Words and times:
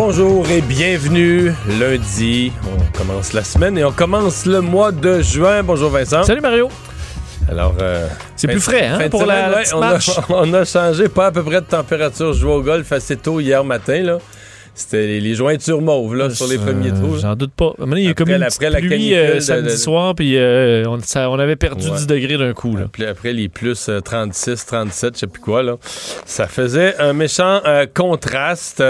Bonjour 0.00 0.46
et 0.50 0.60
bienvenue 0.60 1.52
lundi. 1.80 2.52
On 2.66 2.98
commence 2.98 3.32
la 3.32 3.42
semaine 3.42 3.78
et 3.78 3.84
on 3.84 3.92
commence 3.92 4.44
le 4.44 4.60
mois 4.60 4.92
de 4.92 5.22
juin. 5.22 5.62
Bonjour 5.62 5.88
Vincent. 5.88 6.22
Salut 6.24 6.42
Mario. 6.42 6.68
Alors, 7.48 7.74
euh, 7.80 8.06
C'est 8.36 8.46
plus 8.46 8.60
frais, 8.60 8.84
hein, 8.88 9.08
pour 9.08 9.24
la- 9.24 9.46
semaine, 9.46 9.50
la 9.50 9.92
ouais, 9.94 9.98
on, 10.28 10.34
a, 10.34 10.34
on 10.50 10.52
a 10.52 10.64
changé 10.66 11.08
pas 11.08 11.28
à 11.28 11.32
peu 11.32 11.42
près 11.42 11.62
de 11.62 11.66
température. 11.66 12.34
Je 12.34 12.40
jouais 12.40 12.52
au 12.52 12.60
golf 12.62 12.92
assez 12.92 13.16
tôt 13.16 13.40
hier 13.40 13.64
matin. 13.64 14.02
là. 14.02 14.18
C'était 14.74 15.06
les, 15.06 15.20
les 15.22 15.34
jointures 15.34 15.80
mauves 15.80 16.14
là, 16.14 16.28
sur 16.28 16.46
les 16.46 16.58
Euh, 16.58 16.66
premiers 16.66 16.90
trous. 16.92 17.16
J'en 17.18 17.34
doute 17.34 17.52
pas. 17.54 17.72
Il 17.78 17.98
y 18.02 18.06
a 18.08 18.10
Après 18.10 18.14
comme 18.26 18.34
une 18.34 18.42
après 18.42 18.68
la 18.68 18.78
pluie 18.80 19.14
euh, 19.14 19.40
samedi 19.40 19.68
de- 19.72 19.76
soir, 19.78 20.14
puis 20.14 20.36
euh, 20.36 20.84
on, 20.86 21.00
ça- 21.00 21.30
on 21.30 21.38
avait 21.38 21.56
perdu 21.56 21.88
Ouais. 21.88 21.96
10 21.96 22.06
degrés 22.06 22.36
d'un 22.36 22.52
coup. 22.52 22.76
Là. 22.76 22.84
Puis 22.92 23.06
après 23.06 23.32
les 23.32 23.48
plus 23.48 23.88
euh, 23.88 24.00
36, 24.00 24.66
37, 24.66 25.14
je 25.14 25.20
sais 25.20 25.26
plus 25.26 25.40
quoi, 25.40 25.62
là. 25.62 25.76
Ça 26.26 26.46
faisait 26.46 26.94
un 26.98 27.14
méchant 27.14 27.62
contraste. 27.94 28.82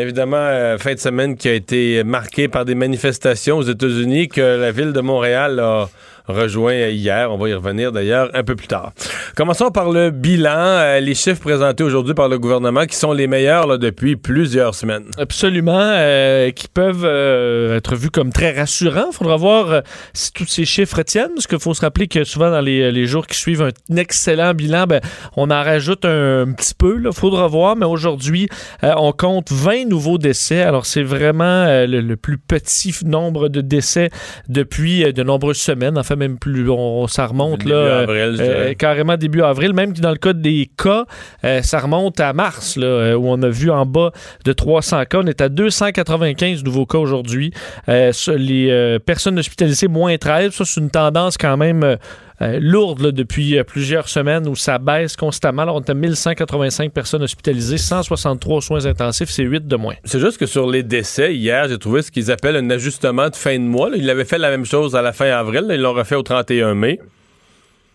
Évidemment, 0.00 0.36
euh, 0.36 0.78
fin 0.78 0.94
de 0.94 0.98
semaine 0.98 1.36
qui 1.36 1.48
a 1.48 1.52
été 1.52 2.04
marquée 2.04 2.48
par 2.48 2.64
des 2.64 2.74
manifestations 2.74 3.58
aux 3.58 3.62
États-Unis 3.62 4.28
que 4.28 4.40
la 4.40 4.72
ville 4.72 4.92
de 4.92 5.00
Montréal 5.00 5.60
a 5.60 5.88
rejoint 6.26 6.88
hier. 6.88 7.30
On 7.30 7.36
va 7.36 7.48
y 7.48 7.54
revenir 7.54 7.92
d'ailleurs 7.92 8.30
un 8.34 8.42
peu 8.42 8.56
plus 8.56 8.66
tard. 8.66 8.92
Commençons 9.36 9.70
par 9.70 9.90
le 9.90 10.10
bilan, 10.10 10.50
euh, 10.56 11.00
les 11.00 11.14
chiffres 11.14 11.40
présentés 11.40 11.84
aujourd'hui 11.84 12.14
par 12.14 12.28
le 12.28 12.38
gouvernement 12.38 12.86
qui 12.86 12.96
sont 12.96 13.12
les 13.12 13.26
meilleurs 13.26 13.78
depuis 13.78 14.16
plusieurs 14.16 14.74
semaines. 14.74 15.06
Absolument, 15.18 15.72
euh, 15.76 16.50
qui 16.50 16.68
peuvent 16.68 17.04
euh, 17.04 17.76
être 17.76 17.96
vus 17.96 18.10
comme 18.10 18.32
très 18.32 18.52
rassurants. 18.52 19.08
Il 19.10 19.14
faudra 19.14 19.36
voir 19.36 19.82
si 20.12 20.32
tous 20.32 20.46
ces 20.46 20.64
chiffres 20.64 21.02
tiennent, 21.02 21.34
parce 21.34 21.46
qu'il 21.46 21.58
faut 21.58 21.74
se 21.74 21.80
rappeler 21.80 22.08
que 22.08 22.24
souvent 22.24 22.50
dans 22.50 22.60
les, 22.60 22.90
les 22.90 23.06
jours 23.06 23.26
qui 23.26 23.38
suivent 23.38 23.62
un 23.62 23.96
excellent 23.96 24.54
bilan, 24.54 24.86
ben, 24.86 25.00
on 25.36 25.50
en 25.50 25.62
rajoute 25.62 26.04
un, 26.04 26.52
petit 26.52 26.74
peu. 26.74 27.00
Il 27.04 27.12
faudra 27.12 27.48
voir, 27.48 27.76
mais 27.76 27.86
aujourd'hui, 27.86 28.48
on 28.82 29.12
compte 29.12 29.50
20 29.50 29.86
nouveaux 29.88 30.18
décès. 30.18 30.62
Alors 30.62 30.86
c'est 30.86 31.02
vraiment 31.02 31.64
le, 31.86 32.14
plus 32.14 32.38
petit 32.38 32.94
nombre 33.04 33.48
de 33.48 33.60
décès 33.60 34.10
depuis 34.48 35.12
de 35.12 35.22
nombreuses 35.22 35.58
semaines. 35.58 35.98
Même 36.16 36.38
plus, 36.38 36.68
on, 36.70 37.06
ça 37.06 37.26
remonte 37.26 37.60
Début 37.60 37.70
là, 37.70 37.76
euh, 37.76 38.02
avril, 38.02 38.18
euh, 38.22 38.32
dirais. 38.32 38.74
carrément 38.74 39.16
début 39.16 39.42
avril. 39.42 39.72
Même 39.72 39.92
que 39.92 40.00
dans 40.00 40.10
le 40.10 40.16
cas 40.16 40.32
des 40.32 40.70
cas, 40.76 41.04
euh, 41.44 41.62
ça 41.62 41.80
remonte 41.80 42.20
à 42.20 42.32
mars, 42.32 42.76
là, 42.76 42.86
euh, 42.86 43.14
où 43.14 43.28
on 43.28 43.42
a 43.42 43.48
vu 43.48 43.70
en 43.70 43.86
bas 43.86 44.12
de 44.44 44.52
300 44.52 45.04
cas. 45.04 45.18
On 45.22 45.26
est 45.26 45.40
à 45.40 45.48
295 45.48 46.64
nouveaux 46.64 46.86
cas 46.86 46.98
aujourd'hui. 46.98 47.52
Euh, 47.88 48.12
les 48.36 48.70
euh, 48.70 48.98
personnes 48.98 49.38
hospitalisées, 49.38 49.88
moins 49.88 50.16
13. 50.16 50.52
Ça, 50.52 50.64
c'est 50.64 50.80
une 50.80 50.90
tendance 50.90 51.36
quand 51.38 51.56
même 51.56 51.96
euh, 52.44 52.58
lourde 52.60 53.00
là, 53.00 53.10
depuis 53.10 53.58
euh, 53.58 53.64
plusieurs 53.64 54.08
semaines 54.08 54.46
où 54.46 54.54
ça 54.54 54.78
baisse 54.78 55.16
constamment. 55.16 55.62
Alors, 55.62 55.76
on 55.76 55.80
à 55.80 55.94
1185 55.94 56.92
personnes 56.92 57.22
hospitalisées, 57.22 57.78
163 57.78 58.60
soins 58.60 58.86
intensifs, 58.86 59.30
c'est 59.30 59.44
8 59.44 59.66
de 59.66 59.76
moins. 59.76 59.94
C'est 60.04 60.20
juste 60.20 60.36
que 60.36 60.46
sur 60.46 60.70
les 60.70 60.82
décès, 60.82 61.34
hier, 61.34 61.68
j'ai 61.68 61.78
trouvé 61.78 62.02
ce 62.02 62.10
qu'ils 62.10 62.30
appellent 62.30 62.56
un 62.56 62.68
ajustement 62.70 63.30
de 63.30 63.36
fin 63.36 63.58
de 63.58 63.64
mois. 63.64 63.90
Ils 63.94 64.10
avaient 64.10 64.24
fait 64.24 64.38
la 64.38 64.50
même 64.50 64.66
chose 64.66 64.94
à 64.94 65.02
la 65.02 65.12
fin 65.12 65.30
avril. 65.30 65.66
Ils 65.70 65.80
l'ont 65.80 65.94
refait 65.94 66.16
au 66.16 66.22
31 66.22 66.74
mai. 66.74 67.00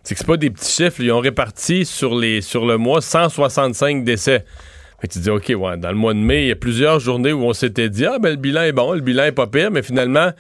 C'est 0.04 0.16
que 0.16 0.20
c'est 0.20 0.28
pas 0.28 0.38
des 0.38 0.50
petits 0.50 0.72
chiffres. 0.72 1.02
Ils 1.02 1.12
ont 1.12 1.20
réparti 1.20 1.86
sur, 1.86 2.18
les, 2.18 2.40
le 2.40 2.78
mois 2.78 3.02
165 3.02 4.04
décès. 4.04 4.46
Fait 5.00 5.08
tu 5.08 5.20
dis, 5.20 5.30
OK, 5.30 5.52
dans 5.78 5.90
le 5.90 5.96
mois 5.96 6.14
de 6.14 6.20
mai, 6.20 6.44
il 6.44 6.48
y 6.48 6.52
a 6.52 6.56
plusieurs 6.56 7.00
journées 7.00 7.32
où 7.32 7.44
on 7.44 7.54
s'était 7.54 7.90
dit, 7.90 8.06
ah, 8.06 8.20
ben, 8.20 8.32
le 8.32 8.36
bilan 8.36 8.64
est 8.64 8.72
bon, 8.72 8.94
le 8.94 9.02
bilan 9.02 9.26
est 9.26 9.32
pas 9.32 9.48
pire, 9.48 9.72
mais 9.72 9.82
finalement, 9.82 10.32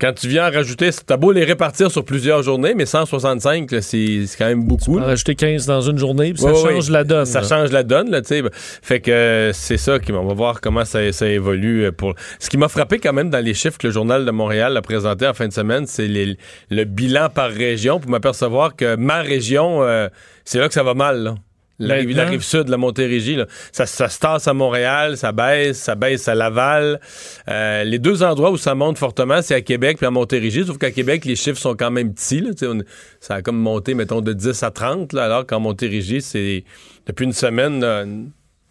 quand 0.00 0.12
tu 0.14 0.28
viens 0.28 0.48
en 0.48 0.50
rajouter, 0.50 0.90
t'as 1.06 1.16
beau 1.16 1.30
les 1.30 1.44
répartir 1.44 1.90
sur 1.90 2.04
plusieurs 2.04 2.42
journées, 2.42 2.74
mais 2.74 2.86
165, 2.86 3.70
là, 3.70 3.82
c'est 3.82 4.24
quand 4.38 4.46
même 4.46 4.64
beaucoup. 4.64 4.94
Rajouté 4.94 5.34
15 5.34 5.66
dans 5.66 5.82
une 5.82 5.98
journée, 5.98 6.32
puis 6.32 6.42
ça 6.42 6.54
change 6.54 6.90
la 6.90 7.04
donne. 7.04 7.26
Ça 7.26 7.42
change 7.42 7.70
la 7.70 7.82
donne, 7.82 8.10
là, 8.10 8.22
tu 8.22 8.28
sais. 8.28 8.42
Fait 8.82 9.00
que 9.00 9.10
euh, 9.10 9.52
c'est 9.52 9.76
ça 9.76 9.98
qui 9.98 10.12
on 10.12 10.24
va 10.24 10.34
voir 10.34 10.60
comment 10.60 10.84
ça, 10.84 11.12
ça 11.12 11.28
évolue 11.28 11.84
euh, 11.84 11.92
pour. 11.92 12.14
Ce 12.38 12.48
qui 12.48 12.56
m'a 12.56 12.68
frappé 12.68 12.98
quand 12.98 13.12
même 13.12 13.30
dans 13.30 13.44
les 13.44 13.54
chiffres 13.54 13.78
que 13.78 13.86
le 13.86 13.92
journal 13.92 14.24
de 14.24 14.30
Montréal 14.30 14.76
a 14.76 14.82
présenté 14.82 15.26
en 15.26 15.34
fin 15.34 15.48
de 15.48 15.52
semaine, 15.52 15.86
c'est 15.86 16.08
le 16.08 16.84
bilan 16.84 17.28
par 17.28 17.50
région 17.50 18.00
pour 18.00 18.10
m'apercevoir 18.10 18.76
que 18.76 18.96
ma 18.96 19.20
région, 19.20 19.82
euh, 19.82 20.08
c'est 20.44 20.58
là 20.58 20.68
que 20.68 20.74
ça 20.74 20.82
va 20.82 20.94
mal, 20.94 21.22
là. 21.22 21.34
La, 21.80 21.94
rive- 21.94 22.10
la 22.10 22.16
Maintenant? 22.24 22.30
rive 22.32 22.42
sud, 22.42 22.68
la 22.68 22.76
Montérégie, 22.76 23.36
là. 23.36 23.46
Ça, 23.72 23.86
ça 23.86 24.08
se 24.08 24.18
tasse 24.18 24.46
à 24.46 24.52
Montréal, 24.54 25.16
ça 25.16 25.32
baisse, 25.32 25.78
ça 25.78 25.94
baisse 25.94 26.28
à 26.28 26.34
Laval. 26.34 27.00
Euh, 27.48 27.84
les 27.84 27.98
deux 27.98 28.22
endroits 28.22 28.50
où 28.50 28.56
ça 28.58 28.74
monte 28.74 28.98
fortement, 28.98 29.40
c'est 29.42 29.54
à 29.54 29.60
Québec 29.62 29.96
puis 29.96 30.06
à 30.06 30.10
Montérégie. 30.10 30.64
Sauf 30.66 30.78
qu'à 30.78 30.90
Québec, 30.90 31.24
les 31.24 31.36
chiffres 31.36 31.58
sont 31.58 31.74
quand 31.74 31.90
même 31.90 32.12
petits. 32.12 32.40
Là, 32.40 32.50
on- 32.64 32.82
ça 33.18 33.34
a 33.36 33.42
comme 33.42 33.58
monté, 33.58 33.94
mettons, 33.94 34.20
de 34.20 34.32
10 34.32 34.62
à 34.62 34.70
30, 34.70 35.12
là, 35.14 35.24
alors 35.24 35.46
qu'en 35.46 35.58
Montérégie, 35.60 36.20
c'est 36.22 36.64
depuis 37.06 37.24
une 37.24 37.32
semaine, 37.32 37.80
là, 37.80 38.04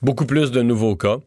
beaucoup 0.01 0.25
plus 0.25 0.51
de 0.51 0.61
nouveaux 0.61 0.95
cas. 0.95 1.17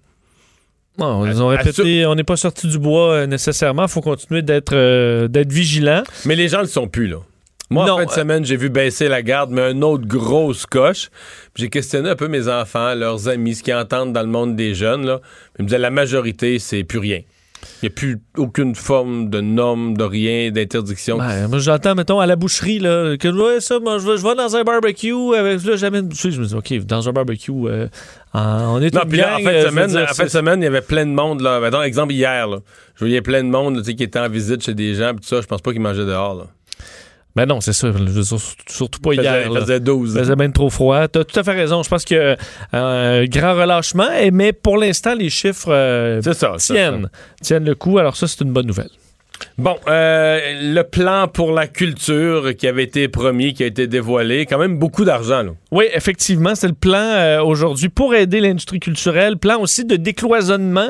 Ils 0.98 1.42
ont 1.42 1.48
répété, 1.48 2.06
on 2.06 2.14
n'est 2.14 2.22
pas 2.24 2.36
sorti 2.36 2.68
du 2.68 2.78
bois 2.78 3.12
euh, 3.12 3.26
nécessairement. 3.26 3.84
Il 3.84 3.88
faut 3.90 4.02
continuer 4.02 4.42
d'être 4.42 4.74
euh, 4.74 5.26
d'être 5.26 5.50
vigilant. 5.50 6.02
Mais 6.26 6.36
les 6.36 6.48
gens 6.48 6.58
ne 6.58 6.62
le 6.64 6.68
sont 6.68 6.86
plus, 6.86 7.08
là. 7.08 7.16
Moi, 7.72 7.86
Non, 7.86 7.94
en 7.94 7.96
fin 7.98 8.04
de 8.04 8.10
euh, 8.10 8.14
semaine, 8.14 8.44
j'ai 8.44 8.56
vu 8.56 8.68
baisser 8.68 9.08
la 9.08 9.22
garde, 9.22 9.50
mais 9.50 9.72
une 9.72 9.84
autre 9.84 10.06
grosse 10.06 10.66
coche. 10.66 11.10
J'ai 11.56 11.68
questionné 11.68 12.10
un 12.10 12.16
peu 12.16 12.28
mes 12.28 12.48
enfants, 12.48 12.94
leurs 12.94 13.28
amis, 13.28 13.54
ce 13.54 13.62
qu'ils 13.62 13.74
entendent 13.74 14.12
dans 14.12 14.22
le 14.22 14.28
monde 14.28 14.56
des 14.56 14.74
jeunes. 14.74 15.06
Là. 15.06 15.20
Ils 15.58 15.62
me 15.62 15.68
disaient 15.68 15.78
la 15.78 15.90
majorité, 15.90 16.58
c'est 16.58 16.84
plus 16.84 16.98
rien. 16.98 17.20
Il 17.82 17.86
n'y 17.86 17.88
a 17.88 17.94
plus 17.94 18.20
aucune 18.36 18.74
forme 18.74 19.30
de 19.30 19.40
norme, 19.40 19.96
de 19.96 20.04
rien, 20.04 20.50
d'interdiction. 20.50 21.18
Ben, 21.18 21.48
moi, 21.48 21.58
j'entends, 21.58 21.94
mettons, 21.94 22.20
à 22.20 22.26
la 22.26 22.36
boucherie, 22.36 22.78
là, 22.78 23.16
que 23.16 23.28
ouais, 23.28 23.60
ça, 23.60 23.78
moi, 23.78 23.98
je 23.98 24.06
vais, 24.06 24.16
je 24.16 24.22
vais 24.22 24.34
dans 24.34 24.56
un 24.56 24.64
barbecue 24.64 25.34
avec, 25.36 25.64
là, 25.64 25.76
jamais, 25.76 25.98
je 25.98 26.40
me 26.40 26.44
dis, 26.44 26.54
OK, 26.54 26.72
dans 26.86 27.08
un 27.08 27.12
barbecue, 27.12 27.52
euh, 27.52 27.86
on 28.34 28.80
est 28.80 28.94
Non, 28.94 29.02
puis 29.08 29.18
là, 29.18 29.36
en 29.36 29.38
fin 29.38 29.52
de 29.52 29.56
euh, 29.56 29.68
semaine, 29.68 29.86
dire, 29.88 30.06
en 30.10 30.14
fin 30.14 30.24
de 30.24 30.28
semaine, 30.28 30.60
il 30.60 30.64
y 30.64 30.68
avait 30.68 30.80
plein 30.80 31.06
de 31.06 31.12
monde. 31.12 31.40
Là. 31.40 31.60
Mettons, 31.60 31.82
exemple, 31.82 32.12
hier, 32.12 32.48
là, 32.48 32.58
je 32.96 33.04
voyais 33.04 33.22
plein 33.22 33.44
de 33.44 33.48
monde 33.48 33.76
là, 33.76 33.82
qui 33.82 34.02
étaient 34.02 34.18
en 34.18 34.28
visite 34.28 34.64
chez 34.64 34.74
des 34.74 34.94
gens, 34.94 35.10
puis 35.10 35.20
tout 35.20 35.28
ça. 35.28 35.40
Je 35.40 35.46
pense 35.46 35.62
pas 35.62 35.72
qu'ils 35.72 35.80
mangeaient 35.80 36.06
dehors. 36.06 36.34
Là. 36.34 36.46
Ben 37.34 37.46
non, 37.46 37.60
c'est 37.62 37.72
ça, 37.72 37.88
surtout 38.68 39.00
pas 39.00 39.14
Il 39.14 39.18
faisait, 39.18 39.28
hier. 39.28 39.48
il 39.50 39.58
faisait 39.58 39.80
12. 39.80 40.12
Il 40.14 40.18
faisait 40.18 40.36
bien 40.36 40.50
trop 40.50 40.68
froid. 40.68 41.08
Tu 41.08 41.18
as 41.18 41.24
tout 41.24 41.40
à 41.40 41.42
fait 41.42 41.52
raison. 41.52 41.82
Je 41.82 41.88
pense 41.88 42.04
qu'il 42.04 42.18
y 42.18 42.20
a 42.20 42.36
un 42.78 43.24
grand 43.24 43.54
relâchement, 43.54 44.08
mais 44.32 44.52
pour 44.52 44.76
l'instant, 44.76 45.14
les 45.14 45.30
chiffres 45.30 45.72
euh, 45.72 46.20
ça. 46.20 46.34
ça. 46.34 46.56
tiennent, 46.58 47.08
tiennent 47.40 47.64
le 47.64 47.74
coup. 47.74 47.98
Alors 47.98 48.16
ça, 48.16 48.28
c'est 48.28 48.42
une 48.42 48.52
bonne 48.52 48.66
nouvelle. 48.66 48.90
Bon, 49.58 49.76
euh, 49.86 50.40
le 50.74 50.82
plan 50.82 51.28
pour 51.28 51.52
la 51.52 51.66
culture 51.66 52.56
qui 52.56 52.66
avait 52.66 52.84
été 52.84 53.08
promis, 53.08 53.54
qui 53.54 53.62
a 53.62 53.66
été 53.66 53.86
dévoilé, 53.86 54.46
quand 54.46 54.58
même 54.58 54.78
beaucoup 54.78 55.04
d'argent. 55.04 55.42
Oui, 55.70 55.84
effectivement, 55.92 56.54
c'est 56.54 56.68
le 56.68 56.74
plan 56.74 56.98
euh, 56.98 57.42
aujourd'hui 57.42 57.88
pour 57.88 58.14
aider 58.14 58.40
l'industrie 58.40 58.80
culturelle, 58.80 59.36
plan 59.36 59.60
aussi 59.60 59.84
de 59.84 59.96
décloisonnement 59.96 60.88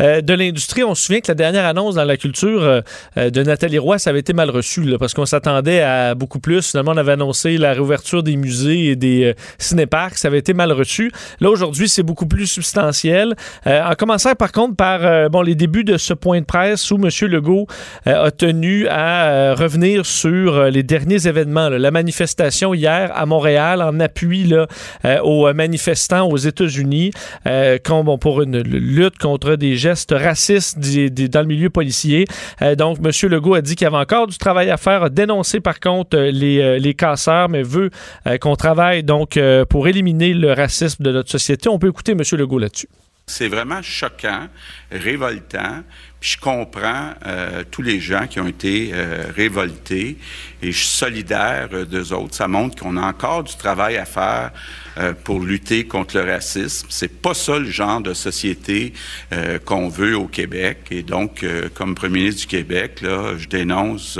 euh, 0.00 0.20
de 0.20 0.34
l'industrie. 0.34 0.82
On 0.82 0.94
se 0.94 1.04
souvient 1.04 1.20
que 1.20 1.28
la 1.28 1.34
dernière 1.34 1.66
annonce 1.66 1.94
dans 1.94 2.04
la 2.04 2.16
culture 2.16 2.82
de 3.16 3.42
Nathalie 3.42 3.78
Roy, 3.78 3.98
ça 3.98 4.10
avait 4.10 4.20
été 4.20 4.32
mal 4.32 4.50
reçu 4.50 4.82
parce 4.98 5.14
qu'on 5.14 5.26
s'attendait 5.26 5.82
à 5.82 6.14
beaucoup 6.14 6.40
plus. 6.40 6.70
Finalement, 6.70 6.92
on 6.92 6.96
avait 6.96 7.12
annoncé 7.12 7.58
la 7.58 7.72
réouverture 7.72 8.22
des 8.22 8.36
musées 8.36 8.86
et 8.86 8.96
des 8.96 9.34
cinéparcs, 9.58 10.16
ça 10.18 10.28
avait 10.28 10.38
été 10.38 10.54
mal 10.54 10.72
reçu. 10.72 11.12
Là, 11.40 11.50
aujourd'hui, 11.50 11.88
c'est 11.88 12.02
beaucoup 12.02 12.26
plus 12.26 12.46
substantiel. 12.46 13.34
En 13.66 13.94
commençant 13.96 14.34
par 14.34 14.52
contre 14.52 14.76
par 14.76 15.30
bon, 15.30 15.42
les 15.42 15.54
débuts 15.54 15.84
de 15.84 15.96
ce 15.96 16.14
point 16.14 16.40
de 16.40 16.46
presse 16.46 16.90
où 16.90 16.96
M. 16.96 17.08
Legault 17.28 17.66
a 18.06 18.30
tenu 18.30 18.86
à 18.88 19.30
euh, 19.30 19.54
revenir 19.54 20.06
sur 20.06 20.54
euh, 20.54 20.70
les 20.70 20.82
derniers 20.82 21.26
événements. 21.26 21.68
La 21.68 21.90
manifestation 21.90 22.74
hier 22.74 23.10
à 23.14 23.26
Montréal 23.26 23.82
en 23.82 24.00
appui 24.00 24.52
euh, 24.52 25.18
aux 25.22 25.52
manifestants 25.52 26.28
aux 26.28 26.36
États-Unis 26.36 27.12
euh, 27.46 27.78
pour 28.20 28.42
une 28.42 28.60
lutte 28.60 29.18
contre 29.18 29.56
des 29.56 29.76
gestes 29.76 30.14
racistes 30.16 30.78
dans 30.78 31.40
le 31.40 31.46
milieu 31.46 31.70
policier. 31.70 32.26
Euh, 32.62 32.74
donc, 32.74 32.98
M. 33.04 33.10
Legault 33.30 33.54
a 33.54 33.62
dit 33.62 33.76
qu'il 33.76 33.84
y 33.84 33.88
avait 33.88 33.96
encore 33.96 34.26
du 34.26 34.38
travail 34.38 34.70
à 34.70 34.76
faire, 34.76 35.02
a 35.04 35.08
dénoncé 35.08 35.60
par 35.60 35.80
contre 35.80 36.16
euh, 36.16 36.30
les, 36.30 36.60
euh, 36.60 36.78
les 36.78 36.94
casseurs, 36.94 37.48
mais 37.48 37.62
veut 37.62 37.90
euh, 38.26 38.38
qu'on 38.38 38.56
travaille 38.56 39.02
donc 39.02 39.36
euh, 39.36 39.64
pour 39.64 39.88
éliminer 39.88 40.34
le 40.34 40.52
racisme 40.52 41.02
de 41.02 41.12
notre 41.12 41.30
société. 41.30 41.68
On 41.68 41.78
peut 41.78 41.88
écouter 41.88 42.12
M. 42.12 42.22
Legault 42.32 42.58
là-dessus. 42.58 42.88
C'est 43.26 43.48
vraiment 43.48 43.80
choquant, 43.82 44.48
révoltant. 44.90 45.82
Je 46.20 46.36
comprends 46.36 47.14
euh, 47.24 47.64
tous 47.70 47.80
les 47.80 47.98
gens 47.98 48.26
qui 48.26 48.40
ont 48.40 48.46
été 48.46 48.90
euh, 48.92 49.24
révoltés 49.34 50.18
et 50.60 50.70
je 50.70 50.76
suis 50.76 50.86
solidaire 50.86 51.70
euh, 51.72 51.86
d'eux 51.86 52.12
autres. 52.12 52.34
Ça 52.34 52.46
montre 52.46 52.82
qu'on 52.82 52.98
a 52.98 53.02
encore 53.02 53.42
du 53.42 53.56
travail 53.56 53.96
à 53.96 54.04
faire 54.04 54.52
euh, 54.98 55.14
pour 55.14 55.40
lutter 55.40 55.86
contre 55.86 56.18
le 56.18 56.30
racisme. 56.30 56.88
C'est 56.90 57.22
pas 57.22 57.32
ça 57.32 57.58
le 57.58 57.70
genre 57.70 58.02
de 58.02 58.12
société 58.12 58.92
euh, 59.32 59.58
qu'on 59.58 59.88
veut 59.88 60.14
au 60.14 60.26
Québec. 60.26 60.88
Et 60.90 61.02
donc, 61.02 61.42
euh, 61.42 61.70
comme 61.72 61.94
premier 61.94 62.18
ministre 62.18 62.42
du 62.42 62.48
Québec, 62.48 63.00
là, 63.00 63.38
je 63.38 63.48
dénonce 63.48 64.18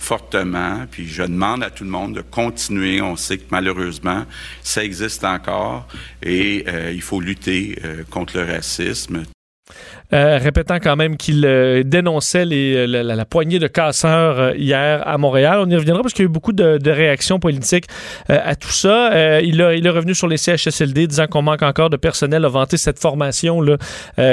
fortement. 0.00 0.84
Puis 0.90 1.06
je 1.06 1.22
demande 1.22 1.62
à 1.62 1.70
tout 1.70 1.84
le 1.84 1.90
monde 1.90 2.16
de 2.16 2.22
continuer. 2.22 3.00
On 3.00 3.14
sait 3.14 3.38
que 3.38 3.44
malheureusement, 3.50 4.24
ça 4.62 4.82
existe 4.82 5.22
encore 5.22 5.86
et 6.22 6.64
il 6.92 7.02
faut 7.02 7.20
lutter 7.20 7.78
contre 8.10 8.38
le 8.38 8.44
racisme. 8.44 9.24
Euh, 10.12 10.38
répétant 10.40 10.78
quand 10.80 10.94
même 10.94 11.16
qu'il 11.16 11.44
euh, 11.44 11.82
dénonçait 11.84 12.44
les, 12.44 12.76
euh, 12.76 13.02
la, 13.02 13.24
poignée 13.24 13.58
de 13.58 13.66
casseurs 13.66 14.54
hier 14.54 15.02
à 15.06 15.18
Montréal. 15.18 15.58
On 15.60 15.68
y 15.68 15.74
reviendra 15.74 16.02
parce 16.02 16.14
qu'il 16.14 16.24
y 16.24 16.26
a 16.26 16.30
eu 16.30 16.32
beaucoup 16.32 16.52
de, 16.52 16.78
réactions 16.88 17.40
politiques 17.40 17.86
à 18.28 18.54
tout 18.54 18.70
ça. 18.70 19.40
Il, 19.40 19.60
a, 19.60 19.74
il 19.74 19.86
est 19.86 19.90
revenu 19.90 20.14
sur 20.14 20.28
les 20.28 20.36
CHSLD 20.36 21.08
disant 21.08 21.26
qu'on 21.26 21.42
manque 21.42 21.62
encore 21.62 21.90
de 21.90 21.96
personnel, 21.96 22.44
a 22.44 22.48
vanté 22.48 22.76
cette 22.76 23.00
formation 23.00 23.60
là, 23.60 23.76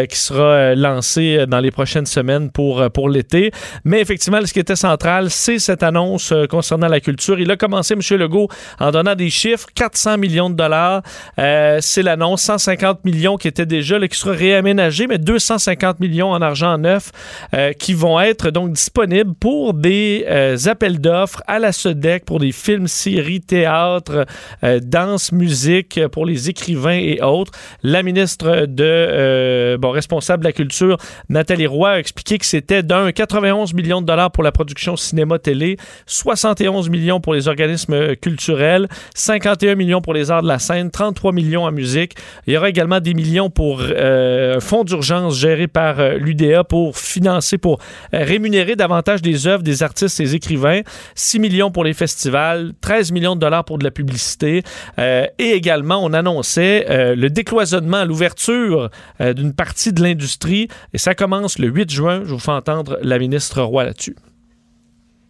qui 0.05 0.17
sera 0.17 0.75
lancée 0.75 1.45
dans 1.47 1.59
les 1.59 1.71
prochaines 1.71 2.05
semaines 2.05 2.51
pour, 2.51 2.89
pour 2.91 3.09
l'été. 3.09 3.51
Mais 3.83 3.99
effectivement, 3.99 4.39
ce 4.45 4.53
qui 4.53 4.59
était 4.59 4.75
central, 4.75 5.31
c'est 5.31 5.57
cette 5.57 5.81
annonce 5.81 6.31
concernant 6.49 6.87
la 6.87 6.99
culture. 6.99 7.39
Il 7.39 7.49
a 7.49 7.57
commencé, 7.57 7.95
M. 7.95 8.17
Legault, 8.19 8.49
en 8.79 8.91
donnant 8.91 9.15
des 9.15 9.31
chiffres, 9.31 9.67
400 9.73 10.19
millions 10.19 10.49
de 10.49 10.55
dollars. 10.55 11.01
C'est 11.37 12.03
l'annonce, 12.03 12.43
150 12.43 13.03
millions 13.03 13.37
qui 13.37 13.47
étaient 13.47 13.65
déjà, 13.65 13.97
là, 13.97 14.07
qui 14.07 14.17
sera 14.17 14.33
réaménagé, 14.33 15.07
mais 15.07 15.17
250 15.17 15.62
millions 15.99 16.31
en 16.31 16.41
argent 16.41 16.77
neuf 16.77 17.11
euh, 17.53 17.73
qui 17.73 17.93
vont 17.93 18.19
être 18.19 18.51
donc 18.51 18.73
disponibles 18.73 19.33
pour 19.39 19.73
des 19.73 20.25
euh, 20.27 20.57
appels 20.65 20.99
d'offres 20.99 21.41
à 21.47 21.59
la 21.59 21.71
SEDEC 21.71 22.25
pour 22.25 22.39
des 22.39 22.51
films, 22.51 22.87
séries, 22.87 23.41
théâtre, 23.41 24.25
euh, 24.63 24.79
danse, 24.81 25.31
musique 25.31 25.99
pour 26.11 26.25
les 26.25 26.49
écrivains 26.49 26.99
et 26.99 27.21
autres. 27.21 27.51
La 27.83 28.03
ministre 28.03 28.65
de 28.65 28.83
euh, 28.83 29.77
bon 29.77 29.91
responsable 29.91 30.43
de 30.43 30.49
la 30.49 30.53
culture, 30.53 30.97
Nathalie 31.29 31.67
Roy, 31.67 31.89
a 31.91 31.99
expliqué 31.99 32.37
que 32.37 32.45
c'était 32.45 32.83
d'un 32.83 33.11
91 33.11 33.73
millions 33.73 34.01
de 34.01 34.05
dollars 34.05 34.31
pour 34.31 34.43
la 34.43 34.51
production 34.51 34.95
cinéma-télé, 34.95 35.77
71 36.05 36.89
millions 36.89 37.19
pour 37.19 37.33
les 37.33 37.47
organismes 37.47 38.15
culturels, 38.15 38.87
51 39.15 39.75
millions 39.75 40.01
pour 40.01 40.13
les 40.13 40.31
arts 40.31 40.43
de 40.43 40.47
la 40.47 40.59
scène, 40.59 40.91
33 40.91 41.31
millions 41.31 41.65
en 41.65 41.71
musique. 41.71 42.15
Il 42.47 42.53
y 42.53 42.57
aura 42.57 42.69
également 42.69 42.99
des 42.99 43.13
millions 43.13 43.49
pour 43.49 43.81
un 43.81 44.59
fonds 44.59 44.83
d'urgence 44.83 45.35
par 45.67 45.99
euh, 45.99 46.17
l'UDA 46.17 46.63
pour 46.63 46.97
financer, 46.97 47.57
pour 47.57 47.79
euh, 48.13 48.23
rémunérer 48.23 48.75
davantage 48.75 49.21
des 49.21 49.47
œuvres 49.47 49.63
des 49.63 49.83
artistes 49.83 50.19
et 50.19 50.23
des 50.23 50.35
écrivains. 50.35 50.81
6 51.15 51.39
millions 51.39 51.71
pour 51.71 51.83
les 51.83 51.93
festivals, 51.93 52.73
13 52.81 53.11
millions 53.11 53.35
de 53.35 53.41
dollars 53.41 53.65
pour 53.65 53.77
de 53.77 53.83
la 53.83 53.91
publicité. 53.91 54.63
Euh, 54.99 55.25
et 55.39 55.51
également, 55.51 56.03
on 56.03 56.13
annonçait 56.13 56.85
le 57.15 57.29
décloisonnement, 57.29 58.05
l'ouverture 58.05 58.89
d'une 59.19 59.53
partie 59.53 59.93
de 59.93 60.01
l'industrie. 60.01 60.67
Et 60.93 60.97
ça 60.97 61.15
commence 61.15 61.59
le 61.59 61.67
8 61.67 61.91
juin. 61.91 62.21
Je 62.25 62.31
vous 62.31 62.39
fais 62.39 62.51
entendre 62.51 62.97
la 63.01 63.19
ministre 63.19 63.61
Roy 63.61 63.85
là-dessus. 63.85 64.15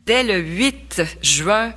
dès 0.06 0.24
le 0.24 0.40
8 0.40 1.02
juin 1.22 1.74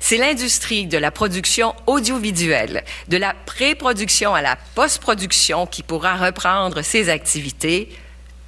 C'est 0.00 0.16
l'industrie 0.16 0.86
de 0.86 0.98
la 0.98 1.10
production 1.10 1.74
audiovisuelle, 1.86 2.84
de 3.08 3.16
la 3.16 3.34
pré-production 3.46 4.34
à 4.34 4.42
la 4.42 4.56
post-production 4.74 5.66
qui 5.66 5.82
pourra 5.82 6.16
reprendre 6.16 6.82
ses 6.82 7.08
activités 7.08 7.90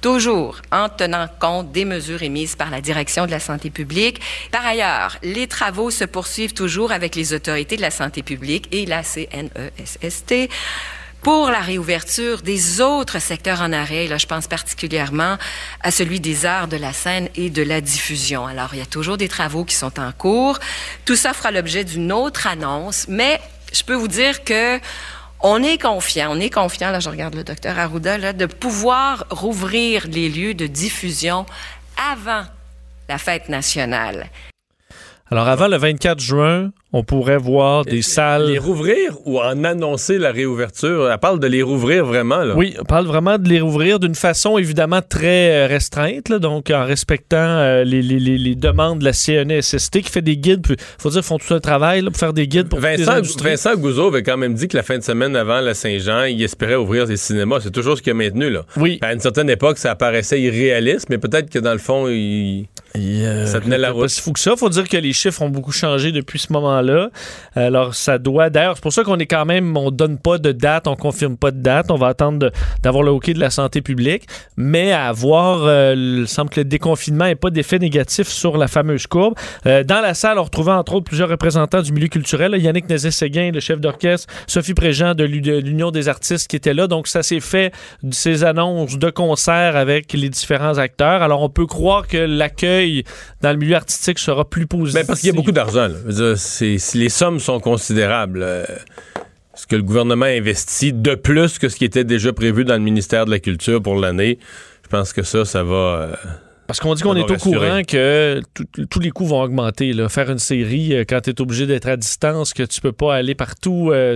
toujours 0.01 0.61
en 0.71 0.89
tenant 0.89 1.27
compte 1.39 1.71
des 1.71 1.85
mesures 1.85 2.21
émises 2.21 2.55
par 2.55 2.69
la 2.69 2.81
Direction 2.81 3.25
de 3.25 3.31
la 3.31 3.39
santé 3.39 3.69
publique. 3.69 4.21
Par 4.51 4.65
ailleurs, 4.65 5.17
les 5.23 5.47
travaux 5.47 5.91
se 5.91 6.05
poursuivent 6.05 6.53
toujours 6.53 6.91
avec 6.91 7.15
les 7.15 7.33
autorités 7.33 7.77
de 7.77 7.81
la 7.81 7.91
santé 7.91 8.21
publique 8.21 8.67
et 8.71 8.85
la 8.85 9.03
CNESST 9.03 10.49
pour 11.21 11.49
la 11.49 11.59
réouverture 11.59 12.41
des 12.41 12.81
autres 12.81 13.19
secteurs 13.19 13.61
en 13.61 13.73
arrêt. 13.73 14.07
Là, 14.07 14.17
je 14.17 14.25
pense 14.25 14.47
particulièrement 14.47 15.37
à 15.81 15.91
celui 15.91 16.19
des 16.19 16.45
arts 16.45 16.67
de 16.67 16.77
la 16.77 16.93
scène 16.93 17.29
et 17.35 17.49
de 17.49 17.63
la 17.63 17.81
diffusion. 17.81 18.45
Alors, 18.45 18.69
il 18.73 18.79
y 18.79 18.81
a 18.81 18.85
toujours 18.85 19.17
des 19.17 19.27
travaux 19.27 19.65
qui 19.65 19.75
sont 19.75 19.99
en 19.99 20.11
cours. 20.11 20.59
Tout 21.05 21.15
ça 21.15 21.33
fera 21.33 21.51
l'objet 21.51 21.83
d'une 21.83 22.11
autre 22.11 22.47
annonce, 22.47 23.07
mais 23.07 23.41
je 23.73 23.83
peux 23.83 23.95
vous 23.95 24.07
dire 24.07 24.43
que 24.43 24.79
on 25.41 25.61
est 25.61 25.79
confiant, 25.79 26.29
on 26.31 26.39
est 26.39 26.49
confiant, 26.49 26.89
là 26.89 26.99
je 26.99 27.09
regarde 27.09 27.35
le 27.35 27.43
docteur 27.43 27.77
Arruda, 27.77 28.17
là, 28.17 28.33
de 28.33 28.47
pouvoir 28.47 29.25
rouvrir 29.29 30.07
les 30.07 30.29
lieux 30.29 30.55
de 30.55 30.65
diffusion 30.65 31.45
avant 32.11 32.43
la 33.07 33.17
fête 33.17 33.47
nationale. 33.47 34.29
Alors, 35.29 35.47
avant 35.47 35.67
le 35.67 35.77
24 35.77 36.19
juin, 36.19 36.71
on 36.93 37.03
pourrait 37.03 37.37
voir 37.37 37.83
des 37.85 38.01
salles. 38.01 38.47
Les 38.51 38.57
rouvrir 38.57 39.17
ou 39.25 39.39
en 39.39 39.63
annoncer 39.63 40.17
la 40.17 40.31
réouverture? 40.31 41.09
Elle 41.11 41.17
parle 41.17 41.39
de 41.39 41.47
les 41.47 41.61
rouvrir 41.61 42.05
vraiment, 42.05 42.43
là. 42.43 42.55
Oui, 42.55 42.75
on 42.79 42.85
parle 42.85 43.05
vraiment 43.05 43.37
de 43.37 43.49
les 43.49 43.59
rouvrir 43.59 43.99
d'une 43.99 44.15
façon 44.15 44.57
évidemment 44.57 45.01
très 45.07 45.65
euh, 45.65 45.67
restreinte, 45.67 46.29
là, 46.29 46.39
donc 46.39 46.69
en 46.71 46.85
respectant 46.85 47.37
euh, 47.37 47.83
les, 47.83 48.01
les- 48.01 48.19
les- 48.19 48.55
demandes 48.55 48.99
de 48.99 49.03
la 49.05 49.13
CNESST 49.13 50.01
qui 50.01 50.09
fait 50.11 50.21
des 50.21 50.37
guides. 50.37 50.65
Il 50.69 50.75
faut 50.97 51.09
dire 51.09 51.19
qu'ils 51.19 51.27
font 51.27 51.37
tout 51.37 51.53
un 51.53 51.59
travail 51.59 52.01
là, 52.01 52.09
pour 52.09 52.17
faire 52.19 52.33
des 52.33 52.47
guides 52.47 52.69
pour 52.69 52.79
Vincent. 52.79 53.21
Vincent 53.41 53.75
Gouzeau 53.75 54.07
avait 54.07 54.23
quand 54.23 54.37
même 54.37 54.53
dit 54.53 54.67
que 54.67 54.77
la 54.77 54.83
fin 54.83 54.97
de 54.97 55.03
semaine 55.03 55.35
avant 55.35 55.59
la 55.61 55.73
Saint-Jean, 55.73 56.23
il 56.23 56.41
espérait 56.41 56.75
ouvrir 56.75 57.05
des 57.05 57.17
cinémas. 57.17 57.59
C'est 57.61 57.71
toujours 57.71 57.97
ce 57.97 58.01
qu'il 58.01 58.11
a 58.11 58.15
maintenu, 58.15 58.49
là. 58.49 58.63
Oui. 58.77 58.97
À 59.01 59.13
une 59.13 59.19
certaine 59.19 59.49
époque, 59.49 59.77
ça 59.77 59.93
paraissait 59.95 60.41
irréaliste, 60.41 61.07
mais 61.09 61.17
peut-être 61.17 61.49
que 61.49 61.59
dans 61.59 61.73
le 61.73 61.77
fond, 61.79 62.07
il... 62.07 62.65
Ça 63.45 63.59
tenait 63.61 63.77
la 63.77 63.87
C'est 63.89 63.93
route. 63.93 64.01
pas 64.03 64.07
si 64.09 64.21
fou 64.21 64.33
que 64.33 64.39
ça. 64.39 64.55
faut 64.55 64.69
dire 64.69 64.87
que 64.87 64.97
les 64.97 65.13
chiffres 65.13 65.41
ont 65.41 65.49
beaucoup 65.49 65.71
changé 65.71 66.11
depuis 66.11 66.39
ce 66.39 66.51
moment-là. 66.53 67.09
Alors, 67.55 67.95
ça 67.95 68.17
doit. 68.17 68.49
D'ailleurs, 68.49 68.75
c'est 68.75 68.81
pour 68.83 68.93
ça 68.93 69.03
qu'on 69.03 69.17
est 69.17 69.25
quand 69.25 69.45
même. 69.45 69.75
On 69.77 69.91
donne 69.91 70.17
pas 70.17 70.37
de 70.37 70.51
date, 70.51 70.87
on 70.87 70.95
confirme 70.95 71.37
pas 71.37 71.51
de 71.51 71.59
date. 71.61 71.91
On 71.91 71.95
va 71.95 72.07
attendre 72.07 72.51
d'avoir 72.83 73.03
le 73.03 73.11
OK 73.11 73.29
de 73.31 73.39
la 73.39 73.49
santé 73.49 73.81
publique. 73.81 74.23
Mais 74.55 74.91
à 74.91 75.11
voir, 75.11 75.61
euh, 75.63 75.93
il 76.21 76.27
semble 76.27 76.49
que 76.49 76.59
le 76.59 76.65
déconfinement 76.65 77.25
n'ait 77.25 77.35
pas 77.35 77.49
d'effet 77.49 77.79
négatif 77.79 78.27
sur 78.27 78.57
la 78.57 78.67
fameuse 78.67 79.07
courbe. 79.07 79.35
Euh, 79.65 79.83
dans 79.83 80.01
la 80.01 80.13
salle, 80.13 80.39
on 80.39 80.43
retrouvait 80.43 80.71
entre 80.71 80.93
autres 80.93 81.05
plusieurs 81.05 81.29
représentants 81.29 81.81
du 81.81 81.91
milieu 81.91 82.07
culturel. 82.07 82.51
Là, 82.51 82.57
Yannick 82.57 82.89
Nézet-Séguin, 82.89 83.51
le 83.51 83.59
chef 83.59 83.79
d'orchestre, 83.79 84.31
Sophie 84.47 84.73
Préjean 84.73 85.13
de 85.15 85.23
l'U- 85.23 85.41
de 85.41 85.57
l'Union 85.57 85.91
des 85.91 86.07
artistes 86.09 86.47
qui 86.47 86.55
étaient 86.55 86.73
là. 86.73 86.87
Donc, 86.87 87.07
ça 87.07 87.23
s'est 87.23 87.39
fait 87.39 87.71
de 88.03 88.13
ces 88.13 88.43
annonces 88.43 88.97
de 88.97 89.09
concerts 89.09 89.75
avec 89.75 90.13
les 90.13 90.29
différents 90.29 90.77
acteurs. 90.77 91.21
Alors, 91.21 91.41
on 91.41 91.49
peut 91.49 91.65
croire 91.65 92.07
que 92.07 92.17
l'accueil 92.17 92.86
dans 93.41 93.51
le 93.51 93.57
milieu 93.57 93.75
artistique 93.75 94.19
sera 94.19 94.49
plus 94.49 94.67
positif. 94.67 95.01
Ben, 95.01 95.05
parce 95.07 95.19
qu'il 95.19 95.27
y 95.29 95.31
a 95.31 95.35
beaucoup 95.35 95.51
d'argent. 95.51 95.89
si 96.35 96.79
les 96.95 97.09
sommes 97.09 97.39
sont 97.39 97.59
considérables, 97.59 98.41
euh, 98.43 98.65
ce 99.55 99.65
que 99.67 99.75
le 99.75 99.83
gouvernement 99.83 100.25
investit 100.25 100.93
de 100.93 101.15
plus 101.15 101.57
que 101.59 101.69
ce 101.69 101.75
qui 101.77 101.85
était 101.85 102.03
déjà 102.03 102.31
prévu 102.33 102.63
dans 102.65 102.75
le 102.75 102.81
ministère 102.81 103.25
de 103.25 103.31
la 103.31 103.39
Culture 103.39 103.81
pour 103.81 103.95
l'année, 103.99 104.37
je 104.83 104.89
pense 104.89 105.13
que 105.13 105.23
ça, 105.23 105.45
ça 105.45 105.63
va... 105.63 105.73
euh, 105.75 106.15
Parce 106.67 106.79
qu'on 106.79 106.93
dit 106.93 107.01
qu'on 107.03 107.15
est 107.15 107.23
au 107.23 107.25
rassurer. 107.25 107.53
courant 107.57 107.81
que 107.87 108.41
tout- 108.53 108.85
tous 108.89 108.99
les 108.99 109.09
coûts 109.09 109.25
vont 109.25 109.41
augmenter. 109.41 109.93
là. 109.93 110.09
Faire 110.09 110.29
une 110.29 110.37
série 110.37 110.93
euh, 110.95 111.03
quand 111.07 111.21
tu 111.21 111.31
es 111.31 111.41
obligé 111.41 111.65
d'être 111.65 111.87
à 111.87 111.97
distance, 111.97 112.53
que 112.53 112.63
tu 112.63 112.81
peux 112.81 112.91
pas 112.91 113.15
aller 113.15 113.35
partout, 113.35 113.89
euh, 113.91 114.15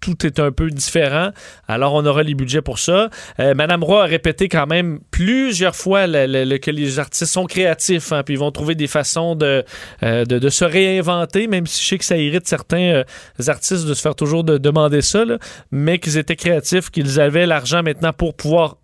tout 0.00 0.26
est 0.26 0.40
un 0.40 0.50
peu 0.50 0.70
différent. 0.70 1.30
Alors, 1.68 1.94
on 1.94 2.04
aura 2.04 2.22
les 2.22 2.34
budgets 2.34 2.62
pour 2.62 2.78
ça. 2.78 3.10
Euh, 3.38 3.54
Madame 3.54 3.84
Roy 3.84 4.02
a 4.02 4.06
répété 4.06 4.48
quand 4.48 4.66
même 4.66 4.98
plusieurs 5.10 5.76
fois 5.76 6.06
que 6.06 6.70
les 6.70 6.98
artistes 6.98 7.32
sont 7.32 7.46
créatifs, 7.46 8.10
hein, 8.12 8.22
puis 8.24 8.34
ils 8.34 8.38
vont 8.38 8.50
trouver 8.50 8.74
des 8.74 8.88
façons 8.88 9.36
de, 9.36 9.64
euh, 10.02 10.24
de, 10.24 10.38
de 10.38 10.48
se 10.48 10.64
réinventer, 10.64 11.46
même 11.46 11.66
si 11.66 11.82
je 11.82 11.88
sais 11.88 11.98
que 11.98 12.04
ça 12.04 12.16
irrite 12.16 12.48
certains 12.48 12.78
euh, 12.78 13.04
artistes 13.46 13.86
de 13.86 13.94
se 13.94 14.00
faire 14.00 14.14
toujours 14.16 14.42
de- 14.44 14.58
demander 14.58 15.00
ça, 15.00 15.24
mais 15.70 15.98
qu'ils 15.98 16.16
étaient 16.18 16.36
créatifs, 16.36 16.90
qu'ils 16.90 17.20
avaient 17.20 17.46
l'argent 17.46 17.82
maintenant 17.82 18.12
pour 18.12 18.34
pouvoir 18.34 18.78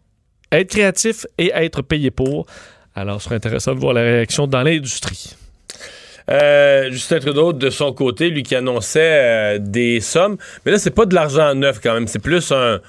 être 0.52 0.70
créatifs 0.70 1.26
et 1.38 1.50
être 1.54 1.82
payés 1.82 2.12
pour. 2.12 2.46
Alors, 2.94 3.20
ce 3.20 3.24
serait 3.24 3.34
intéressant 3.36 3.74
de 3.74 3.80
voir 3.80 3.94
la 3.94 4.02
réaction 4.02 4.46
dans 4.46 4.62
l'industrie. 4.62 5.34
Euh, 6.30 6.90
Justin 6.90 7.18
Trudeau, 7.18 7.52
de 7.52 7.70
son 7.70 7.92
côté, 7.92 8.30
lui 8.30 8.42
qui 8.42 8.54
annonçait 8.54 9.20
euh, 9.22 9.58
des 9.60 10.00
sommes. 10.00 10.36
Mais 10.64 10.72
là, 10.72 10.78
c'est 10.78 10.90
pas 10.90 11.06
de 11.06 11.14
l'argent 11.14 11.54
neuf 11.54 11.80
quand 11.82 11.94
même. 11.94 12.06
C'est 12.06 12.18
plus 12.18 12.50
un, 12.52 12.80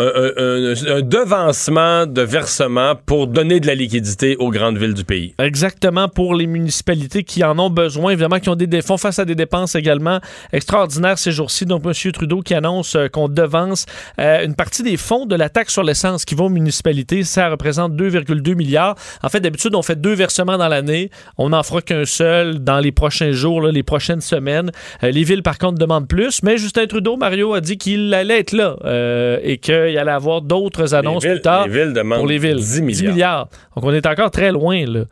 un, 0.00 1.02
devancement 1.02 2.06
de 2.06 2.22
versement 2.22 2.94
pour 3.06 3.26
donner 3.26 3.60
de 3.60 3.66
la 3.66 3.74
liquidité 3.74 4.36
aux 4.38 4.50
grandes 4.50 4.78
villes 4.78 4.94
du 4.94 5.04
pays. 5.04 5.34
Exactement 5.38 6.08
pour 6.08 6.34
les 6.34 6.46
municipalités 6.46 7.24
qui 7.24 7.44
en 7.44 7.58
ont 7.58 7.70
besoin, 7.70 8.12
évidemment, 8.12 8.40
qui 8.40 8.48
ont 8.48 8.56
des 8.56 8.82
font 8.82 8.96
face 8.96 9.18
à 9.18 9.24
des 9.24 9.34
dépenses 9.34 9.74
également 9.74 10.20
extraordinaires 10.52 11.18
ces 11.18 11.32
jours-ci. 11.32 11.66
Donc, 11.66 11.82
M. 11.84 12.12
Trudeau 12.12 12.40
qui 12.40 12.54
annonce 12.54 12.96
euh, 12.96 13.08
qu'on 13.08 13.28
devance 13.28 13.86
euh, 14.18 14.44
une 14.44 14.54
partie 14.54 14.82
des 14.82 14.96
fonds 14.96 15.26
de 15.26 15.34
la 15.34 15.48
taxe 15.48 15.72
sur 15.72 15.82
l'essence 15.82 16.24
qui 16.24 16.34
vont 16.34 16.46
aux 16.46 16.50
municipalités. 16.50 17.24
Ça 17.24 17.48
représente 17.48 17.92
2,2 17.94 18.54
milliards. 18.54 18.94
En 19.22 19.28
fait, 19.28 19.40
d'habitude, 19.40 19.74
on 19.74 19.82
fait 19.82 20.00
deux 20.00 20.14
versements 20.14 20.58
dans 20.58 20.68
l'année. 20.68 21.10
On 21.38 21.50
n'en 21.50 21.62
fera 21.62 21.82
qu'un 21.82 22.04
seul 22.04 22.60
dans 22.60 22.80
les 22.80 22.92
prochains 22.92 23.32
jours, 23.32 23.62
les 23.62 23.82
prochaines 23.82 24.20
semaines. 24.20 24.70
Euh, 25.02 25.10
les 25.10 25.24
villes, 25.24 25.42
par 25.42 25.58
contre, 25.58 25.78
demandent 25.78 26.08
plus. 26.08 26.42
Mais 26.42 26.58
Justin 26.58 26.86
Trudeau, 26.86 27.16
Mario, 27.16 27.54
a 27.54 27.60
dit 27.60 27.76
qu'il 27.78 28.12
allait 28.14 28.40
être 28.40 28.52
là 28.52 28.76
euh, 28.84 29.38
et 29.42 29.58
qu'il 29.58 29.89
qu'il 29.90 29.98
allait 29.98 30.10
avoir 30.10 30.42
d'autres 30.42 30.94
annonces 30.94 31.24
villes, 31.24 31.34
plus 31.34 31.42
tard 31.42 31.66
les 31.66 31.84
villes 31.84 32.02
pour 32.02 32.26
les 32.26 32.38
villes. 32.38 32.56
10 32.56 32.82
milliards. 32.82 33.48
Donc, 33.76 33.84
on 33.84 33.92
est 33.92 34.06
encore 34.06 34.30
très 34.30 34.52
loin, 34.52 34.84
là. 34.86 35.04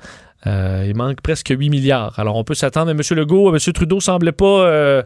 Euh, 0.46 0.84
il 0.86 0.96
manque 0.96 1.20
presque 1.20 1.48
8 1.56 1.68
milliards. 1.68 2.18
Alors, 2.18 2.36
on 2.36 2.44
peut 2.44 2.54
s'attendre. 2.54 2.92
Mais 2.92 3.02
M. 3.02 3.16
Legault, 3.18 3.54
M. 3.54 3.72
Trudeau 3.72 4.00
semblait 4.00 4.32
pas 4.32 4.44
euh, 4.46 5.02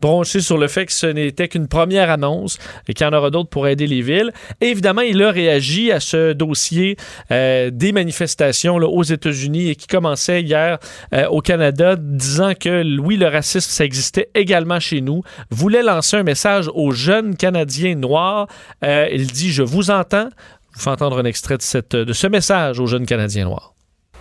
bronché 0.00 0.40
sur 0.40 0.58
le 0.58 0.68
fait 0.68 0.86
que 0.86 0.92
ce 0.92 1.06
n'était 1.06 1.48
qu'une 1.48 1.68
première 1.68 2.10
annonce 2.10 2.58
et 2.88 2.94
qu'il 2.94 3.06
y 3.06 3.08
en 3.08 3.12
aura 3.12 3.30
d'autres 3.30 3.48
pour 3.48 3.66
aider 3.68 3.86
les 3.86 4.02
villes. 4.02 4.32
Évidemment, 4.60 5.02
il 5.02 5.22
a 5.22 5.30
réagi 5.30 5.92
à 5.92 6.00
ce 6.00 6.32
dossier 6.32 6.96
euh, 7.30 7.70
des 7.72 7.92
manifestations 7.92 8.76
aux 8.76 9.02
États-Unis 9.02 9.70
et 9.70 9.76
qui 9.76 9.86
commençait 9.86 10.42
hier 10.42 10.78
euh, 11.12 11.26
au 11.28 11.40
Canada, 11.40 11.96
disant 11.96 12.52
que 12.54 12.84
oui, 13.00 13.16
le 13.16 13.28
racisme, 13.28 13.70
ça 13.70 13.84
existait 13.84 14.28
également 14.34 14.80
chez 14.80 15.00
nous. 15.00 15.22
Voulait 15.50 15.82
lancer 15.82 16.16
un 16.16 16.22
message 16.22 16.70
aux 16.74 16.90
jeunes 16.90 17.36
Canadiens 17.36 17.94
noirs. 17.94 18.48
Euh, 18.84 19.08
il 19.12 19.26
dit 19.26 19.50
Je 19.50 19.62
vous 19.62 19.90
entends. 19.90 20.28
Je 20.72 20.78
vous 20.78 20.84
fais 20.84 20.90
entendre 20.90 21.18
un 21.18 21.24
extrait 21.24 21.56
de, 21.56 21.62
cette, 21.62 21.96
de 21.96 22.12
ce 22.12 22.26
message 22.26 22.80
aux 22.80 22.86
jeunes 22.86 23.06
Canadiens 23.06 23.44
noirs. 23.44 23.72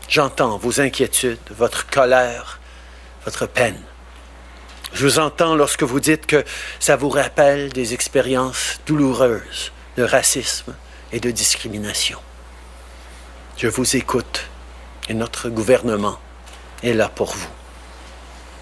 J'entends 0.08 0.58
vos 0.58 0.80
inquiétudes, 0.80 1.40
votre 1.58 1.88
colère, 1.90 2.60
votre 3.26 3.48
peine. 3.48 3.76
Je 4.96 5.04
vous 5.04 5.20
entends 5.20 5.56
lorsque 5.56 5.84
vous 5.84 6.00
dites 6.00 6.26
que 6.26 6.46
ça 6.80 6.96
vous 6.96 7.10
rappelle 7.10 7.68
des 7.74 7.94
expériences 7.94 8.80
douloureuses 8.86 9.74
de 9.98 10.04
racisme 10.04 10.74
et 11.12 11.20
de 11.20 11.32
discrimination. 11.32 12.18
Je 13.58 13.68
vous 13.68 13.98
écoute 13.98 14.46
et 15.10 15.14
notre 15.14 15.50
gouvernement 15.50 16.18
est 16.82 16.94
là 16.94 17.10
pour 17.10 17.34
vous. 17.34 17.50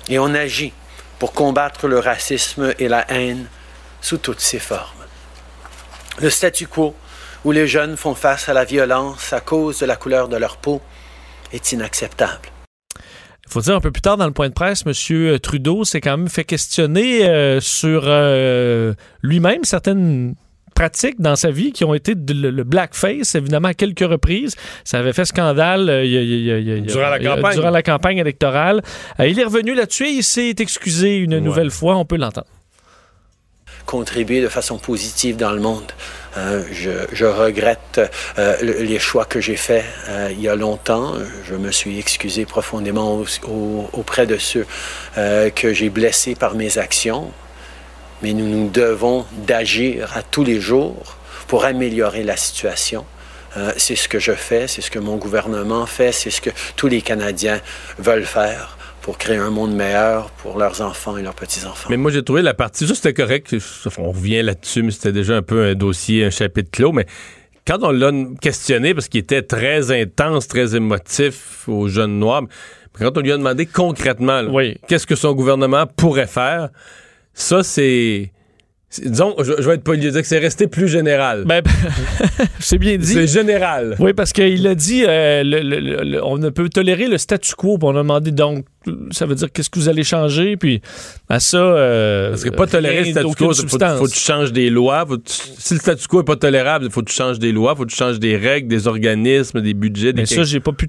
Et 0.09 0.17
on 0.17 0.33
agit 0.33 0.73
pour 1.19 1.33
combattre 1.33 1.87
le 1.87 1.99
racisme 1.99 2.73
et 2.79 2.87
la 2.87 3.05
haine 3.11 3.47
sous 4.01 4.17
toutes 4.17 4.41
ses 4.41 4.59
formes. 4.59 5.05
Le 6.19 6.31
statu 6.31 6.65
quo 6.65 6.95
où 7.45 7.51
les 7.51 7.67
jeunes 7.67 7.95
font 7.95 8.15
face 8.15 8.49
à 8.49 8.53
la 8.53 8.65
violence 8.65 9.33
à 9.33 9.39
cause 9.39 9.77
de 9.77 9.85
la 9.85 9.97
couleur 9.97 10.29
de 10.29 10.37
leur 10.37 10.57
peau 10.57 10.81
est 11.51 11.73
inacceptable. 11.73 12.52
Il 13.53 13.61
faut 13.61 13.61
dire 13.61 13.75
un 13.75 13.81
peu 13.81 13.91
plus 13.91 14.01
tard 14.01 14.17
dans 14.17 14.25
le 14.25 14.33
point 14.33 14.49
de 14.49 14.53
presse, 14.55 14.83
M. 14.83 15.37
Trudeau 15.37 15.83
s'est 15.83 16.01
quand 16.01 16.17
même 16.17 16.27
fait 16.27 16.43
questionner 16.43 17.29
euh, 17.29 17.59
sur 17.59 18.01
euh, 18.07 18.95
lui-même 19.21 19.63
certaines 19.63 20.33
pratiques 20.73 21.21
dans 21.21 21.35
sa 21.35 21.51
vie 21.51 21.71
qui 21.71 21.85
ont 21.85 21.93
été 21.93 22.15
de, 22.15 22.33
le, 22.33 22.49
le, 22.49 22.63
blackface, 22.63 23.35
évidemment, 23.35 23.67
à 23.67 23.75
quelques 23.75 23.99
reprises. 24.09 24.55
Ça 24.85 24.97
avait 24.97 25.13
fait 25.13 25.25
scandale 25.25 25.87
euh, 25.87 26.03
y 26.03 26.17
a, 26.17 26.21
y 26.59 26.71
a, 26.71 26.79
durant, 26.79 27.11
la 27.11 27.19
campagne. 27.19 27.53
durant 27.53 27.69
la 27.69 27.83
campagne 27.83 28.17
électorale. 28.17 28.81
il 29.19 29.39
est 29.39 29.43
revenu 29.43 29.75
là-dessus 29.75 30.05
et 30.05 30.13
il 30.13 30.23
s'est 30.23 30.55
excusé 30.57 31.17
une 31.17 31.35
ouais. 31.35 31.39
nouvelle 31.39 31.69
fois. 31.69 31.95
On 31.95 32.05
peut 32.05 32.17
l'entendre. 32.17 32.47
Contribuer 33.85 34.41
de 34.41 34.47
façon 34.47 34.77
positive 34.77 35.35
dans 35.35 35.51
le 35.51 35.59
monde. 35.59 35.91
Euh, 36.37 36.63
je, 36.71 37.25
regrette 37.25 38.01
euh, 38.39 38.57
le, 38.61 38.81
les 38.81 38.97
choix 38.97 39.25
que 39.25 39.39
j'ai 39.39 39.55
faits 39.55 39.85
euh, 40.09 40.29
il 40.31 40.41
y 40.41 40.49
a 40.49 40.55
longtemps. 40.55 41.13
Je 41.45 41.53
me 41.53 41.71
suis 41.71 41.99
excusé 41.99 42.45
profondément 42.45 43.17
au, 43.17 43.25
au, 43.47 43.89
auprès 43.93 44.25
de 44.25 44.37
ceux 44.37 44.65
que 45.15 45.73
j'ai 45.73 45.89
blessés 45.89 46.33
par 46.33 46.55
mes 46.55 46.77
actions. 46.77 47.31
Mais 48.21 48.33
nous 48.33 48.47
nous 48.47 48.69
devons 48.69 49.25
d'agir 49.45 50.15
à 50.15 50.23
tous 50.23 50.43
les 50.43 50.59
jours 50.59 51.17
pour 51.47 51.65
améliorer 51.65 52.23
la 52.23 52.37
situation. 52.37 53.05
C'est 53.77 53.95
ce 53.95 54.07
que 54.07 54.17
je 54.17 54.31
fais, 54.31 54.67
c'est 54.67 54.81
ce 54.81 54.89
que 54.89 54.97
mon 54.97 55.17
gouvernement 55.17 55.85
fait, 55.85 56.11
c'est 56.11 56.31
ce 56.31 56.41
que 56.41 56.49
tous 56.75 56.87
les 56.87 57.03
Canadiens 57.03 57.61
veulent 57.99 58.25
faire 58.25 58.77
pour 59.03 59.17
créer 59.17 59.37
un 59.37 59.51
monde 59.51 59.75
meilleur 59.75 60.31
pour 60.31 60.57
leurs 60.57 60.81
enfants 60.81 61.17
et 61.17 61.21
leurs 61.21 61.35
petits-enfants. 61.35 61.89
Mais 61.91 61.97
moi, 61.97 62.09
j'ai 62.09 62.23
trouvé 62.23 62.41
la 62.41 62.53
partie, 62.53 62.87
ça 62.87 62.95
c'était 62.95 63.13
correct, 63.13 63.53
on 63.97 64.11
revient 64.11 64.41
là-dessus, 64.41 64.81
mais 64.81 64.91
c'était 64.91 65.11
déjà 65.11 65.35
un 65.35 65.41
peu 65.41 65.65
un 65.65 65.75
dossier, 65.75 66.25
un 66.25 66.29
chapitre 66.29 66.71
clos, 66.71 66.93
mais 66.93 67.05
quand 67.67 67.79
on 67.81 67.91
l'a 67.91 68.11
questionné, 68.41 68.93
parce 68.93 69.09
qu'il 69.09 69.19
était 69.19 69.41
très 69.41 69.91
intense, 69.91 70.47
très 70.47 70.75
émotif 70.75 71.67
aux 71.67 71.89
jeunes 71.89 72.17
noirs, 72.17 72.43
quand 72.93 73.17
on 73.17 73.21
lui 73.21 73.31
a 73.31 73.37
demandé 73.37 73.65
concrètement, 73.65 74.41
oui. 74.49 74.77
qu'est-ce 74.87 75.05
que 75.05 75.15
son 75.15 75.33
gouvernement 75.33 75.85
pourrait 75.85 76.27
faire, 76.27 76.69
ça 77.33 77.61
c'est... 77.61 78.31
Disons, 79.01 79.35
je, 79.39 79.53
je, 79.59 79.67
vais 79.67 79.75
être 79.75 79.83
poli, 79.83 79.99
dire 80.11 80.21
que 80.21 80.27
c'est 80.27 80.39
resté 80.39 80.67
plus 80.67 80.87
général. 80.87 81.45
Ben, 81.45 81.63
c'est 82.59 82.77
bien 82.77 82.97
dit. 82.97 83.13
C'est 83.13 83.27
général. 83.27 83.95
Oui, 83.99 84.13
parce 84.13 84.33
qu'il 84.33 84.67
a 84.67 84.75
dit 84.75 85.03
euh, 85.07 85.43
le, 85.43 85.61
le, 85.61 86.03
le, 86.03 86.23
on 86.23 86.37
ne 86.37 86.49
peut 86.49 86.69
tolérer 86.69 87.07
le 87.07 87.17
statu 87.17 87.55
quo. 87.55 87.79
On 87.81 87.95
a 87.95 87.99
demandé 87.99 88.31
donc, 88.31 88.65
ça 89.11 89.25
veut 89.25 89.35
dire 89.35 89.51
qu'est-ce 89.51 89.69
que 89.69 89.79
vous 89.79 89.89
allez 89.89 90.03
changer, 90.03 90.57
puis 90.57 90.81
à 91.27 91.39
ça. 91.39 91.57
Euh, 91.57 92.29
parce 92.29 92.43
que 92.43 92.49
pas 92.49 92.67
tolérer 92.67 93.05
le 93.05 93.11
statu 93.11 93.35
quo, 93.35 93.51
il 93.51 93.55
faut, 93.55 93.79
faut, 93.79 94.05
que 94.05 94.11
tu 94.11 94.19
changes 94.19 94.51
des 94.51 94.69
lois. 94.69 95.05
Faut 95.07 95.17
si 95.25 95.73
le 95.73 95.79
statu 95.79 96.07
quo 96.07 96.21
est 96.21 96.25
pas 96.25 96.35
tolérable, 96.35 96.85
il 96.85 96.91
faut 96.91 97.01
que 97.01 97.09
tu 97.09 97.15
changes 97.15 97.39
des 97.39 97.51
lois, 97.51 97.73
il 97.75 97.77
faut 97.77 97.85
que 97.85 97.91
tu 97.91 97.97
changes 97.97 98.19
des 98.19 98.37
règles, 98.37 98.67
des 98.67 98.87
organismes, 98.87 99.61
des 99.61 99.73
budgets. 99.73 100.13
Des 100.13 100.21
Mais 100.21 100.25
ça, 100.27 100.43
j'ai 100.43 100.59
pas 100.59 100.73
pu 100.73 100.87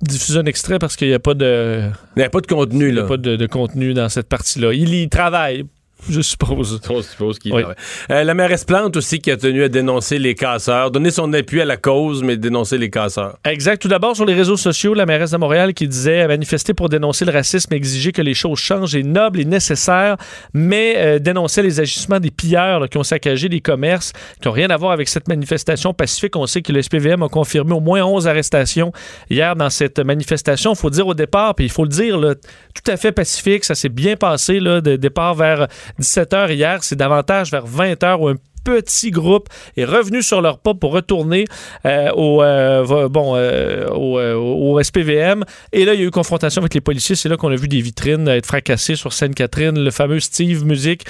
diffuser 0.00 0.38
un 0.38 0.46
extrait 0.46 0.78
parce 0.78 0.96
qu'il 0.96 1.08
n'y 1.08 1.14
a 1.14 1.20
pas 1.20 1.34
de. 1.34 1.82
Il 2.16 2.20
n'y 2.20 2.24
a 2.24 2.30
pas 2.30 2.40
de 2.40 2.46
contenu, 2.46 2.86
là. 2.86 2.88
Il 2.88 2.94
n'y 2.94 3.00
a 3.00 3.04
pas 3.04 3.18
de, 3.18 3.36
de 3.36 3.46
contenu 3.46 3.92
dans 3.92 4.08
cette 4.08 4.28
partie-là. 4.28 4.72
Il 4.72 4.94
y 4.94 5.08
travaille 5.10 5.66
je 6.08 6.20
suppose. 6.20 6.80
On 6.90 7.02
suppose 7.02 7.38
qu'il 7.38 7.52
oui. 7.52 7.62
euh, 8.10 8.24
La 8.24 8.34
mairesse 8.34 8.64
Plante 8.64 8.96
aussi 8.96 9.20
qui 9.20 9.30
a 9.30 9.36
tenu 9.36 9.62
à 9.62 9.68
dénoncer 9.68 10.18
les 10.18 10.34
casseurs, 10.34 10.90
donner 10.90 11.10
son 11.10 11.32
appui 11.32 11.60
à 11.60 11.64
la 11.64 11.76
cause, 11.76 12.22
mais 12.22 12.36
dénoncer 12.36 12.78
les 12.78 12.90
casseurs. 12.90 13.38
Exact. 13.44 13.80
Tout 13.80 13.88
d'abord, 13.88 14.14
sur 14.16 14.24
les 14.24 14.34
réseaux 14.34 14.56
sociaux, 14.56 14.94
la 14.94 15.06
mairesse 15.06 15.30
de 15.30 15.36
Montréal 15.36 15.74
qui 15.74 15.88
disait 15.88 16.26
manifester 16.26 16.74
pour 16.74 16.88
dénoncer 16.88 17.24
le 17.24 17.32
racisme, 17.32 17.72
exiger 17.74 18.12
que 18.12 18.22
les 18.22 18.34
choses 18.34 18.58
changent 18.58 18.94
est 18.94 19.02
noble 19.02 19.40
et 19.40 19.44
nécessaire, 19.44 20.16
mais 20.54 20.94
euh, 20.96 21.18
dénoncer 21.18 21.62
les 21.62 21.80
agissements 21.80 22.20
des 22.20 22.30
pilleurs 22.30 22.80
là, 22.80 22.88
qui 22.88 22.98
ont 22.98 23.02
saccagé 23.02 23.48
les 23.48 23.60
commerces, 23.60 24.12
qui 24.40 24.48
n'ont 24.48 24.52
rien 24.54 24.70
à 24.70 24.76
voir 24.76 24.92
avec 24.92 25.08
cette 25.08 25.28
manifestation 25.28 25.92
pacifique. 25.94 26.36
On 26.36 26.46
sait 26.46 26.62
que 26.62 26.72
le 26.72 26.82
SPVM 26.82 27.22
a 27.22 27.28
confirmé 27.28 27.72
au 27.72 27.80
moins 27.80 28.02
11 28.02 28.26
arrestations 28.28 28.92
hier 29.30 29.56
dans 29.56 29.70
cette 29.70 29.98
manifestation. 30.00 30.72
Il 30.72 30.78
faut 30.78 30.90
dire 30.90 31.06
au 31.06 31.14
départ, 31.14 31.54
puis 31.54 31.66
il 31.66 31.70
faut 31.70 31.84
le 31.84 31.88
dire, 31.90 32.18
là, 32.18 32.34
tout 32.34 32.90
à 32.90 32.96
fait 32.96 33.12
pacifique, 33.12 33.64
ça 33.64 33.74
s'est 33.74 33.88
bien 33.88 34.16
passé, 34.16 34.60
là, 34.60 34.80
de 34.80 34.96
départ 34.96 35.34
vers 35.34 35.68
17h 36.00 36.52
hier, 36.52 36.82
c'est 36.82 36.96
davantage 36.96 37.50
vers 37.50 37.66
20h 37.66 38.18
où 38.18 38.28
un 38.28 38.36
petit 38.64 39.10
groupe 39.10 39.48
est 39.76 39.84
revenu 39.84 40.22
sur 40.22 40.40
leur 40.40 40.58
pas 40.58 40.74
pour 40.74 40.92
retourner 40.92 41.44
euh, 41.84 42.10
au, 42.12 42.42
euh, 42.42 42.84
euh, 43.16 44.82
SPVM. 44.82 45.44
Et 45.72 45.84
là, 45.84 45.94
il 45.94 46.00
y 46.00 46.04
a 46.04 46.06
eu 46.06 46.10
confrontation 46.10 46.60
avec 46.62 46.74
les 46.74 46.80
policiers. 46.80 47.16
C'est 47.16 47.28
là 47.28 47.36
qu'on 47.36 47.50
a 47.50 47.56
vu 47.56 47.68
des 47.68 47.80
vitrines 47.80 48.28
être 48.28 48.46
fracassées 48.46 48.96
sur 48.96 49.12
Sainte-Catherine. 49.12 49.82
Le 49.82 49.90
fameux 49.90 50.20
Steve 50.20 50.64
Music 50.64 51.04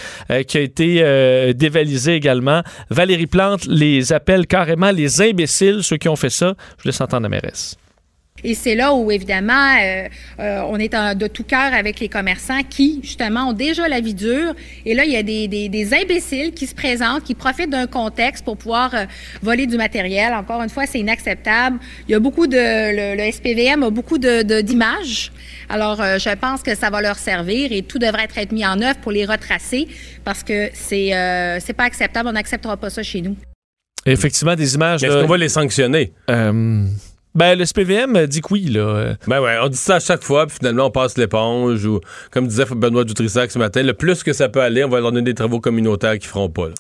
qui 0.47 0.59
a 0.59 0.61
été 0.61 1.55
dévalisé 1.55 2.15
également. 2.15 2.63
Valérie 2.91 3.27
Plante 3.27 3.67
les 3.67 4.13
appelle 4.13 4.47
carrément 4.47 4.91
les 4.91 5.21
imbéciles, 5.21 5.83
ceux 5.83 5.97
qui 5.97 6.09
ont 6.09 6.17
fait 6.17 6.31
ça. 6.31 6.55
Je 6.79 6.89
laisse 6.89 7.01
entendre 7.01 7.25
la 7.25 7.29
mairesse. 7.29 7.77
Et 8.45 8.55
c'est 8.55 8.75
là 8.75 8.93
où, 8.95 9.11
évidemment, 9.13 9.77
euh, 9.81 10.09
euh, 10.41 10.63
on 10.67 10.77
est 10.79 10.95
en, 10.95 11.15
de 11.15 11.29
tout 11.29 11.45
cœur 11.45 11.73
avec 11.73 12.01
les 12.01 12.09
commerçants 12.09 12.63
qui, 12.69 12.99
justement, 13.03 13.51
ont 13.51 13.53
déjà 13.53 13.89
la 13.89 14.01
vie 14.01 14.15
dure. 14.15 14.55
Et 14.85 14.95
là, 14.95 15.05
il 15.05 15.13
y 15.13 15.17
a 15.17 15.23
des, 15.23 15.47
des, 15.47 15.69
des 15.69 15.95
imbéciles 15.95 16.53
qui 16.53 16.67
se 16.67 16.75
présentent, 16.75 17.23
qui 17.23 17.35
profitent 17.35 17.71
d'un 17.71 17.87
contexte 17.87 18.45
pour 18.45 18.57
pouvoir 18.57 18.95
euh, 18.95 19.05
voler 19.43 19.67
du 19.67 19.77
matériel. 19.77 20.35
Encore 20.35 20.61
une 20.61 20.71
fois, 20.71 20.87
c'est 20.87 20.99
inacceptable. 20.99 21.79
Il 22.09 22.13
y 22.13 22.15
a 22.15 22.21
beaucoup 22.21 22.49
de... 22.49 22.57
Le, 22.57 23.17
le 23.17 23.31
SPVM 23.31 23.85
a 23.85 23.91
beaucoup 23.91 24.19
d'images. 24.19 25.31
Alors, 25.69 26.01
euh, 26.01 26.19
je 26.19 26.35
pense 26.35 26.63
que 26.63 26.75
ça 26.75 26.91
va 26.91 27.01
leur 27.01 27.19
servir 27.19 27.71
et 27.71 27.83
tout 27.83 28.01
devrait 28.01 28.27
être 28.37 28.53
mis 28.53 28.67
en 28.67 28.81
œuvre 28.83 28.99
pour 28.99 29.13
les 29.13 29.25
retracer 29.25 29.87
parce 30.25 30.43
que 30.43 30.69
c'est 30.75 31.15
euh, 31.15 31.61
c'est 31.61 31.75
pas 31.75 31.85
acceptable. 31.85 32.29
On 32.29 32.33
n'acceptera 32.33 32.77
pas 32.77 32.91
ça 32.91 33.05
chez 33.05 33.21
nous. 33.21 33.37
Effectivement, 34.05 34.57
des 34.57 34.75
images... 34.75 35.05
Est-ce 35.05 35.21
qu'on 35.21 35.29
va 35.29 35.37
les 35.37 35.49
sanctionner? 35.49 36.13
Euh... 37.35 37.39
Ben, 37.39 37.59
le 37.59 37.65
SPVM 37.65 38.27
dit 38.27 38.41
que 38.41 38.49
oui, 38.51 38.65
là. 38.65 39.15
Ben 39.27 39.41
ouais, 39.41 39.57
on 39.63 39.69
dit 39.69 39.77
ça 39.77 39.97
à 39.97 40.01
chaque 40.01 40.23
fois, 40.23 40.47
puis 40.47 40.57
finalement, 40.59 40.87
on 40.87 40.91
passe 40.91 41.17
l'éponge, 41.19 41.85
ou, 41.85 42.01
comme 42.31 42.47
disait 42.47 42.65
Benoît 42.71 43.05
Dutrissac 43.05 43.51
ce 43.51 43.59
matin, 43.59 43.83
le 43.83 43.95
plus 43.95 44.23
que 44.23 44.33
ça 44.33 44.49
peut 44.49 44.61
aller, 44.61 44.85
on 44.85 44.89
va 44.89 45.01
leur 45.01 45.13
donner 45.13 45.25
des 45.25 45.35
travaux 45.35 45.61
communautaires 45.61 46.19
qu'ils 46.19 46.29
feront 46.29 46.49
pas, 46.51 46.69
là. 46.69 46.75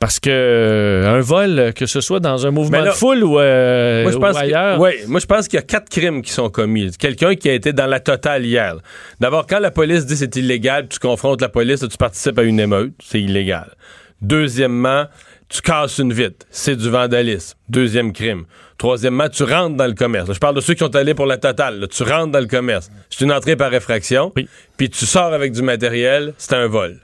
Parce 0.00 0.20
que 0.20 0.30
euh, 0.30 1.18
un 1.18 1.20
vol, 1.20 1.72
que 1.74 1.86
ce 1.86 2.00
soit 2.00 2.20
dans 2.20 2.46
un 2.46 2.52
mouvement 2.52 2.78
là, 2.78 2.90
de 2.90 2.90
foule 2.92 3.24
ou, 3.24 3.40
euh, 3.40 4.04
moi, 4.04 4.12
je 4.12 4.18
pense 4.18 4.36
ou 4.36 4.38
ailleurs. 4.38 4.80
Oui, 4.80 4.90
moi 5.08 5.18
je 5.18 5.26
pense 5.26 5.48
qu'il 5.48 5.56
y 5.56 5.60
a 5.60 5.64
quatre 5.64 5.88
crimes 5.88 6.22
qui 6.22 6.30
sont 6.30 6.50
commis. 6.50 6.92
Quelqu'un 6.96 7.34
qui 7.34 7.50
a 7.50 7.52
été 7.52 7.72
dans 7.72 7.86
la 7.86 7.98
totale 7.98 8.46
hier. 8.46 8.76
D'abord, 9.18 9.46
quand 9.48 9.58
la 9.58 9.72
police 9.72 10.06
dit 10.06 10.16
c'est 10.16 10.36
illégal, 10.36 10.86
tu 10.88 11.00
confrontes 11.00 11.40
la 11.40 11.48
police, 11.48 11.80
tu 11.80 11.96
participes 11.96 12.38
à 12.38 12.44
une 12.44 12.60
émeute, 12.60 12.92
c'est 13.02 13.20
illégal. 13.20 13.72
Deuxièmement, 14.20 15.06
tu 15.48 15.62
casses 15.62 15.98
une 15.98 16.12
vitre, 16.12 16.46
c'est 16.50 16.76
du 16.76 16.90
vandalisme. 16.90 17.56
Deuxième 17.68 18.12
crime. 18.12 18.44
Troisièmement, 18.76 19.28
tu 19.28 19.42
rentres 19.42 19.76
dans 19.76 19.86
le 19.86 19.94
commerce. 19.94 20.28
Là, 20.28 20.34
je 20.34 20.38
parle 20.38 20.54
de 20.54 20.60
ceux 20.60 20.74
qui 20.74 20.80
sont 20.80 20.94
allés 20.94 21.14
pour 21.14 21.26
la 21.26 21.36
totale. 21.36 21.80
Là, 21.80 21.86
tu 21.86 22.02
rentres 22.02 22.32
dans 22.32 22.40
le 22.40 22.46
commerce. 22.46 22.90
C'est 23.10 23.24
une 23.24 23.32
entrée 23.32 23.56
par 23.56 23.72
effraction. 23.74 24.32
Oui. 24.36 24.48
Puis 24.76 24.90
tu 24.90 25.06
sors 25.06 25.32
avec 25.32 25.52
du 25.52 25.62
matériel, 25.62 26.34
c'est 26.38 26.54
un 26.54 26.66
vol. 26.66 27.00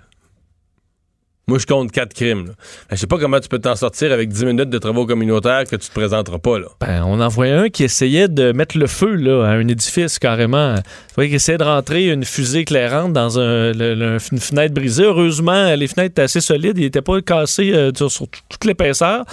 Moi, 1.46 1.58
je 1.58 1.66
compte 1.66 1.92
quatre 1.92 2.14
crimes. 2.14 2.44
Ben, 2.46 2.54
je 2.92 2.96
sais 2.96 3.06
pas 3.06 3.18
comment 3.18 3.38
tu 3.38 3.48
peux 3.50 3.58
t'en 3.58 3.76
sortir 3.76 4.12
avec 4.12 4.30
10 4.30 4.46
minutes 4.46 4.70
de 4.70 4.78
travaux 4.78 5.04
communautaires 5.04 5.64
que 5.64 5.76
tu 5.76 5.88
te 5.88 5.92
présenteras 5.92 6.38
pas. 6.38 6.58
Là. 6.58 6.66
Ben, 6.80 7.04
on 7.06 7.20
en 7.20 7.28
voyait 7.28 7.52
un 7.52 7.68
qui 7.68 7.84
essayait 7.84 8.28
de 8.28 8.52
mettre 8.52 8.78
le 8.78 8.86
feu 8.86 9.14
là, 9.14 9.44
à 9.44 9.50
un 9.50 9.68
édifice 9.68 10.18
carrément. 10.18 10.74
Tu 10.76 11.14
vois, 11.16 11.26
qui 11.26 11.34
essayait 11.34 11.58
de 11.58 11.64
rentrer 11.64 12.08
une 12.10 12.24
fusée 12.24 12.60
éclairante 12.60 13.12
dans 13.12 13.38
un, 13.38 13.72
le- 13.72 13.94
le- 13.94 14.16
une 14.32 14.38
fenêtre 14.40 14.72
brisée. 14.74 15.04
Heureusement, 15.04 15.74
les 15.74 15.86
fenêtres 15.86 16.12
étaient 16.12 16.22
assez 16.22 16.40
solides. 16.40 16.78
Ils 16.78 16.84
n'étaient 16.84 17.02
pas 17.02 17.20
cassés 17.20 17.72
euh, 17.74 17.90
sur, 17.94 18.10
sur 18.10 18.26
toute 18.48 18.64
l'épaisseur. 18.64 19.24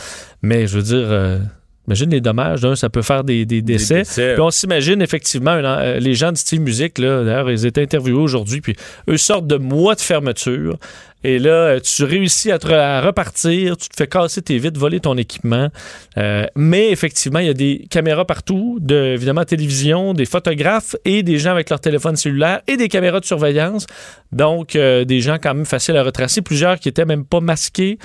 Mais 0.41 0.67
je 0.67 0.75
veux 0.77 0.83
dire, 0.83 1.07
euh, 1.09 1.39
imagine 1.87 2.09
les 2.09 2.19
dommages. 2.19 2.59
D'un, 2.59 2.75
ça 2.75 2.89
peut 2.89 3.03
faire 3.03 3.23
des, 3.23 3.45
des 3.45 3.61
décès. 3.61 3.99
décès. 3.99 4.33
Puis 4.33 4.41
on 4.41 4.51
s'imagine 4.51 5.01
effectivement, 5.01 5.51
euh, 5.53 5.97
les 5.99 6.13
gens 6.15 6.33
de 6.33 6.37
Steve 6.37 6.59
Music, 6.59 6.97
là, 6.97 7.23
d'ailleurs, 7.23 7.49
ils 7.51 7.65
étaient 7.65 7.81
interviewés 7.83 8.19
aujourd'hui, 8.19 8.59
puis 8.59 8.75
eux 9.07 9.15
sortent 9.17 9.47
de 9.47 9.55
mois 9.55 9.95
de 9.95 10.01
fermeture. 10.01 10.77
Et 11.23 11.39
là, 11.39 11.49
euh, 11.49 11.79
tu 11.79 12.03
réussis 12.03 12.51
à, 12.51 12.59
te 12.59 12.67
à 12.67 13.01
repartir, 13.01 13.77
tu 13.77 13.89
te 13.89 13.95
fais 13.95 14.07
casser 14.07 14.41
tes 14.41 14.57
vitres, 14.57 14.79
voler 14.79 14.99
ton 14.99 15.17
équipement. 15.17 15.69
Euh, 16.17 16.45
mais 16.55 16.89
effectivement, 16.89 17.39
il 17.39 17.47
y 17.47 17.49
a 17.49 17.53
des 17.53 17.85
caméras 17.89 18.25
partout, 18.25 18.79
de, 18.81 18.95
évidemment, 18.95 19.43
télévision, 19.43 20.13
des 20.13 20.25
photographes 20.25 20.95
et 21.05 21.23
des 21.23 21.37
gens 21.37 21.51
avec 21.51 21.69
leur 21.69 21.79
téléphone 21.79 22.15
cellulaire 22.15 22.61
et 22.67 22.77
des 22.77 22.87
caméras 22.87 23.19
de 23.19 23.25
surveillance. 23.25 23.85
Donc, 24.31 24.75
euh, 24.75 25.05
des 25.05 25.21
gens 25.21 25.37
quand 25.41 25.53
même 25.53 25.65
faciles 25.65 25.97
à 25.97 26.03
retracer. 26.03 26.41
Plusieurs 26.41 26.79
qui 26.79 26.89
étaient 26.89 27.05
même 27.05 27.25
pas 27.25 27.39
masqués. 27.39 27.97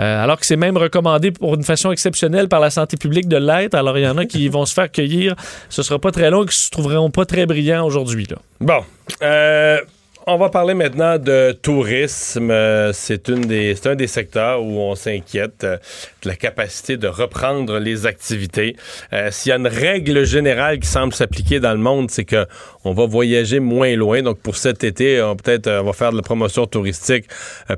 Euh, 0.00 0.24
alors 0.24 0.40
que 0.40 0.46
c'est 0.46 0.56
même 0.56 0.76
recommandé 0.76 1.30
pour 1.30 1.54
une 1.54 1.62
façon 1.62 1.92
exceptionnelle 1.92 2.48
par 2.48 2.60
la 2.60 2.70
santé 2.70 2.96
publique 2.96 3.28
de 3.28 3.36
l'être. 3.36 3.74
Alors, 3.74 3.96
il 3.98 4.04
y 4.04 4.08
en 4.08 4.18
a 4.18 4.24
qui 4.24 4.48
vont 4.54 4.64
se 4.64 4.74
faire 4.74 4.90
cueillir. 4.90 5.34
Ce 5.68 5.82
sera 5.82 5.98
pas 5.98 6.10
très 6.10 6.30
long 6.30 6.44
et 6.44 6.46
qui 6.46 6.56
se 6.56 6.70
trouveront 6.70 7.10
pas 7.10 7.24
très 7.24 7.46
brillants 7.46 7.84
aujourd'hui. 7.86 8.26
Bon. 8.60 8.82
Euh, 9.22 9.78
on 10.26 10.36
va 10.38 10.48
parler 10.48 10.74
maintenant 10.74 11.18
de 11.18 11.52
tourisme. 11.52 12.50
Euh, 12.50 12.92
C'est 12.92 13.28
un 13.28 13.94
des 13.94 14.06
secteurs 14.06 14.62
où 14.62 14.78
on 14.80 14.94
s'inquiète 14.94 15.64
euh, 15.64 15.76
de 16.22 16.28
la 16.28 16.36
capacité 16.36 16.96
de 16.96 17.08
reprendre 17.08 17.78
les 17.78 18.06
activités. 18.06 18.76
Euh, 19.12 19.28
S'il 19.30 19.50
y 19.50 19.52
a 19.52 19.56
une 19.56 19.66
règle 19.66 20.24
générale 20.24 20.78
qui 20.78 20.88
semble 20.88 21.12
s'appliquer 21.12 21.60
dans 21.60 21.72
le 21.72 21.78
monde, 21.78 22.10
c'est 22.10 22.24
que 22.24 22.46
on 22.84 22.92
va 22.92 23.06
voyager 23.06 23.60
moins 23.60 23.94
loin. 23.96 24.22
Donc 24.22 24.38
pour 24.38 24.56
cet 24.56 24.84
été, 24.84 25.20
on 25.20 25.36
peut-être 25.36 25.68
on 25.68 25.84
va 25.84 25.92
faire 25.92 26.12
de 26.12 26.16
la 26.16 26.22
promotion 26.22 26.66
touristique 26.66 27.26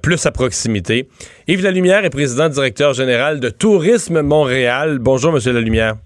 plus 0.03 0.25
à 0.27 0.31
proximité. 0.31 1.09
Yves 1.49 1.63
Lalumière 1.63 2.05
est 2.05 2.11
président 2.11 2.49
directeur 2.49 2.93
général 2.93 3.41
de 3.41 3.51
Tourisme 3.51 4.23
Montréal. 4.23 4.99
Bonjour, 5.01 5.33
Monsieur 5.33 5.53
Lalumière. 5.53 5.97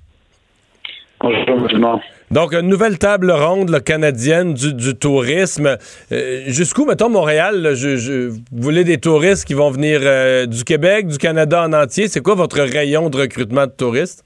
Bonjour, 1.22 1.68
monde. 1.78 2.00
Donc, 2.30 2.54
une 2.54 2.68
nouvelle 2.68 2.98
table 2.98 3.30
ronde 3.30 3.68
là, 3.68 3.80
canadienne 3.80 4.54
du, 4.54 4.72
du 4.72 4.94
tourisme. 4.94 5.76
Euh, 6.12 6.42
Jusqu'où, 6.46 6.86
mettons, 6.86 7.10
Montréal, 7.10 7.60
là, 7.60 7.74
je, 7.74 7.96
je- 7.96 8.28
vous 8.30 8.40
voulez 8.52 8.84
des 8.84 8.98
touristes 8.98 9.44
qui 9.46 9.52
vont 9.54 9.70
venir 9.70 10.00
euh, 10.02 10.46
du 10.46 10.64
Québec, 10.64 11.08
du 11.08 11.18
Canada 11.18 11.62
en 11.62 11.72
entier? 11.74 12.08
C'est 12.08 12.22
quoi 12.22 12.34
votre 12.36 12.60
rayon 12.60 13.10
de 13.10 13.16
recrutement 13.18 13.66
de 13.66 13.72
touristes? 13.72 14.24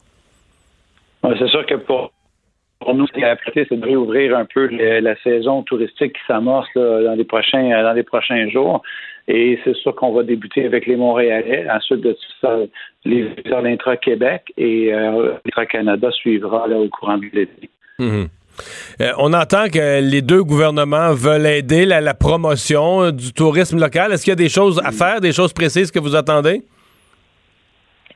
Ouais, 1.24 1.34
c'est 1.38 1.48
sûr 1.48 1.66
que 1.66 1.74
pour, 1.74 2.12
pour 2.78 2.94
nous, 2.94 3.06
c'est 3.12 3.22
de 3.76 3.84
réouvrir 3.84 4.36
un 4.36 4.44
peu 4.44 4.66
le- 4.66 5.00
la 5.00 5.16
saison 5.22 5.62
touristique 5.62 6.12
qui 6.12 6.20
s'amorce 6.28 6.68
là, 6.76 7.02
dans 7.02 7.14
les 7.14 7.24
prochains 7.24 7.70
dans 7.82 7.92
les 7.94 8.02
prochains 8.04 8.48
jours. 8.50 8.82
Et 9.26 9.58
c'est 9.64 9.74
sûr 9.76 9.94
qu'on 9.94 10.12
va 10.12 10.22
débuter 10.22 10.66
avec 10.66 10.86
les 10.86 10.96
Montréalais. 10.96 11.66
Ensuite 11.70 12.00
de 12.00 12.16
ça, 12.40 12.58
les 13.04 13.22
visiteurs 13.22 13.62
l'intra-Québec 13.62 14.42
et 14.56 14.92
euh, 14.92 15.34
l'intra-Canada 15.44 16.10
suivra 16.10 16.66
là, 16.68 16.76
au 16.76 16.88
courant 16.88 17.18
de 17.18 17.24
l'été. 17.32 17.70
Mhm. 17.98 18.28
Euh, 19.00 19.12
on 19.18 19.32
entend 19.32 19.66
que 19.66 20.00
les 20.00 20.22
deux 20.22 20.42
gouvernements 20.42 21.12
veulent 21.12 21.46
aider 21.46 21.86
la, 21.86 22.00
la 22.00 22.14
promotion 22.14 23.02
euh, 23.02 23.12
du 23.12 23.32
tourisme 23.32 23.80
local. 23.80 24.12
Est-ce 24.12 24.24
qu'il 24.24 24.30
y 24.30 24.32
a 24.32 24.36
des 24.36 24.48
choses 24.48 24.80
à 24.84 24.92
faire, 24.92 25.20
des 25.20 25.32
choses 25.32 25.52
précises 25.52 25.90
que 25.90 25.98
vous 25.98 26.14
attendez? 26.14 26.62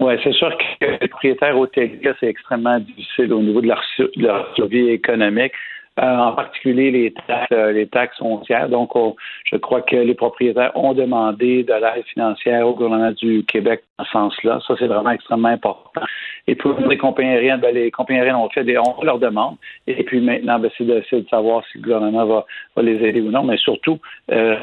Oui, 0.00 0.14
c'est 0.22 0.32
sûr 0.32 0.56
que 0.80 0.86
les 0.86 1.08
propriétaires 1.08 1.58
hôteliers, 1.58 1.98
c'est 2.20 2.28
extrêmement 2.28 2.78
difficile 2.78 3.32
au 3.32 3.42
niveau 3.42 3.60
de 3.60 3.66
leur, 3.66 3.82
de 3.98 4.22
leur 4.22 4.54
survie 4.54 4.90
économique, 4.90 5.52
en 6.00 6.32
particulier 6.32 6.90
les 6.90 7.12
taxes, 7.12 7.52
euh, 7.52 7.72
les 7.72 7.86
taxes 7.86 8.18
foncières. 8.18 8.68
Donc, 8.68 8.94
on- 8.96 9.16
je 9.44 9.56
crois 9.56 9.82
que 9.82 9.96
les 9.96 10.14
propriétaires 10.14 10.72
ont 10.76 10.92
demandé 10.94 11.64
de 11.64 11.72
l'aide 11.72 12.04
financière 12.06 12.66
au 12.66 12.74
gouvernement 12.74 13.12
du 13.12 13.44
Québec 13.44 13.82
dans 13.98 14.04
ce 14.04 14.10
sens-là. 14.12 14.60
Ça, 14.66 14.74
c'est 14.78 14.86
vraiment 14.86 15.10
extrêmement 15.10 15.48
important. 15.48 16.02
Et 16.46 16.54
pour 16.54 16.78
les 16.80 16.96
compagnies 16.96 17.30
aériennes, 17.30 17.60
ben, 17.60 17.74
les 17.74 17.90
compagnies 17.90 18.20
aériennes 18.20 18.36
ont 18.36 18.48
fait 18.50 18.64
des, 18.64 18.78
ont 18.78 18.94
fait 18.98 19.04
leur 19.06 19.18
demande. 19.18 19.56
Et 19.86 20.02
puis 20.04 20.20
maintenant, 20.20 20.58
ben, 20.58 20.70
c'est 20.78 20.84
de, 20.84 21.02
de 21.12 21.28
savoir 21.28 21.62
si 21.70 21.78
le 21.78 21.84
gouvernement 21.84 22.24
va, 22.26 22.46
va 22.76 22.82
les 22.82 23.02
aider 23.06 23.20
ou 23.20 23.30
non, 23.30 23.42
mais 23.44 23.56
surtout 23.58 23.98
euh, 24.32 24.56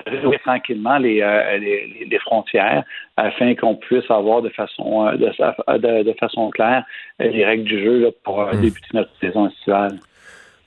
tranquillement 0.44 0.98
les, 0.98 1.22
euh, 1.22 1.58
les, 1.58 2.06
les- 2.10 2.20
frontières 2.20 2.84
afin 3.18 3.54
qu'on 3.56 3.75
puisse 3.75 4.10
avoir 4.10 4.42
de 4.42 4.50
façon 4.50 5.08
euh, 5.08 5.12
de, 5.18 5.77
de- 5.77 6.04
de 6.04 6.13
façon 6.13 6.50
claire 6.50 6.84
euh, 7.22 7.27
les 7.30 7.46
règles 7.46 7.63
du 7.65 7.80
jeu 7.84 8.00
là, 8.00 8.08
pour 8.24 8.42
euh, 8.42 8.51
débuter 8.53 8.88
notre 8.94 9.12
saison 9.20 9.48
estivale. 9.48 9.98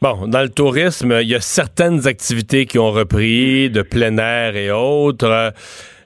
Bon, 0.01 0.29
dans 0.29 0.43
le 0.43 0.49
tourisme, 0.49 1.19
il 1.23 1.29
y 1.29 1.35
a 1.35 1.41
certaines 1.41 2.07
activités 2.07 2.67
qui 2.67 2.79
ont 2.79 2.93
repris, 2.93 3.69
de 3.69 3.83
plein 3.83 4.17
air 4.17 4.55
et 4.55 4.71
autres, 4.71 5.27
euh, 5.27 5.51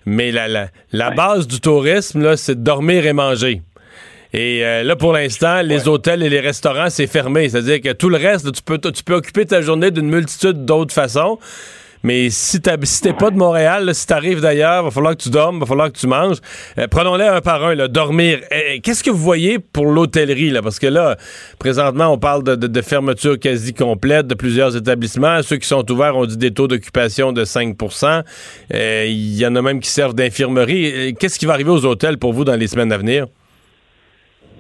mais 0.07 0.33
la, 0.33 0.49
la, 0.49 0.69
la 0.93 1.11
base 1.11 1.47
du 1.47 1.61
tourisme, 1.61 2.35
c'est 2.37 2.55
de 2.55 2.65
dormir 2.65 3.05
et 3.05 3.13
manger. 3.13 3.61
Et 4.33 4.65
euh, 4.65 4.83
là, 4.83 4.97
pour 4.97 5.13
l'instant, 5.13 5.61
les 5.61 5.89
hôtels 5.89 6.23
et 6.23 6.31
les 6.31 6.41
restaurants, 6.41 6.89
c'est 6.89 7.07
fermé. 7.07 7.51
C'est-à-dire 7.51 7.83
que 7.83 7.93
tout 7.93 8.09
le 8.09 8.17
reste, 8.17 8.51
tu 8.51 8.63
peux, 8.63 8.79
tu 8.79 9.05
peux 9.05 9.17
occuper 9.17 9.45
ta 9.45 9.61
journée 9.61 9.91
d'une 9.91 10.09
multitude 10.09 10.65
d'autres 10.65 10.95
façons. 10.95 11.39
Mais 12.03 12.31
si 12.31 12.61
t'as- 12.61 12.77
si 12.83 13.01
t'es 13.01 13.13
pas 13.13 13.31
de 13.31 13.37
Montréal, 13.37 13.85
là, 13.85 13.95
si 13.95 14.07
t'arrives 14.07 14.41
d'ailleurs, 14.41 14.83
va 14.85 14.91
falloir 14.91 15.17
que 15.17 15.23
tu 15.23 15.31
dormes, 15.31 15.61
va 15.61 15.67
falloir 15.67 15.91
que 15.93 15.99
tu 15.99 16.07
manges. 16.07 16.39
Euh, 16.79 16.87
Prenons-les 16.89 17.25
un 17.27 17.41
par 17.41 17.65
un, 17.65 17.75
là, 17.75 17.89
dormir. 17.89 18.41
Euh, 18.53 18.79
Qu'est-ce 18.83 19.05
que 19.05 19.11
vous 19.11 19.23
voyez 19.23 19.59
pour 19.59 19.87
l'hôtellerie, 19.87 20.51
là? 20.51 20.63
Parce 20.63 20.79
que 20.79 20.87
là, 20.89 21.17
présentement, 21.59 22.09
on 22.09 22.19
parle 22.19 22.43
de 22.43 22.83
fermeture 22.83 23.39
quasi 23.39 23.73
complète 23.75 24.27
de 24.27 24.35
plusieurs 24.35 24.77
établissements. 24.77 25.43
Ceux 25.43 25.57
qui 25.59 25.69
sont 25.69 25.89
ouverts 25.91 26.17
ont 26.17 26.27
dit 26.27 26.37
des 26.37 26.51
taux 26.51 26.69
d'occupation 26.69 27.33
de 27.33 27.45
5% 27.45 28.23
Euh, 28.75 29.05
Il 29.07 29.37
y 29.37 29.47
en 29.47 29.55
a 29.57 29.63
même 29.63 29.81
qui 29.81 29.91
servent 29.91 30.15
d'infirmerie. 30.15 30.93
Euh, 30.93 31.13
Qu'est-ce 31.19 31.39
qui 31.39 31.47
va 31.47 31.53
arriver 31.53 31.71
aux 31.71 31.85
hôtels 31.85 32.19
pour 32.19 32.33
vous 32.33 32.45
dans 32.45 32.57
les 32.57 32.67
semaines 32.69 32.93
à 32.93 32.99
venir? 32.99 33.27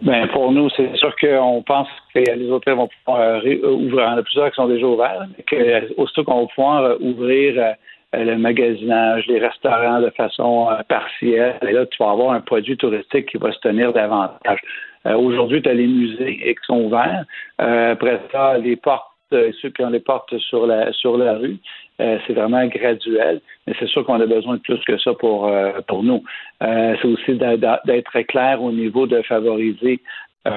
Ben, 0.02 0.26
pour 0.28 0.50
nous, 0.50 0.68
c'est 0.70 0.96
sûr 0.96 1.14
qu'on 1.14 1.62
pense 1.62 1.86
que 2.12 2.18
les 2.18 2.50
hôtels 2.50 2.74
vont 2.74 2.88
pouvoir 2.88 3.20
euh, 3.20 3.40
euh, 3.46 3.70
ouvrir. 3.70 4.08
Il 4.08 4.10
y 4.10 4.14
en 4.14 4.18
a 4.18 4.22
plusieurs 4.22 4.50
qui 4.50 4.56
sont 4.56 4.66
déjà 4.66 4.84
ouverts, 4.84 5.26
que, 5.46 5.54
euh, 5.54 5.80
aussitôt 5.96 6.24
qu'on 6.24 6.40
va 6.40 6.46
pouvoir 6.48 7.00
ouvrir 7.00 7.74
le 8.12 8.36
magasinage, 8.36 9.26
les 9.28 9.38
restaurants 9.38 10.00
de 10.00 10.10
façon 10.10 10.68
partielle, 10.88 11.56
et 11.62 11.72
là, 11.72 11.86
tu 11.86 12.02
vas 12.02 12.10
avoir 12.10 12.32
un 12.32 12.40
produit 12.40 12.76
touristique 12.76 13.26
qui 13.26 13.38
va 13.38 13.52
se 13.52 13.60
tenir 13.60 13.92
davantage. 13.92 14.60
Aujourd'hui, 15.04 15.62
tu 15.62 15.68
as 15.68 15.74
les 15.74 15.86
musées 15.86 16.40
et 16.46 16.54
qui 16.54 16.64
sont 16.66 16.82
ouverts. 16.82 17.24
Après 17.58 18.20
ça, 18.30 18.58
les 18.58 18.76
portes, 18.76 19.06
ceux 19.30 19.70
qui 19.70 19.82
ont 19.82 19.88
les 19.88 20.00
portes 20.00 20.36
sur 20.38 20.66
la 20.66 20.92
sur 20.92 21.16
la 21.16 21.38
rue, 21.38 21.56
euh, 22.02 22.18
c'est 22.26 22.32
vraiment 22.32 22.66
graduel, 22.66 23.40
mais 23.66 23.74
c'est 23.78 23.86
sûr 23.86 24.04
qu'on 24.04 24.20
a 24.20 24.26
besoin 24.26 24.56
de 24.56 24.60
plus 24.60 24.82
que 24.84 24.98
ça 24.98 25.14
pour 25.14 25.46
euh, 25.46 25.80
pour 25.86 26.02
nous. 26.02 26.22
Euh, 26.62 26.96
c'est 27.00 27.08
aussi 27.08 27.34
d'être 27.34 28.04
très 28.04 28.24
clair 28.24 28.62
au 28.62 28.72
niveau 28.72 29.06
de 29.06 29.22
favoriser 29.22 30.00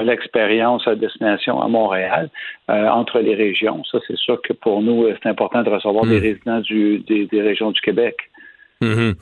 l'expérience 0.03 0.87
à 0.87 0.95
destination 0.95 1.61
à 1.61 1.67
Montréal 1.67 2.29
euh, 2.71 2.87
entre 2.87 3.19
les 3.19 3.35
régions. 3.35 3.83
Ça, 3.83 3.99
c'est 4.07 4.17
sûr 4.17 4.41
que 4.41 4.53
pour 4.53 4.81
nous, 4.81 5.07
c'est 5.21 5.29
important 5.29 5.61
de 5.61 5.69
recevoir 5.69 6.05
des 6.05 6.17
résidents 6.17 6.59
du, 6.61 6.99
des, 6.99 7.25
des 7.27 7.41
régions 7.41 7.69
du 7.69 7.81
Québec. 7.81 8.15
Mhm. 8.81 9.15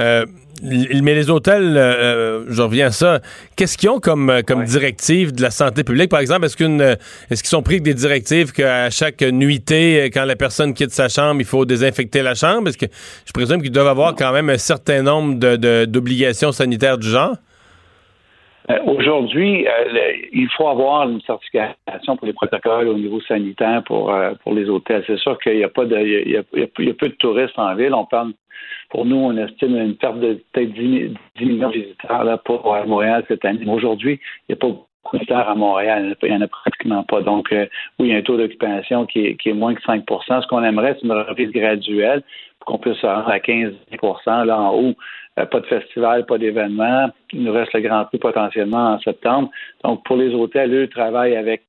Euh, 0.00 0.26
mais 0.62 1.14
les 1.14 1.30
hôtels, 1.30 1.76
euh, 1.76 2.44
je 2.48 2.62
reviens 2.62 2.86
à 2.88 2.90
ça, 2.90 3.20
qu'est-ce 3.54 3.76
qu'ils 3.78 3.90
ont 3.90 4.00
comme, 4.00 4.30
euh, 4.30 4.42
comme 4.42 4.64
directive 4.64 5.32
de 5.32 5.42
la 5.42 5.50
santé 5.50 5.84
publique? 5.84 6.10
Par 6.10 6.20
exemple, 6.20 6.46
est-ce 6.46 6.56
qu'une 6.56 6.80
euh, 6.80 6.94
est-ce 7.30 7.42
qu'ils 7.42 7.50
sont 7.50 7.62
pris 7.62 7.74
avec 7.74 7.82
des 7.84 7.94
directives 7.94 8.52
qu'à 8.52 8.90
chaque 8.90 9.20
nuitée, 9.22 10.02
euh, 10.02 10.08
quand 10.12 10.24
la 10.24 10.34
personne 10.34 10.74
quitte 10.74 10.92
sa 10.92 11.08
chambre, 11.08 11.40
il 11.40 11.46
faut 11.46 11.64
désinfecter 11.64 12.22
la 12.22 12.34
chambre? 12.34 12.68
Est-ce 12.68 12.78
que 12.78 12.86
je 13.26 13.32
présume 13.32 13.62
qu'ils 13.62 13.70
doivent 13.70 13.86
avoir 13.88 14.14
quand 14.14 14.32
même 14.32 14.50
un 14.50 14.58
certain 14.58 15.02
nombre 15.02 15.34
de- 15.38 15.84
d'obligations 15.84 16.50
sanitaires 16.52 16.98
du 16.98 17.08
genre? 17.08 17.36
Euh, 18.70 18.78
Aujourd'hui, 18.86 19.66
euh, 19.66 20.12
il 20.32 20.48
faut 20.50 20.68
avoir 20.68 21.08
une 21.08 21.20
certification 21.20 22.16
pour 22.16 22.26
les 22.26 22.32
protocoles 22.32 22.88
au 22.88 22.94
niveau 22.94 23.20
sanitaire 23.20 23.82
pour, 23.84 24.12
euh, 24.12 24.32
pour 24.42 24.54
les 24.54 24.68
hôtels. 24.68 25.04
C'est 25.06 25.18
sûr 25.18 25.38
qu'il 25.38 25.56
n'y 25.56 25.64
a 25.64 25.68
pas 25.68 25.84
de, 25.84 25.96
il 25.98 26.30
y 26.30 26.36
a, 26.36 26.42
peu 26.94 27.08
de 27.08 27.14
touristes 27.14 27.58
en 27.58 27.74
ville. 27.76 27.94
On 27.94 28.04
parle, 28.06 28.32
pour 28.90 29.04
nous, 29.04 29.16
on 29.16 29.36
estime 29.36 29.76
une 29.76 29.96
perte 29.96 30.18
de 30.18 30.42
peut-être 30.52 30.72
10, 30.72 31.14
10 31.38 31.44
millions 31.44 31.68
de 31.68 31.74
visiteurs 31.74 32.24
là, 32.24 32.38
pour 32.38 32.76
Montréal 32.86 33.24
cette 33.28 33.44
année. 33.44 33.64
Aujourd'hui, 33.68 34.20
il 34.48 34.54
n'y 34.54 34.54
a 34.54 34.56
pas 34.56 34.68
beaucoup 34.68 34.86
de 35.12 35.18
visiteurs 35.18 35.48
à 35.48 35.54
Montréal. 35.54 36.16
Il 36.22 36.28
n'y 36.28 36.36
en 36.36 36.40
a 36.40 36.48
pratiquement 36.48 37.04
pas. 37.04 37.20
Donc, 37.20 37.48
oui, 37.52 37.68
il 38.00 38.06
y 38.08 38.14
a 38.14 38.16
un 38.16 38.22
taux 38.22 38.36
d'occupation 38.36 39.06
qui 39.06 39.36
est, 39.44 39.52
moins 39.52 39.74
que 39.74 39.82
5% 39.82 40.42
Ce 40.42 40.46
qu'on 40.48 40.64
aimerait, 40.64 40.96
c'est 40.98 41.06
une 41.06 41.12
reprise 41.12 41.50
graduelle 41.52 42.22
qu'on 42.66 42.78
puisse 42.78 42.98
se 42.98 43.06
rendre 43.06 43.28
à 43.28 43.40
15 43.40 43.72
là 44.26 44.60
en 44.60 44.74
haut. 44.74 44.94
Euh, 45.38 45.46
pas 45.46 45.60
de 45.60 45.66
festival, 45.66 46.26
pas 46.26 46.38
d'événement. 46.38 47.10
Il 47.32 47.44
nous 47.44 47.52
reste 47.52 47.72
le 47.72 47.80
Grand 47.80 48.04
Prix 48.06 48.18
potentiellement 48.18 48.94
en 48.94 49.00
septembre. 49.00 49.50
Donc, 49.84 50.04
pour 50.04 50.16
les 50.16 50.34
hôtels, 50.34 50.74
eux, 50.74 50.88
travaillent 50.88 51.36
avec 51.36 51.62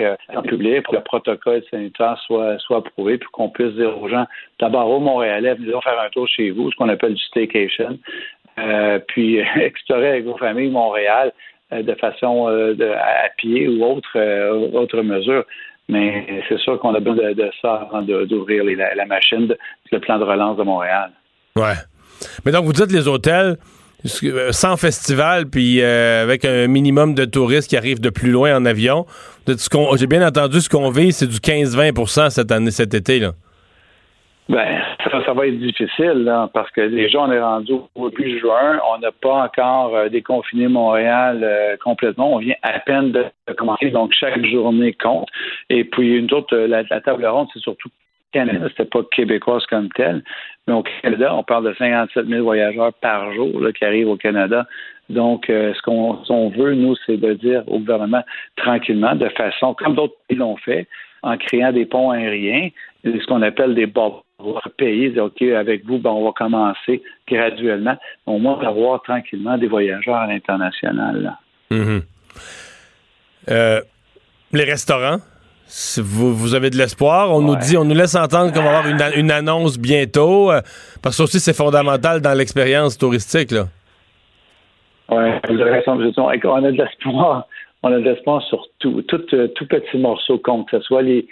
euh, 0.00 0.16
le 0.34 0.42
public 0.42 0.82
pour 0.84 0.92
que 0.92 0.98
le 0.98 1.04
protocole 1.04 1.62
sanitaire 1.70 2.18
soit, 2.26 2.58
soit 2.58 2.78
approuvé, 2.78 3.18
puis 3.18 3.28
qu'on 3.32 3.50
puisse 3.50 3.74
dire 3.74 4.00
aux 4.00 4.08
gens, 4.08 4.26
d'abord 4.60 4.88
au 4.88 5.00
Montréalais, 5.00 5.54
venez 5.54 5.72
faire 5.82 6.00
un 6.00 6.10
tour 6.10 6.28
chez 6.28 6.50
vous, 6.50 6.70
ce 6.70 6.76
qu'on 6.76 6.88
appelle 6.88 7.14
du 7.14 7.22
staycation. 7.24 7.98
euh, 8.58 8.98
puis 9.08 9.38
explorer 9.56 10.08
avec 10.08 10.24
vos 10.24 10.36
familles 10.36 10.70
Montréal 10.70 11.32
euh, 11.72 11.82
de 11.82 11.94
façon 11.94 12.48
euh, 12.48 12.74
à 12.96 13.28
pied 13.36 13.68
ou 13.68 13.84
autre, 13.84 14.18
autre 14.74 15.02
mesure. 15.02 15.44
Mais 15.92 16.44
c'est 16.48 16.58
sûr 16.58 16.78
qu'on 16.78 16.94
a 16.94 17.00
besoin 17.00 17.32
de, 17.32 17.50
ça 17.60 17.86
avant 17.88 18.02
d'ouvrir 18.02 18.64
la, 18.64 19.06
machine, 19.06 19.54
le 19.90 20.00
plan 20.00 20.18
de 20.18 20.24
relance 20.24 20.56
de 20.56 20.62
Montréal. 20.62 21.10
Ouais. 21.54 21.74
Mais 22.44 22.52
donc, 22.52 22.64
vous 22.64 22.72
dites 22.72 22.90
les 22.90 23.06
hôtels, 23.06 23.58
sans 24.50 24.76
festival, 24.76 25.46
puis 25.46 25.82
avec 25.82 26.44
un 26.44 26.66
minimum 26.66 27.14
de 27.14 27.24
touristes 27.26 27.68
qui 27.68 27.76
arrivent 27.76 28.00
de 28.00 28.10
plus 28.10 28.30
loin 28.30 28.56
en 28.56 28.64
avion. 28.64 29.06
J'ai 29.46 30.06
bien 30.06 30.26
entendu 30.26 30.60
ce 30.60 30.68
qu'on 30.68 30.90
vit, 30.90 31.12
c'est 31.12 31.26
du 31.26 31.38
15-20% 31.38 32.30
cette 32.30 32.50
année, 32.50 32.70
cet 32.70 32.94
été. 32.94 33.18
là. 33.18 33.32
Ben, 34.48 34.82
ça, 35.04 35.32
va 35.32 35.46
être 35.46 35.58
difficile, 35.58 36.30
parce 36.52 36.70
que 36.72 36.80
déjà, 36.88 37.20
on 37.20 37.30
est 37.30 37.40
rendu 37.40 37.74
au 37.94 38.10
début 38.10 38.38
juin. 38.40 38.80
On 38.92 38.98
n'a 38.98 39.12
pas 39.12 39.44
encore 39.44 39.94
euh, 39.94 40.08
déconfiné 40.08 40.66
Montréal 40.66 41.40
euh, 41.42 41.76
complètement. 41.82 42.34
On 42.34 42.38
vient 42.38 42.56
à 42.62 42.80
peine 42.80 43.12
de, 43.12 43.24
commencer, 43.56 43.90
donc 43.90 44.12
chaque 44.12 44.44
journée 44.44 44.94
compte. 44.94 45.28
Et 45.70 45.84
puis, 45.84 46.16
une 46.16 46.32
autre, 46.34 46.56
euh, 46.56 46.66
la, 46.66 47.00
table 47.00 47.24
ronde, 47.24 47.48
c'est 47.54 47.60
surtout 47.60 47.88
Canada, 48.32 48.66
c'était 48.70 48.86
pas 48.86 49.02
québécoise 49.12 49.64
comme 49.66 49.90
tel. 49.90 50.24
Mais 50.66 50.74
au 50.74 50.82
Canada, 50.82 51.34
on 51.34 51.44
parle 51.44 51.68
de 51.68 51.74
57 51.74 52.26
000 52.26 52.42
voyageurs 52.42 52.92
par 52.94 53.32
jour 53.34 53.52
qui 53.76 53.84
arrivent 53.84 54.08
au 54.08 54.16
Canada. 54.16 54.66
Donc, 55.10 55.44
ce 55.48 55.82
qu'on 55.82 56.48
veut, 56.50 56.74
nous, 56.74 56.96
c'est 57.04 57.18
de 57.18 57.34
dire 57.34 57.62
au 57.66 57.78
gouvernement 57.78 58.22
tranquillement, 58.56 59.14
de 59.14 59.28
façon, 59.28 59.74
comme 59.74 59.94
d'autres 59.94 60.14
pays 60.28 60.38
l'ont 60.38 60.56
fait, 60.56 60.88
en 61.22 61.36
créant 61.36 61.72
des 61.72 61.84
ponts 61.84 62.10
aériens, 62.10 62.70
ce 63.04 63.26
qu'on 63.26 63.42
appelle 63.42 63.74
des 63.74 63.86
pays, 64.76 65.10
dire, 65.10 65.24
OK, 65.24 65.42
avec 65.42 65.84
vous, 65.86 65.98
ben, 65.98 66.10
on 66.10 66.24
va 66.24 66.32
commencer 66.32 67.02
graduellement, 67.28 67.96
au 68.26 68.38
moins 68.38 68.60
d'avoir 68.62 69.02
tranquillement 69.02 69.58
des 69.58 69.68
voyageurs 69.68 70.16
à 70.16 70.26
l'international. 70.26 71.36
Mm-hmm. 71.70 72.02
Euh, 73.50 73.80
les 74.52 74.64
restaurants, 74.64 75.18
vous, 75.98 76.34
vous, 76.34 76.54
avez 76.54 76.70
de 76.70 76.76
l'espoir. 76.76 77.30
On 77.30 77.40
nous 77.40 77.56
dit, 77.56 77.76
on 77.76 77.84
nous 77.84 77.94
laisse 77.94 78.14
entendre 78.14 78.52
qu'on 78.52 78.62
va 78.62 78.78
avoir 78.78 79.14
une, 79.16 79.30
annonce 79.30 79.78
bientôt, 79.78 80.50
euh, 80.50 80.60
parce 81.02 81.16
que 81.16 81.22
aussi 81.22 81.40
c'est 81.40 81.56
fondamental 81.56 82.20
dans 82.20 82.36
l'expérience 82.36 82.98
touristique. 82.98 83.54
Oui, 85.08 85.24
vous 85.48 85.60
avez 85.60 85.70
raison. 85.70 85.92
On 85.92 86.64
a 86.64 86.70
de 86.70 86.76
l'espoir. 86.76 87.46
On 87.82 87.92
a 87.92 87.98
de 87.98 88.04
l'espoir 88.04 88.42
sur 88.42 88.66
tout, 88.78 89.02
tout, 89.02 89.24
euh, 89.34 89.48
tout 89.48 89.66
petit 89.66 89.98
morceau 89.98 90.38
compte, 90.38 90.70
que 90.70 90.78
ce 90.78 90.84
soit 90.84 91.02
les, 91.02 91.26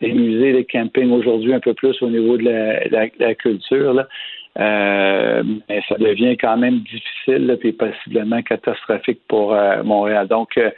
les 0.00 0.12
musées, 0.12 0.52
les 0.52 0.64
campings 0.64 1.10
aujourd'hui 1.10 1.54
un 1.54 1.60
peu 1.60 1.74
plus 1.74 2.00
au 2.02 2.10
niveau 2.10 2.36
de 2.36 2.44
la, 2.44 3.34
culture. 3.34 3.94
Là. 3.94 4.06
Euh, 4.58 5.42
mais 5.68 5.82
ça 5.88 5.96
devient 5.96 6.36
quand 6.36 6.56
même 6.56 6.80
difficile 6.80 7.58
et 7.62 7.72
possiblement 7.72 8.42
catastrophique 8.42 9.20
pour 9.28 9.54
euh, 9.54 9.82
Montréal. 9.82 10.28
Donc, 10.28 10.56
euh, 10.56 10.70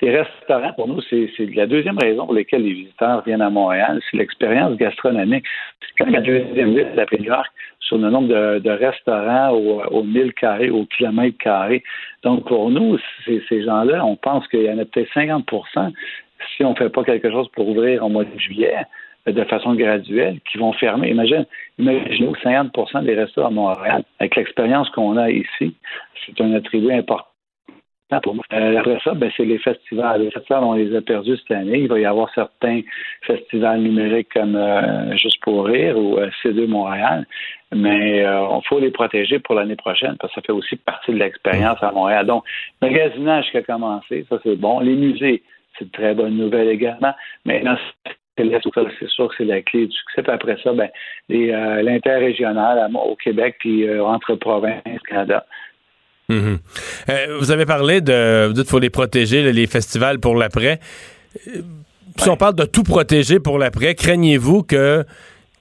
les 0.00 0.10
restaurants, 0.18 0.72
pour 0.74 0.88
nous, 0.88 1.00
c'est 1.08 1.30
la 1.54 1.66
deuxième 1.66 1.98
raison 1.98 2.26
pour 2.26 2.34
laquelle 2.34 2.62
les 2.62 2.72
visiteurs 2.72 3.22
viennent 3.24 3.40
à 3.40 3.48
Montréal, 3.48 4.00
c'est 4.10 4.18
l'expérience 4.18 4.76
gastronomique. 4.76 5.46
Quand 5.96 6.10
la 6.10 6.20
deuxième 6.20 6.74
ville 6.74 6.90
de 6.94 7.16
New 7.16 7.24
York 7.24 7.50
sur 7.80 7.98
le 7.98 8.10
nombre 8.10 8.28
de, 8.28 8.70
restaurants 8.70 9.50
au, 9.50 9.82
au 9.90 10.02
1000 10.02 10.32
carrés, 10.34 10.70
au 10.70 10.84
kilomètre 10.86 11.38
carré. 11.38 11.82
Donc, 12.22 12.46
pour 12.46 12.70
nous, 12.70 12.98
ces 13.26 13.62
gens-là, 13.62 14.04
on 14.04 14.16
pense 14.16 14.46
qu'il 14.48 14.62
y 14.62 14.70
en 14.70 14.78
a 14.78 14.84
peut-être 14.84 15.12
50 15.12 15.46
si 16.56 16.64
on 16.64 16.70
ne 16.70 16.76
fait 16.76 16.90
pas 16.90 17.04
quelque 17.04 17.30
chose 17.30 17.48
pour 17.52 17.68
ouvrir 17.68 18.04
en 18.04 18.10
mois 18.10 18.24
de 18.24 18.38
juillet, 18.38 18.76
euh, 19.26 19.32
de 19.32 19.44
façon 19.44 19.74
graduelle, 19.74 20.38
qui 20.50 20.58
vont 20.58 20.72
fermer. 20.74 21.10
Imagine, 21.10 21.46
imaginez 21.78 22.32
50% 22.44 23.04
des 23.04 23.14
restaurants 23.14 23.48
à 23.48 23.50
Montréal, 23.50 24.04
avec 24.18 24.36
l'expérience 24.36 24.90
qu'on 24.90 25.16
a 25.16 25.30
ici, 25.30 25.74
c'est 26.26 26.40
un 26.42 26.52
attribut 26.52 26.92
important 26.92 27.26
pour 28.22 28.34
moi. 28.34 28.44
Euh, 28.52 28.78
après 28.78 28.98
ça, 29.02 29.14
ben, 29.14 29.30
c'est 29.36 29.46
les 29.46 29.58
festivals. 29.58 30.20
Les 30.20 30.30
festivals, 30.30 30.62
on 30.62 30.74
les 30.74 30.94
a 30.94 31.00
perdus 31.00 31.36
cette 31.38 31.56
année. 31.56 31.78
Il 31.78 31.88
va 31.88 31.98
y 31.98 32.04
avoir 32.04 32.32
certains 32.34 32.82
festivals 33.22 33.80
numériques 33.80 34.28
comme 34.32 34.56
euh, 34.56 35.16
Juste 35.16 35.40
pour 35.40 35.64
rire 35.64 35.98
ou 35.98 36.18
C2 36.42 36.66
Montréal, 36.66 37.26
mais 37.74 38.18
il 38.18 38.60
faut 38.68 38.78
les 38.78 38.90
protéger 38.90 39.38
pour 39.38 39.54
l'année 39.54 39.74
prochaine 39.74 40.16
parce 40.20 40.32
que 40.34 40.40
ça 40.40 40.46
fait 40.46 40.52
aussi 40.52 40.76
partie 40.76 41.12
de 41.12 41.16
l'expérience 41.16 41.82
à 41.82 41.90
Montréal. 41.92 42.26
Donc, 42.26 42.44
le 42.82 42.88
magasinage 42.88 43.50
qui 43.50 43.56
a 43.56 43.62
commencé, 43.62 44.26
ça 44.28 44.38
c'est 44.44 44.56
bon. 44.56 44.80
Les 44.80 44.94
musées, 44.94 45.42
c'est 45.78 45.84
une 45.84 45.90
très 45.90 46.14
bonne 46.14 46.36
nouvelle 46.36 46.68
également. 46.68 47.14
Mais 47.44 47.62
c'est 48.36 49.08
sûr 49.08 49.28
que 49.28 49.34
c'est 49.38 49.44
la 49.44 49.62
clé 49.62 49.86
du 49.86 49.92
succès. 49.92 50.22
Puis 50.22 50.32
après 50.32 50.56
ça, 50.62 50.72
ben, 50.72 50.88
euh, 51.30 51.82
l'interrégional 51.82 52.90
au 52.94 53.16
Québec 53.16 53.56
puis 53.58 53.86
euh, 53.86 54.04
entre 54.04 54.34
provinces, 54.34 54.82
Canada. 55.08 55.46
Mhm. 56.28 56.58
Euh, 57.10 57.36
vous 57.38 57.50
avez 57.50 57.66
parlé 57.66 58.00
de, 58.00 58.46
vous 58.46 58.54
dites 58.54 58.64
qu'il 58.64 58.70
faut 58.70 58.78
les 58.78 58.90
protéger, 58.90 59.52
les 59.52 59.66
festivals 59.66 60.20
pour 60.20 60.36
l'après. 60.36 60.80
Si 62.16 62.28
on 62.30 62.36
parle 62.36 62.54
de 62.54 62.64
tout 62.64 62.84
protéger 62.84 63.40
pour 63.40 63.58
l'après, 63.58 63.94
craignez-vous 63.94 64.62
que 64.62 65.04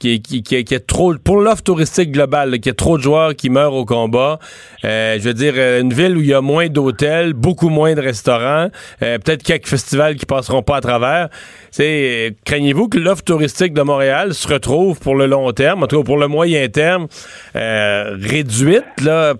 qui, 0.03 0.21
qui, 0.21 0.43
qui, 0.43 0.73
est 0.73 0.85
trop 0.85 1.15
pour 1.15 1.37
l'offre 1.37 1.63
touristique 1.63 2.11
globale, 2.11 2.59
qu'il 2.59 2.67
y 2.67 2.69
a 2.69 2.73
trop 2.73 2.97
de 2.97 3.03
joueurs 3.03 3.35
qui 3.35 3.49
meurent 3.49 3.73
au 3.73 3.85
combat. 3.85 4.37
Euh, 4.83 5.17
je 5.17 5.23
veux 5.23 5.33
dire, 5.33 5.53
euh, 5.55 5.79
une 5.79 5.93
ville 5.93 6.17
où 6.17 6.19
il 6.19 6.27
y 6.27 6.33
a 6.33 6.41
moins 6.41 6.67
d'hôtels, 6.67 7.33
beaucoup 7.33 7.69
moins 7.69 7.93
de 7.93 8.01
restaurants, 8.01 8.67
euh, 9.01 9.17
peut-être 9.19 9.43
quelques 9.43 9.67
festivals 9.67 10.15
qui 10.15 10.25
passeront 10.25 10.61
pas 10.61 10.77
à 10.77 10.81
travers. 10.81 11.29
Craignez-vous 11.71 12.89
que 12.89 12.99
l'offre 12.99 13.23
touristique 13.23 13.73
de 13.73 13.81
Montréal 13.81 14.33
se 14.33 14.47
retrouve 14.47 14.99
pour 14.99 15.15
le 15.15 15.25
long 15.25 15.51
terme, 15.53 15.83
en 15.83 15.87
tout 15.87 15.99
cas 15.99 16.03
pour 16.03 16.17
le 16.17 16.27
moyen 16.27 16.67
terme, 16.67 17.07
réduite 17.55 18.83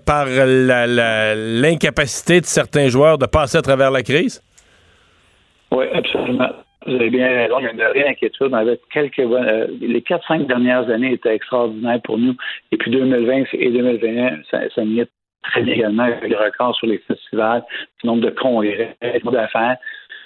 par 0.06 0.26
l'incapacité 0.26 2.40
de 2.40 2.46
certains 2.46 2.88
joueurs 2.88 3.18
de 3.18 3.26
passer 3.26 3.58
à 3.58 3.62
travers 3.62 3.90
la 3.90 4.02
crise? 4.02 4.42
Oui, 5.70 5.84
absolument. 5.92 6.50
Vous 6.86 6.94
avez 6.94 7.10
bien 7.10 7.28
raison, 7.28 7.58
il 7.60 7.64
y 7.64 7.66
a 7.66 7.70
une 7.72 7.78
vraie. 7.78 8.54
Avec 8.54 8.80
quelques, 8.92 9.18
euh, 9.18 9.66
les 9.80 10.02
quatre, 10.02 10.26
cinq 10.26 10.46
dernières 10.46 10.88
années 10.90 11.12
étaient 11.12 11.34
extraordinaires 11.34 12.00
pour 12.02 12.18
nous. 12.18 12.34
Et 12.72 12.76
puis 12.76 12.90
2020 12.90 13.44
et 13.54 13.70
2021, 13.70 14.42
ça, 14.50 14.60
ça 14.74 14.82
est 14.82 15.08
très 15.42 15.62
bien 15.62 15.74
également 15.74 16.04
avec 16.04 16.28
le 16.28 16.36
record 16.36 16.74
sur 16.76 16.86
les 16.86 16.98
festivals, 16.98 17.62
le 18.02 18.06
nombre 18.06 18.22
de 18.22 18.30
congrès, 18.30 18.96
le 19.02 19.20
nombre 19.24 19.32
d'affaires. 19.32 19.76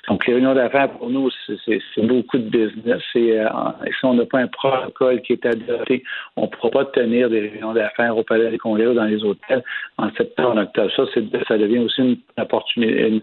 Donc, 0.09 0.27
les 0.27 0.35
réunions 0.35 0.55
d'affaires, 0.55 0.89
pour 0.91 1.11
nous, 1.11 1.29
c'est 1.47 2.07
beaucoup 2.07 2.39
de 2.39 2.49
business. 2.49 3.03
Et, 3.15 3.39
euh, 3.39 3.47
si 3.85 4.05
on 4.05 4.15
n'a 4.15 4.25
pas 4.25 4.39
un 4.39 4.47
protocole 4.47 5.21
qui 5.21 5.35
est 5.35 5.45
adopté, 5.45 6.03
on 6.37 6.43
ne 6.43 6.47
pourra 6.47 6.71
pas 6.71 6.85
tenir 6.87 7.29
des 7.29 7.41
réunions 7.41 7.75
d'affaires 7.75 8.17
au 8.17 8.23
Palais 8.23 8.51
des 8.51 8.59
Congrès 8.59 8.87
ou 8.87 8.95
dans 8.95 9.05
les 9.05 9.23
hôtels 9.23 9.63
en 9.99 10.11
septembre, 10.13 10.51
en 10.51 10.57
octobre. 10.63 10.91
Ça, 10.97 11.03
ça 11.47 11.59
devient 11.59 11.81
aussi 11.81 12.01
une 12.01 12.17
opportunité, 12.39 13.23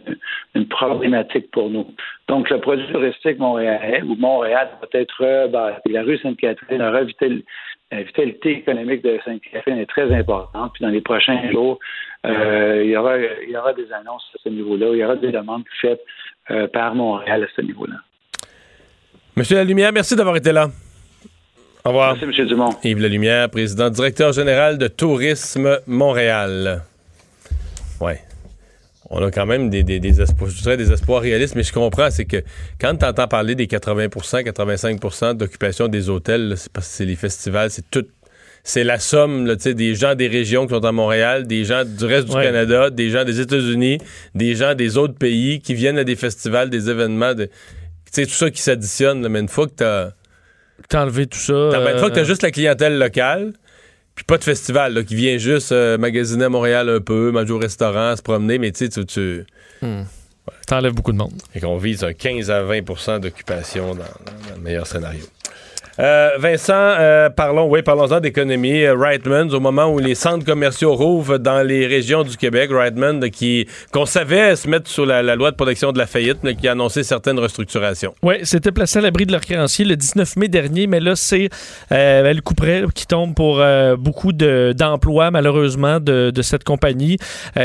une, 0.54 0.68
problématique 0.68 1.50
pour 1.52 1.70
nous. 1.70 1.88
Donc, 2.28 2.50
le 2.52 2.60
produit 2.60 2.88
touristique 2.92 3.40
montréalais 3.40 4.04
ou 4.04 4.16
Montréal 4.16 4.70
doit 4.80 5.02
être 5.02 5.50
la 5.86 6.04
rue 6.04 6.18
Sainte-Catherine, 6.20 6.80
la 7.92 8.04
vitalité 8.04 8.52
économique 8.52 9.04
de 9.04 9.20
Sainte-Catherine 9.26 9.78
est 9.78 9.90
très 9.90 10.12
importante. 10.14 10.74
Puis 10.74 10.84
dans 10.84 10.92
les 10.92 11.02
prochains 11.02 11.50
jours, 11.52 11.80
euh, 12.26 12.82
il, 12.84 12.90
y 12.90 12.98
aura, 12.98 13.18
il 13.18 13.50
y 13.50 13.58
aura 13.58 13.74
des 13.74 13.92
annonces 13.94 14.28
à 14.36 14.38
ce 14.44 14.50
niveau-là. 14.50 14.88
Il 14.94 14.98
y 14.98 15.04
aura 15.04 15.16
des 15.16 15.32
demandes 15.32 15.64
faites 15.82 16.02
euh, 16.52 16.68
par 16.68 16.96
Montréal 16.96 17.44
à 17.44 17.48
ce 17.56 17.62
niveau-là. 17.62 17.96
Monsieur 19.36 19.58
Lalumière, 19.58 19.92
merci 19.92 20.16
d'avoir 20.16 20.36
été 20.36 20.52
là. 20.52 20.70
Au 21.84 21.90
revoir. 21.90 22.14
Merci, 22.14 22.26
Monsieur 22.26 22.46
Dumont. 22.46 22.70
Yves 22.84 23.00
Lalumière, 23.00 23.50
président 23.50 23.90
directeur 23.90 24.32
général 24.32 24.78
de 24.78 24.88
Tourisme 24.88 25.80
Montréal. 25.86 26.82
Ouais. 28.02 28.22
On 29.10 29.24
a 29.24 29.30
quand 29.30 29.46
même 29.46 29.70
des, 29.70 29.84
des, 29.84 30.22
espoirs, 30.22 30.50
je 30.50 30.62
dirais 30.64 30.78
des 30.78 30.92
espoirs 30.92 31.22
réalistes, 31.22 31.56
mais 31.56 31.62
je 31.62 31.72
comprends, 31.72 32.10
c'est 32.10 32.26
que 32.26 32.44
quand 32.82 32.96
tu 32.96 33.06
entends 33.06 33.28
parler 33.28 33.54
des 33.54 33.68
80% 33.68 34.44
85% 34.44 35.34
d'occupation 35.36 35.88
des 35.88 36.10
hôtels, 36.10 36.54
c'est 36.58 36.72
parce 36.72 36.88
que 36.88 36.94
c'est 36.94 37.06
les 37.06 37.16
festivals, 37.16 37.70
c'est 37.70 37.90
tout, 37.92 38.06
c'est 38.68 38.84
la 38.84 38.98
somme 38.98 39.46
là, 39.46 39.56
des 39.56 39.94
gens 39.94 40.16
des 40.16 40.28
régions 40.28 40.66
qui 40.66 40.74
sont 40.74 40.84
à 40.84 40.92
Montréal, 40.92 41.46
des 41.46 41.64
gens 41.64 41.86
du 41.86 42.04
reste 42.04 42.28
du 42.28 42.34
Canada, 42.34 42.90
des 42.90 43.12
gens 43.12 43.24
des 43.24 43.40
États-Unis, 43.40 44.00
des 44.34 44.56
gens 44.56 44.74
des 44.74 44.98
autres 44.98 45.14
pays 45.14 45.62
qui 45.62 45.76
viennent 45.76 46.00
à 46.00 46.04
des 46.04 46.16
festivals, 46.16 46.72
des 46.72 46.90
événements. 46.90 47.36
De, 47.36 47.46
tout 47.46 48.26
ça 48.28 48.50
qui 48.50 48.62
s'additionne. 48.62 49.28
Mais 49.28 49.40
une 49.40 49.50
fois 49.50 49.68
que 49.68 49.74
t'as... 49.76 50.10
T'as 50.90 51.04
enlevé 51.04 51.28
tout 51.28 51.38
ça... 51.38 51.54
Une 51.54 52.00
fois 52.00 52.10
que 52.10 52.16
t'as 52.16 52.22
euh, 52.22 52.26
juste 52.26 52.42
la 52.42 52.50
clientèle 52.50 52.98
locale, 52.98 53.54
puis 54.16 54.26
pas 54.26 54.40
de 54.40 54.44
festival, 54.44 55.06
qui 55.06 55.14
vient 55.14 55.38
juste 55.38 55.72
euh, 55.72 56.00
magasiner 56.00 56.46
à 56.46 56.50
Montréal 56.50 56.90
un 56.90 57.02
peu, 57.02 57.30
manger 57.30 57.54
au 57.54 57.60
restaurant, 57.60 58.16
se 58.16 58.24
promener, 58.24 58.58
mais 58.58 58.72
tu 58.72 58.90
sais, 58.90 59.06
tu... 59.06 59.46
Hmm. 59.84 60.04
T'enlèves 60.66 60.94
beaucoup 60.94 61.12
de 61.12 61.18
monde. 61.18 61.40
Et 61.54 61.60
qu'on 61.60 61.78
vise 61.78 62.04
un 62.04 62.14
15 62.14 62.50
à 62.50 62.64
20% 62.64 63.20
d'occupation 63.20 63.94
dans, 63.94 64.04
le 64.56 64.62
meilleur 64.62 64.88
scénario. 64.88 65.24
Euh, 65.98 66.32
Vincent, 66.38 66.74
euh, 66.74 67.30
parlons, 67.30 67.70
oui, 67.70 67.82
parlons-en 67.82 68.20
d'économie. 68.20 68.84
Euh, 68.84 68.96
Reitman, 68.96 69.54
au 69.54 69.62
moment 69.62 69.88
où 69.88 70.00
les 70.00 70.16
centres 70.16 70.46
commerciaux 70.46 70.94
rouvrent 70.94 71.38
dans 71.38 71.66
les 71.66 71.88
régions 71.88 72.24
du 72.24 72.36
Québec, 72.36 72.70
euh, 72.72 73.30
qui 73.30 73.68
qu'on 73.92 74.06
savait 74.06 74.56
se 74.58 74.68
mettre 74.68 74.90
sous 74.90 75.06
la, 75.06 75.22
loi 75.36 75.52
de 75.52 75.56
protection 75.56 75.94
de 75.94 75.98
la 75.98 76.06
faillite, 76.06 76.40
mais 76.44 76.56
qui 76.56 76.68
a 76.68 76.74
annoncé 76.74 77.04
certaines 77.04 77.40
restructurations. 77.40 78.14
Oui, 78.24 78.36
c'était 78.44 78.74
placé 78.74 79.00
à 79.00 79.02
l'abri 79.04 79.26
de 79.26 79.32
leur 79.32 79.42
créancier 79.42 79.86
le 79.86 79.96
19 79.96 80.36
mai 80.36 80.48
dernier, 80.50 80.88
mais 80.88 81.00
là, 81.00 81.16
c'est 81.16 81.50
euh, 81.92 82.34
le 82.34 82.42
coup 82.42 82.56
près 82.56 82.84
qui 82.94 83.08
tombe 83.08 83.34
pour 83.34 83.64
beaucoup 83.98 84.34
de- 84.34 84.74
d'emplois, 84.78 85.32
malheureusement, 85.32 86.00
de, 86.00 86.32
cette 86.42 86.64
compagnie 86.64 87.18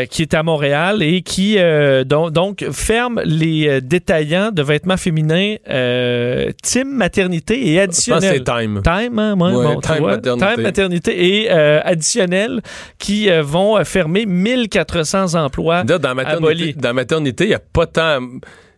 qui 0.08 0.22
est 0.22 0.34
à 0.34 0.42
Montréal 0.42 1.02
et 1.02 1.22
qui, 1.22 1.58
donc, 2.06 2.64
ferme 2.70 3.20
les 3.24 3.80
détaillants 3.80 4.52
de 4.52 4.62
vêtements 4.62 4.96
féminins 4.96 5.56
Team 6.62 6.90
Maternité 6.90 7.74
et 7.74 7.80
pense 8.19 8.19
additionnel. 8.28 8.42
c'est 8.44 8.44
Time. 8.44 8.82
Time, 8.82 9.18
hein, 9.18 9.34
ouais, 9.38 9.52
Ouais, 9.54 9.74
bon, 9.74 9.80
Time 9.80 9.98
vois. 9.98 10.10
Maternité. 10.12 10.46
Time 10.54 10.62
maternité 10.62 11.36
et 11.42 11.50
euh, 11.52 11.80
additionnel 11.84 12.60
qui 12.98 13.30
euh, 13.30 13.42
vont 13.42 13.76
euh, 13.78 13.84
fermer 13.84 14.26
1400 14.26 15.34
emplois. 15.34 15.84
Dans 15.84 15.96
Aboli. 15.96 16.14
maternité, 16.14 16.72
dans 16.74 16.94
maternité, 16.94 17.44
il 17.44 17.48
n'y 17.48 17.54
a 17.54 17.58
pas 17.60 17.86
tant. 17.86 18.18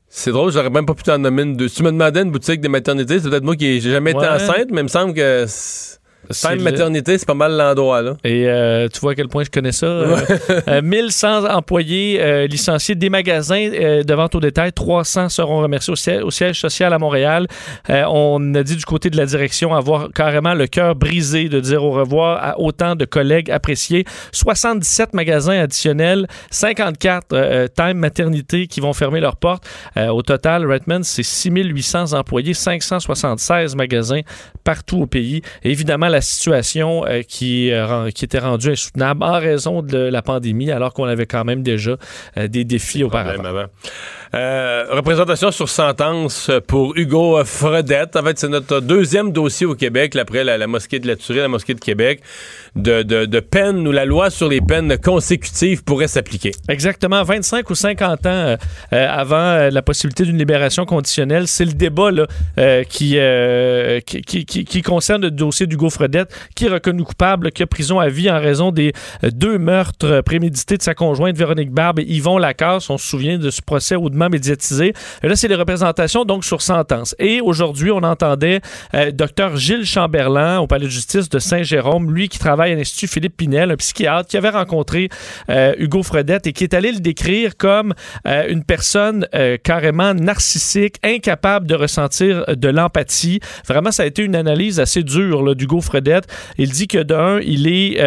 C'est 0.08 0.30
drôle, 0.30 0.52
j'aurais 0.52 0.68
même 0.68 0.84
pas 0.84 0.94
pu 0.94 1.02
t'en 1.04 1.16
nommer 1.18 1.42
une. 1.42 1.56
deux. 1.56 1.68
Si 1.68 1.76
tu 1.76 1.82
me 1.84 1.90
demandais 1.90 2.20
une 2.22 2.30
boutique 2.30 2.60
de 2.60 2.68
maternité, 2.68 3.18
c'est 3.18 3.30
peut-être 3.30 3.44
moi 3.44 3.56
qui 3.56 3.80
j'ai 3.80 3.90
jamais 3.90 4.14
Ouais. 4.14 4.22
été 4.22 4.30
enceinte, 4.32 4.66
mais 4.70 4.80
il 4.80 4.84
me 4.84 4.88
semble 4.88 5.14
que 5.14 5.46
C'est 5.48 5.98
Time 6.30 6.56
le- 6.58 6.62
maternité, 6.62 7.18
c'est 7.18 7.26
pas 7.26 7.34
mal 7.34 7.56
l'endroit 7.56 8.00
là. 8.02 8.16
Et 8.24 8.48
euh, 8.48 8.88
tu 8.92 9.00
vois 9.00 9.12
à 9.12 9.14
quel 9.14 9.28
point 9.28 9.44
je 9.44 9.50
connais 9.50 9.72
ça. 9.72 9.86
Euh, 9.86 10.16
euh, 10.68 10.82
1100 10.82 11.44
employés 11.52 12.18
euh, 12.20 12.46
licenciés 12.46 12.94
des 12.94 13.10
magasins 13.10 13.70
euh, 13.72 14.02
de 14.02 14.14
vente 14.14 14.34
au 14.34 14.40
détail. 14.40 14.72
300 14.72 15.28
seront 15.28 15.60
remerciés 15.62 15.92
au 15.92 15.96
siège, 15.96 16.22
au 16.22 16.30
siège 16.30 16.60
social 16.60 16.92
à 16.92 16.98
Montréal. 16.98 17.46
Euh, 17.90 18.04
on 18.08 18.54
a 18.54 18.62
dit 18.62 18.76
du 18.76 18.84
côté 18.84 19.10
de 19.10 19.16
la 19.16 19.26
direction 19.26 19.74
avoir 19.74 20.10
carrément 20.12 20.54
le 20.54 20.66
cœur 20.66 20.94
brisé 20.94 21.48
de 21.48 21.60
dire 21.60 21.82
au 21.84 21.90
revoir 21.92 22.38
à 22.42 22.58
autant 22.60 22.94
de 22.94 23.04
collègues 23.04 23.50
appréciés. 23.50 24.04
77 24.32 25.14
magasins 25.14 25.58
additionnels, 25.60 26.26
54 26.50 27.26
euh, 27.32 27.66
Time 27.74 27.94
Maternité 27.98 28.66
qui 28.66 28.80
vont 28.80 28.92
fermer 28.92 29.20
leurs 29.20 29.36
portes. 29.36 29.64
Euh, 29.96 30.08
au 30.08 30.22
total, 30.22 30.70
Redmond, 30.70 31.02
c'est 31.02 31.22
6800 31.22 32.12
employés, 32.12 32.54
576 32.54 33.74
magasins 33.76 34.20
partout 34.64 35.02
au 35.02 35.06
pays. 35.06 35.42
Et 35.64 35.70
évidemment, 35.70 36.08
la 36.12 36.20
situation 36.20 37.04
euh, 37.06 37.22
qui, 37.22 37.72
euh, 37.72 38.10
qui 38.10 38.24
était 38.24 38.38
rendue 38.38 38.70
insoutenable 38.70 39.24
en 39.24 39.40
raison 39.40 39.82
de 39.82 39.98
la 39.98 40.22
pandémie, 40.22 40.70
alors 40.70 40.92
qu'on 40.92 41.04
avait 41.04 41.26
quand 41.26 41.44
même 41.44 41.62
déjà 41.62 41.96
euh, 42.36 42.46
des 42.46 42.64
défis 42.64 43.02
auparavant. 43.02 43.44
Avant. 43.44 43.66
Représentation 44.32 45.50
sur 45.50 45.68
sentence 45.68 46.50
pour 46.66 46.96
Hugo 46.96 47.44
Fredette. 47.44 48.16
En 48.16 48.22
fait, 48.22 48.38
c'est 48.38 48.48
notre 48.48 48.80
deuxième 48.80 49.32
dossier 49.32 49.66
au 49.66 49.74
Québec, 49.74 50.14
là, 50.14 50.22
après 50.22 50.44
la, 50.44 50.56
la 50.56 50.66
mosquée 50.66 51.00
de 51.00 51.06
la 51.06 51.16
Tuerie, 51.16 51.40
la 51.40 51.48
mosquée 51.48 51.74
de 51.74 51.80
Québec, 51.80 52.22
de, 52.76 53.02
de, 53.02 53.26
de 53.26 53.90
la 53.90 54.04
loi 54.04 54.30
sur 54.30 54.48
les 54.48 54.60
peines 54.60 54.96
consécutives 54.98 55.84
pourrait 55.84 56.08
s'appliquer. 56.08 56.52
Exactement, 56.68 57.22
25 57.22 57.68
ou 57.68 57.74
50 57.74 58.26
ans 58.26 58.30
euh, 58.30 58.56
euh, 58.92 59.06
avant 59.10 59.36
euh, 59.36 59.70
la 59.70 59.82
possibilité 59.82 60.24
d'une 60.24 60.38
libération 60.38 60.86
conditionnelle. 60.86 61.48
C'est 61.48 61.64
le 61.64 61.72
débat 61.72 62.10
là, 62.10 62.26
qui, 62.84 63.18
qui, 64.06 64.44
qui, 64.44 64.82
concerne 64.82 65.22
le 65.22 65.30
dossier 65.30 65.66
d'Hugo 65.66 65.90
Fredette, 65.90 66.34
qui 66.54 66.66
est 66.66 66.68
reconnu 66.68 67.02
coupable, 67.04 67.52
qui 67.52 67.62
a 67.62 67.66
prison 67.66 67.98
à 67.98 68.08
vie 68.08 68.30
en 68.30 68.40
raison 68.40 68.72
des 68.72 68.92
deux 69.22 69.58
meurtres 69.58 70.22
prémédités 70.22 70.76
de 70.76 70.82
sa 70.82 70.94
conjointe 70.94 71.36
Véronique 71.36 71.70
Barbe 71.70 72.00
et 72.00 72.04
Yvon 72.04 72.38
Lacasse. 72.38 72.88
On 72.90 72.98
se 72.98 73.06
souvient 73.06 73.38
de 73.38 73.50
ce 73.50 73.60
procès 73.60 73.96
hautement 73.96 74.28
médiatisé. 74.28 74.94
Là, 75.22 75.36
c'est 75.36 75.48
les 75.48 75.54
représentations 75.54 76.24
donc 76.24 76.44
sur 76.44 76.62
sentence. 76.62 77.14
Et 77.18 77.40
aujourd'hui, 77.40 77.90
on 77.90 78.02
entendait 78.02 78.60
Dr 78.92 79.56
Gilles 79.56 79.84
Chamberlain 79.84 80.58
au 80.58 80.66
palais 80.66 80.86
de 80.86 80.90
justice 80.90 81.28
de 81.28 81.38
Saint-Jérôme, 81.38 82.12
lui 82.12 82.28
qui 82.28 82.38
travaille 82.38 82.61
à 82.70 82.74
l'Institut 82.74 83.08
Philippe 83.08 83.36
Pinel, 83.36 83.70
un 83.70 83.76
psychiatre 83.76 84.28
qui 84.28 84.36
avait 84.36 84.50
rencontré 84.50 85.08
euh, 85.50 85.74
Hugo 85.78 86.02
Fredette 86.02 86.46
et 86.46 86.52
qui 86.52 86.64
est 86.64 86.74
allé 86.74 86.92
le 86.92 87.00
décrire 87.00 87.56
comme 87.56 87.94
euh, 88.26 88.46
une 88.48 88.64
personne 88.64 89.26
euh, 89.34 89.56
carrément 89.62 90.14
narcissique, 90.14 90.96
incapable 91.02 91.66
de 91.66 91.74
ressentir 91.74 92.44
de 92.48 92.68
l'empathie. 92.68 93.40
Vraiment, 93.66 93.90
ça 93.90 94.04
a 94.04 94.06
été 94.06 94.22
une 94.22 94.36
analyse 94.36 94.80
assez 94.80 95.02
dure 95.02 95.54
d'Hugo 95.54 95.80
Fredette. 95.80 96.26
Il 96.58 96.70
dit 96.70 96.88
que 96.88 96.98
d'un, 97.02 97.40
il 97.40 97.66
est 97.66 98.00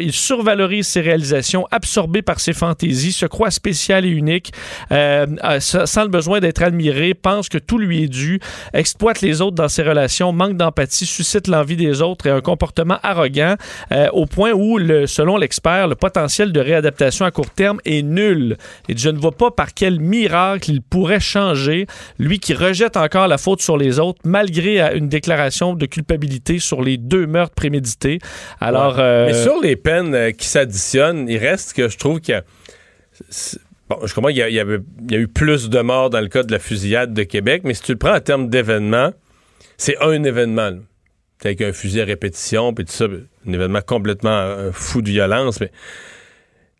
il 0.00 0.12
survalorise 0.12 0.86
ses 0.86 1.00
réalisations, 1.00 1.66
absorbé 1.70 2.22
par 2.22 2.40
ses 2.40 2.52
fantaisies, 2.52 3.12
se 3.12 3.26
croit 3.26 3.50
spécial 3.50 4.04
et 4.04 4.08
unique, 4.08 4.52
sans 4.90 6.02
le 6.02 6.08
besoin 6.08 6.40
d'être 6.40 6.62
admiré, 6.62 7.14
pense 7.14 7.48
que 7.48 7.58
tout 7.58 7.78
lui 7.78 8.04
est 8.04 8.08
dû, 8.08 8.40
exploite 8.72 9.20
les 9.20 9.40
autres 9.40 9.56
dans 9.56 9.68
ses 9.68 9.82
relations, 9.82 10.32
manque 10.32 10.56
d'empathie, 10.56 11.06
suscite 11.06 11.48
l'envie 11.48 11.76
des 11.76 12.02
autres 12.02 12.26
et 12.26 12.30
un 12.30 12.40
comportement 12.40 12.98
arrogant 13.02 13.47
euh, 13.92 14.08
au 14.12 14.26
point 14.26 14.52
où, 14.52 14.78
le, 14.78 15.06
selon 15.06 15.36
l'expert, 15.36 15.88
le 15.88 15.94
potentiel 15.94 16.52
de 16.52 16.60
réadaptation 16.60 17.24
à 17.24 17.30
court 17.30 17.50
terme 17.50 17.78
est 17.84 18.02
nul. 18.02 18.56
Et 18.88 18.96
je 18.96 19.08
ne 19.10 19.18
vois 19.18 19.32
pas 19.32 19.50
par 19.50 19.74
quel 19.74 20.00
miracle 20.00 20.70
il 20.70 20.82
pourrait 20.82 21.20
changer, 21.20 21.86
lui 22.18 22.38
qui 22.38 22.54
rejette 22.54 22.96
encore 22.96 23.28
la 23.28 23.38
faute 23.38 23.60
sur 23.62 23.76
les 23.76 23.98
autres, 23.98 24.20
malgré 24.24 24.80
euh, 24.80 24.94
une 24.94 25.08
déclaration 25.08 25.74
de 25.74 25.86
culpabilité 25.86 26.58
sur 26.58 26.82
les 26.82 26.96
deux 26.96 27.26
meurtres 27.26 27.54
prémédités. 27.54 28.18
Alors, 28.60 28.96
Ouais. 28.96 29.02
euh, 29.02 29.26
Mais 29.26 29.34
sur 29.42 29.60
les 29.60 29.76
peines 29.76 30.32
qui 30.34 30.46
s'additionnent, 30.46 31.28
il 31.28 31.38
reste 31.38 31.72
que 31.74 31.88
je 31.88 31.98
trouve 31.98 32.20
qu'il 32.20 32.34
y 32.34 32.38
a. 32.38 32.42
c'est- 33.30 33.58
Bon, 33.88 33.96
je 34.04 34.12
comprends 34.14 34.28
qu'il 34.28 34.36
y, 34.38 34.42
a- 34.42 34.50
y 34.50 34.54
y 35.10 35.14
eu 35.16 35.28
plus 35.28 35.70
de 35.70 35.80
morts 35.80 36.10
dans 36.10 36.20
le 36.20 36.28
cas 36.28 36.42
de 36.42 36.52
la 36.52 36.58
fusillade 36.58 37.14
de 37.14 37.22
Québec, 37.22 37.62
mais 37.64 37.72
si 37.72 37.80
tu 37.82 37.92
le 37.92 37.96
prends 37.98 38.14
en 38.14 38.20
termes 38.20 38.50
d'événement, 38.50 39.12
c'est 39.78 39.96
un 40.02 40.22
événement. 40.24 40.68
là. 40.70 40.76
Avec 41.44 41.60
un 41.60 41.72
fusil 41.72 42.00
à 42.00 42.04
répétition, 42.04 42.74
puis 42.74 42.84
tout 42.84 42.92
ça, 42.92 43.04
un 43.04 43.52
événement 43.52 43.80
complètement 43.80 44.30
euh, 44.30 44.72
fou 44.72 45.02
de 45.02 45.10
violence. 45.10 45.60
Mais 45.60 45.70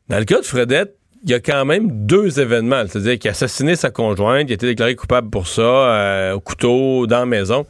dans 0.09 0.19
le 0.19 0.25
cas 0.25 0.41
de 0.41 0.45
Fredette, 0.45 0.97
il 1.25 1.31
y 1.31 1.35
a 1.35 1.41
quand 1.41 1.65
même 1.65 2.07
deux 2.07 2.41
événements. 2.41 2.85
C'est-à-dire 2.89 3.19
qu'il 3.19 3.29
a 3.29 3.33
assassiné 3.33 3.77
sa 3.77 3.91
conjointe, 3.91 4.49
il 4.49 4.53
a 4.53 4.55
été 4.55 4.67
déclaré 4.67 4.97
coupable 4.97 5.31
pour 5.31 5.47
ça, 5.47 5.63
euh, 5.63 6.33
au 6.35 6.41
couteau, 6.41 7.07
dans 7.07 7.21
la 7.21 7.27
maison. 7.27 7.67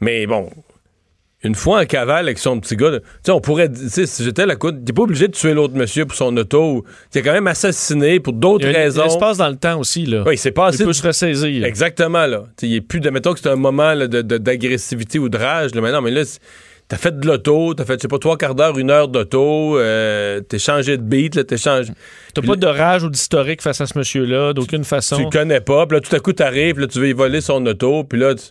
Mais 0.00 0.26
bon, 0.26 0.50
une 1.44 1.54
fois 1.54 1.82
en 1.82 1.84
cavale 1.84 2.24
avec 2.26 2.38
son 2.38 2.58
petit 2.58 2.74
gars, 2.74 2.90
tu 2.92 3.00
sais, 3.24 3.32
on 3.32 3.40
pourrait, 3.40 3.70
tu 3.70 3.88
sais, 3.88 4.06
si 4.06 4.24
j'étais 4.24 4.46
la 4.46 4.56
coude, 4.56 4.84
t'es 4.84 4.92
pas 4.92 5.02
obligé 5.02 5.28
de 5.28 5.32
tuer 5.32 5.54
l'autre 5.54 5.74
monsieur 5.74 6.06
pour 6.06 6.16
son 6.16 6.36
auto. 6.36 6.84
T'es 7.10 7.22
quand 7.22 7.32
même 7.32 7.46
assassiné 7.46 8.18
pour 8.18 8.32
il 8.32 8.40
d'autres 8.40 8.64
y 8.66 8.74
a 8.74 8.78
un- 8.78 8.82
raisons. 8.82 9.02
un 9.02 9.06
espace 9.06 9.36
dans 9.38 9.48
le 9.50 9.56
temps 9.56 9.78
aussi. 9.78 10.06
Là. 10.06 10.24
Oui, 10.26 10.36
c'est 10.36 10.48
il 10.48 10.52
passé. 10.52 10.84
peut 10.84 10.92
se 10.92 11.06
ressaisir. 11.06 11.64
Exactement, 11.64 12.26
là. 12.26 12.44
Tu 12.56 12.66
sais, 12.66 12.68
il 12.68 12.74
est 12.76 12.80
plus 12.80 13.00
de. 13.00 13.10
Mettons 13.10 13.32
que 13.34 13.40
c'est 13.40 13.48
un 13.50 13.56
moment 13.56 13.94
là, 13.94 14.06
de- 14.08 14.22
de- 14.22 14.38
d'agressivité 14.38 15.18
ou 15.18 15.28
de 15.28 15.36
rage. 15.38 15.74
Là, 15.74 15.80
mais 15.80 15.92
non, 15.92 16.00
mais 16.00 16.10
là, 16.10 16.22
t'as 16.88 16.96
fait 16.96 17.18
de 17.18 17.26
l'auto, 17.26 17.74
t'as 17.74 17.84
fait, 17.84 17.94
je 17.94 18.00
sais 18.00 18.08
pas, 18.08 18.18
trois 18.18 18.36
quarts 18.36 18.54
d'heure, 18.54 18.78
une 18.78 18.90
heure 18.90 19.08
d'auto, 19.08 19.78
euh, 19.78 20.40
t'es 20.40 20.58
changé 20.58 20.96
de 20.98 21.02
beat, 21.02 21.34
là, 21.34 21.42
t'es 21.44 21.56
changé. 21.56 21.92
T'as 22.34 22.42
pas 22.42 22.56
de 22.56 22.66
rage 22.66 23.04
ou 23.04 23.08
d'historique 23.10 23.62
face 23.62 23.80
à 23.80 23.86
ce 23.86 23.96
monsieur-là, 23.98 24.52
d'aucune 24.52 24.84
façon. 24.84 25.16
Tu 25.16 25.24
le 25.24 25.30
connais 25.30 25.60
pas, 25.60 25.86
puis 25.86 25.96
là, 25.96 26.00
tout 26.00 26.14
à 26.14 26.20
coup, 26.20 26.32
t'arrives, 26.32 26.78
là, 26.80 26.86
tu 26.86 26.98
veux 27.00 27.08
y 27.08 27.12
voler 27.12 27.40
son 27.40 27.64
auto, 27.66 28.04
puis 28.04 28.18
là, 28.18 28.34
tu- 28.34 28.44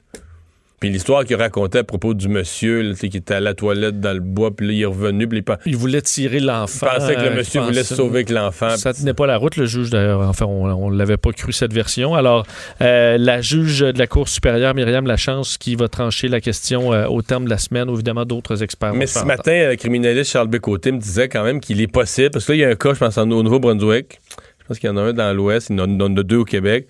Puis 0.83 0.91
l'histoire 0.91 1.23
qu'il 1.23 1.37
racontait 1.37 1.77
à 1.79 1.83
propos 1.85 2.13
du 2.13 2.27
monsieur 2.27 2.81
là, 2.81 2.93
qui 2.93 3.05
était 3.05 3.35
à 3.35 3.39
la 3.39 3.53
toilette 3.53 4.01
dans 4.01 4.11
le 4.11 4.19
bois, 4.19 4.53
puis 4.53 4.67
là, 4.67 4.73
il 4.73 4.81
est 4.81 4.85
revenu, 4.85 5.29
puis 5.29 5.41
il, 5.47 5.55
Il 5.71 5.77
voulait 5.77 6.01
tirer 6.01 6.37
il 6.39 6.45
l'enfant. 6.45 6.87
pensait 6.93 7.15
que 7.15 7.21
le 7.21 7.27
euh, 7.27 7.35
monsieur 7.37 7.61
voulait 7.61 7.85
se 7.85 7.95
sauver 7.95 8.15
avec 8.15 8.29
l'enfant. 8.29 8.75
Ça 8.75 8.93
tenait 8.93 9.13
pas 9.13 9.25
la 9.25 9.37
route, 9.37 9.55
le 9.55 9.65
juge 9.65 9.91
d'ailleurs. 9.91 10.19
Enfin, 10.27 10.45
on 10.45 10.91
ne 10.91 10.97
l'avait 10.97 11.15
pas 11.15 11.31
cru 11.31 11.53
cette 11.53 11.71
version. 11.71 12.15
Alors, 12.15 12.45
euh, 12.81 13.17
la 13.17 13.39
juge 13.39 13.79
de 13.79 13.97
la 13.97 14.07
Cour 14.07 14.27
supérieure, 14.27 14.75
Myriam 14.75 15.07
Lachance, 15.07 15.57
qui 15.57 15.75
va 15.75 15.87
trancher 15.87 16.27
la 16.27 16.41
question 16.41 16.91
euh, 16.91 17.07
au 17.07 17.21
terme 17.21 17.45
de 17.45 17.49
la 17.49 17.57
semaine, 17.59 17.87
évidemment 17.89 18.25
d'autres 18.25 18.61
experts. 18.61 18.93
Mais 18.93 19.07
ce 19.07 19.23
matin, 19.23 19.69
le 19.69 19.77
criminaliste 19.77 20.31
Charles 20.33 20.49
Bécoté 20.49 20.91
me 20.91 20.97
disait 20.99 21.29
quand 21.29 21.45
même 21.45 21.61
qu'il 21.61 21.79
est 21.79 21.87
possible, 21.87 22.31
parce 22.31 22.43
que 22.43 22.51
là, 22.51 22.55
il 22.57 22.59
y 22.59 22.65
a 22.65 22.69
un 22.69 22.75
cas, 22.75 22.93
je 22.93 22.99
pense, 22.99 23.17
en- 23.17 23.31
au 23.31 23.41
Nouveau-Brunswick, 23.41 24.19
je 24.59 24.65
pense 24.67 24.79
qu'il 24.79 24.89
y 24.89 24.91
en 24.91 24.97
a 24.97 25.01
un 25.01 25.13
dans 25.13 25.31
l'Ouest, 25.33 25.69
il 25.69 25.75
il 25.75 25.79
y 25.79 25.81
en 26.03 26.17
a 26.17 26.23
deux 26.23 26.37
au 26.39 26.45
Québec, 26.45 26.87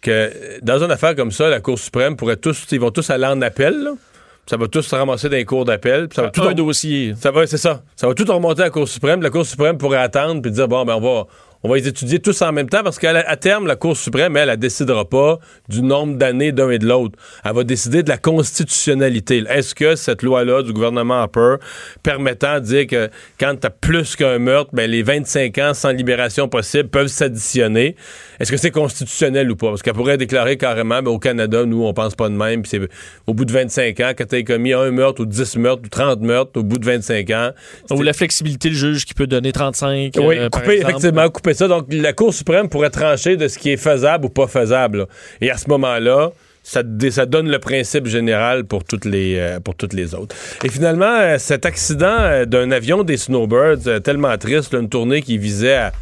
que 0.00 0.10
euh, 0.10 0.58
dans 0.62 0.82
une 0.82 0.90
affaire 0.90 1.14
comme 1.14 1.30
ça, 1.30 1.48
la 1.48 1.60
Cour 1.60 1.78
suprême 1.78 2.16
pourrait 2.16 2.36
tous, 2.36 2.66
ils 2.70 2.80
vont 2.80 2.90
tous 2.90 3.08
aller 3.10 3.26
en 3.26 3.40
appel, 3.42 3.82
là. 3.82 3.90
ça 4.46 4.56
va 4.56 4.68
tous 4.68 4.82
se 4.82 4.94
ramasser 4.94 5.28
dans 5.28 5.36
les 5.36 5.44
cours 5.44 5.64
d'appel, 5.64 6.08
ça 6.14 6.22
va 6.22 6.30
tout 6.30 6.42
Un 6.42 6.54
dossier. 6.54 7.14
ça 7.18 7.30
va, 7.30 7.46
c'est 7.46 7.58
ça. 7.58 7.82
Ça 7.96 8.06
va 8.06 8.14
tout 8.14 8.24
remonter 8.24 8.62
à 8.62 8.66
la 8.66 8.70
Cour 8.70 8.88
suprême. 8.88 9.22
La 9.22 9.30
Cour 9.30 9.44
suprême 9.44 9.78
pourrait 9.78 9.98
attendre 9.98 10.42
puis 10.42 10.50
dire 10.50 10.68
bon, 10.68 10.84
ben 10.84 10.94
on 10.94 11.00
va, 11.00 11.26
on 11.64 11.68
va 11.68 11.76
les 11.76 11.88
étudier 11.88 12.20
tous 12.20 12.40
en 12.42 12.52
même 12.52 12.68
temps 12.68 12.84
parce 12.84 13.00
qu'à 13.00 13.36
terme, 13.36 13.66
la 13.66 13.74
Cour 13.74 13.96
suprême, 13.96 14.36
elle, 14.36 14.48
elle 14.48 14.58
décidera 14.58 15.08
pas 15.08 15.38
du 15.68 15.82
nombre 15.82 16.16
d'années 16.16 16.52
d'un 16.52 16.70
et 16.70 16.78
de 16.78 16.86
l'autre. 16.86 17.18
Elle 17.44 17.52
va 17.52 17.64
décider 17.64 18.04
de 18.04 18.08
la 18.08 18.16
constitutionnalité. 18.16 19.42
Est-ce 19.48 19.74
que 19.74 19.96
cette 19.96 20.22
loi-là 20.22 20.62
du 20.62 20.72
gouvernement 20.72 21.22
Harper 21.22 21.56
permettant 22.04 22.60
de 22.60 22.64
dire 22.64 22.86
que 22.86 23.10
quand 23.40 23.56
tu 23.60 23.66
as 23.66 23.70
plus 23.70 24.14
qu'un 24.14 24.38
meurtre, 24.38 24.70
ben 24.72 24.88
les 24.88 25.02
25 25.02 25.58
ans 25.58 25.74
sans 25.74 25.90
libération 25.90 26.48
possible 26.48 26.88
peuvent 26.88 27.08
s'additionner? 27.08 27.96
Est-ce 28.40 28.50
que 28.50 28.56
c'est 28.56 28.70
constitutionnel 28.70 29.50
ou 29.50 29.56
pas? 29.56 29.68
Parce 29.68 29.82
qu'elle 29.82 29.94
pourrait 29.94 30.16
déclarer 30.16 30.56
carrément, 30.56 31.02
ben, 31.02 31.10
au 31.10 31.18
Canada, 31.18 31.64
nous, 31.64 31.84
on 31.84 31.92
pense 31.92 32.14
pas 32.14 32.28
de 32.28 32.34
même. 32.34 32.62
Puis 32.62 32.70
c'est 32.70 32.80
au 33.26 33.34
bout 33.34 33.44
de 33.44 33.52
25 33.52 34.00
ans, 34.00 34.12
quand 34.16 34.26
tu 34.28 34.36
as 34.36 34.42
commis 34.42 34.72
un 34.72 34.90
meurtre 34.90 35.22
ou 35.22 35.26
10 35.26 35.56
meurtres 35.56 35.82
ou 35.84 35.88
30 35.88 36.20
meurtres, 36.20 36.52
au 36.56 36.62
bout 36.62 36.78
de 36.78 36.84
25 36.84 37.30
ans, 37.30 37.50
Ou 37.90 38.02
la 38.02 38.12
flexibilité, 38.12 38.68
le 38.68 38.74
juge 38.74 39.04
qui 39.04 39.14
peut 39.14 39.26
donner 39.26 39.52
35. 39.52 40.14
oui, 40.18 40.38
euh, 40.38 40.48
couper, 40.48 40.80
effectivement, 40.80 41.28
couper 41.30 41.54
ça. 41.54 41.68
Donc, 41.68 41.86
la 41.90 42.12
Cour 42.12 42.32
suprême 42.32 42.68
pourrait 42.68 42.90
trancher 42.90 43.36
de 43.36 43.48
ce 43.48 43.58
qui 43.58 43.70
est 43.70 43.76
faisable 43.76 44.26
ou 44.26 44.28
pas 44.28 44.46
faisable. 44.46 44.98
là. 44.98 45.06
Et 45.40 45.50
à 45.50 45.56
ce 45.56 45.68
moment-là, 45.68 46.32
ça, 46.68 47.26
donne 47.26 47.50
le 47.50 47.58
principe 47.58 48.06
général 48.06 48.64
pour 48.64 48.84
toutes 48.84 49.04
les, 49.04 49.36
euh, 49.38 49.60
pour 49.60 49.74
toutes 49.74 49.94
les 49.94 50.14
autres. 50.14 50.36
Et 50.64 50.68
finalement, 50.68 51.16
euh, 51.18 51.38
cet 51.38 51.64
accident 51.64 52.16
euh, 52.18 52.44
d'un 52.44 52.70
avion 52.70 53.04
des 53.04 53.16
Snowbirds, 53.16 54.02
tellement 54.02 54.36
triste, 54.36 54.74
là, 54.74 54.80
une 54.80 54.88
tournée 54.88 55.22
qui 55.22 55.38
visait 55.38 55.74
à 55.74 55.92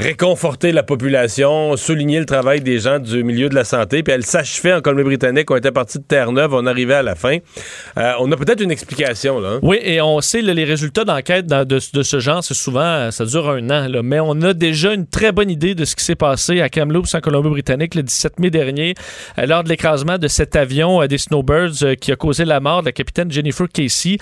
réconforter 0.00 0.72
la 0.72 0.82
population, 0.82 1.76
souligner 1.76 2.20
le 2.20 2.24
travail 2.24 2.62
des 2.62 2.78
gens 2.78 2.98
du 2.98 3.22
milieu 3.22 3.50
de 3.50 3.54
la 3.54 3.64
santé, 3.64 4.02
puis 4.02 4.14
elle 4.14 4.24
s'achevait 4.24 4.72
en 4.72 4.80
Colombie-Britannique. 4.80 5.50
On 5.50 5.56
était 5.56 5.72
parti 5.72 5.98
de 5.98 6.04
Terre-Neuve, 6.04 6.54
on 6.54 6.64
arrivait 6.66 6.94
à 6.94 7.02
la 7.02 7.14
fin. 7.14 7.36
Euh, 7.98 8.12
on 8.18 8.32
a 8.32 8.36
peut-être 8.36 8.62
une 8.62 8.70
explication, 8.70 9.40
là. 9.40 9.48
hein? 9.50 9.58
Oui, 9.62 9.78
et 9.82 10.00
on 10.00 10.20
sait 10.22 10.40
les 10.40 10.64
résultats 10.64 11.04
d'enquête 11.04 11.46
de, 11.46 11.78
ce 11.78 12.18
genre, 12.18 12.42
c'est 12.42 12.54
souvent, 12.54 12.80
euh, 12.80 13.10
ça 13.10 13.26
dure 13.26 13.50
un 13.50 13.68
an, 13.68 13.88
là, 13.88 14.02
mais 14.02 14.20
on 14.20 14.40
a 14.40 14.54
déjà 14.54 14.94
une 14.94 15.06
très 15.06 15.32
bonne 15.32 15.50
idée 15.50 15.74
de 15.74 15.84
ce 15.84 15.94
qui 15.94 16.04
s'est 16.04 16.14
passé 16.14 16.62
à 16.62 16.70
Kamloops, 16.70 17.14
en 17.14 17.20
Colombie-Britannique, 17.20 17.94
le 17.94 18.02
17 18.02 18.40
mai 18.40 18.50
dernier, 18.50 18.94
euh, 19.38 19.44
lors 19.44 19.64
de 19.64 19.68
l'écrasement 19.68 20.16
de 20.16 20.28
cet 20.28 20.56
avion 20.56 21.04
des 21.06 21.18
Snowbirds 21.18 21.96
qui 22.00 22.10
a 22.10 22.16
causé 22.16 22.46
la 22.46 22.60
mort 22.60 22.80
de 22.80 22.86
la 22.86 22.92
capitaine 22.92 23.30
Jennifer 23.30 23.66
Casey. 23.68 24.16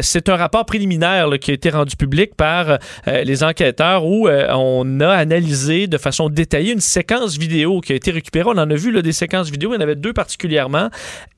C'est 0.00 0.28
un 0.28 0.36
rapport 0.36 0.66
préliminaire 0.66 1.28
qui 1.40 1.52
a 1.52 1.54
été 1.54 1.70
rendu 1.70 1.94
public 1.96 2.34
par 2.34 2.78
les 3.06 3.44
enquêteurs 3.44 4.04
où 4.04 4.28
euh, 4.28 4.48
on 4.80 5.00
a 5.00 5.10
analysé 5.10 5.86
de 5.86 5.98
façon 5.98 6.28
détaillée 6.28 6.72
une 6.72 6.80
séquence 6.80 7.36
vidéo 7.36 7.80
qui 7.80 7.92
a 7.92 7.96
été 7.96 8.10
récupérée. 8.10 8.48
On 8.48 8.58
en 8.58 8.70
a 8.70 8.74
vu 8.74 8.90
là, 8.90 9.02
des 9.02 9.12
séquences 9.12 9.50
vidéo, 9.50 9.72
il 9.72 9.74
y 9.74 9.78
en 9.78 9.80
avait 9.80 9.96
deux 9.96 10.12
particulièrement, 10.12 10.88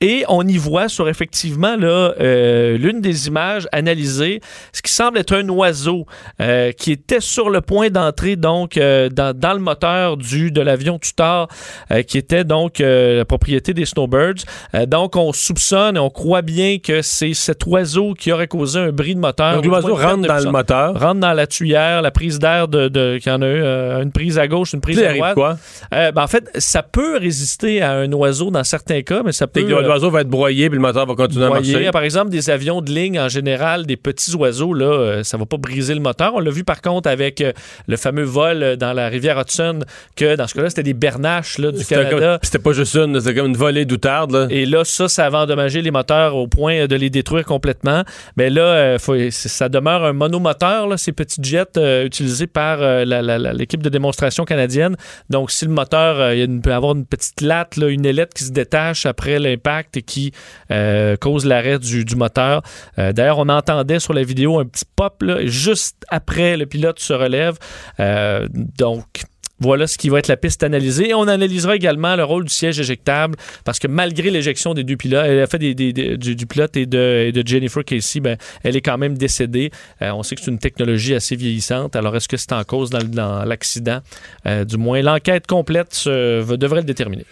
et 0.01 0.23
on 0.27 0.47
y 0.47 0.57
voit 0.57 0.89
sur 0.89 1.09
effectivement 1.09 1.75
là, 1.75 2.13
euh, 2.19 2.77
l'une 2.77 3.01
des 3.01 3.27
images 3.27 3.67
analysées, 3.71 4.41
ce 4.73 4.81
qui 4.81 4.91
semble 4.91 5.17
être 5.17 5.35
un 5.35 5.47
oiseau 5.49 6.05
euh, 6.41 6.71
qui 6.71 6.91
était 6.91 7.19
sur 7.19 7.49
le 7.49 7.61
point 7.61 7.89
d'entrer 7.89 8.35
donc 8.35 8.77
euh, 8.77 9.09
dans, 9.09 9.37
dans 9.37 9.53
le 9.53 9.59
moteur 9.59 10.17
du 10.17 10.51
de 10.51 10.61
l'avion 10.61 10.99
Tutor, 10.99 11.47
qui 12.07 12.17
était 12.17 12.43
donc 12.43 12.79
la 12.79 13.25
propriété 13.25 13.73
des 13.73 13.85
Snowbirds. 13.85 14.45
Donc 14.87 15.15
on 15.15 15.33
soupçonne 15.33 15.97
et 15.97 15.99
on 15.99 16.09
croit 16.09 16.41
bien 16.41 16.77
que 16.79 17.01
c'est 17.01 17.33
cet 17.33 17.65
oiseau 17.65 18.13
qui 18.13 18.31
aurait 18.31 18.47
causé 18.47 18.79
un 18.79 18.91
bris 18.91 19.15
de 19.15 19.19
moteur. 19.19 19.55
Donc 19.55 19.65
l'oiseau 19.65 19.95
rentre 19.95 20.27
dans 20.27 20.43
le 20.43 20.51
moteur. 20.51 20.99
rentre 20.99 21.19
dans 21.19 21.33
la 21.33 21.47
tuyère, 21.47 22.01
la 22.01 22.11
prise 22.11 22.39
d'air 22.39 22.67
de, 22.67 22.87
de 22.87 23.19
qu'il 23.25 23.33
y 23.33 23.35
en 23.35 23.41
a 23.41 23.47
eu, 23.47 23.61
euh, 23.61 24.01
une 24.03 24.11
prise 24.11 24.37
à 24.37 24.47
gauche, 24.47 24.73
une 24.73 24.81
prise 24.81 24.99
à 25.01 25.13
droite. 25.13 25.33
quoi? 25.33 25.57
Euh, 25.93 26.11
ben, 26.11 26.23
en 26.23 26.27
fait, 26.27 26.49
ça 26.55 26.83
peut 26.83 27.17
résister 27.17 27.81
à 27.81 27.91
un 27.93 28.11
oiseau 28.11 28.51
dans 28.51 28.63
certains 28.63 29.01
cas, 29.01 29.21
mais 29.25 29.31
ça 29.31 29.47
peut. 29.47 29.61
Euh, 29.61 29.81
l'oiseau 29.81 30.09
va 30.11 30.21
être 30.21 30.29
broyé, 30.29 30.69
puis 30.69 30.75
le 30.77 30.81
moteur 30.81 31.05
va 31.05 31.15
continuer 31.15 31.45
à 31.45 31.49
Voyez, 31.49 31.73
marcher. 31.73 31.91
Par 31.91 32.03
exemple, 32.03 32.29
des 32.29 32.49
avions 32.49 32.81
de 32.81 32.91
ligne, 32.91 33.19
en 33.19 33.29
général, 33.29 33.85
des 33.85 33.97
petits 33.97 34.33
oiseaux, 34.35 34.73
là, 34.73 34.85
euh, 34.85 35.23
ça 35.23 35.37
va 35.37 35.45
pas 35.45 35.57
briser 35.57 35.93
le 35.95 35.99
moteur. 36.01 36.33
On 36.35 36.39
l'a 36.39 36.51
vu 36.51 36.63
par 36.63 36.81
contre 36.81 37.09
avec 37.09 37.43
le 37.87 37.97
fameux 37.97 38.23
vol 38.23 38.77
dans 38.77 38.93
la 38.93 39.07
rivière 39.09 39.39
Hudson, 39.39 39.79
que 40.15 40.35
dans 40.35 40.47
ce 40.47 40.53
cas-là, 40.53 40.69
c'était 40.69 40.83
des 40.83 40.93
bernaches 40.93 41.57
là, 41.57 41.71
du 41.71 41.83
Canada. 41.85 42.39
c'était 42.41 42.59
pas 42.59 42.73
juste 42.73 42.95
une, 42.95 43.19
c'était 43.19 43.35
comme 43.35 43.47
une 43.47 43.57
volée 43.57 43.85
d'outarde. 43.85 44.47
Et 44.49 44.65
là, 44.65 44.83
ça, 44.83 45.07
ça 45.07 45.29
va 45.29 45.39
endommager 45.39 45.81
les 45.81 45.91
moteurs 45.91 46.35
au 46.35 46.47
point 46.47 46.85
de 46.85 46.95
les 46.95 47.09
détruire 47.09 47.45
complètement. 47.45 48.03
Mais 48.37 48.49
là, 48.49 48.97
faut- 48.99 49.15
ça 49.31 49.69
demeure 49.69 50.03
un 50.03 50.13
monomoteur, 50.13 50.87
là, 50.87 50.97
ces 50.97 51.11
petits 51.11 51.41
jets 51.41 51.77
euh, 51.77 52.05
utilisés 52.05 52.47
par 52.47 52.81
euh, 52.81 53.04
l'équipe 53.05 53.81
de 53.81 53.89
démonstration 53.89 54.45
canadienne. 54.45 54.95
Donc, 55.29 55.51
si 55.51 55.65
le 55.65 55.71
moteur, 55.71 56.19
euh, 56.19 56.35
il 56.35 56.61
peut 56.61 56.73
avoir 56.73 56.95
une 56.95 57.05
petite 57.05 57.41
latte, 57.41 57.77
une 57.77 58.05
ailette 58.05 58.33
qui 58.33 58.43
se 58.43 58.51
détache 58.51 59.05
après 59.05 59.39
l'impact 59.39 59.97
et 59.97 60.01
qui 60.01 60.31
euh, 60.71 61.15
cause 61.17 61.45
l'arrêt 61.45 61.79
du, 61.79 62.15
moteur. 62.15 62.61
Euh, 62.97 63.13
D'ailleurs, 63.13 63.39
on 63.39 63.49
entendait 63.49 63.99
sur 63.99 64.13
la 64.13 64.23
vidéo 64.23 64.59
un 64.59 64.65
petit 64.65 64.85
pop 64.95 65.23
juste 65.43 65.97
après 66.09 66.57
le 66.57 66.65
pilote 66.65 66.99
se 66.99 67.13
relève. 67.13 67.57
Donc, 68.77 69.05
voilà 69.59 69.87
ce 69.87 69.97
qui 69.97 70.09
va 70.09 70.19
être 70.19 70.27
la 70.27 70.37
piste 70.37 70.63
analysée. 70.63 71.09
Et 71.09 71.13
on 71.13 71.27
analysera 71.27 71.75
également 71.75 72.15
le 72.15 72.23
rôle 72.23 72.45
du 72.45 72.53
siège 72.53 72.79
éjectable 72.79 73.35
parce 73.63 73.79
que 73.79 73.87
malgré 73.87 74.29
l'éjection 74.29 74.73
des 74.73 74.83
deux 74.83 74.97
pilotes, 74.97 75.25
elle 75.25 75.39
a 75.39 75.47
fait 75.47 75.59
des, 75.59 75.93
du, 75.93 76.45
pilote 76.45 76.75
et 76.77 76.85
de, 76.85 77.43
Jennifer 77.45 77.83
Casey, 77.83 78.19
ben, 78.19 78.37
elle 78.63 78.75
est 78.75 78.81
quand 78.81 78.97
même 78.97 79.17
décédée. 79.17 79.71
Euh, 80.01 80.11
on 80.11 80.23
sait 80.23 80.35
que 80.35 80.41
c'est 80.41 80.51
une 80.51 80.59
technologie 80.59 81.15
assez 81.15 81.35
vieillissante. 81.35 81.95
Alors, 81.95 82.15
est-ce 82.15 82.27
que 82.27 82.37
c'est 82.37 82.53
en 82.53 82.63
cause 82.63 82.89
dans, 82.89 83.45
l'accident? 83.45 83.99
Euh, 84.45 84.65
du 84.65 84.77
moins, 84.77 85.01
l'enquête 85.01 85.47
complète 85.47 86.03
devrait 86.05 86.81
le 86.81 86.85
déterminer. 86.85 87.25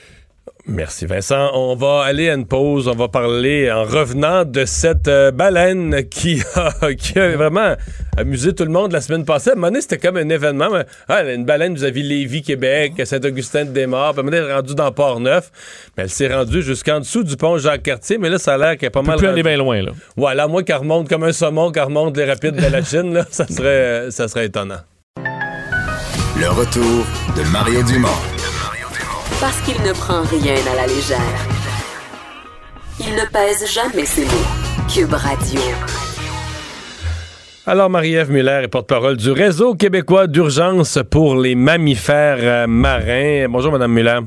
Merci 0.66 1.06
Vincent. 1.06 1.50
On 1.54 1.76
va 1.76 2.04
aller 2.04 2.30
à 2.30 2.36
une 2.36 2.46
pause. 2.48 2.88
On 2.88 2.96
va 2.96 3.10
parler 3.10 3.70
en 3.70 3.84
revenant 3.84 4.46
de 4.46 4.64
cette 4.64 5.10
euh, 5.10 5.30
baleine 5.30 6.06
qui 6.10 6.42
a, 6.56 6.94
qui 6.94 7.20
a 7.20 7.36
vraiment 7.36 7.76
amusé 8.18 8.54
tout 8.56 8.64
le 8.64 8.70
monde 8.72 8.94
la 8.94 9.02
semaine 9.02 9.26
passée. 9.26 9.50
À 9.50 9.54
un 9.54 9.56
moment 9.56 9.68
donné, 9.68 9.82
c'était 9.82 9.98
comme 9.98 10.16
un 10.16 10.30
événement. 10.30 10.70
mais, 10.72 10.86
ah, 11.10 11.22
une 11.24 11.44
baleine 11.44 11.76
vis-à-vis 11.76 12.04
Lévis, 12.04 12.44
Québec, 12.44 12.94
Saint-Augustin-de-Desmaures. 13.04 14.14
Puis 14.14 14.20
à 14.20 14.22
un 14.22 14.24
moment 14.24 14.32
donné, 14.32 14.38
elle 14.46 14.52
est 14.52 14.56
rendue 14.56 14.76
dans 14.76 14.92
Port-Neuf. 14.94 15.52
Mais 15.98 16.04
elle 16.04 16.10
s'est 16.10 16.34
rendue 16.34 16.62
jusqu'en 16.62 17.00
dessous 17.02 17.26
du 17.26 17.36
pont 17.36 17.58
Jacques-Cartier. 17.58 18.18
Mais 18.18 18.30
là, 18.30 18.38
ça 18.38 18.54
a 18.54 18.58
l'air 18.58 18.78
qu'elle 18.78 18.88
est 18.88 18.90
pas 18.90 19.02
peut 19.02 19.08
mal 19.08 19.18
plus 19.18 19.28
aller 19.28 19.42
rendue- 19.42 19.50
bien 19.50 19.58
loin, 19.58 19.82
là. 19.82 19.92
Voilà, 20.16 20.48
moi 20.48 20.64
qu'elle 20.64 20.78
remonte 20.78 21.10
comme 21.10 21.24
un 21.26 21.34
saumon, 21.34 21.72
qu'elle 21.74 21.84
remonte 21.84 22.16
les 22.16 22.24
rapides 22.26 22.56
de 22.56 22.68
la 22.72 22.82
Chine, 22.86 23.14
là, 23.14 23.26
ça 23.30 23.46
serait, 23.48 24.12
ça 24.12 24.30
serait 24.30 24.46
étonnant. 24.46 24.80
Le 26.40 26.48
retour 26.50 27.06
de 27.36 27.52
Mario 27.52 27.84
Dumont. 27.84 28.08
Parce 29.44 29.60
qu'il 29.64 29.76
ne 29.84 29.92
prend 29.92 30.22
rien 30.22 30.56
à 30.72 30.76
la 30.78 30.88
légère. 30.88 31.20
Il 32.98 33.14
ne 33.14 33.30
pèse 33.30 33.70
jamais 33.70 34.06
ses 34.06 34.24
mots. 34.24 34.88
Cube 34.90 35.14
Radio. 35.14 35.60
Alors, 37.68 37.90
Marie-Ève 37.90 38.32
Muller 38.32 38.62
est 38.64 38.68
porte-parole 38.70 39.18
du 39.18 39.32
Réseau 39.32 39.76
québécois 39.76 40.28
d'urgence 40.28 40.98
pour 41.12 41.36
les 41.36 41.56
mammifères 41.56 42.38
euh, 42.40 42.68
marins. 42.68 43.48
Bonjour, 43.50 43.74
Madame 43.74 43.92
Muller. 43.92 44.20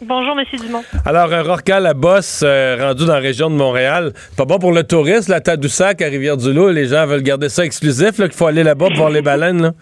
Bonjour, 0.00 0.34
Monsieur 0.34 0.58
Dumont. 0.58 0.82
Alors, 1.04 1.32
un 1.32 1.42
rorcal 1.42 1.86
à 1.86 1.94
bosse 1.94 2.42
euh, 2.44 2.76
rendu 2.80 3.04
dans 3.04 3.14
la 3.14 3.20
région 3.20 3.50
de 3.50 3.54
Montréal. 3.54 4.12
Pas 4.36 4.44
bon 4.44 4.58
pour 4.58 4.72
le 4.72 4.82
tourisme, 4.82 5.30
la 5.30 5.40
Tadoussac 5.40 6.02
à 6.02 6.06
Rivière-du-Loup. 6.06 6.70
Les 6.70 6.86
gens 6.86 7.06
veulent 7.06 7.22
garder 7.22 7.48
ça 7.48 7.64
exclusif, 7.64 8.18
là, 8.18 8.26
qu'il 8.26 8.36
faut 8.36 8.46
aller 8.46 8.64
là-bas 8.64 8.86
pour 8.86 8.96
voir 8.96 9.10
les 9.10 9.22
baleines. 9.22 9.62
Là. 9.62 9.72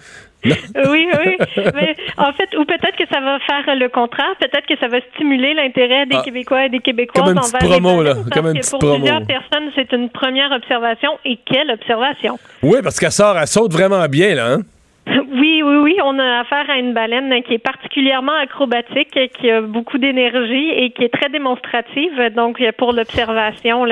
Oui, 0.90 1.09
oui. 1.24 1.37
Mais 1.74 1.96
en 2.16 2.32
fait, 2.32 2.56
ou 2.56 2.64
peut-être 2.64 2.96
que 2.96 3.06
ça 3.12 3.20
va 3.20 3.38
faire 3.40 3.74
le 3.76 3.88
contraire. 3.88 4.35
Peut-être 4.40 4.66
que 4.66 4.76
ça 4.78 4.88
va 4.88 4.98
stimuler 5.14 5.54
l'intérêt 5.54 6.06
des 6.06 6.16
Ah. 6.16 6.22
Québécois 6.24 6.66
et 6.66 6.68
des 6.68 6.80
Québécoises 6.80 7.24
Comme 7.24 7.35
petite 7.37 7.54
envers 7.54 7.68
les 7.70 7.80
promo, 7.80 8.02
là. 8.02 8.14
Comme 8.32 8.52
pour 8.52 8.78
promo. 8.78 8.94
plusieurs 8.96 9.26
personnes, 9.26 9.70
c'est 9.74 9.92
une 9.92 10.11
première 10.11 10.52
observation. 10.52 11.11
Et 11.24 11.38
quelle 11.44 11.70
observation! 11.70 12.38
Oui, 12.62 12.78
parce 12.82 12.98
qu'elle 12.98 13.12
sort, 13.12 13.37
elle 13.38 13.46
saute 13.46 13.72
vraiment 13.72 14.06
bien, 14.09 14.35
là. 14.35 14.52
Hein? 14.52 14.61
Oui, 15.08 15.62
oui, 15.64 15.76
oui. 15.82 15.96
On 16.04 16.18
a 16.18 16.40
affaire 16.40 16.68
à 16.68 16.78
une 16.78 16.92
baleine 16.92 17.32
qui 17.46 17.54
est 17.54 17.58
particulièrement 17.58 18.34
acrobatique, 18.42 19.16
qui 19.38 19.50
a 19.50 19.60
beaucoup 19.60 19.98
d'énergie 19.98 20.70
et 20.76 20.90
qui 20.90 21.04
est 21.04 21.12
très 21.12 21.28
démonstrative. 21.30 22.12
Donc, 22.34 22.60
pour 22.76 22.92
l'observation, 22.92 23.84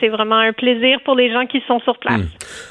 c'est 0.00 0.08
vraiment 0.08 0.38
un 0.38 0.52
plaisir 0.52 0.98
pour 1.04 1.14
les 1.14 1.30
gens 1.30 1.44
qui 1.46 1.62
sont 1.68 1.78
sur 1.80 1.98
place. 1.98 2.20
Hmm. 2.20 2.26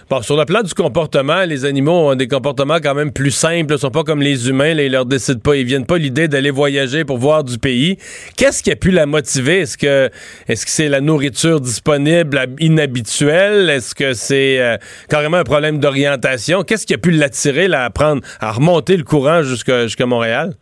Bon, 0.09 0.21
sur 0.21 0.35
le 0.35 0.45
plan 0.45 0.63
du 0.63 0.73
comportement, 0.73 1.43
les 1.45 1.63
animaux 1.63 2.09
ont 2.09 2.15
des 2.15 2.27
comportements 2.27 2.79
quand 2.81 2.95
même 2.95 3.13
plus 3.13 3.31
simples. 3.31 3.73
Ils 3.73 3.77
sont 3.79 3.91
pas 3.91 4.03
comme 4.03 4.21
les 4.21 4.49
humains. 4.49 4.73
Là, 4.73 4.83
ils 4.83 4.91
leur 4.91 5.05
décident 5.05 5.39
pas, 5.39 5.55
ils 5.55 5.65
viennent 5.65 5.85
pas 5.85 5.97
l'idée 5.97 6.27
d'aller 6.27 6.51
voyager 6.51 7.05
pour 7.05 7.17
voir 7.19 7.43
du 7.43 7.59
pays. 7.59 7.97
Qu'est-ce 8.35 8.63
qui 8.63 8.71
a 8.71 8.75
pu 8.75 8.89
la 8.89 9.05
motiver? 9.05 9.59
Est-ce 9.59 9.77
que 9.77 10.09
c'est 10.47 10.89
la 10.89 11.01
nourriture 11.01 11.61
disponible 11.61 12.37
ab- 12.39 12.59
inhabituelle? 12.59 13.69
Est-ce 13.69 13.93
que 13.93 14.13
c'est 14.13 14.59
euh, 14.59 14.77
carrément 15.07 15.37
un 15.37 15.43
problème 15.43 15.77
d'orientation? 15.79 16.63
Qu'est-ce 16.63 16.87
qui 16.87 16.95
a 16.95 16.97
pu 16.97 17.11
l'attirer 17.11 17.67
là, 17.67 17.90
à 18.39 18.51
remonter 18.51 18.97
le 18.97 19.03
courant 19.03 19.43
jusqu'à 19.43 19.83
jusqu'à 19.83 20.05
Montréal? 20.05 20.53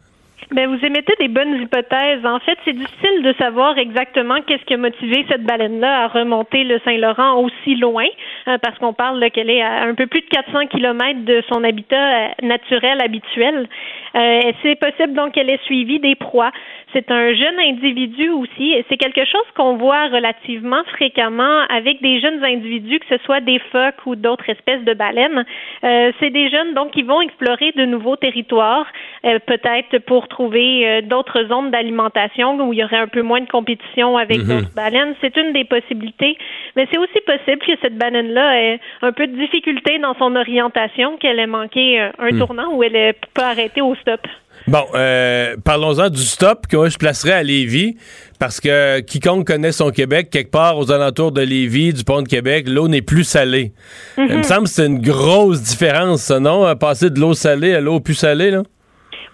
Ben, 0.52 0.68
vous 0.68 0.84
émettez 0.84 1.13
des 1.20 1.28
bonnes 1.28 1.62
hypothèses. 1.62 2.26
En 2.26 2.39
fait, 2.39 2.58
c'est 2.65 2.74
difficile 2.74 3.22
de 3.22 3.34
savoir 3.34 3.78
exactement 3.78 4.38
qu'est-ce 4.48 4.63
qui 4.65 4.74
a 4.74 4.78
motivé 4.78 5.24
cette 5.30 5.44
baleine-là 5.44 6.06
à 6.06 6.08
remonter 6.08 6.63
le 6.63 6.80
Saint-Laurent 6.84 7.44
aussi 7.44 7.76
loin, 7.76 8.06
hein, 8.48 8.58
parce 8.58 8.76
qu'on 8.80 8.94
parle 8.94 9.30
qu'elle 9.30 9.52
est 9.52 9.62
à 9.62 9.84
un 9.84 9.94
peu 9.94 10.08
plus 10.08 10.22
de 10.22 10.26
400 10.26 10.65
kilomètres 10.68 11.24
de 11.24 11.44
son 11.54 11.63
habitat 11.63 11.96
euh, 11.96 12.28
naturel 12.42 13.00
habituel. 13.00 13.70
Euh, 14.15 14.52
c'est 14.63 14.76
possible 14.80 15.13
donc 15.13 15.34
qu'elle 15.34 15.52
ait 15.52 15.60
suivi 15.65 16.00
des 16.00 16.15
proies. 16.15 16.52
C'est 16.93 17.12
un 17.12 17.34
jeune 17.34 17.60
individu 17.60 18.30
aussi, 18.30 18.71
et 18.73 18.84
c'est 18.89 18.97
quelque 18.97 19.23
chose 19.23 19.45
qu'on 19.56 19.75
voit 19.75 20.08
relativement 20.08 20.84
fréquemment 20.86 21.62
avec 21.69 22.02
des 22.02 22.19
jeunes 22.19 22.43
individus, 22.43 22.99
que 22.99 23.17
ce 23.17 23.23
soit 23.25 23.41
des 23.41 23.60
phoques 23.71 24.06
ou 24.08 24.15
d'autres 24.15 24.49
espèces 24.49 24.84
de 24.84 24.93
baleines. 24.93 25.45
Euh, 25.84 26.12
c'est 26.19 26.32
des 26.32 26.49
jeunes 26.49 26.73
donc 26.73 26.91
qui 26.91 27.04
vont 27.04 27.21
explorer 27.21 27.71
de 27.75 27.86
nouveaux 27.86 28.15
territoires, 28.15 28.88
euh, 29.25 29.38
peut-être 29.45 29.99
pour 29.99 30.28
trouver 30.28 30.88
euh, 30.88 31.02
d'autres 31.02 31.43
zones 31.45 31.69
d'alimentation 31.69 32.58
où 32.60 32.73
il 32.73 32.80
y 32.80 32.84
aurait 32.84 32.97
un 32.97 33.08
peu 33.08 33.21
moins 33.21 33.41
de 33.41 33.49
compétition 33.49 34.17
avec 34.17 34.39
Mhm. 34.39 34.47
d'autres 34.47 34.73
baleines. 34.75 35.13
C'est 35.21 35.38
une 35.38 35.54
des 35.54 35.65
possibilités, 35.65 36.38
mais 36.75 36.88
c'est 36.91 36.97
aussi 36.97 37.19
possible 37.25 37.60
que 37.60 37.73
cette 37.84 37.97
baleine-là 37.97 38.62
ait 38.63 38.80
un 39.04 39.12
peu 39.12 39.28
de 39.28 39.36
difficulté 39.36 39.99
dans 39.99 40.15
son 40.15 40.36
orientation, 40.36 41.17
qu'elle 41.17 41.39
ait 41.39 41.47
manqué 41.47 41.99
euh, 42.02 42.10
un 42.17 42.32
Hmm. 42.32 42.39
tournant 42.39 42.73
où 42.73 42.84
elle 42.84 42.95
est 42.95 43.15
pas 43.36 43.49
arrêtée 43.49 43.82
au 43.82 43.93
stop. 43.95 44.21
Bon, 44.67 44.86
euh, 44.93 45.56
parlons-en 45.63 46.10
du 46.10 46.22
stop 46.22 46.67
que 46.67 46.89
je 46.89 46.98
placerais 46.98 47.34
à 47.34 47.43
Lévis, 47.43 47.98
parce 48.39 48.60
que 48.60 49.00
quiconque 49.00 49.48
connaît 49.48 49.72
son 49.72 49.89
Québec, 49.89 50.30
quelque 50.32 50.52
part 50.52 50.78
aux 50.78 50.91
alentours 50.91 51.32
de 51.32 51.41
Lévis, 51.41 51.93
du 51.93 52.04
pont 52.04 52.22
de 52.22 52.28
Québec, 52.28 52.65
l'eau 52.67 52.88
n'est 52.88 53.02
plus 53.02 53.24
salée. 53.24 53.72
Mhm. 54.17 54.28
Il 54.30 54.38
me 54.38 54.43
semble 54.43 54.63
que 54.63 54.69
c'est 54.69 54.86
une 54.86 55.02
grosse 55.02 55.62
différence, 55.63 56.30
non? 56.30 56.65
à 56.65 56.76
Passer 56.76 57.10
de 57.10 57.19
l'eau 57.19 57.34
salée 57.34 57.74
à 57.74 57.82
l'eau 57.82 58.00
plus 58.00 58.13
salée, 58.15 58.52
là? 58.52 58.62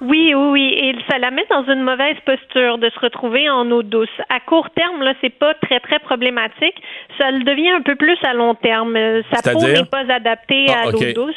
Oui, 0.02 0.34
oui, 0.36 0.48
oui. 0.52 0.74
Et 0.78 0.96
ça 1.10 1.18
la 1.18 1.32
met 1.32 1.46
dans 1.50 1.64
une 1.72 1.82
mauvaise 1.82 2.18
posture 2.26 2.78
de 2.78 2.90
se 2.90 3.00
retrouver 3.00 3.50
en 3.50 3.70
eau 3.72 3.82
douce. 3.82 4.10
À 4.30 4.40
court 4.42 4.70
terme, 4.76 5.02
là, 5.02 5.14
c'est 5.22 5.34
pas 5.34 5.54
très, 5.56 5.80
très 5.80 6.00
problématique. 6.00 6.76
Ça 7.18 7.32
le 7.32 7.44
devient 7.44 7.70
un 7.72 7.82
peu 7.82 7.96
plus 7.96 8.18
à 8.24 8.34
long 8.34 8.56
terme. 8.56 8.98
Sa 9.34 9.52
peau 9.54 9.62
n'est 9.62 9.86
pas 9.86 10.04
adaptée 10.14 10.66
Ah, 10.70 10.88
à 10.88 10.92
l'eau 10.92 11.00
douce. 11.16 11.36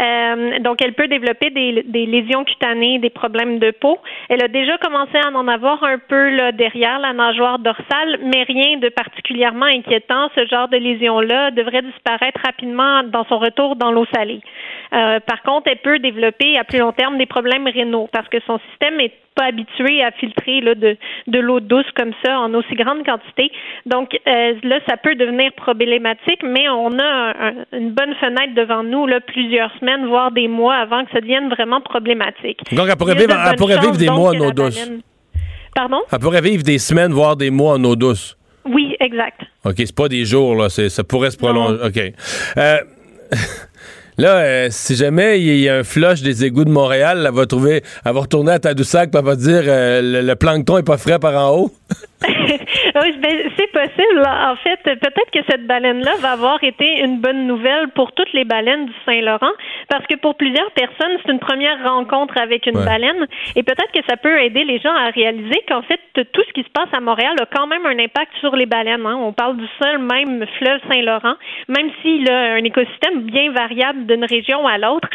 Euh, 0.00 0.58
donc, 0.60 0.82
elle 0.82 0.94
peut 0.94 1.08
développer 1.08 1.50
des, 1.50 1.82
des 1.84 2.06
lésions 2.06 2.44
cutanées, 2.44 2.98
des 2.98 3.10
problèmes 3.10 3.58
de 3.58 3.70
peau. 3.70 3.98
Elle 4.28 4.42
a 4.42 4.48
déjà 4.48 4.78
commencé 4.78 5.16
à 5.16 5.28
en 5.28 5.48
avoir 5.48 5.82
un 5.84 5.98
peu 5.98 6.30
là, 6.30 6.52
derrière 6.52 6.98
la 6.98 7.12
nageoire 7.12 7.58
dorsale, 7.58 8.18
mais 8.22 8.42
rien 8.44 8.78
de 8.78 8.88
particulièrement 8.88 9.66
inquiétant. 9.66 10.28
Ce 10.34 10.46
genre 10.46 10.68
de 10.68 10.76
lésion-là 10.76 11.50
devrait 11.50 11.82
disparaître 11.82 12.40
rapidement 12.44 13.02
dans 13.04 13.24
son 13.24 13.38
retour 13.38 13.76
dans 13.76 13.92
l'eau 13.92 14.06
salée. 14.14 14.40
Euh, 14.94 15.20
par 15.20 15.42
contre, 15.42 15.68
elle 15.70 15.78
peut 15.78 15.98
développer 15.98 16.58
à 16.58 16.64
plus 16.64 16.78
long 16.78 16.92
terme 16.92 17.16
des 17.18 17.26
problèmes 17.26 17.66
rénaux 17.66 18.08
parce 18.12 18.28
que 18.28 18.38
son 18.46 18.58
système 18.70 19.00
est 19.00 19.12
pas 19.34 19.44
habitué 19.46 20.02
à 20.04 20.10
filtrer 20.10 20.60
là, 20.60 20.74
de, 20.74 20.96
de 21.26 21.38
l'eau 21.38 21.60
douce 21.60 21.86
comme 21.96 22.12
ça 22.22 22.38
en 22.40 22.52
aussi 22.52 22.74
grande 22.74 23.02
quantité. 23.04 23.50
Donc 23.86 24.10
euh, 24.28 24.54
là, 24.62 24.78
ça 24.86 24.98
peut 24.98 25.14
devenir 25.14 25.50
problématique, 25.54 26.40
mais 26.44 26.68
on 26.68 26.98
a 26.98 27.04
un- 27.04 27.30
un- 27.48 27.54
une 27.78 27.92
bonne 27.92 28.14
fenêtre 28.20 28.54
devant 28.54 28.82
nous, 28.82 29.06
là, 29.06 29.20
plusieurs 29.20 29.70
semaines, 29.80 30.06
voire 30.06 30.30
des 30.32 30.48
mois 30.48 30.74
avant 30.74 31.04
que 31.06 31.10
ça 31.12 31.20
devienne 31.22 31.48
vraiment 31.48 31.80
problématique. 31.80 32.60
Donc, 32.72 32.88
elle 32.90 32.96
pourrait 32.96 33.14
de 33.14 33.20
vivre- 33.20 33.32
elle 33.32 33.48
bonnes 33.48 33.56
pourrait 33.56 33.74
vivre 33.76 33.86
chances, 33.88 33.98
des 33.98 34.06
donc, 34.06 34.18
mois 34.18 34.30
en 34.32 34.40
eau 34.40 34.50
douce. 34.52 34.78
baleine- 34.84 35.00
Pardon? 35.74 36.00
Elle 36.12 36.18
pourrait 36.18 36.42
vivre 36.42 36.62
des 36.62 36.76
semaines, 36.78 37.12
voire 37.12 37.34
des 37.36 37.50
mois 37.50 37.72
en 37.76 37.84
eau 37.84 37.96
douce. 37.96 38.36
Oui, 38.66 38.94
exact. 39.00 39.40
OK, 39.64 39.72
c'est 39.78 39.96
pas 39.96 40.08
des 40.08 40.26
jours, 40.26 40.54
là. 40.54 40.68
Ça 40.68 41.02
pourrait 41.04 41.30
se 41.30 41.38
prolonger. 41.38 41.78
OK. 41.82 42.12
Euh, 42.58 42.76
là, 44.22 44.36
euh, 44.36 44.68
si 44.70 44.94
jamais 44.94 45.40
il 45.40 45.58
y 45.58 45.68
a 45.68 45.76
un 45.78 45.84
flush 45.84 46.22
des 46.22 46.44
égouts 46.44 46.64
de 46.64 46.70
Montréal, 46.70 47.24
elle 47.26 47.34
va 47.34 47.44
trouver, 47.44 47.82
elle 48.04 48.12
va 48.12 48.20
retourner 48.20 48.52
à 48.52 48.58
Tadoussac, 48.60 49.10
puis 49.10 49.18
elle 49.18 49.24
va 49.26 49.36
dire 49.36 49.62
euh, 49.66 50.00
le, 50.00 50.20
le 50.22 50.36
plancton 50.36 50.78
est 50.78 50.84
pas 50.84 50.96
frais 50.96 51.18
par 51.18 51.34
en 51.34 51.56
haut. 51.58 51.72
Oui, 52.94 53.12
ben, 53.18 53.50
c'est 53.56 53.70
possible. 53.72 54.22
En 54.26 54.56
fait, 54.56 54.78
peut-être 54.82 55.30
que 55.32 55.40
cette 55.48 55.66
baleine-là 55.66 56.12
va 56.20 56.32
avoir 56.32 56.62
été 56.62 57.00
une 57.00 57.20
bonne 57.20 57.46
nouvelle 57.46 57.88
pour 57.94 58.12
toutes 58.12 58.32
les 58.34 58.44
baleines 58.44 58.86
du 58.86 58.92
Saint-Laurent, 59.06 59.52
parce 59.88 60.06
que 60.06 60.16
pour 60.16 60.36
plusieurs 60.36 60.70
personnes, 60.72 61.16
c'est 61.24 61.32
une 61.32 61.38
première 61.38 61.82
rencontre 61.82 62.38
avec 62.38 62.66
une 62.66 62.76
Ouais. 62.76 62.84
baleine, 62.84 63.26
et 63.56 63.62
peut-être 63.62 63.92
que 63.92 64.04
ça 64.08 64.16
peut 64.16 64.38
aider 64.40 64.64
les 64.64 64.78
gens 64.78 64.94
à 64.94 65.10
réaliser 65.10 65.62
qu'en 65.68 65.82
fait, 65.82 66.00
tout 66.14 66.42
ce 66.46 66.52
qui 66.52 66.62
se 66.62 66.70
passe 66.70 66.88
à 66.92 67.00
Montréal 67.00 67.34
a 67.40 67.46
quand 67.46 67.66
même 67.66 67.86
un 67.86 67.98
impact 67.98 68.32
sur 68.40 68.54
les 68.56 68.66
baleines. 68.66 69.06
hein. 69.06 69.16
On 69.22 69.32
parle 69.32 69.56
du 69.56 69.66
seul 69.82 69.98
même 69.98 70.44
fleuve 70.58 70.80
Saint-Laurent, 70.90 71.34
même 71.68 71.90
s'il 72.02 72.30
a 72.30 72.52
un 72.54 72.64
écosystème 72.64 73.22
bien 73.22 73.52
variable 73.52 74.06
d'une 74.06 74.24
région 74.24 74.66
à 74.66 74.76
l'autre. 74.78 75.08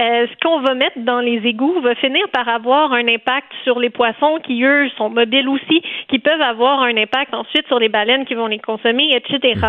euh, 0.00 0.26
ce 0.26 0.34
qu'on 0.44 0.58
va 0.58 0.74
mettre 0.74 0.98
dans 0.98 1.20
les 1.20 1.36
égouts 1.46 1.80
va 1.80 1.94
finir 1.94 2.28
par 2.32 2.48
avoir 2.48 2.92
un 2.92 3.06
impact 3.06 3.46
sur 3.62 3.78
les 3.78 3.90
poissons 3.90 4.40
qui, 4.44 4.64
eux, 4.64 4.88
sont 4.98 5.08
mobiles 5.08 5.48
aussi, 5.48 5.82
qui 6.08 6.18
peuvent 6.18 6.40
avoir 6.42 6.82
un 6.82 6.96
impact 6.96 7.23
ensuite 7.32 7.66
sur 7.66 7.78
les 7.78 7.88
baleines 7.88 8.24
qui 8.24 8.34
vont 8.34 8.46
les 8.46 8.58
consommer, 8.58 9.10
etc. 9.14 9.60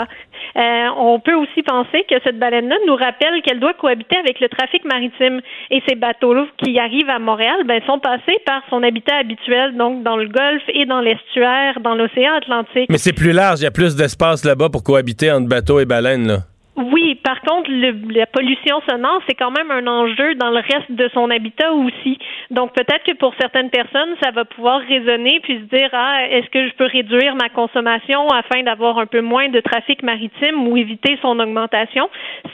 Euh, 0.56 0.88
on 0.98 1.20
peut 1.20 1.36
aussi 1.36 1.64
penser 1.64 2.06
que 2.10 2.16
cette 2.24 2.40
baleine-là 2.40 2.76
nous 2.88 2.96
rappelle 2.96 3.42
qu'elle 3.42 3.60
doit 3.60 3.74
cohabiter 3.74 4.18
avec 4.18 4.40
le 4.40 4.50
trafic 4.50 4.84
maritime. 4.86 5.42
Et 5.72 5.82
ces 5.88 5.96
bateaux 5.96 6.36
qui 6.58 6.80
arrivent 6.80 7.10
à 7.10 7.20
Montréal 7.20 7.64
ben, 7.66 7.82
sont 7.86 8.00
passés 8.00 8.40
par 8.46 8.62
son 8.70 8.84
habitat 8.84 9.18
habituel, 9.18 9.76
donc 9.78 10.04
dans 10.04 10.18
le 10.18 10.28
Golfe 10.28 10.64
et 10.70 10.86
dans 10.86 11.02
l'estuaire, 11.02 11.80
dans 11.82 11.96
l'océan 11.96 12.34
Atlantique. 12.36 12.90
Mais 12.90 12.98
c'est 12.98 13.14
plus 13.14 13.32
large, 13.32 13.62
il 13.62 13.64
y 13.64 13.68
a 13.68 13.72
plus 13.72 13.96
d'espace 13.96 14.44
là-bas 14.44 14.70
pour 14.70 14.84
cohabiter 14.84 15.32
entre 15.32 15.48
bateaux 15.48 15.80
et 15.80 15.86
baleines, 15.86 16.28
là. 16.28 16.38
Oui, 16.78 17.16
par 17.24 17.40
contre, 17.42 17.70
le- 17.72 18.14
la 18.14 18.26
pollution 18.26 18.82
sonore, 18.90 19.22
c'est 19.28 19.36
quand 19.36 19.52
même 19.52 19.72
un 19.72 19.88
enjeu 19.88 20.36
dans 20.36 20.50
le 20.50 20.58
reste 20.58 20.92
de 20.92 21.10
son 21.14 21.30
habitat 21.30 21.72
aussi. 21.72 22.18
Donc 22.52 22.74
peut-être 22.74 23.04
que 23.06 23.14
pour 23.14 23.34
certaines 23.40 23.70
personnes, 23.70 24.14
ça 24.22 24.32
va 24.32 24.44
pouvoir 24.44 24.82
raisonner 24.82 25.40
puis 25.42 25.56
se 25.60 25.76
dire 25.78 25.90
ah, 25.94 26.28
est-ce 26.30 26.50
que 26.50 26.68
je 26.68 26.74
peux 26.74 26.86
réduire 26.86 27.36
ma 27.36 27.48
consommation 27.48 28.28
afin 28.28 28.62
d'avoir 28.64 29.00
un 29.00 29.06
peu 29.06 29.22
moins 29.22 29.48
de 29.48 29.62
trafic 29.62 30.04
maritime 30.04 30.68
ou 30.68 30.76
éviter 30.76 31.18
son 31.22 31.40
augmentation? 31.40 32.10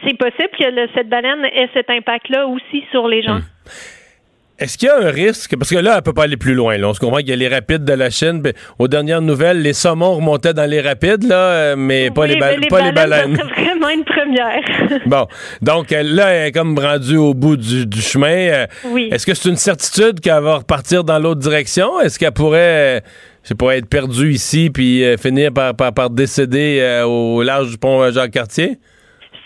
C'est 0.06 0.18
possible 0.18 0.50
que 0.60 0.70
le- 0.70 0.90
cette 0.96 1.10
baleine 1.10 1.44
ait 1.46 1.70
cet 1.74 1.90
impact-là 1.90 2.46
aussi 2.48 2.86
sur 2.92 3.08
les 3.08 3.24
gens. 3.24 3.40
Est-ce 4.62 4.78
qu'il 4.78 4.88
y 4.88 4.92
a 4.92 4.98
un 4.98 5.10
risque? 5.10 5.58
Parce 5.58 5.72
que 5.72 5.78
là, 5.78 5.96
elle 5.98 6.02
peut 6.04 6.14
pas 6.14 6.24
aller 6.24 6.38
plus 6.38 6.54
loin. 6.54 6.78
Là. 6.78 6.88
On 6.90 6.94
se 6.94 7.00
comprend 7.00 7.18
qu'il 7.18 7.30
y 7.30 7.34
a 7.34 7.36
les 7.36 7.48
rapides 7.48 7.84
de 7.84 7.94
la 7.94 8.10
Chine. 8.12 8.44
Aux 8.78 8.88
dernières 8.88 9.22
nouvelles, 9.22 9.62
les 9.62 9.74
saumons 9.74 10.14
remontaient 10.16 10.54
dans 10.54 10.70
les 10.70 10.82
rapides, 10.82 11.24
là, 11.24 11.36
euh, 11.36 11.76
mais 11.76 12.12
pas, 12.12 12.28
les, 12.28 12.36
ba- 12.36 12.52
mais 12.60 12.68
pas 12.68 12.82
les 12.82 12.92
baleines. 12.92 13.36
serait 13.36 13.48
vraiment 13.64 13.90
une 13.90 14.04
première. 14.04 15.02
Bon, 15.08 15.26
donc 15.62 15.92
elle, 15.92 16.14
là, 16.16 16.30
elle 16.30 16.48
est 16.50 16.52
comme 16.52 16.78
rendue 16.78 17.18
au 17.18 17.34
bout 17.34 17.58
du, 17.58 17.86
du 17.88 18.02
chemin. 18.02 18.28
Euh, 18.28 18.68
Oui. 18.86 19.10
Est-ce 19.12 19.26
que 19.26 19.34
c'est 19.34 19.50
une 19.50 19.56
certitude 19.58 20.20
qu'elle 20.20 20.42
va 20.44 20.58
repartir 20.58 21.04
dans 21.04 21.18
l'autre 21.18 21.40
direction? 21.42 22.00
Est-ce 22.00 22.20
qu'elle 22.20 22.32
pourrait, 22.32 22.98
euh, 22.98 23.00
je 23.44 23.48
sais 23.50 23.56
pas, 23.56 23.76
être 23.78 23.90
perdue 23.90 24.32
ici 24.32 24.70
puis 24.70 25.04
euh, 25.04 25.18
finir 25.18 25.52
par, 25.52 25.76
par, 25.76 25.92
par 25.94 26.10
décéder 26.12 26.80
euh, 26.82 27.04
au 27.06 27.42
large 27.42 27.72
du 27.72 27.78
pont 27.80 28.02
euh, 28.04 28.12
Jacques-Cartier? 28.12 28.78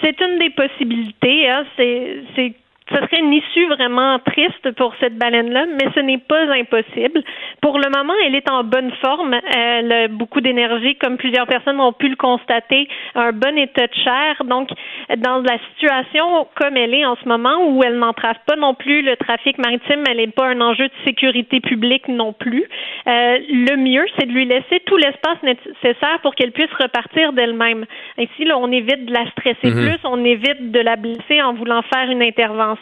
C'est 0.01 0.15
une 0.19 0.39
des 0.39 0.49
possibilités. 0.51 1.49
Hein. 1.49 1.63
C'est, 1.77 2.17
c'est, 2.35 2.53
ce 2.89 2.95
serait 2.97 3.19
une 3.19 3.33
issue 3.33 3.65
vraiment 3.67 4.19
triste 4.19 4.71
pour 4.77 4.93
cette 4.99 5.17
baleine-là, 5.17 5.65
mais 5.65 5.89
ce 5.95 5.99
n'est 6.01 6.19
pas 6.19 6.43
impossible. 6.53 7.23
Pour 7.61 7.79
le 7.79 7.89
moment, 7.89 8.13
elle 8.25 8.35
est 8.35 8.49
en 8.51 8.63
bonne 8.63 8.91
forme. 9.03 9.35
Elle 9.55 9.91
a 9.91 10.07
beaucoup 10.07 10.39
d'énergie, 10.39 10.95
comme 10.95 11.17
plusieurs 11.17 11.47
personnes 11.47 11.79
ont 11.81 11.93
pu 11.93 12.09
le 12.09 12.15
constater, 12.15 12.87
un 13.15 13.31
bon 13.31 13.57
état 13.57 13.87
de 13.87 13.93
chair. 13.95 14.43
Donc, 14.45 14.69
dans 15.17 15.39
la 15.39 15.57
situation 15.71 16.47
comme 16.55 16.77
elle 16.77 16.93
est 16.93 17.05
en 17.05 17.15
ce 17.15 17.27
moment, 17.27 17.57
où 17.69 17.81
elle 17.83 17.97
n'entrave 17.97 18.37
pas 18.45 18.55
non 18.55 18.75
plus 18.75 19.01
le 19.01 19.15
trafic 19.15 19.57
maritime, 19.57 20.03
elle 20.07 20.17
n'est 20.17 20.27
pas 20.27 20.47
un 20.49 20.61
enjeu 20.61 20.85
de 20.87 20.93
sécurité 21.05 21.61
publique 21.61 22.07
non 22.07 22.33
plus. 22.33 22.65
Euh, 23.07 23.39
le 23.49 23.77
mieux, 23.77 24.05
c'est 24.19 24.27
de 24.27 24.31
lui 24.31 24.45
laisser 24.45 24.79
tout 24.85 24.97
l'espace 24.97 25.41
nécessaire 25.41 26.19
pour 26.21 26.35
qu'elle 26.35 26.51
puisse 26.51 26.71
repartir 26.79 27.33
d'elle-même. 27.33 27.85
Ainsi, 28.19 28.45
là, 28.45 28.59
on 28.59 28.71
évite 28.71 29.05
de 29.07 29.13
la 29.13 29.25
stresser 29.31 29.73
Mhm. 29.73 29.87
plus, 29.87 29.99
on 30.03 30.23
évite 30.23 30.71
de 30.71 30.79
la 30.79 30.97
blesser 30.97 31.41
en 31.41 31.53
voulant 31.53 31.81
faire 31.81 32.11
une 32.11 32.21
intervention. 32.21 32.74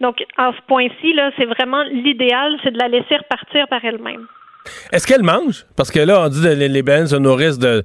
Donc, 0.00 0.24
à 0.36 0.52
ce 0.52 0.62
point-ci, 0.66 1.16
c'est 1.36 1.46
vraiment 1.46 1.82
l'idéal, 1.84 2.58
c'est 2.62 2.72
de 2.72 2.78
la 2.78 2.88
laisser 2.88 3.16
repartir 3.16 3.66
par 3.68 3.84
elle-même. 3.84 4.26
Est-ce 4.92 5.06
qu'elle 5.06 5.22
mange? 5.22 5.66
Parce 5.76 5.90
que 5.90 6.00
là, 6.00 6.22
on 6.24 6.28
dit 6.28 6.42
que 6.42 6.48
les, 6.48 6.82
baleines 6.82 7.08
se 7.08 7.16
nourrissent 7.16 7.58
de, 7.58 7.84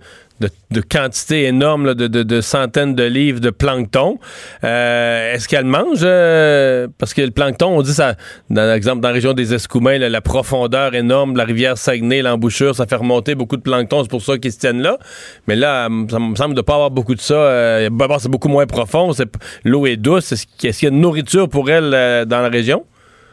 quantités 0.89 1.45
énormes, 1.45 1.93
de, 1.93 2.41
centaines 2.41 2.95
de 2.95 3.03
livres 3.03 3.39
de 3.39 3.49
plancton. 3.49 4.19
Euh, 4.63 5.33
Est-ce 5.33 5.47
qu'elle 5.47 5.65
mange? 5.65 5.99
euh, 6.03 6.87
parce 6.97 7.13
que 7.13 7.21
le 7.21 7.31
plancton, 7.31 7.77
on 7.77 7.81
dit 7.81 7.93
ça, 7.93 8.15
dans 8.49 8.71
l'exemple 8.71 9.01
dans 9.01 9.09
la 9.09 9.13
région 9.13 9.33
des 9.33 9.53
Escoumins, 9.53 9.97
la 9.97 10.21
profondeur 10.21 10.95
énorme 10.95 11.35
la 11.35 11.43
rivière 11.43 11.77
Saguenay, 11.77 12.21
l'embouchure, 12.21 12.75
ça 12.75 12.85
fait 12.85 12.95
remonter 12.95 13.35
beaucoup 13.35 13.57
de 13.57 13.61
plancton, 13.61 14.03
c'est 14.03 14.09
pour 14.09 14.21
ça 14.21 14.37
qu'ils 14.37 14.51
se 14.51 14.59
tiennent 14.59 14.81
là. 14.81 14.97
Mais 15.47 15.55
là, 15.55 15.87
ça 16.09 16.19
me 16.19 16.35
semble 16.35 16.55
de 16.55 16.61
pas 16.61 16.75
avoir 16.75 16.91
beaucoup 16.91 17.15
de 17.15 17.21
ça. 17.21 17.35
Euh, 17.35 17.89
c'est 18.19 18.29
beaucoup 18.29 18.49
moins 18.49 18.65
profond, 18.65 19.11
l'eau 19.63 19.85
est 19.85 19.97
douce. 19.97 20.31
Est-ce 20.31 20.45
qu'il 20.57 20.83
y 20.83 20.87
a 20.87 20.89
de 20.89 20.95
nourriture 20.95 21.49
pour 21.49 21.69
elle 21.69 21.91
euh, 21.93 22.25
dans 22.25 22.41
la 22.41 22.49
région? 22.49 22.85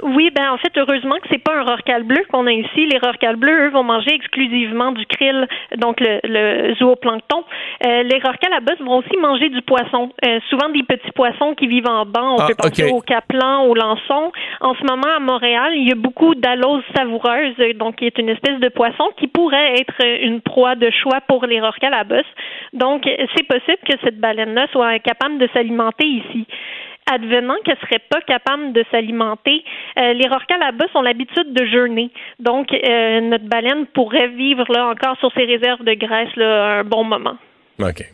Oui, 0.02 0.30
ben 0.34 0.50
en 0.52 0.58
fait, 0.58 0.72
heureusement 0.76 1.16
que 1.16 1.28
c'est 1.30 1.42
pas 1.42 1.56
un 1.58 1.62
rorcal 1.64 2.04
bleu 2.04 2.22
qu'on 2.30 2.46
a 2.46 2.52
ici. 2.52 2.86
Les 2.86 2.98
rorcals 2.98 3.36
bleus, 3.36 3.66
eux, 3.66 3.70
vont 3.70 3.82
manger 3.82 4.14
exclusivement 4.14 4.92
du 4.92 5.04
krill, 5.06 5.46
donc 5.76 6.00
le, 6.00 6.20
le 6.24 6.74
zooplancton. 6.76 7.44
Euh, 7.86 8.02
les 8.04 8.18
rorcals 8.20 8.52
à 8.52 8.60
bosse 8.60 8.78
vont 8.80 8.98
aussi 8.98 9.16
manger 9.20 9.48
du 9.48 9.62
poisson, 9.62 10.10
Euh, 10.24 10.38
souvent 10.50 10.68
des 10.68 10.82
petits 10.82 11.10
poissons 11.12 11.54
qui 11.54 11.66
vivent 11.66 11.88
en 11.88 12.06
banc. 12.06 12.36
On 12.36 12.38
Ah, 12.40 12.46
peut 12.48 12.54
penser 12.54 12.84
ok. 12.84 12.92
au 12.96 13.00
caplan, 13.00 13.64
au 13.64 13.74
lançon. 13.74 14.32
En 14.60 14.74
ce 14.74 14.82
moment, 14.84 15.14
à 15.16 15.20
Montréal, 15.20 15.72
il 15.74 15.88
y 15.88 15.92
a 15.92 15.96
beaucoup 15.96 16.34
d'aloses 16.34 16.84
savoureuses, 16.96 17.56
donc 17.76 17.96
qui 17.96 18.06
est 18.06 18.18
une 18.18 18.28
espèce 18.28 18.58
de 18.60 18.68
poisson 18.68 19.10
qui 19.16 19.26
pourrait 19.26 19.74
être 19.80 20.04
une 20.22 20.40
proie 20.40 20.74
de 20.74 20.90
choix 20.90 21.20
pour 21.26 21.44
les 21.46 21.60
rorcals 21.60 21.94
à 21.94 22.04
bosse. 22.04 22.30
Donc, 22.72 23.02
c'est 23.36 23.46
possible 23.46 23.78
que 23.88 23.96
cette 24.04 24.18
baleine-là 24.20 24.66
soit 24.72 24.98
capable 25.00 25.38
de 25.38 25.48
s'alimenter 25.52 26.06
ici 26.06 26.46
advenant 27.12 27.54
qu'elle 27.64 27.78
serait 27.78 28.02
pas 28.10 28.20
capable 28.20 28.72
de 28.72 28.84
s'alimenter, 28.90 29.64
euh, 29.98 30.12
les 30.12 30.28
rorquals 30.28 30.60
bosse 30.78 30.94
ont 30.94 31.02
l'habitude 31.02 31.52
de 31.52 31.64
jeûner. 31.66 32.10
Donc, 32.38 32.72
euh, 32.72 33.20
notre 33.20 33.44
baleine 33.44 33.86
pourrait 33.94 34.28
vivre 34.28 34.64
là 34.72 34.88
encore 34.88 35.16
sur 35.18 35.32
ses 35.32 35.44
réserves 35.44 35.84
de 35.84 35.94
graisse 35.94 36.34
là, 36.36 36.78
un 36.80 36.84
bon 36.84 37.04
moment. 37.04 37.36
OK. 37.80 38.04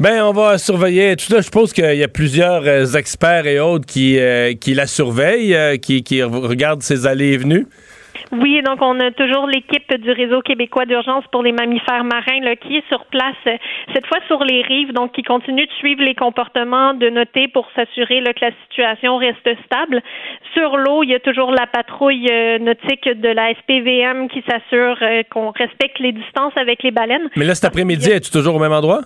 Ben, 0.00 0.22
on 0.22 0.32
va 0.32 0.58
surveiller 0.58 1.16
tout 1.16 1.24
ça. 1.26 1.38
Je 1.38 1.42
suppose 1.42 1.72
qu'il 1.72 1.96
y 1.96 2.04
a 2.04 2.08
plusieurs 2.08 2.62
euh, 2.66 2.84
experts 2.96 3.46
et 3.46 3.58
autres 3.58 3.86
qui, 3.86 4.18
qui 4.60 4.74
la 4.74 4.86
surveillent, 4.86 5.78
qui, 5.80 6.02
qui 6.02 6.18
re- 6.20 6.46
regardent 6.46 6.82
ses 6.82 7.06
allées 7.06 7.32
et 7.32 7.36
venues. 7.36 7.66
Oui, 8.32 8.60
donc 8.62 8.82
on 8.82 9.00
a 9.00 9.10
toujours 9.10 9.46
l'équipe 9.46 9.94
du 9.94 10.10
réseau 10.10 10.40
québécois 10.42 10.84
d'urgence 10.84 11.24
pour 11.32 11.42
les 11.42 11.52
mammifères 11.52 12.04
marins 12.04 12.40
là, 12.42 12.56
qui 12.56 12.76
est 12.76 12.88
sur 12.88 13.04
place, 13.06 13.34
euh, 13.46 13.56
cette 13.94 14.06
fois 14.06 14.18
sur 14.26 14.44
les 14.44 14.62
rives, 14.62 14.92
donc 14.92 15.12
qui 15.12 15.22
continue 15.22 15.66
de 15.66 15.72
suivre 15.72 16.02
les 16.02 16.14
comportements, 16.14 16.94
de 16.94 17.08
noter 17.08 17.48
pour 17.48 17.66
s'assurer 17.74 18.22
que 18.22 18.44
la 18.44 18.52
situation 18.68 19.16
reste 19.16 19.48
stable. 19.64 20.02
Sur 20.54 20.76
l'eau, 20.76 21.02
il 21.02 21.10
y 21.10 21.14
a 21.14 21.20
toujours 21.20 21.52
la 21.52 21.66
patrouille 21.66 22.28
euh, 22.30 22.58
nautique 22.58 23.08
de 23.08 23.28
la 23.28 23.54
SPVM 23.54 24.28
qui 24.28 24.42
s'assure 24.48 24.96
euh, 25.02 25.22
qu'on 25.30 25.50
respecte 25.50 25.98
les 25.98 26.12
distances 26.12 26.56
avec 26.56 26.82
les 26.82 26.90
baleines. 26.90 27.30
Mais 27.36 27.44
là, 27.44 27.54
cet 27.54 27.64
après-midi, 27.64 28.10
es-tu 28.10 28.30
toujours 28.30 28.56
au 28.56 28.58
même 28.58 28.72
endroit? 28.72 29.00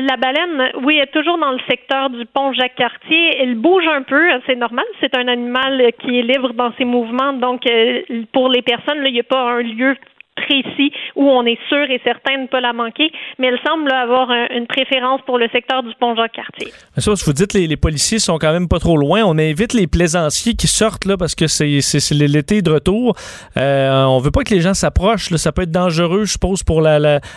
La 0.00 0.16
baleine, 0.16 0.72
oui, 0.82 0.98
est 0.98 1.12
toujours 1.12 1.38
dans 1.38 1.52
le 1.52 1.60
secteur 1.68 2.10
du 2.10 2.26
pont 2.26 2.52
Jacques-Cartier. 2.52 3.38
Elle 3.40 3.54
bouge 3.54 3.86
un 3.86 4.02
peu, 4.02 4.28
c'est 4.44 4.56
normal. 4.56 4.84
C'est 5.00 5.16
un 5.16 5.28
animal 5.28 5.92
qui 6.00 6.18
est 6.18 6.22
libre 6.22 6.52
dans 6.52 6.72
ses 6.76 6.84
mouvements. 6.84 7.32
Donc, 7.32 7.64
euh, 7.68 8.02
pour 8.32 8.48
les 8.48 8.62
personnes, 8.62 9.02
il 9.06 9.12
n'y 9.12 9.20
a 9.20 9.24
pas 9.24 9.52
un 9.52 9.62
lieu 9.62 9.96
précis 10.36 10.92
où 11.14 11.24
on 11.24 11.44
est 11.46 11.58
sûr 11.68 11.90
et 11.90 12.00
certain 12.04 12.36
de 12.36 12.42
ne 12.42 12.46
pas 12.46 12.60
la 12.60 12.72
manquer, 12.72 13.10
mais 13.38 13.48
elle 13.48 13.58
semble 13.66 13.90
avoir 13.90 14.30
une 14.50 14.66
préférence 14.66 15.20
pour 15.26 15.38
le 15.38 15.48
secteur 15.48 15.82
du 15.82 15.92
pont 15.98 16.14
Jacques-Cartier. 16.16 16.72
Ça, 16.96 17.12
vous 17.12 17.32
dites 17.32 17.54
les, 17.54 17.66
les 17.66 17.76
policiers 17.76 18.18
sont 18.18 18.38
quand 18.38 18.52
même 18.52 18.68
pas 18.68 18.78
trop 18.78 18.96
loin. 18.96 19.22
On 19.24 19.38
invite 19.38 19.72
les 19.72 19.86
plaisanciers 19.86 20.54
qui 20.54 20.66
sortent 20.66 21.04
là 21.04 21.16
parce 21.16 21.34
que 21.34 21.46
c'est 21.46 21.80
l'été 22.12 22.62
de 22.62 22.70
retour. 22.70 23.16
Euh, 23.56 24.04
on 24.04 24.18
veut 24.18 24.30
pas 24.30 24.42
que 24.42 24.54
les 24.54 24.60
gens 24.60 24.74
s'approchent. 24.74 25.34
Ça 25.36 25.52
peut 25.52 25.62
être 25.62 25.70
dangereux, 25.70 26.24
je 26.24 26.32
suppose, 26.32 26.62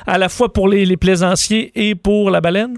à 0.07 0.17
la 0.17 0.29
fois 0.29 0.51
pour 0.51 0.67
les 0.67 0.97
plaisanciers 0.97 1.71
et 1.75 1.95
pour 1.95 2.29
la 2.29 2.41
baleine? 2.41 2.77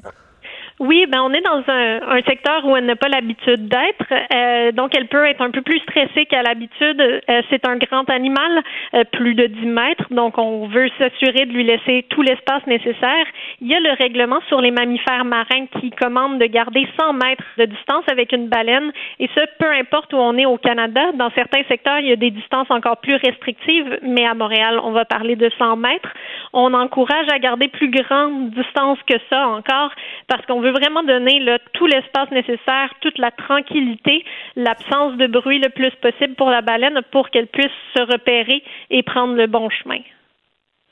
Oui, 0.80 1.06
ben 1.10 1.20
on 1.22 1.34
est 1.34 1.42
dans 1.42 1.62
un, 1.68 2.00
un 2.08 2.22
secteur 2.22 2.66
où 2.66 2.78
elle 2.78 2.86
n'a 2.86 2.96
pas 2.96 3.10
l'habitude 3.10 3.68
d'être, 3.68 4.14
euh, 4.34 4.72
donc 4.72 4.96
elle 4.96 5.10
peut 5.10 5.26
être 5.26 5.42
un 5.42 5.52
peu 5.52 5.62
plus 5.62 5.80
stressée 5.80 6.26
qu'à 6.26 6.42
l'habitude. 6.42 7.02
Euh, 7.02 7.42
c'est 7.50 7.68
un 7.68 7.76
grand 7.76 8.10
animal, 8.10 8.64
euh, 8.94 9.04
plus 9.12 9.36
de 9.36 9.48
10 9.48 9.66
mètres, 9.66 10.06
donc 10.12 10.38
on 10.38 10.68
veut 10.68 10.90
s'assurer 10.98 11.46
de 11.48 11.52
lui 11.52 11.66
laisser 11.66 12.06
tout 12.10 12.22
l'espace 12.22 12.66
nécessaire. 12.66 13.26
Il 13.60 13.68
y 13.68 13.76
a 13.76 13.82
le 13.82 13.92
règlement 13.92 14.40
sur 14.48 14.62
les 14.62 14.72
mammifères 14.72 15.26
marins 15.26 15.66
qui 15.82 15.92
commande 15.92 16.40
de 16.40 16.46
garder 16.46 16.88
100 16.98 17.12
mètres 17.12 17.44
de 17.58 17.66
distance 17.66 18.06
avec 18.10 18.32
une 18.32 18.48
baleine, 18.48 18.94
et 19.20 19.28
ce, 19.36 19.42
peu 19.60 19.70
importe 19.70 20.14
où 20.14 20.18
on 20.18 20.38
est 20.38 20.46
au 20.46 20.58
Canada. 20.58 21.12
Dans 21.16 21.30
certains 21.32 21.64
secteurs, 21.68 22.00
il 22.00 22.08
y 22.08 22.14
a 22.14 22.16
des 22.16 22.32
distances 22.32 22.72
encore 22.72 23.02
plus 23.02 23.16
restrictives, 23.16 24.00
mais 24.02 24.26
à 24.26 24.34
Montréal, 24.34 24.80
on 24.82 24.92
va 24.92 25.04
parler 25.04 25.36
de 25.36 25.52
100 25.60 25.76
mètres. 25.76 26.14
On 26.54 26.74
encourage 26.74 27.28
à 27.34 27.38
garder 27.40 27.68
plus 27.68 27.90
grande 27.90 28.52
distance 28.52 28.98
que 29.06 29.16
ça 29.30 29.46
encore, 29.50 29.92
parce 30.30 30.46
qu'on 30.46 30.62
veut 30.62 30.72
vraiment 30.72 31.04
donner 31.04 31.40
tout 31.74 31.88
l'espace 31.88 32.30
nécessaire, 32.32 32.90
toute 33.02 33.18
la 33.18 33.32
tranquillité, 33.32 34.24
l'absence 34.56 35.18
de 35.18 35.28
bruit 35.28 35.60
le 35.60 35.70
plus 35.70 35.92
possible 36.02 36.36
pour 36.36 36.50
la 36.50 36.62
baleine 36.62 37.02
pour 37.12 37.30
qu'elle 37.30 37.48
puisse 37.48 37.72
se 37.96 38.02
repérer 38.04 38.64
et 38.92 39.04
prendre 39.04 39.34
le 39.34 39.48
bon 39.48 39.70
chemin. 39.70 40.00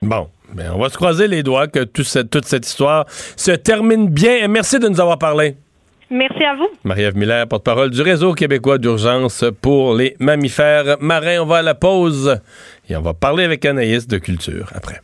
Bon, 0.02 0.28
ben 0.54 0.72
on 0.76 0.80
va 0.80 0.90
se 0.90 0.98
croiser 0.98 1.28
les 1.28 1.44
doigts 1.44 1.68
que 1.68 1.84
toute 1.84 2.06
cette, 2.06 2.30
toute 2.30 2.46
cette 2.46 2.66
histoire 2.66 3.06
se 3.10 3.52
termine 3.52 4.10
bien. 4.10 4.48
Merci 4.48 4.80
de 4.80 4.88
nous 4.88 5.00
avoir 5.00 5.18
parlé. 5.18 5.56
Merci 6.10 6.44
à 6.44 6.56
vous. 6.56 6.70
Marie-Ève 6.84 7.18
Miller, 7.18 7.48
porte-parole 7.48 7.90
du 7.90 8.02
Réseau 8.02 8.34
québécois 8.34 8.78
d'urgence 8.78 9.44
pour 9.62 9.94
les 9.94 10.16
mammifères 10.20 10.98
marins. 11.02 11.40
On 11.42 11.46
va 11.46 11.58
à 11.58 11.62
la 11.62 11.76
pause 11.76 12.40
et 12.90 12.96
on 12.96 13.02
va 13.02 13.14
parler 13.14 13.44
avec 13.44 13.66
Anaïs 13.66 14.08
de 14.08 14.18
culture 14.18 14.72
après. 14.74 15.02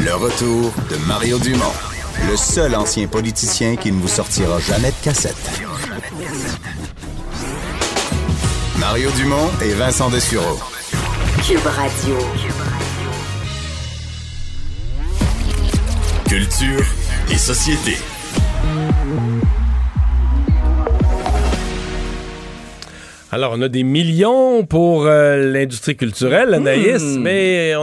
Le 0.00 0.14
retour 0.14 0.72
de 0.90 1.06
Mario 1.06 1.38
Dumont 1.38 1.91
le 2.28 2.36
seul 2.36 2.74
ancien 2.74 3.06
politicien 3.06 3.76
qui 3.76 3.92
ne 3.92 4.00
vous 4.00 4.08
sortira 4.08 4.58
jamais 4.60 4.90
de 4.90 5.04
cassette. 5.04 5.62
Mario 8.78 9.10
Dumont 9.12 9.48
et 9.62 9.74
Vincent 9.74 10.10
Dessureau. 10.10 10.58
Cube 11.46 11.66
Radio. 11.66 12.16
Culture 16.28 16.84
et 17.30 17.38
société. 17.38 17.96
Alors, 23.34 23.54
on 23.56 23.62
a 23.62 23.68
des 23.68 23.82
millions 23.82 24.62
pour 24.66 25.06
euh, 25.06 25.50
l'industrie 25.50 25.96
culturelle, 25.96 26.50
hmm. 26.50 26.66
Anaïs, 26.66 27.02
mais 27.18 27.74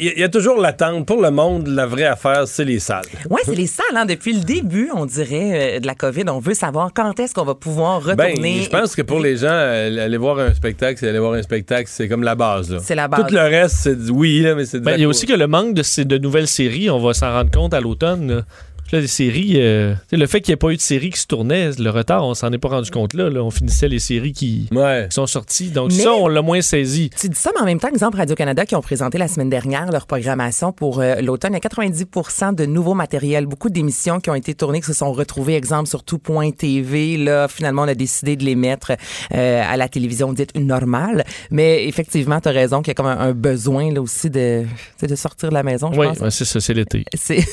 il 0.00 0.18
y, 0.18 0.24
a 0.24 0.28
toujours 0.28 0.60
l'attente. 0.60 1.06
Pour 1.06 1.22
le 1.22 1.30
monde, 1.30 1.68
la 1.68 1.86
vraie 1.86 2.06
affaire, 2.06 2.48
c'est 2.48 2.64
les 2.64 2.80
salles. 2.80 3.04
Oui, 3.30 3.40
c'est 3.44 3.54
les 3.54 3.68
salles. 3.68 3.86
Hein. 3.94 4.04
Depuis 4.04 4.32
le 4.32 4.40
début, 4.40 4.90
on 4.92 5.06
dirait, 5.06 5.76
euh, 5.76 5.78
de 5.78 5.86
la 5.86 5.94
COVID, 5.94 6.24
on 6.26 6.40
veut 6.40 6.54
savoir 6.54 6.90
quand 6.92 7.20
est-ce 7.20 7.34
qu'on 7.34 7.44
va 7.44 7.54
pouvoir 7.54 8.00
ben, 8.16 8.30
retourner. 8.30 8.62
je 8.64 8.68
pense 8.68 8.96
que 8.96 9.02
pour 9.02 9.20
les 9.20 9.36
gens, 9.36 9.46
euh, 9.48 10.06
aller 10.06 10.16
voir 10.16 10.40
un 10.40 10.52
spectacle, 10.52 10.98
c'est 10.98 11.08
aller 11.08 11.20
voir 11.20 11.34
un 11.34 11.42
spectacle, 11.42 11.88
c'est 11.88 12.08
comme 12.08 12.24
la 12.24 12.34
base. 12.34 12.76
C'est 12.82 12.96
la 12.96 13.06
base. 13.06 13.26
Tout 13.28 13.32
le 13.32 13.42
reste, 13.42 13.76
c'est 13.76 14.10
oui, 14.10 14.44
mais 14.56 14.64
c'est 14.64 14.80
ben, 14.80 14.94
Il 14.96 15.02
y 15.02 15.04
a 15.04 15.08
aussi 15.08 15.26
que 15.26 15.34
le 15.34 15.46
manque 15.46 15.74
de, 15.74 16.02
de 16.02 16.18
nouvelles 16.18 16.48
séries, 16.48 16.90
on 16.90 16.98
va 16.98 17.14
s'en 17.14 17.30
rendre 17.30 17.52
compte 17.52 17.74
à 17.74 17.80
l'automne. 17.80 18.44
Là, 18.92 19.00
les 19.00 19.06
séries, 19.08 19.54
euh, 19.56 19.94
le 20.12 20.26
fait 20.26 20.40
qu'il 20.40 20.52
n'y 20.52 20.54
ait 20.54 20.56
pas 20.58 20.70
eu 20.70 20.76
de 20.76 20.80
séries 20.80 21.10
qui 21.10 21.18
se 21.18 21.26
tournaient, 21.26 21.70
le 21.78 21.90
retard, 21.90 22.24
on 22.24 22.34
s'en 22.34 22.52
est 22.52 22.58
pas 22.58 22.68
rendu 22.68 22.90
compte 22.90 23.14
là. 23.14 23.30
On 23.42 23.50
finissait 23.50 23.88
les 23.88 23.98
séries 23.98 24.32
qui, 24.32 24.68
sont 25.10 25.26
sorties. 25.26 25.70
Donc 25.70 25.92
ça, 25.92 26.12
on 26.12 26.28
l'a 26.28 26.42
moins 26.42 26.60
saisi. 26.60 27.10
Tu 27.18 27.28
dis 27.28 27.38
ça, 27.38 27.50
mais 27.54 27.62
en 27.62 27.64
même 27.64 27.80
temps, 27.80 27.88
exemple, 27.88 28.16
Radio-Canada 28.16 28.64
qui 28.64 28.76
ont 28.76 28.80
présenté 28.80 29.18
la 29.18 29.28
semaine 29.28 29.50
dernière 29.50 29.90
leur 29.90 30.06
programmation 30.06 30.72
pour 30.72 31.00
euh, 31.00 31.16
l'automne, 31.16 31.52
il 31.52 31.54
y 31.54 31.66
a 31.66 31.68
90% 31.68 32.54
de 32.54 32.66
nouveaux 32.66 32.94
matériels, 32.94 33.46
beaucoup 33.46 33.70
d'émissions 33.70 34.20
qui 34.20 34.30
ont 34.30 34.34
été 34.34 34.54
tournées, 34.54 34.80
qui 34.80 34.86
se 34.86 34.92
sont 34.92 35.12
retrouvées, 35.12 35.56
exemple, 35.56 35.88
sur 35.88 36.04
tout.tv. 36.04 37.16
Là, 37.16 37.48
finalement, 37.48 37.82
on 37.82 37.88
a 37.88 37.94
décidé 37.94 38.36
de 38.36 38.44
les 38.44 38.54
mettre 38.54 38.92
euh, 39.34 39.62
à 39.66 39.76
la 39.76 39.88
télévision 39.88 40.32
dite 40.32 40.56
normale. 40.56 41.24
Mais 41.50 41.88
effectivement, 41.88 42.40
tu 42.40 42.48
as 42.48 42.52
raison 42.52 42.82
qu'il 42.82 42.88
y 42.88 42.92
a 42.92 42.94
comme 42.94 43.06
un, 43.06 43.32
besoin 43.32 43.92
là 43.92 44.00
aussi 44.00 44.30
de, 44.30 44.64
de 45.02 45.14
sortir 45.14 45.48
de 45.48 45.54
la 45.54 45.62
maison, 45.62 45.92
je 45.92 45.98
oui, 45.98 46.06
c'est 46.30 46.44
ça, 46.44 46.60
c'est 46.60 46.74
l'été. 46.74 47.04
C'est... 47.14 47.44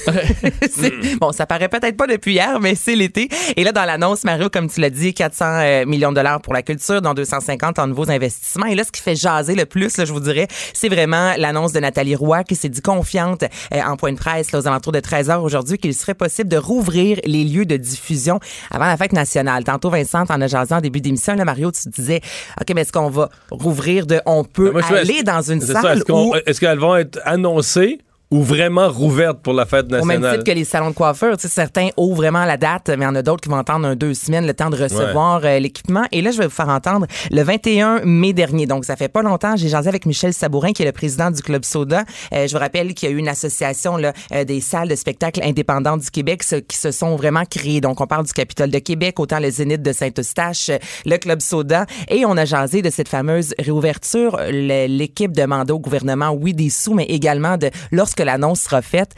Bon, 1.24 1.32
ça 1.32 1.46
paraît 1.46 1.70
peut-être 1.70 1.96
pas 1.96 2.06
depuis 2.06 2.34
hier, 2.34 2.60
mais 2.60 2.76
c'est 2.76 2.98
l'été. 2.98 3.30
Et 3.56 3.64
là, 3.64 3.72
dans 3.72 3.86
l'annonce, 3.86 4.26
Mario, 4.26 4.50
comme 4.50 4.70
tu 4.70 4.82
l'as 4.82 4.90
dit, 4.90 5.14
400 5.14 5.46
euh, 5.46 5.86
millions 5.86 6.10
de 6.10 6.18
dollars 6.18 6.42
pour 6.42 6.54
la 6.54 6.62
culture, 6.64 7.02
dont 7.02 7.14
250 7.14 7.80
en 7.80 7.88
nouveaux 7.88 8.12
investissements. 8.12 8.66
Et 8.66 8.76
là, 8.76 8.84
ce 8.84 8.92
qui 8.92 9.02
fait 9.02 9.16
jaser 9.16 9.56
le 9.56 9.66
plus, 9.66 10.04
je 10.04 10.12
vous 10.12 10.20
dirais, 10.20 10.50
c'est 10.74 10.90
vraiment 10.90 11.32
l'annonce 11.38 11.72
de 11.72 11.80
Nathalie 11.80 12.18
Roy 12.18 12.44
qui 12.44 12.58
s'est 12.58 12.68
dit 12.68 12.82
confiante 12.82 13.46
euh, 13.74 13.80
en 13.88 13.96
point 13.96 14.12
de 14.12 14.18
presse 14.18 14.54
aux 14.54 14.68
alentours 14.68 14.92
de 14.92 15.00
13 15.00 15.30
heures 15.30 15.44
aujourd'hui 15.44 15.78
qu'il 15.78 15.94
serait 15.94 16.14
possible 16.14 16.50
de 16.50 16.58
rouvrir 16.58 17.22
les 17.24 17.46
lieux 17.46 17.66
de 17.66 17.78
diffusion 17.78 18.42
avant 18.70 18.88
la 18.88 18.98
fête 18.98 19.14
nationale. 19.14 19.64
Tantôt, 19.64 19.92
Vincent, 19.92 20.26
en 20.28 20.42
a 20.42 20.48
jasé 20.48 20.76
en 20.76 20.82
début 20.82 21.00
d'émission. 21.00 21.36
Là, 21.36 21.46
Mario, 21.46 21.72
tu 21.72 21.88
disais, 21.88 22.20
OK, 22.60 22.76
mais 22.76 22.82
est-ce 22.82 22.92
qu'on 22.92 23.10
va 23.10 23.30
rouvrir 23.50 24.08
de 24.08 24.20
on 24.26 24.44
peut 24.44 24.72
ben, 24.72 24.82
aller 24.94 25.24
dans 25.24 25.42
une 25.42 25.62
salle 25.62 26.04
Est-ce 26.46 26.60
qu'elles 26.60 26.80
vont 26.80 26.98
être 26.98 27.18
annoncées 27.24 28.00
ou 28.34 28.42
vraiment 28.42 28.90
rouverte 28.90 29.42
pour 29.44 29.54
la 29.54 29.68
fête 29.68 29.92
nationale. 29.92 30.18
Au 30.18 30.22
même 30.22 30.32
titre 30.32 30.44
que 30.44 30.56
les 30.56 30.66
salons 30.66 30.90
de 30.90 30.96
coiffure. 30.96 31.36
certains 31.38 31.90
ouvrent 31.98 32.16
vraiment 32.16 32.46
la 32.46 32.58
date, 32.58 32.90
mais 32.90 32.96
il 32.96 33.04
y 33.04 33.06
en 33.06 33.14
a 33.14 33.22
d'autres 33.22 33.42
qui 33.42 33.50
vont 33.50 33.58
entendre 33.58 33.86
un 33.86 33.96
deux 33.96 34.16
semaines 34.16 34.48
le 34.48 34.56
temps 34.56 34.72
de 34.72 34.76
recevoir 34.76 35.42
euh, 35.44 35.60
l'équipement. 35.60 36.06
Et 36.12 36.24
là, 36.24 36.32
je 36.32 36.40
vais 36.40 36.46
vous 36.46 36.52
faire 36.54 36.70
entendre 36.70 37.06
le 37.30 37.44
21 37.44 38.02
mai 38.06 38.34
dernier. 38.34 38.66
Donc, 38.66 38.86
ça 38.86 38.96
fait 38.96 39.08
pas 39.08 39.22
longtemps. 39.22 39.56
J'ai 39.56 39.68
jasé 39.68 39.88
avec 39.88 40.08
Michel 40.08 40.34
Sabourin, 40.34 40.74
qui 40.74 40.82
est 40.82 40.86
le 40.88 40.92
président 40.92 41.30
du 41.30 41.44
Club 41.44 41.64
Soda. 41.64 42.06
Euh, 42.34 42.48
je 42.48 42.54
vous 42.54 42.60
rappelle 42.60 42.96
qu'il 42.96 43.08
y 43.08 43.12
a 43.12 43.16
eu 43.16 43.20
une 43.20 43.28
association 43.28 43.98
là, 43.98 44.14
euh, 44.32 44.46
des 44.46 44.62
salles 44.62 44.88
de 44.88 44.96
spectacle 44.96 45.40
indépendantes 45.44 46.02
du 46.02 46.10
Québec 46.10 46.44
qui 46.68 46.78
se 46.78 46.90
sont 46.90 47.16
vraiment 47.16 47.44
créées. 47.46 47.82
Donc, 47.82 48.02
on 48.02 48.08
parle 48.08 48.26
du 48.26 48.34
Capitole 48.34 48.72
de 48.72 48.80
Québec, 48.80 49.20
autant 49.20 49.38
le 49.38 49.52
Zénith 49.52 49.84
de 49.84 49.92
Saint-Eustache, 49.92 50.72
le 51.06 51.18
Club 51.18 51.40
Soda. 51.40 51.86
Et 52.08 52.26
on 52.26 52.36
a 52.36 52.46
jasé 52.46 52.82
de 52.82 52.90
cette 52.90 53.10
fameuse 53.10 53.54
réouverture. 53.60 54.40
L'équipe 54.50 55.34
demandait 55.34 55.74
au 55.74 55.80
gouvernement, 55.80 56.32
oui, 56.32 56.56
des 56.56 56.72
sous, 56.72 56.96
mais 56.96 57.06
également 57.06 57.58
de 57.58 57.70
lorsque 57.92 58.23
l'annonce 58.24 58.62
sera 58.62 58.82
faite. 58.82 59.16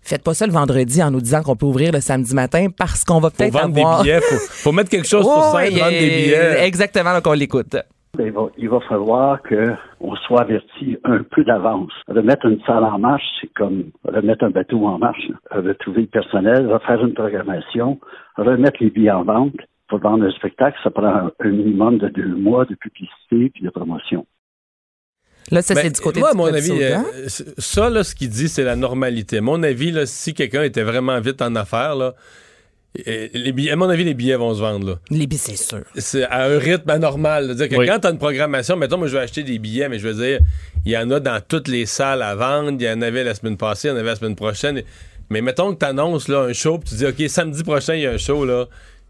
Faites 0.00 0.22
pas 0.22 0.32
ça 0.32 0.46
le 0.46 0.52
vendredi 0.52 1.02
en 1.02 1.10
nous 1.10 1.20
disant 1.20 1.42
qu'on 1.42 1.56
peut 1.56 1.66
ouvrir 1.66 1.92
le 1.92 2.00
samedi 2.00 2.34
matin 2.34 2.68
parce 2.76 3.04
qu'on 3.04 3.20
va 3.20 3.30
peut-être 3.30 3.52
vendre 3.52 3.76
avoir... 3.78 4.02
des 4.02 4.04
billets. 4.04 4.20
Faut, 4.20 4.36
faut 4.36 4.72
mettre 4.72 4.90
quelque 4.90 5.06
chose 5.06 5.24
pour 5.24 5.44
ça, 5.44 5.68
vendre 5.68 5.90
des 5.90 6.08
billets. 6.08 6.64
Exactement, 6.64 7.12
donc 7.14 7.26
on 7.26 7.32
l'écoute. 7.32 7.76
Il 8.18 8.32
va, 8.32 8.48
il 8.56 8.68
va 8.68 8.80
falloir 8.88 9.38
qu'on 9.42 10.16
soit 10.26 10.40
averti 10.40 10.96
un 11.04 11.22
peu 11.22 11.44
d'avance. 11.44 11.92
Remettre 12.08 12.46
une 12.46 12.60
salle 12.66 12.82
en 12.84 12.98
marche, 12.98 13.22
c'est 13.40 13.52
comme 13.54 13.84
remettre 14.04 14.44
un 14.44 14.50
bateau 14.50 14.86
en 14.86 14.98
marche. 14.98 15.28
Retrouver 15.50 16.02
le 16.02 16.06
personnel, 16.06 16.72
refaire 16.72 17.04
une 17.04 17.14
programmation, 17.14 18.00
remettre 18.36 18.78
les 18.80 18.90
billets 18.90 19.10
en 19.10 19.24
vente. 19.24 19.54
Pour 19.88 20.00
vendre 20.00 20.24
un 20.24 20.30
spectacle, 20.32 20.76
ça 20.82 20.90
prend 20.90 21.30
un 21.38 21.48
minimum 21.48 21.98
de 21.98 22.08
deux 22.08 22.34
mois 22.34 22.64
de 22.64 22.74
publicité 22.74 23.50
puis 23.54 23.62
de 23.62 23.70
promotion. 23.70 24.26
Là, 25.50 25.62
ça, 25.62 25.74
c'est 25.74 25.82
ben, 25.82 25.92
du 25.92 26.00
côté 26.00 26.20
moi, 26.20 26.30
à 26.30 26.34
mon 26.34 26.46
avis, 26.46 26.82
euh, 26.82 26.98
ça, 27.58 27.90
là, 27.90 28.04
ce 28.04 28.14
qu'il 28.14 28.28
dit, 28.28 28.48
c'est 28.48 28.64
la 28.64 28.76
normalité. 28.76 29.40
mon 29.40 29.62
avis, 29.62 29.90
là, 29.90 30.06
si 30.06 30.34
quelqu'un 30.34 30.62
était 30.62 30.82
vraiment 30.82 31.20
vite 31.20 31.40
en 31.42 31.54
affaires, 31.54 31.94
là, 31.94 32.14
les 32.94 33.52
billets, 33.52 33.72
à 33.72 33.76
mon 33.76 33.88
avis, 33.88 34.04
les 34.04 34.14
billets 34.14 34.36
vont 34.36 34.54
se 34.54 34.60
vendre. 34.60 34.86
Là. 34.86 34.98
Les 35.10 35.26
billets, 35.26 35.40
c'est 35.40 35.56
sûr. 35.56 35.82
C'est 35.96 36.24
à 36.24 36.44
un 36.44 36.58
rythme 36.58 36.90
anormal. 36.90 37.54
dire 37.54 37.68
que 37.68 37.86
quand 37.86 38.00
tu 38.00 38.06
as 38.06 38.10
une 38.10 38.18
programmation, 38.18 38.76
mettons, 38.76 38.98
moi, 38.98 39.06
je 39.08 39.16
vais 39.16 39.22
acheter 39.22 39.42
des 39.42 39.58
billets, 39.58 39.88
mais 39.88 39.98
je 39.98 40.08
veux 40.08 40.14
dire, 40.14 40.40
il 40.84 40.92
y 40.92 40.96
en 40.96 41.10
a 41.10 41.20
dans 41.20 41.40
toutes 41.46 41.68
les 41.68 41.86
salles 41.86 42.22
à 42.22 42.34
vendre. 42.34 42.72
Il 42.72 42.82
y 42.82 42.90
en 42.90 43.02
avait 43.02 43.24
la 43.24 43.34
semaine 43.34 43.56
passée, 43.56 43.88
il 43.88 43.90
y 43.92 43.94
en 43.94 43.96
avait 43.96 44.10
la 44.10 44.16
semaine 44.16 44.36
prochaine. 44.36 44.82
Mais 45.30 45.42
mettons 45.42 45.74
que 45.74 45.78
tu 45.78 45.86
annonces 45.86 46.28
là, 46.28 46.40
un 46.40 46.52
show, 46.52 46.78
puis 46.78 46.90
tu 46.90 46.94
dis, 46.96 47.06
OK, 47.06 47.28
samedi 47.28 47.62
prochain, 47.62 47.94
il 47.94 48.02
y 48.02 48.06
a 48.06 48.12
un 48.12 48.18
show, 48.18 48.44
là 48.44 48.66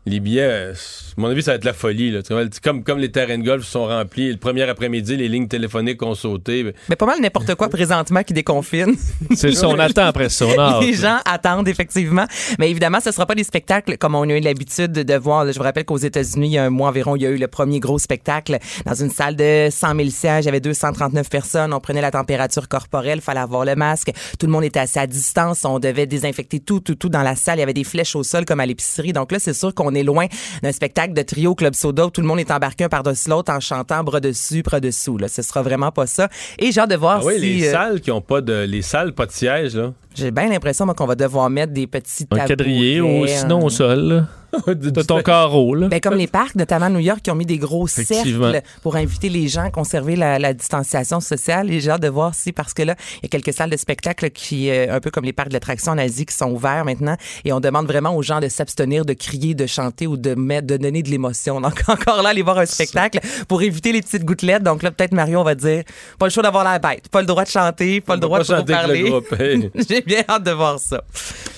les 0.06 0.20
billets, 0.20 0.42
euh, 0.42 0.72
à 0.72 1.20
mon 1.20 1.28
avis, 1.28 1.42
ça 1.42 1.52
va 1.52 1.56
être 1.56 1.64
la 1.64 1.72
folie. 1.72 2.10
Là. 2.10 2.20
Comme, 2.62 2.82
comme 2.82 2.98
les 2.98 3.10
terrains 3.10 3.38
de 3.38 3.44
golf 3.44 3.64
sont 3.64 3.86
remplis, 3.86 4.30
le 4.30 4.36
premier 4.36 4.62
après-midi, 4.62 5.16
les 5.16 5.28
lignes 5.28 5.48
téléphoniques 5.48 6.02
ont 6.02 6.14
sauté. 6.14 6.72
Mais 6.88 6.96
pas 6.96 7.06
mal 7.06 7.20
n'importe 7.20 7.54
quoi 7.54 7.68
présentement 7.68 8.22
qui 8.22 8.32
déconfine. 8.32 8.96
C'est 9.34 9.52
ça, 9.52 9.68
on 9.68 9.78
attend 9.78 10.06
après 10.06 10.28
ça. 10.28 10.46
On. 10.46 10.80
Les 10.80 10.94
gens 10.94 11.18
attendent 11.24 11.68
effectivement. 11.68 12.24
Mais 12.58 12.70
évidemment, 12.70 13.00
ce 13.00 13.10
ne 13.10 13.14
sera 13.14 13.26
pas 13.26 13.34
des 13.34 13.44
spectacles 13.44 13.98
comme 13.98 14.14
on 14.14 14.22
a 14.28 14.36
eu 14.36 14.40
l'habitude 14.40 14.92
de 14.92 15.14
voir. 15.14 15.50
Je 15.50 15.58
vous 15.58 15.64
rappelle 15.64 15.84
qu'aux 15.84 15.96
États-Unis, 15.98 16.48
il 16.48 16.52
y 16.52 16.58
a 16.58 16.64
un 16.64 16.70
mois 16.70 16.88
environ, 16.88 17.16
il 17.16 17.22
y 17.22 17.26
a 17.26 17.30
eu 17.30 17.36
le 17.36 17.48
premier 17.48 17.80
gros 17.80 17.98
spectacle 17.98 18.58
dans 18.86 18.94
une 18.94 19.10
salle 19.10 19.36
de 19.36 19.68
100 19.70 19.94
000 19.96 20.08
sièges. 20.10 20.44
Il 20.44 20.46
y 20.46 20.48
avait 20.48 20.60
239 20.60 21.28
personnes. 21.28 21.72
On 21.74 21.80
prenait 21.80 22.00
la 22.00 22.10
température 22.10 22.68
corporelle. 22.68 23.18
Il 23.18 23.22
fallait 23.22 23.40
avoir 23.40 23.64
le 23.64 23.74
masque. 23.74 24.12
Tout 24.38 24.46
le 24.46 24.52
monde 24.52 24.64
était 24.64 24.80
assez 24.80 25.00
à 25.00 25.06
distance. 25.06 25.64
On 25.64 25.78
devait 25.78 26.06
désinfecter 26.06 26.60
tout, 26.60 26.80
tout, 26.80 26.94
tout 26.94 27.08
dans 27.08 27.22
la 27.22 27.36
salle. 27.36 27.58
Il 27.58 27.60
y 27.60 27.64
avait 27.64 27.74
des 27.74 27.84
flèches 27.84 28.16
au 28.16 28.22
sol 28.22 28.44
comme 28.44 28.60
à 28.60 28.66
l'épicerie. 28.66 29.12
Donc 29.12 29.32
là, 29.32 29.38
c'est 29.38 29.52
sûr 29.52 29.74
qu'on 29.74 29.87
est 29.94 30.02
loin 30.02 30.26
d'un 30.62 30.72
spectacle 30.72 31.14
de 31.14 31.22
trio 31.22 31.54
Club 31.54 31.74
Soda 31.74 32.06
où 32.06 32.10
tout 32.10 32.20
le 32.20 32.26
monde 32.26 32.40
est 32.40 32.50
embarqué 32.50 32.84
un 32.84 32.88
par-dessus 32.88 33.28
l'autre 33.28 33.52
en 33.52 33.60
chantant 33.60 34.02
bras 34.04 34.20
dessus, 34.20 34.62
bras 34.62 34.80
dessous. 34.80 35.18
Là. 35.18 35.28
Ce 35.28 35.42
sera 35.42 35.62
vraiment 35.62 35.90
pas 35.90 36.06
ça. 36.06 36.28
Et 36.58 36.72
j'ai 36.72 36.80
hâte 36.80 36.90
de 36.90 36.96
voir 36.96 37.20
Ah 37.22 37.26
oui, 37.26 37.34
si... 37.34 37.40
les 37.40 37.68
euh, 37.68 37.72
salles 37.72 38.00
qui 38.00 38.10
ont 38.10 38.20
pas 38.20 38.40
de. 38.40 38.64
Les 38.64 38.82
salles, 38.82 39.12
pas 39.12 39.26
de 39.26 39.32
siège, 39.32 39.76
là. 39.76 39.92
J'ai 40.14 40.30
bien 40.30 40.48
l'impression 40.48 40.86
qu'on 40.86 41.06
va 41.06 41.14
devoir 41.14 41.48
mettre 41.48 41.72
des 41.72 41.86
petits 41.86 42.24
Un 42.24 42.36
tabourets, 42.36 42.48
quadriller 42.48 43.00
ou 43.00 43.26
sinon 43.26 43.64
au 43.64 43.70
sol. 43.70 43.98
là. 44.08 44.26
T'as 44.94 45.04
ton 45.04 45.22
carreau, 45.22 45.74
là. 45.74 45.88
Ben, 45.88 46.00
comme 46.00 46.14
les 46.14 46.26
parcs, 46.26 46.54
notamment 46.54 46.86
à 46.86 46.90
New 46.90 46.98
York, 47.00 47.20
qui 47.22 47.30
ont 47.30 47.34
mis 47.34 47.46
des 47.46 47.58
gros 47.58 47.86
cercles 47.86 48.62
pour 48.82 48.96
inviter 48.96 49.28
les 49.28 49.48
gens 49.48 49.64
à 49.64 49.70
conserver 49.70 50.16
la, 50.16 50.38
la 50.38 50.54
distanciation 50.54 51.20
sociale. 51.20 51.70
Et 51.70 51.80
j'ai 51.80 51.90
hâte 51.90 52.02
de 52.02 52.08
voir 52.08 52.34
si, 52.34 52.52
parce 52.52 52.72
que 52.72 52.82
là, 52.82 52.94
il 53.16 53.24
y 53.24 53.26
a 53.26 53.28
quelques 53.28 53.52
salles 53.54 53.70
de 53.70 53.76
spectacle 53.76 54.30
qui, 54.30 54.70
euh, 54.70 54.94
un 54.94 55.00
peu 55.00 55.10
comme 55.10 55.24
les 55.24 55.32
parcs 55.32 55.50
d'attractions 55.50 55.92
en 55.92 55.98
Asie, 55.98 56.26
qui 56.26 56.34
sont 56.34 56.50
ouverts 56.50 56.84
maintenant. 56.84 57.16
Et 57.44 57.52
on 57.52 57.60
demande 57.60 57.86
vraiment 57.86 58.14
aux 58.16 58.22
gens 58.22 58.40
de 58.40 58.48
s'abstenir 58.48 59.04
de 59.04 59.12
crier, 59.12 59.54
de 59.54 59.66
chanter 59.66 60.06
ou 60.06 60.16
de 60.16 60.34
mettre, 60.34 60.66
de 60.66 60.76
donner 60.76 61.02
de 61.02 61.10
l'émotion. 61.10 61.60
Donc, 61.60 61.82
encore 61.88 62.22
là, 62.22 62.30
aller 62.30 62.42
voir 62.42 62.58
un 62.58 62.66
spectacle 62.66 63.20
pour 63.48 63.62
éviter 63.62 63.92
les 63.92 64.02
petites 64.02 64.24
gouttelettes. 64.24 64.62
Donc 64.62 64.82
là, 64.82 64.90
peut-être 64.90 65.12
Mario, 65.12 65.40
on 65.40 65.44
va 65.44 65.54
dire, 65.54 65.82
pas 66.18 66.26
le 66.26 66.30
choix 66.30 66.42
d'avoir 66.42 66.64
la 66.64 66.78
bête, 66.78 67.08
pas 67.08 67.20
le 67.20 67.26
droit 67.26 67.44
de 67.44 67.50
chanter, 67.50 68.00
pas 68.00 68.14
le 68.14 68.20
droit 68.20 68.38
pas 68.38 68.44
de 68.44 68.48
chanter 68.48 68.72
parler. 68.72 69.12
hey. 69.38 69.70
j'ai 69.88 70.00
bien 70.00 70.22
hâte 70.28 70.44
de 70.44 70.50
voir 70.52 70.78
ça. 70.78 71.02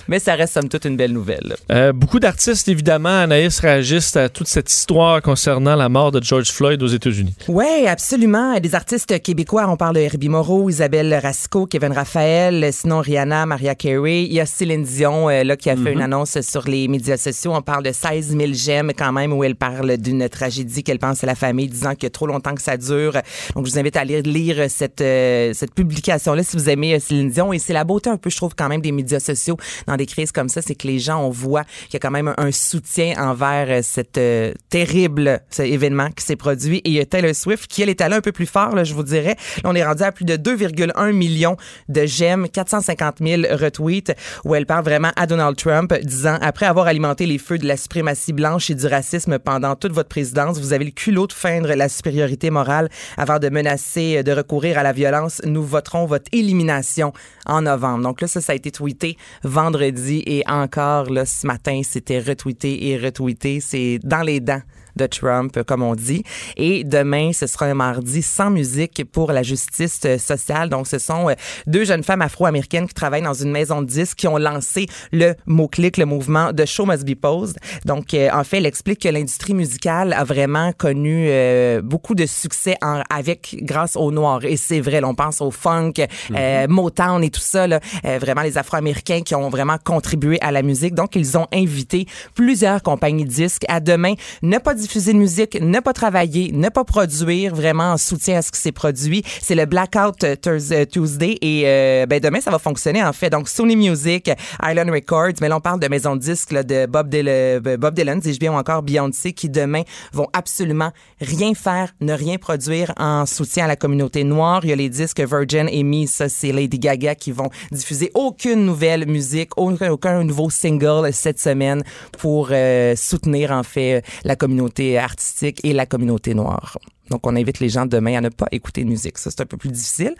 Mais 0.09 0.19
ça 0.19 0.35
reste, 0.35 0.55
somme 0.55 0.69
toute, 0.69 0.85
une 0.87 0.97
belle 0.97 1.13
nouvelle. 1.13 1.55
Euh, 1.71 1.93
beaucoup 1.93 2.19
d'artistes, 2.19 2.69
évidemment, 2.81 3.11
Anaïs, 3.11 3.61
réagissent 3.61 4.17
à 4.17 4.31
toute 4.31 4.49
cette 4.49 4.73
histoire 4.73 5.21
concernant 5.21 5.77
la 5.77 5.91
mort 5.91 6.13
de 6.13 6.23
George 6.23 6.51
Floyd 6.51 6.83
aux 6.83 6.87
États-Unis. 6.87 7.35
Oui, 7.47 7.87
absolument. 7.87 8.59
Des 8.59 8.75
artistes 8.75 9.21
québécois, 9.21 9.67
on 9.69 9.77
parle 9.77 9.97
de 9.97 10.01
Herbie 10.01 10.31
Moreau, 10.31 10.71
Isabelle 10.71 11.13
Rasco, 11.23 11.67
Kevin 11.67 11.93
Raphaël, 11.93 12.73
sinon 12.73 13.01
Rihanna, 13.01 13.45
Maria 13.45 13.75
Carey. 13.75 14.23
Il 14.23 14.33
y 14.33 14.41
a 14.41 14.47
Céline 14.47 14.85
Dion 14.85 15.29
euh, 15.29 15.45
là, 15.45 15.59
qui 15.59 15.69
a 15.69 15.77
fait 15.77 15.93
une 15.93 16.01
annonce 16.01 16.41
sur 16.41 16.67
les 16.67 16.89
médias 16.89 17.19
sociaux. 17.19 17.53
On 17.55 17.61
parle 17.61 17.85
de 17.85 17.93
16 17.93 18.35
000 18.35 18.53
j'aime 18.55 18.93
quand 18.97 19.13
même, 19.13 19.35
où 19.35 19.45
elle 19.45 19.57
parle 19.57 19.99
d'une 19.99 20.27
tragédie 20.31 20.83
qu'elle 20.83 20.99
pense 20.99 21.23
à 21.23 21.27
la 21.27 21.35
famille, 21.35 21.69
disant 21.69 21.91
a 21.91 22.11
trop 22.11 22.27
longtemps 22.27 22.55
que 22.55 22.63
ça 22.63 22.79
dure. 22.79 23.13
Donc, 23.55 23.67
je 23.67 23.73
vous 23.73 23.79
invite 23.79 23.97
à 23.99 24.05
lire, 24.05 24.23
lire 24.23 24.71
cette, 24.71 25.03
euh, 25.03 25.53
cette 25.53 25.75
publication-là 25.75 26.43
si 26.43 26.57
vous 26.57 26.71
aimez 26.71 26.95
euh, 26.95 26.99
Céline 26.99 27.29
Dion. 27.29 27.53
Et 27.53 27.59
c'est 27.59 27.75
la 27.75 27.85
beauté 27.85 28.09
un 28.09 28.17
peu, 28.17 28.31
je 28.31 28.37
trouve, 28.37 28.55
quand 28.57 28.71
même, 28.71 28.81
des 28.81 28.93
médias 28.93 29.21
sociaux 29.21 29.59
dans 29.87 29.97
des 29.97 30.07
crises 30.07 30.33
comme 30.33 30.49
ça, 30.49 30.63
c'est 30.63 30.75
que 30.75 30.87
les 30.87 30.99
gens, 30.99 31.23
on 31.23 31.29
voit 31.29 31.65
qu'il 31.65 31.95
y 31.95 31.97
a 31.97 32.01
quand 32.01 32.11
même 32.11 32.29
un, 32.29 32.35
un 32.39 32.51
soutien 32.71 33.15
envers 33.19 33.67
euh, 33.69 33.81
cet 33.83 34.17
euh, 34.17 34.53
terrible 34.69 35.41
événement 35.59 36.11
qui 36.11 36.25
s'est 36.25 36.37
produit. 36.37 36.79
Et 36.79 36.91
il 36.91 36.93
y 36.93 37.01
a 37.01 37.07
Taylor 37.07 37.35
Swift 37.35 37.67
qui, 37.67 37.83
elle, 37.83 37.89
est 37.89 38.01
allée 38.01 38.17
un 38.17 38.21
peu 38.21 38.33
plus 38.33 38.47
fort, 38.47 38.75
là, 38.75 38.85
je 38.85 38.95
vous 38.95 39.03
dirais. 39.03 39.37
On 39.65 39.75
est 39.75 39.85
rendu 39.85 40.03
à 40.03 40.13
plus 40.13 40.25
de 40.25 40.37
2,1 40.37 41.13
millions 41.13 41.57
de 41.89 42.07
j'aime, 42.07 42.49
450 42.49 43.17
000 43.21 43.43
retweets, 43.51 44.15
où 44.45 44.55
elle 44.55 44.67
parle 44.67 44.85
vraiment 44.85 45.11
à 45.17 45.27
Donald 45.27 45.57
Trump, 45.57 45.93
disant 46.03 46.39
après 46.41 46.67
avoir 46.67 46.87
alimenté 46.87 47.27
les 47.27 47.39
feux 47.39 47.59
de 47.59 47.67
la 47.67 47.77
suprématie 47.77 48.33
blanche 48.33 48.71
et 48.71 48.75
du 48.75 48.87
racisme 48.87 49.39
pendant 49.39 49.75
toute 49.75 49.93
votre 49.93 50.09
présidence, 50.09 50.59
vous 50.59 50.73
avez 50.73 50.85
le 50.85 50.93
culot 50.93 51.27
de 51.27 51.33
feindre 51.33 51.75
la 51.75 51.89
supériorité 51.89 52.51
morale 52.51 52.89
avant 53.17 53.39
de 53.39 53.49
menacer 53.49 54.19
euh, 54.19 54.23
de 54.23 54.33
recourir 54.33 54.79
à 54.79 54.83
la 54.83 54.93
violence. 54.93 55.43
Nous 55.45 55.65
voterons 55.65 56.07
votre 56.07 56.27
élimination 56.33 57.13
en 57.47 57.63
novembre. 57.63 58.05
Donc 58.05 58.21
là, 58.21 58.29
ça, 58.29 58.41
ça 58.41 58.53
a 58.53 58.55
été 58.55 58.71
tweeté 58.71 59.17
vendredi 59.43 60.23
et 60.27 60.43
encore 60.47 61.11
là 61.11 61.27
ce 61.27 61.47
matin, 61.47 61.81
c'était 61.83 62.21
retweeté 62.21 62.60
et 62.65 62.99
retweeté. 62.99 63.61
C'est 63.61 63.99
dans 64.03 64.23
les 64.23 64.41
dents 64.41 64.63
de 65.01 65.07
Trump, 65.07 65.63
comme 65.67 65.83
on 65.83 65.95
dit. 65.95 66.23
Et 66.57 66.85
demain, 66.85 67.33
ce 67.33 67.47
sera 67.47 67.67
un 67.67 67.75
mardi 67.75 68.23
sans 68.23 68.51
musique 68.51 69.03
pour 69.11 69.33
la 69.33 69.43
justice 69.43 70.01
sociale. 70.19 70.69
Donc, 70.69 70.87
ce 70.87 70.99
sont 70.99 71.29
euh, 71.31 71.35
deux 71.67 71.85
jeunes 71.85 72.03
femmes 72.05 72.23
afro-américaines 72.23 72.87
qui 72.87 72.95
travaillent 72.95 73.23
dans 73.23 73.35
une 73.35 73.51
maison 73.51 73.81
de 73.83 73.87
disques 73.87 74.19
qui 74.19 74.29
ont 74.29 74.37
lancé 74.39 74.87
le 75.13 75.35
mot-clic, 75.47 75.97
le 75.97 76.05
mouvement 76.05 76.53
de 76.53 76.65
Show 76.65 76.87
Must 76.87 77.05
Be 77.05 77.15
Posed. 77.15 77.57
Donc, 77.85 78.13
euh, 78.15 78.29
en 78.33 78.45
fait, 78.45 78.59
elle 78.59 78.67
explique 78.67 79.01
que 79.01 79.09
l'industrie 79.09 79.55
musicale 79.55 80.13
a 80.13 80.25
vraiment 80.25 80.73
connu 80.73 81.27
euh, 81.29 81.81
beaucoup 81.83 82.15
de 82.15 82.27
succès 82.27 82.77
en- 82.83 83.03
avec 83.09 83.57
grâce 83.63 83.97
aux 83.97 84.13
Noirs. 84.13 84.45
Et 84.45 84.57
c'est 84.57 84.81
vrai, 84.81 85.01
là, 85.01 85.09
on 85.09 85.15
pense 85.15 85.41
au 85.41 85.51
funk, 85.51 85.95
euh, 86.37 86.67
Motown 86.69 87.25
et 87.25 87.31
tout 87.31 87.41
ça, 87.41 87.67
là, 87.67 87.81
euh, 88.05 88.19
vraiment 88.19 88.43
les 88.43 88.59
Afro-Américains 88.59 89.23
qui 89.23 89.35
ont 89.35 89.49
vraiment 89.49 89.79
contribué 89.83 90.39
à 90.43 90.53
la 90.53 90.63
musique. 90.63 90.95
Donc, 90.95 91.17
ils 91.17 91.39
ont 91.39 91.47
invité 91.53 92.07
plusieurs 92.35 92.83
compagnies 92.83 93.25
disques 93.25 93.65
à 93.69 93.81
demain 93.81 94.15
ne 94.43 94.59
pas 94.59 94.75
diffuser 94.75 94.90
de 94.99 95.13
musique, 95.13 95.61
ne 95.61 95.79
pas 95.79 95.93
travailler, 95.93 96.51
ne 96.53 96.69
pas 96.69 96.85
produire, 96.85 97.55
vraiment 97.55 97.93
en 97.93 97.97
soutien 97.97 98.39
à 98.39 98.43
ce 98.43 98.51
qui 98.51 98.61
s'est 98.61 98.73
produit. 98.73 99.23
C'est 99.41 99.55
le 99.55 99.67
Blackout 99.67 100.25
euh, 100.25 100.35
euh, 100.47 100.85
Tuesday 100.85 101.39
et 101.41 101.63
euh, 101.65 102.07
ben, 102.07 102.19
demain, 102.21 102.41
ça 102.41 102.51
va 102.51 102.59
fonctionner 102.59 103.03
en 103.03 103.13
fait. 103.13 103.31
Donc, 103.31 103.49
Sony 103.49 103.77
Music, 103.77 104.31
Island 104.63 104.91
Records, 104.91 105.35
mais 105.41 105.49
là, 105.49 105.57
on 105.57 105.61
parle 105.61 105.79
de 105.79 105.87
maisons 105.87 106.17
de 106.17 106.21
disques 106.21 106.51
là, 106.51 106.63
de 106.65 106.87
Bob, 106.87 107.09
Dylan, 107.09 107.61
Bob 107.61 107.95
Dylan, 107.95 108.19
dis-je 108.19 108.41
bien, 108.41 108.53
ou 108.53 108.57
encore 108.57 108.83
Beyoncé, 108.83 109.33
qui 109.33 109.49
demain 109.49 109.83
vont 110.13 110.27
absolument 110.33 110.91
rien 111.21 111.55
faire, 111.55 111.93
ne 112.01 112.13
rien 112.13 112.37
produire 112.39 112.93
en 112.97 113.27
soutien 113.27 113.67
à 113.67 113.69
la 113.69 113.77
communauté 113.77 114.25
noire. 114.25 114.61
Il 114.65 114.71
y 114.71 114.73
a 114.73 114.77
les 114.77 114.89
disques 114.89 115.21
Virgin 115.21 115.69
et 115.71 115.85
Me, 115.85 116.07
ça, 116.07 116.29
c'est 116.29 116.51
Lady 116.51 116.79
Gaga 116.79 117.15
qui 117.15 117.31
vont 117.31 117.51
diffuser 117.71 118.11
aucune 118.15 118.65
nouvelle 118.65 119.07
musique, 119.07 119.51
aucun, 119.57 120.25
nouveau 120.25 120.51
single 120.51 121.13
cette 121.13 121.39
semaine 121.39 121.83
pour 122.19 122.49
euh, 122.51 122.95
soutenir, 122.97 123.53
en 123.53 123.63
fait, 123.63 124.03
la 124.25 124.35
communauté 124.35 124.70
artistique 124.99 125.61
et 125.65 125.73
la 125.73 125.87
communauté 125.87 126.35
noire. 126.35 126.79
Donc, 127.11 127.27
on 127.27 127.35
invite 127.37 127.61
les 127.61 127.69
gens 127.69 127.87
demain 127.87 128.19
à 128.19 128.21
ne 128.21 128.29
pas 128.29 128.47
écouter 128.53 128.85
de 128.85 128.89
musique. 128.89 129.19
Ça, 129.19 129.31
c'est 129.31 129.41
un 129.41 129.47
peu 129.47 129.57
plus 129.57 129.71
difficile, 129.71 130.15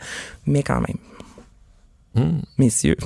mais 0.45 0.63
quand 0.63 0.81
même. 0.81 2.41
Messieurs, 2.57 2.97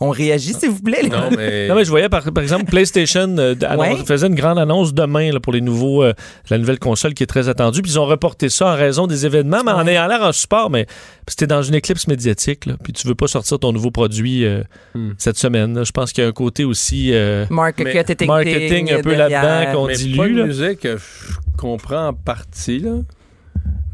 on 0.00 0.10
réagit, 0.10 0.54
s'il 0.54 0.70
vous 0.70 0.80
plaît. 0.80 1.02
les 1.02 1.08
Non, 1.08 1.28
gars. 1.28 1.36
mais. 1.36 1.66
Non, 1.68 1.74
mais 1.74 1.84
je 1.84 1.90
voyais, 1.90 2.08
par, 2.08 2.22
par 2.32 2.42
exemple, 2.42 2.66
PlayStation 2.66 3.34
euh, 3.38 3.54
annonce- 3.66 3.78
Ouais. 4.00 4.04
faisait 4.06 4.28
une 4.28 4.36
grande 4.36 4.58
annonce 4.58 4.94
demain 4.94 5.32
là, 5.32 5.40
pour 5.40 5.52
les 5.52 5.60
nouveaux, 5.60 6.04
euh, 6.04 6.12
la 6.50 6.58
nouvelle 6.58 6.78
console 6.78 7.14
qui 7.14 7.24
est 7.24 7.26
très 7.26 7.48
attendue. 7.48 7.82
Puis 7.82 7.92
ils 7.92 7.98
ont 7.98 8.06
reporté 8.06 8.48
ça 8.48 8.68
en 8.68 8.76
raison 8.76 9.06
des 9.08 9.26
événements, 9.26 9.64
mais 9.64 9.72
en 9.72 9.86
ayant 9.88 10.06
l'air 10.06 10.22
en 10.22 10.30
support. 10.32 10.70
Mais 10.70 10.86
c'était 11.26 11.48
dans 11.48 11.62
une 11.62 11.74
éclipse 11.74 12.06
médiatique, 12.06 12.66
là, 12.66 12.74
puis 12.82 12.92
tu 12.92 13.08
veux 13.08 13.16
pas 13.16 13.26
sortir 13.26 13.58
ton 13.58 13.72
nouveau 13.72 13.90
produit 13.90 14.44
euh, 14.44 14.62
Hmm. 14.94 15.10
cette 15.18 15.36
semaine. 15.36 15.74
là. 15.74 15.82
Je 15.84 15.90
pense 15.92 16.12
qu'il 16.12 16.22
y 16.22 16.26
a 16.26 16.30
un 16.30 16.32
côté 16.32 16.64
aussi 16.64 17.10
euh, 17.12 17.44
Marketing, 17.50 18.26
marketing 18.28 18.92
un 18.92 19.02
peu 19.02 19.14
là-dedans 19.16 19.72
qu'on 19.72 19.86
mais 19.88 19.94
dilue. 19.96 20.16
pas 20.16 20.28
de 20.28 20.34
là. 20.34 20.46
musique, 20.46 20.84
je 20.84 21.56
comprends 21.56 22.08
en 22.08 22.12
partie, 22.14 22.78
là. 22.78 22.92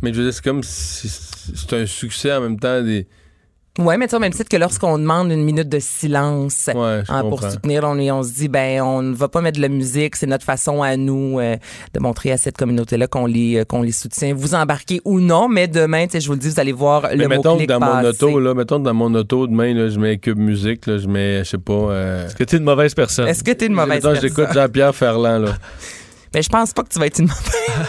Mais 0.02 0.12
je 0.12 0.18
veux 0.18 0.24
dire, 0.24 0.34
c'est 0.34 0.44
comme 0.44 0.62
si 0.62 1.08
c'est 1.08 1.72
un 1.72 1.86
succès 1.86 2.30
en 2.32 2.42
même 2.42 2.58
temps 2.58 2.82
des. 2.82 3.06
Ouais, 3.76 3.96
mais 3.96 4.06
tu 4.06 4.12
sais, 4.12 4.20
même 4.20 4.32
titre 4.32 4.48
que 4.48 4.56
lorsqu'on 4.56 4.98
demande 4.98 5.32
une 5.32 5.42
minute 5.42 5.68
de 5.68 5.80
silence 5.80 6.70
Ouais, 6.72 7.02
je 7.04 7.12
hein, 7.12 7.22
pour 7.22 7.42
soutenir, 7.42 7.82
on, 7.84 7.98
est- 7.98 8.10
on 8.12 8.22
se 8.22 8.32
dit, 8.32 8.46
ben, 8.46 8.80
on 8.82 9.02
ne 9.02 9.14
va 9.14 9.26
pas 9.26 9.40
mettre 9.40 9.56
de 9.56 9.62
la 9.62 9.68
musique, 9.68 10.14
c'est 10.14 10.28
notre 10.28 10.44
façon 10.44 10.80
à 10.82 10.96
nous 10.96 11.40
euh, 11.40 11.56
de 11.92 11.98
montrer 12.00 12.30
à 12.30 12.36
cette 12.36 12.56
communauté-là 12.56 13.08
qu'on 13.08 13.26
les, 13.26 13.56
euh, 13.56 13.64
qu'on 13.64 13.82
les 13.82 13.90
soutient. 13.90 14.32
Vous 14.32 14.54
embarquez 14.54 15.00
ou 15.04 15.18
non, 15.18 15.48
mais 15.48 15.66
demain, 15.66 16.04
tu 16.06 16.12
sais, 16.12 16.20
je 16.20 16.28
vous 16.28 16.34
le 16.34 16.38
dis, 16.38 16.50
vous 16.50 16.60
allez 16.60 16.70
voir 16.72 17.02
Mais 17.10 17.16
le 17.16 17.28
mettons 17.28 17.56
dans 17.56 17.80
mon 17.80 18.04
auto, 18.08 18.38
là, 18.38 18.54
mettons 18.54 18.78
que 18.78 18.84
dans 18.84 18.94
mon 18.94 19.12
auto, 19.14 19.48
demain, 19.48 19.74
là, 19.74 19.88
je 19.88 19.98
mets 19.98 20.18
Cube 20.18 20.38
Musique, 20.38 20.86
là, 20.86 20.98
je 20.98 21.08
mets, 21.08 21.38
je 21.42 21.50
sais 21.50 21.58
pas. 21.58 21.72
Euh... 21.72 22.26
Est-ce 22.26 22.36
que 22.36 22.44
t'es 22.44 22.58
une 22.58 22.62
mauvaise 22.64 22.94
personne? 22.94 23.26
Est-ce 23.26 23.42
que 23.42 23.50
t'es 23.50 23.66
une 23.66 23.72
mauvaise 23.72 24.04
mettons, 24.04 24.12
personne? 24.12 24.28
j'écoute 24.28 24.54
Jean-Pierre 24.54 24.94
Ferland, 24.94 25.38
là. 25.46 25.54
Ben, 26.32 26.42
je 26.42 26.48
pense 26.48 26.72
pas 26.72 26.82
que 26.82 26.88
tu 26.88 26.98
vas 26.98 27.06
être 27.06 27.20
une 27.20 27.26
mauvaise... 27.28 27.88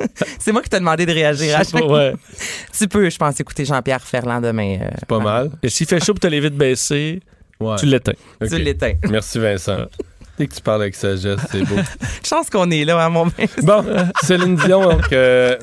c'est 0.38 0.52
moi 0.52 0.62
qui 0.62 0.68
t'ai 0.70 0.78
demandé 0.78 1.06
de 1.06 1.12
réagir. 1.12 1.56
à 1.56 1.64
chaque 1.64 1.72
pas, 1.72 1.86
ouais. 1.86 2.14
Tu 2.78 2.88
peux, 2.88 3.08
je 3.10 3.16
pense, 3.16 3.38
écouter 3.40 3.64
Jean-Pierre 3.64 4.00
Ferland 4.02 4.40
demain. 4.42 4.78
euh, 4.82 4.88
C'est 4.98 5.08
pas 5.08 5.18
mal. 5.18 5.50
Et 5.62 5.68
s'il 5.68 5.86
fait 5.86 5.98
chaud 6.04 6.14
pour 6.14 6.20
te 6.20 6.26
les 6.26 6.40
vite 6.40 6.54
baisser, 6.56 7.20
Ouais. 7.60 7.76
tu 7.78 7.84
l'éteins. 7.86 8.12
Tu 8.40 8.58
l'éteins. 8.58 8.94
Merci, 9.10 9.38
Vincent. 9.38 9.84
Dès 10.38 10.46
que 10.46 10.54
tu 10.54 10.62
parles 10.62 10.80
avec 10.82 10.94
sagesse, 10.94 11.38
c'est 11.52 11.62
beau. 11.64 11.74
Chance 12.26 12.48
qu'on 12.48 12.70
est 12.70 12.84
là, 12.86 13.04
à 13.04 13.08
mon 13.10 13.26
Bon, 13.62 13.84
Céline 14.22 14.56
Dion, 14.56 14.88
donc. 14.92 15.12
euh, 15.12 15.56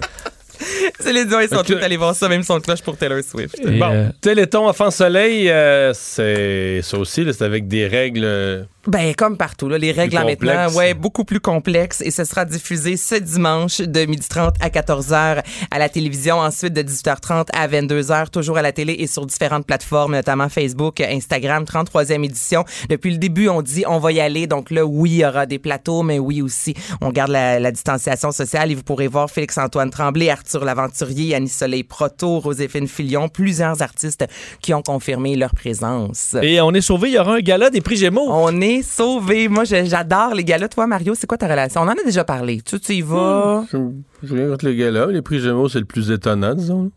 C'est 0.99 1.13
les 1.13 1.25
deux, 1.25 1.41
ils 1.41 1.49
sont 1.49 1.63
tous 1.63 1.73
allés 1.77 1.97
voir 1.97 2.13
ça, 2.15 2.29
même 2.29 2.43
son 2.43 2.59
cloche 2.59 2.81
pour 2.83 2.97
Taylor 2.97 3.23
Swift. 3.23 3.57
Et, 3.65 3.79
Bon, 3.79 3.89
euh, 3.91 4.09
Téléthon 4.21 4.67
Enfant 4.67 4.91
Soleil, 4.91 5.49
euh, 5.49 5.91
c'est 5.95 6.81
ça 6.83 6.97
aussi, 6.99 7.25
c'est 7.33 7.43
avec 7.43 7.67
des 7.67 7.87
règles 7.87 8.67
Ben, 8.87 9.13
comme 9.13 9.35
partout, 9.35 9.67
là, 9.67 9.77
les 9.77 9.91
règles 9.91 10.15
maintenant, 10.15 10.71
ouais, 10.71 10.93
beaucoup 10.93 11.25
plus 11.25 11.41
complexes 11.41 11.99
et 11.99 12.09
ce 12.09 12.23
sera 12.23 12.45
diffusé 12.45 12.95
ce 12.95 13.15
dimanche 13.15 13.79
de 13.79 13.99
12h30 14.05 14.53
à 14.61 14.69
14h 14.69 15.43
à 15.69 15.77
la 15.77 15.89
télévision, 15.89 16.39
ensuite 16.39 16.71
de 16.73 16.81
18h30 16.81 17.47
à 17.53 17.67
22h, 17.67 18.29
toujours 18.29 18.57
à 18.57 18.61
la 18.61 18.71
télé 18.71 18.95
et 18.97 19.07
sur 19.07 19.25
différentes 19.25 19.65
plateformes, 19.65 20.13
notamment 20.13 20.47
Facebook, 20.47 21.01
Instagram, 21.01 21.65
33e 21.65 22.23
édition. 22.23 22.63
Depuis 22.89 23.11
le 23.11 23.17
début, 23.17 23.49
on 23.49 23.61
dit 23.61 23.83
on 23.85 23.99
va 23.99 24.13
y 24.13 24.21
aller. 24.21 24.47
Donc 24.47 24.71
là, 24.71 24.85
oui, 24.85 25.09
il 25.09 25.17
y 25.17 25.25
aura 25.25 25.45
des 25.45 25.59
plateaux, 25.59 26.01
mais 26.01 26.17
oui 26.17 26.41
aussi, 26.41 26.73
on 27.01 27.09
garde 27.09 27.31
la, 27.31 27.59
la 27.59 27.71
distanciation 27.71 28.31
sociale 28.31 28.71
et 28.71 28.75
vous 28.75 28.83
pourrez 28.83 29.07
voir 29.07 29.29
Félix-Antoine 29.29 29.89
Tremblay, 29.89 30.29
Arthur 30.29 30.63
Laventurier, 30.63 31.35
Annie 31.35 31.49
Soleil 31.49 31.83
Proto, 31.83 32.39
Joséphine 32.41 32.87
Filion, 32.87 33.27
plusieurs 33.27 33.81
artistes 33.81 34.25
qui 34.61 34.73
ont 34.73 34.81
confirmé 34.81 35.35
leur 35.35 35.53
présence. 35.53 36.37
Et 36.41 36.61
on 36.61 36.71
est 36.71 36.79
sauvé, 36.79 37.09
il 37.09 37.15
y 37.15 37.19
aura 37.19 37.35
un 37.35 37.39
gala 37.39 37.69
des 37.69 37.81
prix 37.81 37.97
Gémeaux. 37.97 38.27
On 38.29 38.61
est 38.61 38.76
sauvés. 38.81 39.47
Moi, 39.47 39.63
j'adore 39.65 40.33
les 40.33 40.43
galas. 40.43 40.67
Toi, 40.67 40.87
Mario, 40.87 41.13
c'est 41.15 41.27
quoi 41.27 41.37
ta 41.37 41.47
relation? 41.47 41.81
On 41.81 41.85
en 41.85 41.89
a 41.91 42.03
déjà 42.05 42.23
parlé. 42.23 42.61
Tu, 42.61 42.79
tu 42.79 42.93
y 42.93 43.01
vas? 43.01 43.65
Je 43.71 43.77
je 44.23 44.35
viens 44.35 44.49
contre 44.49 44.65
les 44.65 44.75
gars-là. 44.75 45.07
Les 45.07 45.21
prix 45.21 45.39
Gémeaux, 45.39 45.69
c'est 45.69 45.79
le 45.79 45.85
plus 45.85 46.11
étonnant, 46.11 46.53
disons. 46.55 46.91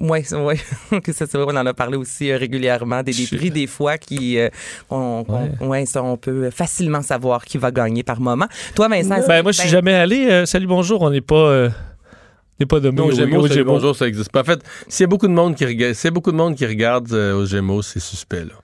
Oui, 0.00 0.20
oui. 0.32 1.00
que 1.02 1.12
ça, 1.12 1.26
c'est 1.26 1.36
vrai, 1.36 1.52
on 1.52 1.56
en 1.56 1.66
a 1.66 1.74
parlé 1.74 1.98
aussi 1.98 2.30
euh, 2.30 2.38
régulièrement. 2.38 3.02
Des, 3.02 3.12
des 3.12 3.26
prix, 3.26 3.50
des 3.50 3.66
fois, 3.66 3.98
qui. 3.98 4.38
euh, 4.38 4.48
on, 4.88 5.22
on- 5.60 5.66
ouais, 5.68 5.84
ça, 5.84 6.02
on 6.02 6.16
peut 6.16 6.48
facilement 6.50 7.02
savoir 7.02 7.44
qui 7.44 7.58
va 7.58 7.70
gagner 7.70 8.02
par 8.02 8.18
moment. 8.18 8.46
Toi, 8.74 8.88
Vincent, 8.88 9.20
Ben, 9.28 9.42
moi, 9.42 9.52
je 9.52 9.58
suis 9.58 9.68
ben, 9.68 9.72
jamais 9.72 9.92
allé. 9.94 10.28
Euh, 10.30 10.46
salut, 10.46 10.66
bonjour. 10.66 11.02
On 11.02 11.10
n'est 11.10 11.20
pas. 11.20 11.34
euh, 11.34 11.68
on 11.68 12.54
n'est 12.60 12.66
pas 12.66 12.80
nommé 12.80 12.96
Non, 12.98 13.04
au- 13.04 13.08
aux 13.08 13.12
Gémeaux, 13.12 13.46
Gémeaux. 13.48 13.72
bonjour, 13.72 13.94
ça 13.94 14.06
existe 14.08 14.30
pas. 14.32 14.40
En 14.40 14.44
fait, 14.44 14.60
s'il 14.88 15.04
y 15.04 15.04
a 15.04 15.08
beaucoup 15.08 15.28
de 15.28 15.32
monde 15.34 15.56
qui 15.56 15.64
beaucoup 16.10 16.32
de 16.32 16.36
monde 16.36 16.54
qui 16.54 16.64
regarde 16.64 17.12
euh, 17.12 17.34
aux 17.34 17.44
Gémeaux, 17.44 17.82
c'est 17.82 18.00
suspect, 18.00 18.44
là. 18.46 18.54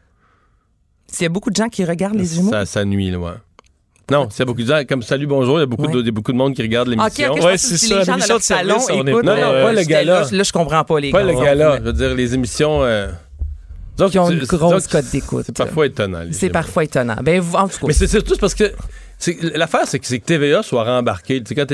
S'il 1.11 1.23
y 1.25 1.27
a 1.27 1.29
beaucoup 1.31 1.51
de 1.51 1.57
gens 1.57 1.69
qui 1.69 1.85
regardent 1.85 2.17
les 2.19 2.27
Gémeaux. 2.27 2.51
Ça, 2.51 2.67
ça 2.67 2.85
nuit, 2.85 3.11
là, 3.11 3.19
ouais. 3.19 3.31
Non, 4.11 4.27
a 4.31 4.45
beaucoup 4.47 4.63
de 4.63 4.67
gens, 4.67 4.81
comme 4.89 5.03
salut, 5.03 5.27
bonjour, 5.27 5.59
il 5.59 5.61
y 5.61 5.63
a 5.65 5.67
beaucoup, 5.67 5.83
Ouais. 5.87 5.93
de, 5.93 6.03
y 6.03 6.09
a 6.09 6.13
beaucoup 6.13 6.33
de 6.33 6.39
monde 6.39 6.55
qui 6.55 6.63
regarde 6.63 6.89
l'émission. 6.89 7.31
ok, 7.31 7.37
je 7.37 7.43
pense 7.43 7.69
que 7.71 7.77
si 7.77 7.95
les 7.95 8.05
gens 8.05 8.17
leur 8.17 8.41
salon 8.43 8.77
écoutent, 8.89 9.23
Non, 9.25 9.35
non, 9.37 9.43
euh, 9.53 9.65
pas 9.65 9.73
le 9.73 9.79
j'étais 9.81 9.91
gala. 9.93 10.21
Là, 10.23 10.29
là, 10.33 10.43
je 10.43 10.53
comprends 10.53 10.83
pas 10.85 10.99
les 11.01 11.11
Pas 11.11 11.25
gars. 11.25 11.33
le 11.33 11.39
gala. 11.39 11.77
Je 11.79 11.83
veux 11.83 11.93
dire, 11.93 12.15
les 12.15 12.35
émissions. 12.35 12.83
euh, 12.85 13.09
disons 13.99 14.09
Qui 14.11 14.19
ont 14.19 14.31
une 14.31 14.45
grosse 14.45 14.87
cote 14.87 15.11
d'écoute. 15.13 15.45
C'est 15.47 15.57
parfois 15.57 15.87
étonnant. 15.87 16.23
C'est 16.31 16.51
parfois 16.51 16.85
étonnant. 16.85 17.17
Ben, 17.23 17.41
vous- 17.41 17.57
en 17.57 17.69
tout 17.69 17.79
cas. 17.81 17.87
Mais 17.89 17.93
c'est 17.93 18.07
surtout 18.07 18.37
parce 18.37 18.55
que 18.55 18.73
l'affaire, 19.55 19.83
c'est 19.87 19.99
que, 19.99 20.07
que 20.09 20.17
TVA 20.25 20.63
soit 20.63 20.85
rembarqué. 20.85 21.43
Quand 21.55 21.67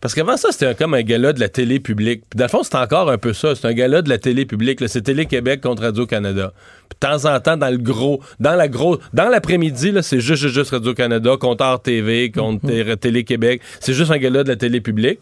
parce 0.00 0.14
qu'avant 0.14 0.36
ça, 0.36 0.52
c'était 0.52 0.74
comme 0.74 0.94
un 0.94 1.02
gala 1.02 1.32
de 1.32 1.40
la 1.40 1.48
télé 1.48 1.80
publique. 1.80 2.22
Puis 2.30 2.38
dans 2.38 2.44
le 2.44 2.48
fond, 2.50 2.62
c'est 2.62 2.76
encore 2.76 3.10
un 3.10 3.18
peu 3.18 3.32
ça. 3.32 3.54
C'est 3.54 3.66
un 3.66 3.72
gala 3.72 4.02
de 4.02 4.08
la 4.08 4.18
télé 4.18 4.46
publique. 4.46 4.80
C'est 4.88 5.02
Télé-Québec 5.02 5.60
contre 5.60 5.82
Radio-Canada. 5.82 6.52
Puis 6.88 6.98
de 7.00 7.06
temps 7.06 7.24
en 7.34 7.40
temps, 7.40 7.56
dans 7.56 7.70
le 7.70 7.78
gros, 7.78 8.20
dans 8.38 8.54
la 8.54 8.68
gros, 8.68 8.98
dans 9.12 9.28
l'après-midi, 9.28 9.92
c'est 10.02 10.20
juste, 10.20 10.46
juste, 10.46 10.70
Radio-Canada 10.70 11.36
contre 11.38 11.64
RTV, 11.64 12.30
contre 12.30 12.66
Té- 12.66 12.96
Télé-Québec. 12.96 13.60
C'est 13.80 13.94
juste 13.94 14.10
un 14.12 14.18
gala 14.18 14.44
de 14.44 14.48
la 14.50 14.56
télé 14.56 14.80
publique. 14.80 15.18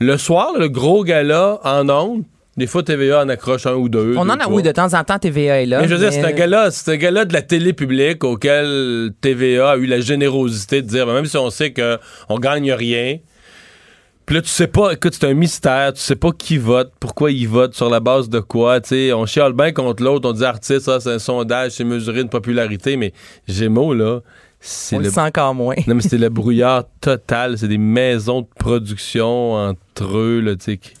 Le 0.00 0.16
soir, 0.18 0.52
le 0.58 0.68
gros 0.68 1.04
gala 1.04 1.60
en 1.64 1.88
ondes, 1.88 2.24
des 2.60 2.66
fois 2.68 2.82
TVA 2.84 3.24
en 3.24 3.28
accroche 3.28 3.66
un 3.66 3.74
ou 3.74 3.88
deux. 3.88 4.14
on 4.16 4.24
deux, 4.24 4.30
en 4.30 4.38
a, 4.38 4.48
oui, 4.48 4.62
de 4.62 4.70
temps 4.70 4.94
en 4.94 5.02
temps, 5.02 5.18
TVA 5.18 5.62
est 5.62 5.66
là. 5.66 5.80
Mais 5.80 5.88
je 5.88 5.94
veux 5.94 6.00
dire, 6.00 6.12
c'est 6.12 6.24
un 6.24 6.30
gala, 6.32 6.70
c'est 6.70 6.92
un 6.92 6.96
gala 6.96 7.24
de 7.24 7.32
la 7.32 7.42
télé 7.42 7.72
publique 7.72 8.22
auquel 8.22 9.10
TVA 9.20 9.70
a 9.70 9.76
eu 9.76 9.86
la 9.86 10.00
générosité 10.00 10.82
de 10.82 10.86
dire, 10.86 11.06
ben, 11.06 11.14
même 11.14 11.26
si 11.26 11.36
on 11.36 11.50
sait 11.50 11.72
qu'on 11.72 12.38
gagne 12.38 12.72
rien, 12.72 13.18
puis 14.26 14.36
là, 14.36 14.42
tu 14.42 14.48
sais 14.48 14.68
pas, 14.68 14.92
écoute, 14.92 15.16
c'est 15.18 15.26
un 15.26 15.34
mystère, 15.34 15.92
tu 15.92 16.00
sais 16.00 16.14
pas 16.14 16.30
qui 16.30 16.56
vote, 16.56 16.92
pourquoi 17.00 17.32
il 17.32 17.48
vote, 17.48 17.74
sur 17.74 17.90
la 17.90 17.98
base 17.98 18.28
de 18.28 18.38
quoi, 18.38 18.80
tu 18.80 18.90
sais, 18.90 19.12
on 19.12 19.26
chiale 19.26 19.54
bien 19.54 19.72
contre 19.72 20.04
l'autre, 20.04 20.28
on 20.28 20.32
dit 20.32 20.44
artiste, 20.44 20.82
ça, 20.82 21.00
c'est 21.00 21.10
un 21.10 21.18
sondage, 21.18 21.72
c'est 21.72 21.82
mesurer 21.82 22.20
une 22.20 22.28
popularité, 22.28 22.96
mais 22.96 23.12
Gémeaux, 23.48 23.92
là, 23.92 24.20
c'est 24.60 24.94
On 24.94 24.98
le 25.00 25.06
le... 25.06 25.10
sent 25.10 25.20
encore 25.20 25.54
moins. 25.54 25.74
Non, 25.88 25.96
mais 25.96 26.02
c'était 26.02 26.18
le 26.18 26.28
brouillard 26.28 26.84
total, 27.00 27.58
c'est 27.58 27.66
des 27.66 27.78
maisons 27.78 28.42
de 28.42 28.46
production 28.56 29.54
entre 29.54 30.16
eux, 30.18 30.40
là, 30.40 30.54
tu 30.54 30.64
sais, 30.64 30.76
qui- 30.76 30.92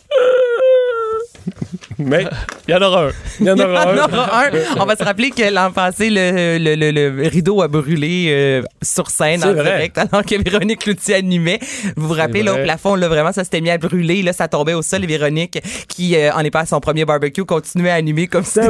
Mais 2.00 2.28
il 2.70 2.74
y 2.74 2.76
en 2.76 2.82
aura 2.86 3.06
un. 3.06 3.10
Il 3.40 3.46
y 3.46 3.50
en 3.50 3.56
Il 3.56 3.60
y 3.60 3.64
aura 3.64 3.84
en 3.86 3.88
un. 3.90 4.04
aura 4.04 4.44
un. 4.44 4.50
On 4.78 4.84
va 4.86 4.96
se 4.96 5.02
rappeler 5.04 5.30
que 5.30 5.52
l'an 5.52 5.70
passé, 5.72 6.08
le, 6.10 6.58
le- 6.58 6.74
le- 6.76 6.90
le 7.22 7.28
rideau 7.28 7.62
a 7.62 7.68
brûlé 7.68 8.26
euh, 8.30 8.62
sur 8.82 9.10
scène 9.10 9.42
en 9.44 9.52
vrai. 9.52 9.62
direct 9.64 9.98
alors 9.98 10.24
que 10.24 10.42
Véronique 10.42 10.80
Cloutier 10.80 11.16
animait. 11.16 11.58
Vous 11.96 12.08
vous 12.08 12.14
rappelez, 12.14 12.42
là, 12.42 12.54
au 12.54 12.58
plafond, 12.62 12.94
là, 12.94 13.08
vraiment, 13.08 13.32
ça 13.32 13.44
s'était 13.44 13.60
mis 13.60 13.70
à 13.70 13.78
brûler. 13.78 14.22
Là, 14.22 14.32
ça 14.32 14.48
tombait 14.48 14.74
au 14.74 14.82
sol. 14.82 15.02
Et 15.04 15.06
Véronique, 15.06 15.60
qui 15.88 16.14
euh, 16.16 16.32
en 16.32 16.40
est 16.40 16.50
pas 16.50 16.60
à 16.60 16.66
son 16.66 16.80
premier 16.80 17.04
barbecue, 17.04 17.44
continuait 17.44 17.90
à 17.90 17.94
animer 17.94 18.26
comme 18.26 18.44
si 18.44 18.60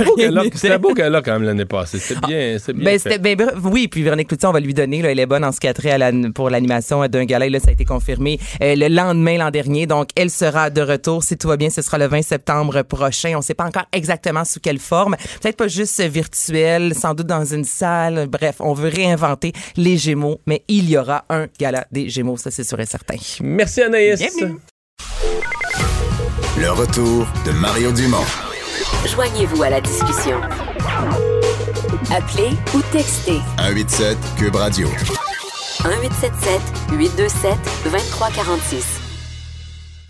C'était 0.54 0.78
beau 0.78 0.88
beau 0.90 0.94
gala 0.94 1.20
quand 1.22 1.32
même 1.32 1.42
l'année 1.44 1.64
passée. 1.66 1.98
C'était 1.98 2.26
bien, 2.26 2.56
c'était 2.58 3.18
bien 3.18 3.34
Ben, 3.36 3.36
ben, 3.36 3.50
oui, 3.64 3.88
puis 3.88 4.02
Véronique 4.02 4.28
Cloutier, 4.28 4.48
on 4.48 4.52
va 4.52 4.60
lui 4.60 4.74
donner. 4.74 5.02
Là, 5.02 5.10
elle 5.10 5.20
est 5.20 5.26
bonne 5.26 5.44
en 5.44 5.52
ce 5.52 5.60
qui 5.60 5.68
a 5.68 5.74
trait 5.74 5.90
à 5.90 5.98
la- 5.98 6.10
pour 6.34 6.48
l'animation 6.50 7.06
d'un 7.06 7.24
gala. 7.24 7.46
Et 7.46 7.50
Là, 7.50 7.60
ça 7.60 7.68
a 7.68 7.72
été 7.72 7.84
confirmé 7.84 8.38
euh, 8.62 8.74
le 8.76 8.88
lendemain 8.88 9.36
l'an 9.38 9.50
dernier. 9.50 9.86
Donc, 9.86 10.08
elle 10.16 10.30
sera 10.30 10.70
de 10.70 10.80
retour. 10.80 11.22
Si 11.24 11.36
tout 11.36 11.48
va 11.48 11.56
bien, 11.56 11.68
ce 11.70 11.82
sera 11.82 11.98
le 11.98 12.06
20 12.06 12.22
septembre 12.22 12.82
prochain. 12.82 13.32
On 13.34 13.38
ne 13.38 13.42
sait 13.42 13.54
pas 13.54 13.64
encore 13.64 13.86
exactement 13.92 14.44
sous 14.44 14.60
quelle 14.60 14.78
forme. 14.78 15.16
Peut-être 15.40 15.56
pas 15.56 15.68
juste 15.68 16.00
virtuel, 16.00 16.94
sans 16.94 17.14
doute 17.14 17.26
dans 17.26 17.44
une 17.44 17.64
salle. 17.64 18.26
Bref, 18.28 18.56
on 18.60 18.74
veut 18.74 18.88
réinventer 18.88 19.52
les 19.76 19.96
Gémeaux, 19.96 20.40
mais 20.46 20.64
il 20.68 20.88
y 20.90 20.96
aura 20.96 21.24
un 21.28 21.46
gala 21.58 21.86
des 21.90 22.08
Gémeaux, 22.08 22.36
ça 22.36 22.50
c'est 22.50 22.64
sûr 22.64 22.80
et 22.80 22.86
certain. 22.86 23.16
Merci 23.40 23.82
Anaïs. 23.82 24.18
Bienvenue. 24.20 24.58
Le 26.58 26.70
retour 26.72 27.26
de 27.46 27.52
Mario 27.52 27.92
Dumont. 27.92 28.26
Joignez-vous 29.06 29.62
à 29.62 29.70
la 29.70 29.80
discussion. 29.80 30.40
Appelez 32.10 32.50
ou 32.74 32.82
textez 32.92 33.40
187 33.56 34.18
Cube 34.36 34.56
Radio. 34.56 34.88
1877 35.84 36.60
827 36.92 37.54
2346. 37.84 38.99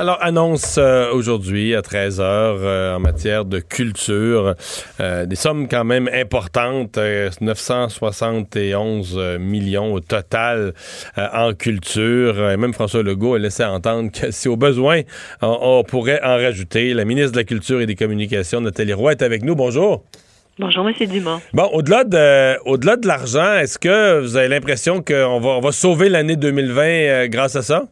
Alors, 0.00 0.16
annonce 0.22 0.76
euh, 0.78 1.12
aujourd'hui 1.12 1.74
à 1.74 1.82
13h 1.82 2.20
euh, 2.22 2.96
en 2.96 3.00
matière 3.00 3.44
de 3.44 3.58
culture. 3.58 4.54
Euh, 4.98 5.26
des 5.26 5.36
sommes 5.36 5.68
quand 5.68 5.84
même 5.84 6.08
importantes, 6.10 6.96
euh, 6.96 7.28
971 7.42 9.16
euh, 9.18 9.38
millions 9.38 9.92
au 9.92 10.00
total 10.00 10.72
en 11.18 11.52
culture. 11.52 12.32
Euh, 12.38 12.56
même 12.56 12.72
François 12.72 13.02
Legault 13.02 13.34
a 13.34 13.38
laissé 13.38 13.62
entendre 13.62 14.10
que 14.10 14.30
si 14.30 14.48
au 14.48 14.56
besoin, 14.56 15.02
on, 15.42 15.58
on 15.60 15.84
pourrait 15.84 16.22
en 16.24 16.36
rajouter. 16.36 16.94
La 16.94 17.04
ministre 17.04 17.32
de 17.32 17.36
la 17.36 17.44
Culture 17.44 17.82
et 17.82 17.86
des 17.86 17.94
Communications, 17.94 18.62
Nathalie 18.62 18.94
Roy, 18.94 19.12
est 19.12 19.22
avec 19.22 19.44
nous. 19.44 19.54
Bonjour. 19.54 20.02
Bonjour, 20.60 20.86
M. 20.86 20.94
Dumont. 21.08 21.40
Bon, 21.54 21.70
au-delà 21.72 22.04
de, 22.04 22.58
au-delà 22.66 22.96
de 22.96 23.06
l'argent, 23.06 23.54
est-ce 23.54 23.78
que 23.78 24.20
vous 24.20 24.36
avez 24.36 24.48
l'impression 24.48 25.02
qu'on 25.02 25.40
va, 25.40 25.50
on 25.50 25.60
va 25.60 25.72
sauver 25.72 26.08
l'année 26.08 26.36
2020 26.36 26.82
euh, 26.82 27.28
grâce 27.28 27.56
à 27.56 27.62
ça? 27.62 27.84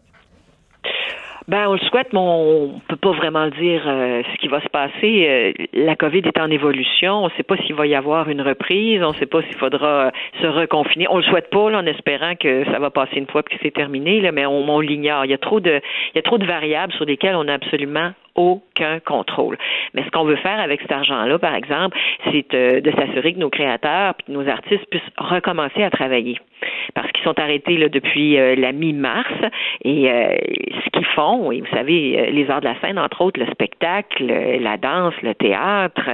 Ben, 1.48 1.66
on 1.66 1.72
le 1.72 1.78
souhaite, 1.78 2.12
mais 2.12 2.18
on 2.20 2.78
peut 2.88 2.96
pas 2.96 3.12
vraiment 3.12 3.48
dire 3.48 3.82
euh, 3.86 4.22
ce 4.30 4.36
qui 4.36 4.48
va 4.48 4.60
se 4.60 4.68
passer. 4.68 5.26
Euh, 5.26 5.52
la 5.72 5.96
COVID 5.96 6.18
est 6.18 6.38
en 6.38 6.50
évolution. 6.50 7.24
On 7.24 7.28
ne 7.28 7.32
sait 7.38 7.42
pas 7.42 7.56
s'il 7.56 7.74
va 7.74 7.86
y 7.86 7.94
avoir 7.94 8.28
une 8.28 8.42
reprise. 8.42 9.02
On 9.02 9.12
ne 9.12 9.16
sait 9.16 9.24
pas 9.24 9.40
s'il 9.40 9.54
faudra 9.54 9.88
euh, 9.88 10.10
se 10.42 10.46
reconfiner. 10.46 11.06
On 11.08 11.16
le 11.16 11.22
souhaite 11.22 11.48
pas, 11.48 11.70
là, 11.70 11.78
en 11.78 11.86
espérant 11.86 12.34
que 12.36 12.66
ça 12.66 12.78
va 12.78 12.90
passer 12.90 13.16
une 13.16 13.26
fois 13.26 13.42
que 13.42 13.54
c'est 13.62 13.70
terminé, 13.70 14.20
là, 14.20 14.30
mais 14.30 14.44
on, 14.44 14.68
on 14.68 14.80
l'ignore. 14.80 15.24
Il 15.24 15.30
y 15.30 15.34
a 15.34 15.38
trop 15.38 15.58
de, 15.58 15.80
il 16.12 16.16
y 16.16 16.18
a 16.18 16.22
trop 16.22 16.36
de 16.36 16.44
variables 16.44 16.92
sur 16.92 17.06
lesquelles 17.06 17.34
on 17.34 17.44
n'a 17.44 17.54
absolument 17.54 18.12
aucun 18.38 19.00
contrôle. 19.00 19.58
Mais 19.92 20.04
ce 20.04 20.10
qu'on 20.10 20.24
veut 20.24 20.36
faire 20.36 20.60
avec 20.60 20.80
cet 20.80 20.92
argent-là, 20.92 21.38
par 21.38 21.54
exemple, 21.54 21.98
c'est 22.30 22.54
euh, 22.54 22.80
de 22.80 22.90
s'assurer 22.92 23.34
que 23.34 23.38
nos 23.38 23.50
créateurs 23.50 24.14
et 24.28 24.32
nos 24.32 24.48
artistes 24.48 24.86
puissent 24.90 25.02
recommencer 25.18 25.82
à 25.82 25.90
travailler. 25.90 26.38
Parce 26.94 27.10
qu'ils 27.10 27.24
sont 27.24 27.38
arrêtés 27.38 27.76
depuis 27.88 28.38
euh, 28.38 28.54
la 28.54 28.72
mi-mars 28.72 29.32
et 29.84 30.10
euh, 30.10 30.36
ce 30.84 30.90
qu'ils 30.90 31.06
font, 31.06 31.50
et 31.50 31.60
vous 31.60 31.74
savez, 31.74 32.30
les 32.30 32.48
arts 32.48 32.60
de 32.60 32.66
la 32.66 32.80
scène, 32.80 32.98
entre 32.98 33.22
autres, 33.22 33.40
le 33.40 33.46
spectacle, 33.46 34.24
la 34.24 34.76
danse, 34.76 35.14
le 35.22 35.34
théâtre, 35.34 36.08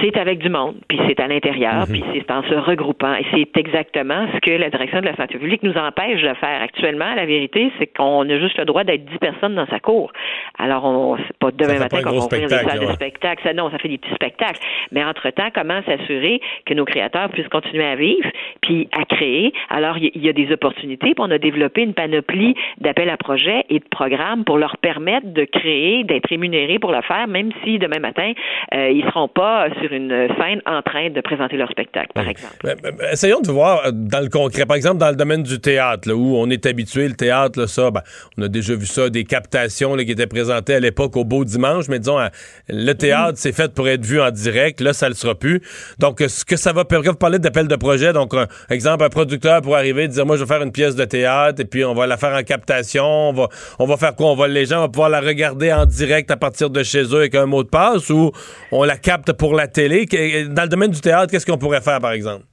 c'est 0.00 0.16
avec 0.16 0.38
du 0.38 0.48
monde, 0.48 0.76
puis 0.88 0.98
c'est 1.08 1.20
à 1.20 1.26
l'intérieur, 1.26 1.86
puis 1.88 2.02
c'est 2.12 2.30
en 2.30 2.42
se 2.42 2.54
regroupant. 2.54 3.14
Et 3.14 3.24
c'est 3.32 3.56
exactement 3.56 4.26
ce 4.34 4.38
que 4.40 4.50
la 4.50 4.70
direction 4.70 5.00
de 5.00 5.06
la 5.06 5.16
santé 5.16 5.38
publique 5.38 5.62
nous 5.62 5.76
empêche 5.76 6.22
de 6.22 6.34
faire 6.34 6.62
actuellement. 6.62 7.14
La 7.14 7.26
vérité, 7.26 7.70
c'est 7.78 7.86
qu'on 7.86 8.28
a 8.28 8.38
juste 8.38 8.58
le 8.58 8.64
droit 8.64 8.84
d'être 8.84 9.04
10 9.04 9.18
personnes 9.18 9.54
dans 9.54 9.66
sa 9.66 9.80
cour. 9.80 10.12
Alors, 10.58 10.84
on, 10.84 11.16
c'est 11.16 11.36
pas 11.38 11.50
demain 11.50 11.78
matin 11.78 12.02
qu'on 12.02 12.10
va 12.10 12.16
ouvrir 12.16 12.48
des 12.48 12.54
salles 12.54 12.80
de 12.80 12.92
spectacle. 12.92 13.42
Ça, 13.42 13.52
non, 13.52 13.70
ça 13.70 13.78
fait 13.78 13.88
des 13.88 13.98
petits 13.98 14.14
spectacles. 14.14 14.60
Mais 14.92 15.04
entre-temps, 15.04 15.48
comment 15.54 15.80
s'assurer 15.86 16.40
que 16.66 16.74
nos 16.74 16.84
créateurs 16.84 17.28
puissent 17.30 17.48
continuer 17.48 17.84
à 17.84 17.96
vivre, 17.96 18.28
puis 18.60 18.88
à 18.92 19.04
créer? 19.04 19.52
Alors, 19.70 19.98
il 19.98 20.04
y, 20.04 20.12
il 20.14 20.24
y 20.24 20.28
a 20.28 20.32
des 20.32 20.52
opportunités, 20.52 21.14
puis 21.14 21.24
on 21.24 21.30
a 21.30 21.38
développé 21.38 21.82
une 21.82 21.94
panoplie 21.94 22.54
d'appels 22.80 23.10
à 23.10 23.16
projets 23.16 23.64
et 23.70 23.78
de 23.78 23.88
programmes 23.90 24.44
pour 24.44 24.58
leur 24.58 24.76
permettre 24.78 25.32
de 25.32 25.44
créer, 25.44 26.04
d'être 26.04 26.28
rémunérés 26.28 26.78
pour 26.78 26.92
le 26.92 27.02
faire, 27.02 27.28
même 27.28 27.50
si 27.64 27.78
demain 27.78 28.00
matin, 28.00 28.32
euh, 28.74 28.90
ils 28.90 29.04
seront 29.04 29.28
pas 29.28 29.67
sur 29.80 29.92
une 29.92 30.28
scène 30.38 30.60
en 30.66 30.82
train 30.82 31.10
de 31.10 31.20
présenter 31.20 31.56
leur 31.56 31.70
spectacle, 31.70 32.10
par 32.14 32.28
exemple. 32.28 32.76
Essayons 33.12 33.40
de 33.40 33.50
voir 33.50 33.86
euh, 33.86 33.90
dans 33.92 34.20
le 34.20 34.28
concret. 34.28 34.66
Par 34.66 34.76
exemple, 34.76 34.98
dans 34.98 35.10
le 35.10 35.16
domaine 35.16 35.42
du 35.42 35.60
théâtre, 35.60 36.08
là, 36.08 36.14
où 36.14 36.36
on 36.36 36.48
est 36.50 36.66
habitué, 36.66 37.08
le 37.08 37.14
théâtre, 37.14 37.58
là, 37.60 37.66
ça, 37.66 37.90
ben, 37.90 38.02
on 38.36 38.42
a 38.42 38.48
déjà 38.48 38.74
vu 38.74 38.86
ça, 38.86 39.10
des 39.10 39.24
captations 39.24 39.94
là, 39.94 40.04
qui 40.04 40.12
étaient 40.12 40.26
présentées 40.26 40.74
à 40.74 40.80
l'époque 40.80 41.16
au 41.16 41.24
beau 41.24 41.44
dimanche, 41.44 41.86
mais 41.88 41.98
disons, 41.98 42.18
euh, 42.18 42.28
le 42.68 42.92
théâtre, 42.92 43.38
c'est 43.38 43.52
fait 43.52 43.72
pour 43.72 43.88
être 43.88 44.04
vu 44.04 44.20
en 44.20 44.30
direct. 44.30 44.80
Là, 44.80 44.92
ça 44.92 45.08
le 45.08 45.14
sera 45.14 45.34
plus. 45.34 45.60
Donc, 45.98 46.20
ce 46.20 46.44
que 46.44 46.56
ça 46.56 46.72
va 46.72 46.84
permettre, 46.84 47.12
vous 47.12 47.18
parlez 47.18 47.38
d'appel 47.38 47.68
de 47.68 47.76
projet, 47.76 48.12
donc, 48.12 48.34
un, 48.34 48.46
exemple, 48.70 49.04
un 49.04 49.08
producteur 49.08 49.62
pour 49.62 49.76
arriver 49.76 50.04
et 50.04 50.08
dire, 50.08 50.26
moi, 50.26 50.36
je 50.36 50.44
vais 50.44 50.48
faire 50.48 50.62
une 50.62 50.72
pièce 50.72 50.94
de 50.94 51.04
théâtre, 51.04 51.60
et 51.60 51.64
puis 51.64 51.84
on 51.84 51.94
va 51.94 52.06
la 52.06 52.16
faire 52.16 52.34
en 52.34 52.42
captation, 52.42 53.04
on 53.04 53.32
va, 53.32 53.48
on 53.78 53.86
va 53.86 53.96
faire 53.96 54.14
quoi? 54.14 54.30
On 54.30 54.36
va, 54.36 54.48
les 54.48 54.66
gens 54.66 54.80
vont 54.80 54.88
pouvoir 54.88 55.10
la 55.10 55.20
regarder 55.20 55.72
en 55.72 55.86
direct 55.86 56.30
à 56.30 56.36
partir 56.36 56.70
de 56.70 56.82
chez 56.82 57.02
eux 57.02 57.18
avec 57.18 57.34
un 57.34 57.46
mot 57.46 57.62
de 57.62 57.68
passe, 57.68 58.10
ou 58.10 58.32
on 58.72 58.84
la 58.84 58.96
capte 58.96 59.32
pour 59.32 59.54
la 59.58 59.68
télé. 59.68 60.06
Dans 60.48 60.62
le 60.62 60.68
domaine 60.68 60.90
du 60.90 61.00
théâtre, 61.00 61.30
qu'est-ce 61.30 61.44
qu'on 61.44 61.58
pourrait 61.58 61.82
faire, 61.82 62.00
par 62.00 62.12
exemple? 62.12 62.44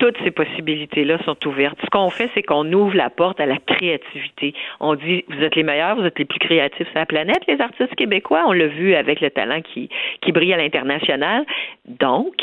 Toutes 0.00 0.16
ces 0.24 0.30
possibilités-là 0.30 1.18
sont 1.24 1.36
ouvertes. 1.46 1.78
Ce 1.84 1.90
qu'on 1.90 2.08
fait, 2.10 2.30
c'est 2.34 2.42
qu'on 2.42 2.72
ouvre 2.72 2.96
la 2.96 3.10
porte 3.10 3.38
à 3.38 3.46
la 3.46 3.58
créativité. 3.58 4.54
On 4.80 4.94
dit, 4.94 5.24
vous 5.28 5.42
êtes 5.42 5.54
les 5.54 5.62
meilleurs, 5.62 5.94
vous 5.94 6.04
êtes 6.04 6.18
les 6.18 6.24
plus 6.24 6.38
créatifs 6.38 6.88
sur 6.88 6.98
la 6.98 7.06
planète, 7.06 7.42
les 7.46 7.60
artistes 7.60 7.94
québécois. 7.94 8.44
On 8.46 8.52
l'a 8.52 8.66
vu 8.66 8.94
avec 8.94 9.20
le 9.20 9.30
talent 9.30 9.60
qui, 9.60 9.90
qui 10.22 10.32
brille 10.32 10.54
à 10.54 10.56
l'international. 10.56 11.44
Donc, 11.86 12.34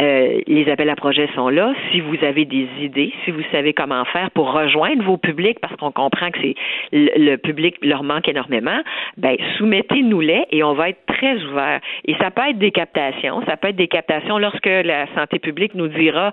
euh, 0.00 0.40
les 0.46 0.68
appels 0.68 0.90
à 0.90 0.96
projets 0.96 1.28
sont 1.36 1.48
là. 1.48 1.72
Si 1.92 2.00
vous 2.00 2.16
avez 2.24 2.44
des 2.44 2.68
idées, 2.80 3.12
si 3.24 3.30
vous 3.30 3.42
savez 3.52 3.72
comment 3.72 4.04
faire 4.06 4.30
pour 4.32 4.52
rejoindre 4.52 5.04
vos 5.04 5.16
publics, 5.16 5.60
parce 5.60 5.76
qu'on 5.76 5.92
comprend 5.92 6.30
que 6.32 6.38
c'est 6.42 6.54
le, 6.92 7.36
public 7.36 7.76
leur 7.82 8.02
manque 8.02 8.28
énormément, 8.28 8.80
ben 9.16 9.36
soumettez-nous-les 9.58 10.46
et 10.50 10.64
on 10.64 10.74
va 10.74 10.88
être 10.88 11.06
très 11.06 11.40
ouvert. 11.44 11.80
Et 12.06 12.14
ça 12.16 12.32
peut 12.32 12.42
être 12.48 12.58
des 12.58 12.72
captations, 12.72 13.40
ça 13.46 13.56
peut 13.56 13.68
être 13.68 13.76
des 13.76 13.88
captations 13.88 14.38
lorsque 14.38 14.66
la 14.66 15.06
santé 15.14 15.38
publique 15.38 15.74
nous 15.74 15.88
dira 15.88 16.32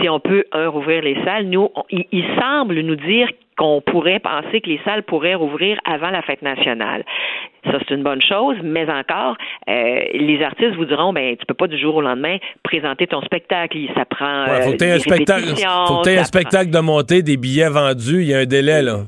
si 0.00 0.08
on 0.08 0.20
peut, 0.20 0.44
un, 0.52 0.68
rouvrir 0.68 1.02
les 1.02 1.16
salles. 1.24 1.46
Nous, 1.46 1.68
il, 1.90 2.24
semble 2.40 2.80
nous 2.80 2.96
dire 2.96 3.28
qu'on 3.56 3.80
pourrait 3.80 4.18
penser 4.18 4.60
que 4.60 4.68
les 4.68 4.80
salles 4.84 5.02
pourraient 5.02 5.34
rouvrir 5.34 5.78
avant 5.84 6.10
la 6.10 6.22
fête 6.22 6.42
nationale. 6.42 7.04
Ça, 7.64 7.78
c'est 7.78 7.94
une 7.94 8.02
bonne 8.02 8.22
chose, 8.22 8.56
mais 8.62 8.90
encore, 8.90 9.36
euh, 9.68 10.00
les 10.14 10.42
artistes 10.42 10.74
vous 10.74 10.84
diront, 10.84 11.12
ben, 11.12 11.36
tu 11.36 11.46
peux 11.46 11.54
pas 11.54 11.68
du 11.68 11.78
jour 11.78 11.96
au 11.96 12.00
lendemain 12.00 12.38
présenter 12.62 13.06
ton 13.06 13.22
spectacle. 13.22 13.78
Ça 13.94 14.04
prend. 14.04 14.46
Il 14.56 14.62
faut 14.62 14.72
que 14.72 14.76
tu 14.76 14.84
aies 14.84 14.92
un 14.92 14.98
spectacle, 14.98 15.46
faut 15.86 16.08
un 16.08 16.24
spectacle 16.24 16.70
de 16.70 16.80
montée, 16.80 17.22
des 17.22 17.36
billets 17.36 17.68
vendus. 17.68 18.22
Il 18.22 18.28
y 18.28 18.34
a 18.34 18.38
un 18.38 18.46
délai, 18.46 18.82
là. 18.82 19.02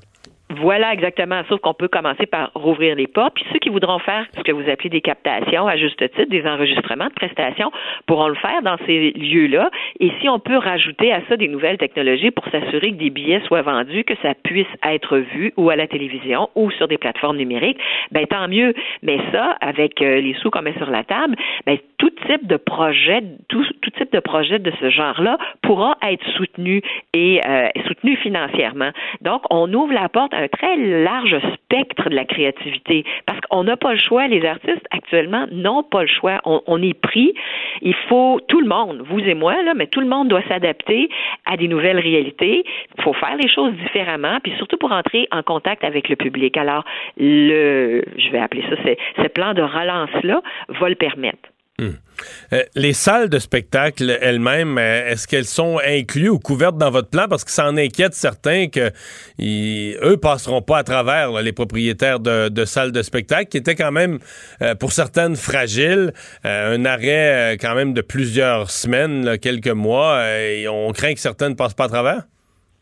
Voilà 0.60 0.92
exactement, 0.92 1.42
sauf 1.48 1.60
qu'on 1.60 1.74
peut 1.74 1.88
commencer 1.88 2.26
par 2.26 2.50
rouvrir 2.54 2.96
les 2.96 3.06
portes. 3.06 3.34
Puis 3.34 3.44
ceux 3.52 3.58
qui 3.58 3.68
voudront 3.68 3.98
faire 3.98 4.26
ce 4.36 4.42
que 4.42 4.52
vous 4.52 4.68
appelez 4.70 4.90
des 4.90 5.00
captations, 5.00 5.66
à 5.66 5.76
juste 5.76 5.98
titre, 5.98 6.30
des 6.30 6.46
enregistrements 6.46 7.06
de 7.08 7.12
prestations, 7.14 7.72
pourront 8.06 8.28
le 8.28 8.34
faire 8.34 8.62
dans 8.62 8.76
ces 8.86 9.12
lieux-là. 9.12 9.70
Et 10.00 10.12
si 10.20 10.28
on 10.28 10.38
peut 10.38 10.56
rajouter 10.56 11.12
à 11.12 11.20
ça 11.28 11.36
des 11.36 11.48
nouvelles 11.48 11.78
technologies 11.78 12.30
pour 12.30 12.44
s'assurer 12.48 12.90
que 12.90 12.96
des 12.96 13.10
billets 13.10 13.40
soient 13.46 13.62
vendus, 13.62 14.04
que 14.04 14.14
ça 14.22 14.34
puisse 14.34 14.66
être 14.84 15.18
vu 15.18 15.52
ou 15.56 15.70
à 15.70 15.76
la 15.76 15.86
télévision 15.86 16.48
ou 16.54 16.70
sur 16.72 16.88
des 16.88 16.98
plateformes 16.98 17.36
numériques, 17.36 17.78
ben 18.12 18.26
tant 18.26 18.48
mieux. 18.48 18.74
Mais 19.02 19.18
ça, 19.32 19.56
avec 19.60 20.00
euh, 20.02 20.20
les 20.20 20.34
sous 20.34 20.50
qu'on 20.50 20.62
met 20.62 20.74
sur 20.74 20.90
la 20.90 21.04
table, 21.04 21.36
ben 21.66 21.78
tout 21.98 22.10
type 22.26 22.46
de 22.46 22.56
projet, 22.56 23.22
tout, 23.48 23.64
type 23.96 24.12
de 24.12 24.20
projet 24.20 24.58
de 24.58 24.72
ce 24.80 24.90
genre-là 24.90 25.38
pourra 25.62 25.96
être 26.02 26.24
soutenu 26.36 26.82
et 27.12 27.40
euh, 27.46 27.68
soutenu 27.86 28.16
financièrement. 28.16 28.90
Donc, 29.20 29.42
on 29.50 29.72
ouvre 29.72 29.92
la 29.92 30.08
porte 30.08 30.34
à 30.34 30.43
un 30.44 30.48
très 30.48 30.76
large 30.76 31.36
spectre 31.54 32.08
de 32.10 32.14
la 32.14 32.24
créativité 32.24 33.04
parce 33.26 33.40
qu'on 33.40 33.64
n'a 33.64 33.76
pas 33.76 33.92
le 33.92 33.98
choix. 33.98 34.28
Les 34.28 34.44
artistes 34.44 34.86
actuellement 34.90 35.46
n'ont 35.50 35.82
pas 35.82 36.02
le 36.02 36.08
choix. 36.08 36.40
On, 36.44 36.82
est 36.82 36.98
pris. 36.98 37.34
Il 37.82 37.94
faut 38.08 38.40
tout 38.48 38.60
le 38.60 38.68
monde, 38.68 39.02
vous 39.08 39.20
et 39.20 39.34
moi, 39.34 39.62
là, 39.62 39.74
mais 39.74 39.86
tout 39.86 40.00
le 40.00 40.06
monde 40.06 40.28
doit 40.28 40.42
s'adapter 40.48 41.08
à 41.46 41.56
des 41.56 41.68
nouvelles 41.68 41.98
réalités. 41.98 42.64
Il 42.96 43.02
faut 43.02 43.12
faire 43.14 43.36
les 43.36 43.48
choses 43.48 43.72
différemment, 43.74 44.38
puis 44.42 44.52
surtout 44.56 44.76
pour 44.76 44.92
entrer 44.92 45.26
en 45.30 45.42
contact 45.42 45.84
avec 45.84 46.08
le 46.08 46.16
public. 46.16 46.56
Alors, 46.56 46.84
le, 47.16 48.02
je 48.16 48.30
vais 48.30 48.38
appeler 48.38 48.64
ça, 48.68 48.76
ce 49.22 49.28
plan 49.28 49.54
de 49.54 49.62
relance-là 49.62 50.42
va 50.68 50.88
le 50.88 50.94
permettre. 50.94 51.53
Euh, 51.80 52.62
les 52.76 52.92
salles 52.92 53.28
de 53.28 53.40
spectacle 53.40 54.16
elles-mêmes, 54.20 54.78
euh, 54.78 55.10
est-ce 55.10 55.26
qu'elles 55.26 55.44
sont 55.44 55.80
incluses 55.84 56.28
ou 56.28 56.38
couvertes 56.38 56.78
dans 56.78 56.90
votre 56.90 57.08
plan? 57.08 57.26
Parce 57.28 57.42
que 57.42 57.50
ça 57.50 57.66
en 57.66 57.76
inquiète 57.76 58.14
certains 58.14 58.68
que 58.68 58.92
ils, 59.38 59.96
eux 60.00 60.16
passeront 60.16 60.62
pas 60.62 60.78
à 60.78 60.84
travers 60.84 61.42
les 61.42 61.52
propriétaires 61.52 62.20
de, 62.20 62.64
salles 62.64 62.92
de 62.92 63.02
spectacle, 63.02 63.48
qui 63.48 63.56
étaient 63.56 63.74
quand 63.74 63.90
même, 63.90 64.20
euh, 64.62 64.76
pour 64.76 64.92
certaines, 64.92 65.34
fragiles. 65.34 66.12
un 66.44 66.84
arrêt 66.84 67.58
quand 67.60 67.74
même 67.74 67.92
de 67.92 68.02
plusieurs 68.02 68.70
semaines, 68.70 69.36
quelques 69.38 69.66
mois. 69.68 70.24
et 70.28 70.68
on 70.68 70.92
craint 70.92 71.14
que 71.14 71.20
certaines 71.20 71.50
ne 71.50 71.56
passent 71.56 71.74
pas 71.74 71.86
à 71.86 71.88
travers? 71.88 72.22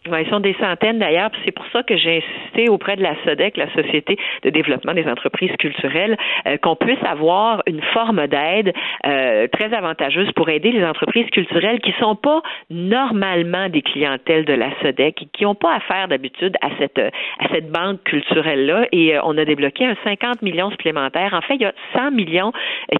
Ils 0.06 0.28
sont 0.30 0.40
des 0.40 0.54
centaines 0.54 0.98
d'ailleurs, 0.98 1.30
c'est 1.44 1.52
pour 1.52 1.64
ça 1.72 1.84
que 1.84 1.96
j'ai 1.96 2.18
insisté 2.18 2.68
auprès 2.68 2.96
de 2.96 3.02
la 3.02 3.14
SODEC, 3.24 3.56
la 3.56 3.72
Société 3.72 4.18
de 4.42 4.50
développement 4.50 4.94
des 4.94 5.06
entreprises 5.06 5.52
culturelles, 5.58 6.16
euh, 6.46 6.56
qu'on 6.56 6.74
puisse 6.74 7.02
avoir 7.04 7.62
une 7.68 7.82
forme 7.94 8.26
d'aide 8.26 8.72
euh, 9.06 9.46
très 9.52 9.72
avantageuse 9.72 10.30
pour 10.32 10.48
aider 10.48 10.72
les 10.72 10.84
entreprises 10.84 11.30
culturelles 11.30 11.80
qui 11.80 11.92
sont 12.00 12.16
pas 12.16 12.42
normalement 12.68 13.68
des 13.68 13.82
clientèles 13.82 14.44
de 14.44 14.54
la 14.54 14.70
SODEC, 14.82 15.28
qui 15.32 15.44
n'ont 15.44 15.54
pas 15.54 15.76
affaire 15.76 16.08
d'habitude 16.08 16.56
à 16.62 16.70
cette 16.78 16.98
à 16.98 17.48
cette 17.52 17.70
banque 17.70 18.02
culturelle 18.02 18.66
là. 18.66 18.86
Et 18.90 19.16
euh, 19.16 19.20
on 19.22 19.38
a 19.38 19.44
débloqué 19.44 19.86
un 19.86 19.96
50 20.02 20.42
millions 20.42 20.70
supplémentaires. 20.70 21.32
En 21.32 21.42
fait, 21.42 21.54
il 21.54 21.62
y 21.62 21.66
a 21.66 21.74
100 21.94 22.10
millions 22.10 22.52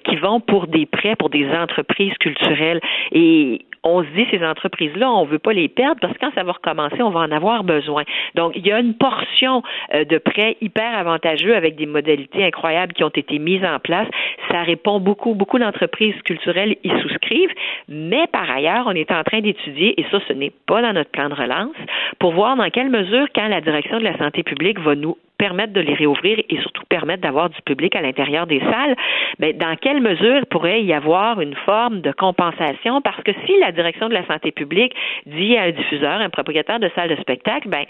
qui 0.05 0.17
vont 0.17 0.39
pour 0.39 0.69
des 0.69 0.87
prêts 0.87 1.17
pour 1.17 1.31
des 1.31 1.49
entreprises 1.51 2.15
culturelles. 2.19 2.81
Et 3.11 3.63
on 3.85 4.03
se 4.03 4.09
dit 4.11 4.27
ces 4.31 4.45
entreprises-là, 4.45 5.11
on 5.11 5.25
veut 5.25 5.39
pas 5.39 5.53
les 5.53 5.69
perdre 5.69 6.01
parce 6.01 6.15
que 6.15 6.19
quand 6.21 6.33
ça 6.35 6.45
va 6.45 6.53
recommencer, 6.53 7.03
on 7.03 7.11
va 7.11 7.21
en 7.21 7.33
avoir 7.33 7.65
besoin. 7.65 8.05
Donc, 8.35 8.53
il 8.55 8.67
y 8.67 8.73
a 8.73 8.79
une 8.79 8.95
portion 8.95 9.63
euh, 9.95 10.05
de 10.05 10.19
prêts 10.19 10.57
hyper 10.61 10.97
avantageux 10.97 11.57
avec 11.57 11.77
des 11.77 11.87
modalités 11.87 12.45
incroyables 12.45 12.93
qui 12.93 13.05
ont 13.05 13.09
été 13.09 13.39
mises 13.39 13.65
en 13.65 13.79
place. 13.79 14.09
Ça 14.51 14.63
répond 14.63 15.01
beaucoup, 15.01 15.35
beaucoup 15.35 15.59
d'entreprises 15.59 16.15
culturelles 16.25 16.77
y 16.85 16.91
souscrivent, 17.03 17.53
mais 17.89 18.27
par 18.29 18.51
ailleurs, 18.51 18.85
on 18.87 18.93
est 18.93 19.11
en 19.11 19.23
train 19.25 19.41
d'étudier, 19.41 20.01
et 20.01 20.07
ça, 20.11 20.19
ce 20.29 20.33
n'est 20.33 20.53
pas 20.67 20.83
dans 20.83 20.93
notre 20.93 21.11
plan 21.11 21.29
de 21.29 21.35
relance, 21.35 21.77
pour 22.19 22.33
voir 22.33 22.57
dans 22.57 22.71
quelle 22.71 22.91
mesure, 22.91 23.27
quand 23.35 23.49
la 23.49 23.61
direction 23.61 23.99
de 23.99 24.05
la 24.05 24.17
santé 24.19 24.43
publique 24.43 24.79
va 24.81 24.95
nous 24.95 25.17
permettre 25.43 25.73
de 25.73 25.81
les 25.81 25.95
réouvrir 25.95 26.39
et 26.49 26.57
surtout 26.61 26.85
permettre 26.89 27.23
d'avoir 27.23 27.51
du 27.51 27.61
public 27.63 27.97
à 27.97 28.01
l'intérieur 28.01 28.47
des 28.47 28.61
salles, 28.61 28.95
mais 29.41 29.53
dans 29.53 29.75
quelle 29.75 30.01
mesure 30.01 30.47
pourrait 30.49 30.85
y 30.85 30.93
avoir 30.93 31.41
une 31.41 31.57
forme 31.67 32.01
de 32.01 32.13
compensation? 32.13 33.01
Parce 33.01 33.21
que 33.25 33.33
si 33.45 33.59
la 33.59 33.73
direction 33.73 34.09
de 34.09 34.15
la 34.15 34.25
santé 34.29 34.53
publique 34.53 34.95
dit 35.27 35.57
à 35.57 35.63
un 35.63 35.71
diffuseur, 35.73 36.21
un 36.21 36.31
propriétaire 36.31 36.79
de 36.79 36.89
salle 36.95 37.09
de 37.09 37.17
spectacle, 37.17 37.69
ben, 37.69 37.85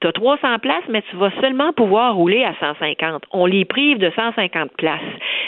tu 0.00 0.08
as 0.08 0.12
300 0.12 0.58
places, 0.58 0.88
mais 0.88 1.02
tu 1.02 1.14
vas 1.14 1.30
seulement 1.40 1.72
pouvoir 1.72 2.16
rouler 2.16 2.42
à 2.42 2.54
150. 2.58 3.26
On 3.30 3.46
les 3.46 3.64
prive 3.64 3.98
de 3.98 4.10
150 4.10 4.72
places. 4.76 5.00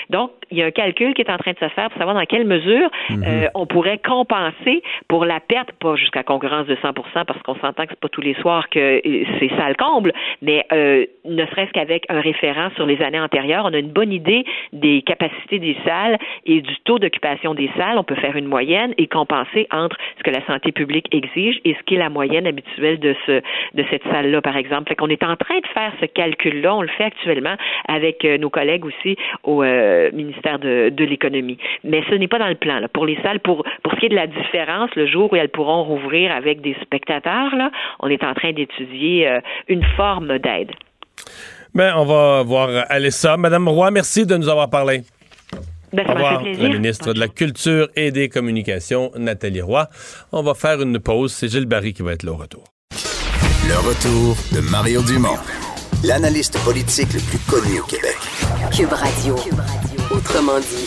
Donc, 0.09 0.31
il 0.51 0.59
y 0.59 0.63
a 0.63 0.67
un 0.67 0.71
calcul 0.71 1.15
qui 1.15 1.23
est 1.23 1.31
en 1.31 1.39
train 1.39 1.53
de 1.53 1.59
se 1.59 1.69
faire 1.69 1.89
pour 1.91 1.99
savoir 1.99 2.15
dans 2.15 2.25
quelle 2.25 2.47
mesure 2.47 2.91
mhm. 3.11 3.25
euh, 3.27 3.49
on 3.55 3.67
pourrait 3.67 3.99
compenser 3.99 4.83
pour 5.09 5.25
la 5.25 5.41
perte, 5.41 5.73
pas 5.73 5.95
jusqu'à 5.97 6.23
concurrence 6.23 6.67
de 6.67 6.75
100% 6.77 6.93
parce 7.25 7.43
qu'on 7.43 7.55
s'entend 7.57 7.85
que 7.85 7.91
c'est 7.91 8.01
pas 8.01 8.09
tous 8.09 8.21
les 8.21 8.35
soirs 8.35 8.69
que 8.69 8.79
euh, 8.79 9.25
c'est 9.39 9.51
ça 9.57 9.69
le 9.69 9.75
comble, 9.75 10.13
mais 10.43 10.65
euh, 10.73 11.07
ne 11.25 11.47
serait-ce 11.47 11.73
qu'avec 11.73 12.05
un 12.09 12.21
référent 12.21 12.71
sur 12.77 12.87
les 12.87 13.01
années 13.03 13.21
antérieures, 13.21 13.65
on 13.65 13.73
a 13.73 13.79
une 13.79 13.91
bonne 13.93 14.13
idée 14.13 14.45
des 14.73 15.03
capacités 15.03 15.59
des 15.59 15.77
salles 15.85 16.19
et 16.47 16.61
du 16.61 16.77
taux 16.85 16.99
d'occupation 16.99 17.55
des 17.55 17.71
salles. 17.77 17.99
On 17.99 18.05
peut 18.05 18.17
faire 18.17 18.37
une 18.37 18.47
moyenne 18.47 18.95
et 18.99 19.07
compenser 19.07 19.67
entre 19.73 19.97
ce 20.19 20.23
que 20.23 20.31
la 20.31 20.45
santé 20.47 20.73
publique 20.73 21.07
exige 21.15 21.61
et 21.65 21.75
ce 21.75 21.83
qui 21.85 21.95
est 21.95 21.99
la 21.99 22.11
moyenne 22.11 22.47
habituelle 22.47 22.99
de 22.99 23.15
ce 23.27 23.41
de 23.75 23.85
cette 23.91 24.03
salle-là, 24.05 24.43
par 24.43 24.57
exemple. 24.57 24.89
Fait 24.89 24.97
qu'on 24.97 25.09
est 25.09 25.23
en 25.23 25.37
train 25.37 25.59
de 25.59 25.67
faire 25.69 25.93
ce 26.01 26.07
calcul-là. 26.07 26.75
On 26.75 26.83
le 26.83 26.89
fait 26.89 27.05
actuellement 27.05 27.55
avec 27.89 28.25
nos 28.25 28.51
collègues 28.51 28.85
aussi 28.85 29.17
au 29.45 29.63
ministère 29.63 30.40
de, 30.41 31.05
l'économie. 31.05 31.59
Mais 31.85 32.03
ce 32.09 32.15
n'est 32.15 32.29
pas 32.29 32.39
dans 32.39 32.49
le 32.49 32.55
plan. 32.55 32.81
Pour 32.93 33.07
les 33.07 33.17
salles, 33.23 33.41
pour, 33.41 33.65
pour 33.83 33.93
ce 33.93 33.99
qui 33.99 34.07
est 34.07 34.11
de 34.11 34.15
la 34.15 34.27
différence, 34.27 34.91
le 34.97 35.07
jour 35.07 35.33
où 35.33 35.37
elles 35.37 35.49
pourront 35.49 35.85
rouvrir 35.85 36.33
avec 36.33 36.61
des 36.61 36.77
spectateurs, 36.83 37.55
là, 37.57 37.71
on 38.01 38.09
est 38.09 38.25
en 38.25 38.35
train 38.35 38.53
d'étudier 38.53 39.29
euh, 39.29 39.41
une 39.69 39.85
forme 39.97 40.39
d'aide. 40.39 40.71
Ben, 41.75 41.95
on 41.97 42.05
va 42.05 42.43
voir 42.43 42.85
Alessa. 42.89 43.37
Madame 43.37 43.69
Roy, 43.69 43.91
merci 43.91 44.27
de 44.27 44.37
nous 44.37 44.49
avoir 44.49 44.71
parlé. 44.71 45.03
Ben, 45.93 46.07
ça 46.07 46.13
Au 46.13 46.15
revoir, 46.15 46.43
la 46.43 46.69
ministre 46.69 47.13
de 47.13 47.21
la 47.21 47.29
Culture 47.29 47.89
et 47.97 48.11
des 48.11 48.29
Communications, 48.29 49.11
Nathalie 49.17 49.61
Roy. 49.61 49.89
On 50.33 50.43
va 50.43 50.55
faire 50.55 50.81
une 50.81 50.99
pause. 51.01 51.33
C'est 51.33 51.49
Gilles 51.49 51.67
Barry 51.67 51.93
qui 51.93 52.03
va 52.03 52.13
être 52.13 52.23
là 52.23 52.33
au 52.33 52.37
retour. 52.37 52.65
Le 53.69 53.77
retour 53.77 54.37
de 54.53 54.61
Mario 54.71 55.03
Dumont, 55.03 55.39
l'analyste 56.05 56.59
politique 56.65 57.13
le 57.13 57.21
plus 57.21 57.39
connu 57.49 57.81
au 57.81 57.85
Québec. 57.85 58.17
Cube 58.73 58.93
Radio. 58.93 59.37
Cube 59.37 59.59
Radio. 59.59 59.80
Autrement 60.21 60.61
dit. 60.61 60.87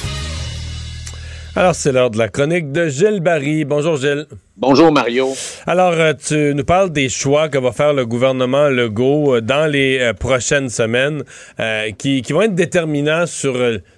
Alors, 1.55 1.73
c'est 1.73 1.91
l'heure 1.91 2.11
de 2.11 2.19
la 2.19 2.29
chronique 2.29 2.71
de 2.71 2.87
Gilles 2.87 3.19
Barry. 3.19 3.65
Bonjour, 3.65 3.95
Gilles. 3.97 4.27
Bonjour, 4.57 4.91
Mario. 4.91 5.29
Alors, 5.65 5.93
euh, 5.93 6.13
tu 6.13 6.53
nous 6.53 6.63
parles 6.63 6.91
des 6.91 7.09
choix 7.09 7.49
que 7.49 7.57
va 7.57 7.71
faire 7.71 7.93
le 7.93 8.05
gouvernement 8.05 8.69
Legault 8.69 9.37
euh, 9.37 9.41
dans 9.41 9.65
les 9.65 9.97
euh, 9.99 10.13
prochaines 10.13 10.69
semaines 10.69 11.23
qui, 11.97 12.21
vont 12.29 12.43
être 12.43 12.53
déterminants 12.53 13.25
sur, 13.25 13.53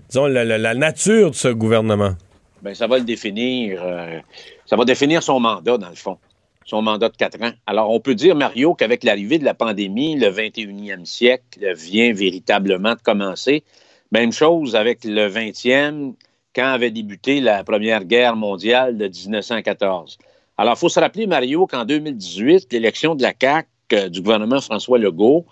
disons, 0.08 0.28
la, 0.28 0.74
nature 0.74 1.32
de 1.32 1.36
ce 1.36 1.50
gouvernement. 1.50 2.14
ben, 2.62 2.74
ça 2.74 2.88
va 2.88 2.98
le 2.98 3.04
définir. 3.04 3.84
euh, 3.84 4.20
ça 4.66 4.78
va 4.78 4.86
définir 4.86 5.22
son 5.22 5.42
mandat, 5.42 5.78
dans 5.78 5.90
le 5.90 5.96
fond. 5.96 6.18
Son 6.66 6.82
mandat 6.82 7.10
de 7.10 7.18
quatre 7.18 7.42
ans. 7.44 7.52
Alors, 7.68 7.92
on 7.92 8.00
peut 8.00 8.16
dire, 8.16 8.36
Mario, 8.36 8.74
qu'avec 8.74 9.04
l'arrivée 9.04 9.38
de 9.38 9.44
la 9.44 9.54
pandémie, 9.54 10.16
le 10.16 10.30
21e 10.30 11.04
siècle 11.04 11.74
vient 11.76 12.14
véritablement 12.14 12.94
de 12.94 13.02
commencer. 13.02 13.66
Même 14.12 14.32
chose 14.32 14.76
avec 14.76 15.04
le 15.04 15.30
20e, 15.30 16.14
quand 16.56 16.66
avait 16.66 16.92
débuté 16.92 17.42
la 17.42 17.64
Première 17.64 18.06
Guerre 18.06 18.36
mondiale 18.36 18.98
de 18.98 19.08
1914. 19.08 20.18
Alors, 20.58 20.76
il 20.76 20.80
faut 20.80 20.90
se 20.90 21.00
rappeler, 21.00 21.28
Mario, 21.28 21.68
qu'en 21.68 21.84
2018, 21.84 22.72
l'élection 22.72 23.16
de 23.16 23.24
la 23.24 23.34
CAQ 23.40 23.68
euh, 23.94 24.10
du 24.10 24.22
gouvernement 24.22 24.62
François 24.62 24.98
Legault 24.98 25.46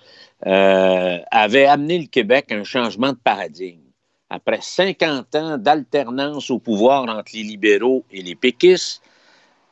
euh, 0.46 1.20
avait 1.30 1.66
amené 1.66 2.00
le 2.00 2.08
Québec 2.08 2.52
à 2.52 2.56
un 2.56 2.64
changement 2.64 3.12
de 3.12 3.18
paradigme. 3.18 3.80
Après 4.30 4.60
50 4.62 5.36
ans 5.36 5.58
d'alternance 5.58 6.50
au 6.50 6.58
pouvoir 6.58 7.04
entre 7.04 7.32
les 7.34 7.44
libéraux 7.44 8.04
et 8.12 8.22
les 8.22 8.36
péquistes, 8.36 9.02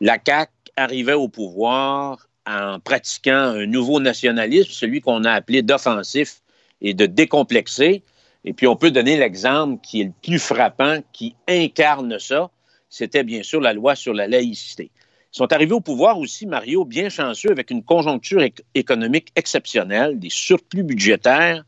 la 0.01 0.17
CAQ 0.23 0.51
arrivait 0.75 1.13
au 1.13 1.27
pouvoir 1.27 2.27
en 2.45 2.79
pratiquant 2.79 3.55
un 3.55 3.65
nouveau 3.65 3.99
nationalisme, 3.99 4.71
celui 4.71 5.01
qu'on 5.01 5.23
a 5.23 5.31
appelé 5.31 5.61
d'offensif 5.61 6.41
et 6.81 6.93
de 6.93 7.05
décomplexé. 7.05 8.03
Et 8.43 8.53
puis, 8.53 8.67
on 8.67 8.75
peut 8.75 8.91
donner 8.91 9.17
l'exemple 9.17 9.79
qui 9.81 10.01
est 10.01 10.05
le 10.05 10.13
plus 10.21 10.39
frappant, 10.39 10.99
qui 11.13 11.35
incarne 11.47 12.17
ça. 12.19 12.49
C'était 12.89 13.23
bien 13.23 13.43
sûr 13.43 13.61
la 13.61 13.73
loi 13.73 13.95
sur 13.95 14.13
la 14.13 14.27
laïcité. 14.27 14.91
Ils 15.33 15.37
sont 15.37 15.53
arrivés 15.53 15.73
au 15.73 15.79
pouvoir 15.79 16.19
aussi, 16.19 16.45
Mario, 16.45 16.83
bien 16.83 17.09
chanceux, 17.09 17.51
avec 17.51 17.71
une 17.71 17.83
conjoncture 17.83 18.41
éc- 18.41 18.63
économique 18.73 19.29
exceptionnelle, 19.35 20.19
des 20.19 20.29
surplus 20.29 20.83
budgétaires, 20.83 21.63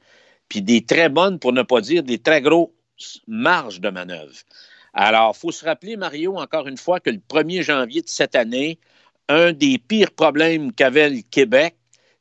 puis 0.49 0.61
des 0.61 0.84
très 0.84 1.07
bonnes, 1.07 1.39
pour 1.39 1.53
ne 1.53 1.61
pas 1.61 1.80
dire 1.80 2.03
des 2.03 2.17
très 2.17 2.41
grosses 2.41 2.71
marges 3.28 3.80
de 3.80 3.89
manœuvre. 3.89 4.34
Alors, 4.93 5.34
il 5.36 5.39
faut 5.39 5.51
se 5.51 5.63
rappeler, 5.63 5.95
Mario, 5.95 6.38
encore 6.38 6.67
une 6.67 6.78
fois, 6.78 6.99
que 6.99 7.09
le 7.09 7.19
1er 7.19 7.63
janvier 7.63 8.01
de 8.01 8.09
cette 8.09 8.36
année, 8.36 8.80
un 9.30 9.53
des 9.53 9.78
pires 9.78 10.11
problèmes 10.11 10.74
qu'avait 10.74 11.09
le 11.09 11.21
Québec, 11.21 11.76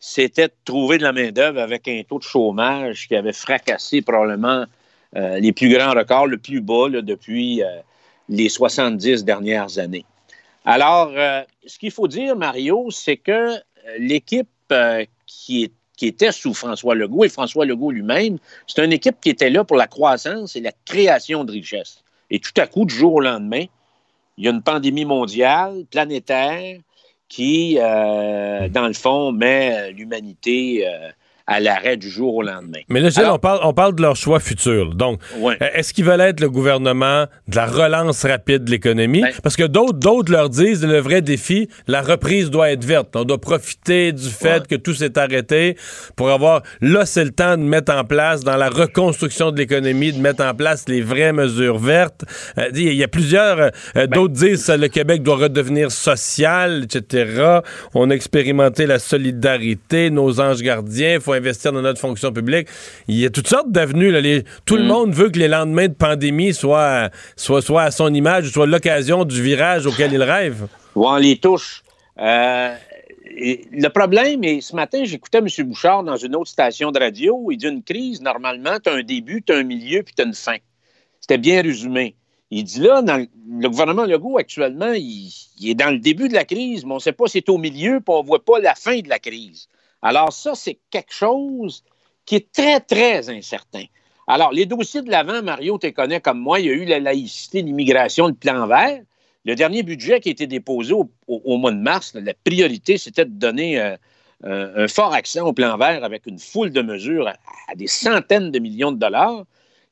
c'était 0.05 0.49
de 0.49 0.53
trouver 0.65 0.99
de 0.99 1.05
la 1.05 1.13
main-d'œuvre 1.13 1.61
avec 1.61 1.87
un 1.87 2.03
taux 2.03 2.19
de 2.19 2.25
chômage 2.25 3.07
qui 3.07 3.15
avait 3.15 3.33
fracassé 3.33 4.03
probablement 4.03 4.65
euh, 5.15 5.39
les 5.39 5.53
plus 5.53 5.73
grands 5.73 5.93
records, 5.93 6.27
le 6.27 6.39
plus 6.39 6.61
bas 6.61 6.89
depuis 6.89 7.63
euh, 7.63 7.69
les 8.29 8.49
70 8.49 9.25
dernières 9.25 9.79
années. 9.79 10.05
Alors, 10.65 11.13
euh, 11.15 11.43
ce 11.65 11.79
qu'il 11.79 11.93
faut 11.93 12.09
dire, 12.09 12.35
Mario, 12.35 12.91
c'est 12.91 13.17
que 13.17 13.55
l'équipe 13.97 14.49
qui, 15.25 15.71
qui 15.97 16.07
était 16.09 16.33
sous 16.33 16.53
François 16.53 16.97
Legault 16.97 17.23
et 17.23 17.29
François 17.29 17.65
Legault 17.65 17.93
lui-même, 17.93 18.39
c'est 18.67 18.85
une 18.85 18.93
équipe 18.93 19.21
qui 19.21 19.31
était 19.31 19.51
là 19.51 19.63
pour 19.63 19.77
la 19.77 19.87
croissance 19.87 20.57
et 20.57 20.61
la 20.61 20.73
création 20.85 21.45
de 21.45 21.53
richesses. 21.53 22.03
Et 22.29 22.41
tout 22.41 22.55
à 22.57 22.67
coup, 22.67 22.87
du 22.87 22.95
jour 22.95 23.15
au 23.15 23.21
lendemain, 23.21 23.67
il 24.37 24.45
y 24.47 24.49
a 24.49 24.51
une 24.51 24.63
pandémie 24.63 25.05
mondiale, 25.05 25.85
planétaire, 25.93 26.81
qui, 27.33 27.79
euh, 27.81 28.69
dans 28.69 28.87
le 28.87 28.93
fond, 28.93 29.33
met 29.33 29.75
euh, 29.75 29.91
l'humanité 29.91 30.87
euh, 30.87 31.11
à 31.47 31.61
l'arrêt 31.61 31.97
du 31.97 32.09
jour 32.09 32.35
au 32.37 32.43
lendemain. 32.43 32.79
Mais 32.89 33.01
là, 33.01 33.09
Gilles, 33.11 33.23
Alors- 33.23 33.37
on, 33.37 33.39
parle, 33.39 33.61
on 33.65 33.73
parle 33.75 33.95
de 33.95 34.03
leur 34.03 34.17
choix 34.17 34.41
futur. 34.41 34.95
Donc, 34.95 35.21
Ouais. 35.39 35.57
euh, 35.61 35.67
est-ce 35.75 35.93
qu'ils 35.93 36.05
veulent 36.05 36.21
être 36.21 36.41
le 36.41 36.49
gouvernement 36.51 37.27
de 37.49 37.57
la 37.57 37.67
relance 37.67 38.25
rapide 38.25 38.65
de 38.65 38.71
l'économie? 38.71 39.23
Ben- 39.23 39.33
Parce 39.43 39.57
que 39.57 39.65
d'autres, 39.65 39.99
d'autres 39.99 40.31
leur 40.33 40.49
disent 40.49 40.85
le 40.85 40.99
vrai 40.99 41.21
défi, 41.23 41.69
la 41.89 42.01
reprise 42.03 42.51
doit 42.51 42.71
être 42.71 42.85
verte. 42.85 43.17
On 43.17 43.25
doit 43.25 43.41
profiter 43.41 44.13
du 44.13 44.29
fait 44.29 44.67
que 44.67 44.75
tout 44.77 44.95
s'est 44.95 45.19
arrêté 45.19 45.77
pour 46.17 46.31
avoir. 46.31 46.63
Là, 46.81 47.05
c'est 47.07 47.25
le 47.25 47.31
temps 47.33 47.57
de 47.57 47.63
mettre 47.63 47.93
en 47.93 48.05
place, 48.05 48.45
dans 48.45 48.57
la 48.57 48.69
reconstruction 48.69 49.51
de 49.51 49.59
l'économie, 49.59 50.13
de 50.13 50.21
mettre 50.21 50.45
en 50.45 50.55
place 50.55 50.85
les 50.89 51.01
vraies 51.01 51.33
mesures 51.33 51.79
vertes. 51.79 52.25
Euh, 52.59 52.69
Il 52.75 52.95
y 52.95 53.03
a 53.05 53.09
plusieurs. 53.09 53.59
euh, 53.61 53.71
Ben- 53.95 54.07
d'autres 54.09 54.35
disent 54.35 54.67
que 54.67 54.73
le 54.73 54.89
Québec 54.89 55.23
doit 55.23 55.37
redevenir 55.37 55.91
social, 55.91 56.85
etc. 56.85 57.59
On 57.95 58.11
a 58.11 58.15
expérimenté 58.15 58.87
la 58.87 58.99
solidarité, 58.99 60.11
nos 60.11 60.41
anges 60.41 60.63
gardiens. 60.63 61.15
Il 61.15 61.21
faut 61.33 61.39
investir 61.39 61.73
dans 61.73 61.83
notre 61.83 62.01
fonction 62.01 62.33
publique. 62.33 62.69
Il 63.09 63.17
y 63.19 63.25
a 63.27 63.31
toutes 63.31 63.49
sortes 63.49 63.71
d'avenues. 63.71 64.11
Les- 64.21 64.45
tout 64.65 64.77
Mm. 64.77 64.79
le 64.79 64.85
monde 64.85 65.13
veut 65.13 65.31
que 65.31 65.39
les 65.39 65.49
lendemains 65.49 65.89
de 65.89 65.95
pandémie 65.95 66.53
soient, 66.55 67.11
soient, 67.37 67.63
soient 67.63 67.83
à 67.85 67.91
son 67.91 68.13
image, 68.13 68.51
soient 68.51 68.67
l'occasion 68.67 69.25
du 69.25 69.43
virage 69.43 69.87
auquel 69.87 70.13
il 70.13 70.23
rêve. 70.23 70.67
ou 70.95 71.07
on 71.09 71.17
les 71.17 71.37
touche. 71.39 71.83
Euh, 72.21 72.75
et 73.35 73.65
le 73.73 73.89
problème, 73.89 74.45
et 74.45 74.61
ce 74.61 74.77
matin, 74.77 75.05
j'écoutais 75.05 75.39
M. 75.39 75.47
Bouchard 75.67 76.03
dans 76.05 76.17
une 76.19 76.37
autre 76.37 76.51
station 76.51 76.91
de 76.93 76.99
radio, 76.99 77.49
il 77.51 77.57
dit 77.57 77.67
une 77.67 77.83
crise, 77.83 78.21
normalement, 78.21 78.77
tu 78.83 78.91
as 78.91 78.95
un 78.95 79.03
début, 79.03 79.43
tu 79.43 79.55
as 79.55 79.57
un 79.57 79.63
milieu, 79.63 80.03
puis 80.03 80.15
tu 80.15 80.23
as 80.23 80.27
une 80.27 80.35
fin. 80.35 80.57
C'était 81.19 81.39
bien 81.39 81.63
résumé. 81.63 82.15
Il 82.51 82.65
dit 82.65 82.81
là, 82.81 83.01
dans 83.01 83.17
le, 83.17 83.27
le 83.59 83.69
gouvernement 83.71 84.05
Legault, 84.05 84.37
actuellement, 84.37 84.93
il, 84.93 85.33
il 85.59 85.71
est 85.71 85.75
dans 85.75 85.91
le 85.91 85.99
début 85.99 86.29
de 86.29 86.35
la 86.35 86.45
crise, 86.45 86.85
mais 86.85 86.93
on 86.93 86.97
ne 86.97 87.01
sait 87.01 87.13
pas 87.13 87.25
si 87.27 87.39
c'est 87.39 87.49
au 87.49 87.57
milieu, 87.57 88.01
puis 88.01 88.15
on 88.15 88.23
ne 88.23 88.27
voit 88.27 88.45
pas 88.45 88.59
la 88.59 88.75
fin 88.75 88.99
de 89.01 89.09
la 89.09 89.19
crise. 89.19 89.69
Alors 90.03 90.33
ça, 90.33 90.55
c'est 90.55 90.79
quelque 90.91 91.15
chose 91.15 91.85
qui 92.27 92.37
est 92.37 92.53
très, 92.53 92.81
très 92.81 93.31
incertain. 93.31 93.85
Alors, 94.27 94.53
les 94.53 94.67
dossiers 94.67 95.03
de 95.03 95.11
l'avant, 95.11 95.43
Mario, 95.43 95.79
tu 95.79 95.93
connais 95.93 96.21
comme 96.21 96.39
moi, 96.39 96.61
il 96.61 96.67
y 96.67 96.71
a 96.71 96.73
eu 96.73 96.85
la 96.85 97.01
laïcité, 97.01 97.63
l'immigration, 97.63 98.29
le 98.29 98.35
plan 98.35 98.67
vert. 98.67 99.03
Le 99.45 99.55
dernier 99.57 99.83
budget 99.83 100.21
qui 100.21 100.29
a 100.29 100.33
été 100.33 100.47
déposé 100.47 100.95
au, 100.95 101.57
mois 101.57 101.73
de 101.73 101.79
mars, 101.79 102.15
la 102.15 102.33
priorité, 102.45 102.97
c'était 102.97 103.25
de 103.25 103.33
donner 103.33 103.81
euh, 103.81 103.97
un 104.85 104.87
fort 104.87 105.13
accent 105.13 105.45
au 105.45 105.53
plan 105.53 105.77
vert 105.77 106.05
avec 106.05 106.27
une 106.27 106.39
foule 106.39 106.71
de 106.71 106.81
mesures 106.81 107.27
à, 107.27 107.75
des 107.75 107.89
centaines 107.89 108.53
de 108.53 108.59
millions 108.61 108.93
de 108.93 108.99
dollars. 108.99 109.45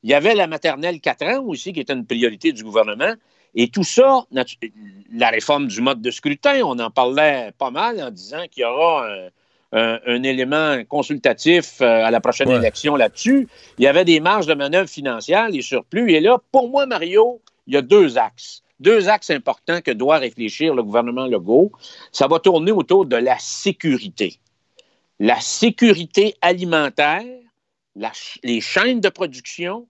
Il 0.03 0.09
y 0.09 0.13
avait 0.13 0.35
la 0.35 0.47
maternelle 0.47 1.01
4 1.01 1.25
ans 1.25 1.43
aussi, 1.45 1.73
qui 1.73 1.81
était 1.81 1.93
une 1.93 2.05
priorité 2.05 2.53
du 2.53 2.63
gouvernement. 2.63 3.13
Et 3.53 3.67
tout 3.67 3.83
ça, 3.83 4.25
la 5.11 5.29
réforme 5.29 5.67
du 5.67 5.81
mode 5.81 6.01
de 6.01 6.11
scrutin, 6.11 6.61
on 6.63 6.79
en 6.79 6.89
parlait 6.89 7.51
pas 7.57 7.71
mal 7.71 8.01
en 8.01 8.09
disant 8.09 8.45
qu'il 8.49 8.61
y 8.61 8.65
aura 8.65 9.05
un- 9.73 9.99
un 10.05 10.23
élément 10.23 10.83
consultatif 10.89 11.81
euh, 11.81 12.05
à 12.05 12.11
la 12.11 12.19
prochaine 12.19 12.49
Ouais. 12.49 12.55
élection 12.57 12.95
là-dessus. 12.95 13.47
Il 13.77 13.83
y 13.83 13.87
avait 13.87 14.05
des 14.05 14.19
marges 14.19 14.47
de 14.47 14.53
manœuvre 14.53 14.89
financières, 14.89 15.49
les 15.49 15.61
surplus. 15.61 16.11
Et 16.11 16.19
là, 16.19 16.37
pour 16.51 16.69
moi, 16.69 16.85
Mario, 16.85 17.41
il 17.67 17.73
y 17.73 17.77
a 17.77 17.81
deux 17.81 18.17
axes. 18.17 18.61
Deux 18.79 19.09
axes 19.09 19.29
importants 19.29 19.79
que 19.81 19.91
doit 19.91 20.17
réfléchir 20.17 20.73
le 20.73 20.81
gouvernement 20.83 21.27
Legault. 21.27 21.71
Ça 22.11 22.27
va 22.27 22.39
tourner 22.39 22.71
autour 22.71 23.05
de 23.05 23.15
la 23.15 23.37
sécurité. 23.39 24.39
La 25.19 25.39
sécurité 25.39 26.35
alimentaire, 26.41 27.23
la 27.95 28.11
ch- 28.13 28.39
les 28.43 28.59
chaînes 28.59 28.99
de 28.99 29.09
production, 29.09 29.87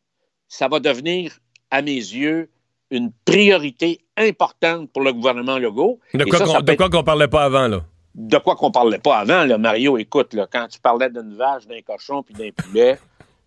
ça 0.49 0.67
va 0.67 0.79
devenir, 0.82 1.38
à 1.69 1.82
mes 1.82 1.93
yeux, 1.95 2.49
une 2.89 3.13
priorité 3.23 4.01
importante 4.17 4.91
pour 4.91 5.01
le 5.03 5.13
gouvernement 5.13 5.57
Legault. 5.57 5.99
De 6.13 6.25
quoi 6.25 6.39
qu'on 6.39 6.59
être- 6.59 6.89
qu'on 6.89 7.03
parlait 7.03 7.29
pas 7.29 7.45
avant, 7.45 7.69
là? 7.69 7.86
De 8.16 8.38
quoi 8.38 8.55
qu'on 8.55 8.72
parlait 8.72 8.99
pas 8.99 9.20
avant, 9.20 9.43
là, 9.45 9.57
Mario, 9.57 9.97
écoute, 9.97 10.34
là, 10.34 10.47
quand 10.51 10.68
tu 10.68 10.80
parlais 10.80 11.09
d'une 11.09 11.36
vache, 11.36 11.66
d'un 11.68 11.82
cochon 11.82 12.24
puis 12.24 12.34
d'un 12.34 12.49
poulet, 12.51 12.99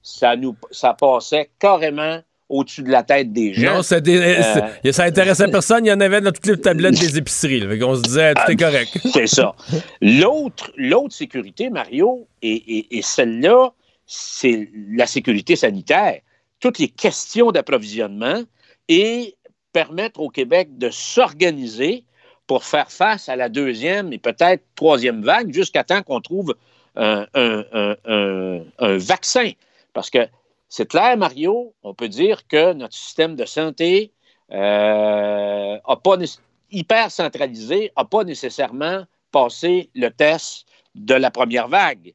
ça 0.03 0.37
nous 0.37 0.57
ça 0.71 0.95
passait 0.95 1.51
carrément 1.59 2.21
au-dessus 2.49 2.83
de 2.83 2.91
la 2.91 3.03
tête 3.03 3.33
des 3.33 3.55
gens. 3.55 3.77
Non, 3.77 4.01
des- 4.01 4.19
Euh, 4.19 4.43
c'est- 4.83 4.93
ça 4.93 5.05
intéressait 5.05 5.49
personne. 5.49 5.87
Il 5.87 5.89
y 5.89 5.93
en 5.93 6.01
avait 6.01 6.21
dans 6.21 6.31
toutes 6.31 6.47
les 6.47 6.61
tablettes 6.61 6.99
des 7.01 7.17
épiceries. 7.19 7.61
là. 7.61 7.77
Qu'on 7.79 7.95
se 7.97 8.03
disait, 8.03 8.35
tout 8.35 8.51
est 8.53 8.57
correct. 8.57 8.99
C'est 9.13 9.27
ça. 9.27 9.55
L'autre, 10.03 10.71
l'autre 10.77 11.15
sécurité, 11.15 11.71
Mario, 11.71 12.27
et, 12.43 12.53
et- 12.53 12.99
et 12.99 13.03
celle-là, 13.03 13.73
c'est 14.07 14.69
la 14.93 15.07
sécurité 15.07 15.57
sanitaire. 15.57 16.21
Toutes 16.61 16.79
les 16.79 16.89
questions 16.89 17.51
d'approvisionnement 17.51 18.43
et 18.89 19.35
permettre 19.73 20.21
au 20.21 20.29
Québec 20.29 20.77
de 20.77 20.91
s'organiser 20.91 22.05
pour 22.47 22.65
faire 22.65 22.91
face 22.91 23.29
à 23.29 23.37
la 23.37 23.49
deuxième 23.49 24.13
et 24.13 24.19
peut-être 24.19 24.63
troisième 24.75 25.23
vague 25.23 25.53
jusqu'à 25.53 25.85
temps 25.85 26.03
qu'on 26.03 26.21
trouve 26.21 26.55
un, 26.97 27.27
vaccin. 28.79 29.51
Parce 29.93 30.11
que 30.11 30.27
c'est 30.69 30.89
clair, 30.89 31.17
Mario, 31.17 31.75
on 31.83 31.95
peut 31.95 32.09
dire 32.09 32.47
que 32.47 32.73
notre 32.73 32.95
système 32.95 33.37
de 33.37 33.45
santé 33.45 34.13
euh, 34.53 35.79
pas 36.03 36.17
hyper 36.71 37.11
centralisé, 37.11 37.93
n'a 37.97 38.05
pas 38.05 38.25
nécessairement 38.25 39.05
passé 39.31 39.91
le 39.95 40.11
test 40.11 40.67
de 40.95 41.15
la 41.15 41.31
première 41.31 41.69
vague. 41.69 42.15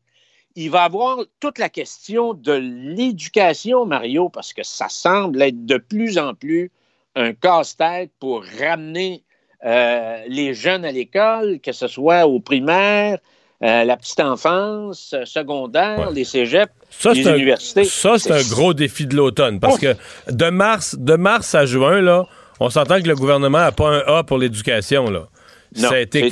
Il 0.56 0.70
va 0.70 0.84
y 0.84 0.86
avoir 0.86 1.20
toute 1.40 1.58
la 1.58 1.70
question 1.70 2.34
de 2.34 2.54
l'éducation, 2.54 3.86
Mario, 3.86 4.30
parce 4.30 4.54
que 4.54 4.64
ça 4.64 4.90
semble 4.90 5.42
être 5.42 5.66
de 5.66 5.78
plus 5.78 6.18
en 6.18 6.34
plus 6.34 6.72
un 7.16 7.34
casse-tête 7.34 8.12
pour 8.20 8.44
ramener 8.60 9.24
euh, 9.66 10.18
les 10.28 10.54
jeunes 10.54 10.86
à 10.86 10.92
l'école, 10.92 11.60
que 11.62 11.72
ce 11.72 11.88
soit 11.88 12.26
au 12.26 12.40
primaire, 12.40 13.18
euh, 13.62 13.84
la 13.84 13.98
petite 13.98 14.22
enfance, 14.22 15.14
euh, 15.14 15.26
secondaire, 15.26 16.12
les 16.12 16.24
cégeps, 16.24 16.72
Ça, 16.90 17.12
les 17.12 17.24
c'est 17.24 17.30
un, 17.30 17.36
universités. 17.36 17.84
ça, 17.84 18.18
c'est 18.18 18.32
un 18.32 18.42
gros 18.50 18.74
défi 18.74 19.06
de 19.06 19.16
l'automne. 19.18 19.60
Parce 19.60 19.78
que 19.78 19.96
de 20.30 20.50
mars, 20.50 20.96
de 20.98 21.16
mars 21.16 21.54
à 21.56 21.66
juin, 21.66 22.00
là, 22.00 22.26
on 22.62 22.70
s'entend 22.70 23.02
que 23.02 23.08
le 23.08 23.16
gouvernement 23.16 23.58
n'a 23.60 23.72
pas 23.74 23.90
un 23.90 24.00
A 24.20 24.24
pour 24.24 24.38
l'éducation. 24.38 25.10
là. 25.10 25.28
Ça 25.74 25.94
a 25.94 26.00
été 26.00 26.30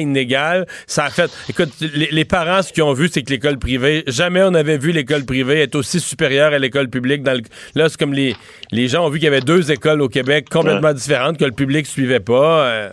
inégal. 0.00 0.66
Ça 0.86 1.06
a 1.06 1.10
fait. 1.10 1.30
Écoute, 1.48 1.70
les, 1.80 2.24
parents, 2.24 2.62
ce 2.62 2.72
qu'ils 2.72 2.82
ont 2.82 2.92
vu, 2.92 3.08
c'est 3.08 3.22
que 3.22 3.30
l'école 3.30 3.58
privée, 3.58 4.04
jamais 4.06 4.42
on 4.42 4.54
avait 4.54 4.78
vu 4.78 4.92
l'école 4.92 5.24
privée 5.24 5.62
être 5.62 5.74
aussi 5.74 6.00
supérieure 6.00 6.52
à 6.52 6.58
l'école 6.58 6.88
publique. 6.88 7.22
Dans 7.22 7.40
là, 7.74 7.88
c'est 7.88 7.98
comme 7.98 8.12
les, 8.12 8.34
les 8.72 8.88
gens 8.88 9.06
ont 9.06 9.08
vu 9.08 9.18
qu'il 9.18 9.24
y 9.24 9.28
avait 9.28 9.40
deux 9.40 9.70
écoles 9.70 10.02
au 10.02 10.08
Québec 10.08 10.48
complètement 10.50 10.92
différentes, 10.92 11.38
que 11.38 11.44
le 11.44 11.52
public 11.52 11.86
suivait 11.86 12.20
pas. 12.20 12.66
Euh. 12.66 12.90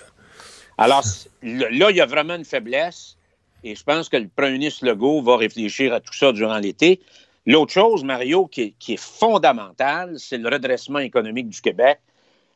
Alors, 0.77 1.03
là, 1.41 1.91
il 1.91 1.95
y 1.95 2.01
a 2.01 2.05
vraiment 2.05 2.35
une 2.35 2.45
faiblesse. 2.45 3.17
Et 3.63 3.75
je 3.75 3.83
pense 3.83 4.09
que 4.09 4.17
le 4.17 4.27
premier 4.27 4.53
ministre 4.53 4.85
Legault 4.85 5.21
va 5.21 5.37
réfléchir 5.37 5.93
à 5.93 6.01
tout 6.01 6.13
ça 6.13 6.31
durant 6.33 6.59
l'été. 6.59 6.99
L'autre 7.45 7.71
chose, 7.71 8.03
Mario, 8.03 8.47
qui 8.47 8.61
est, 8.61 8.73
qui 8.79 8.93
est 8.93 9.01
fondamentale, 9.01 10.15
c'est 10.17 10.37
le 10.37 10.49
redressement 10.49 10.99
économique 10.99 11.49
du 11.49 11.61
Québec. 11.61 11.99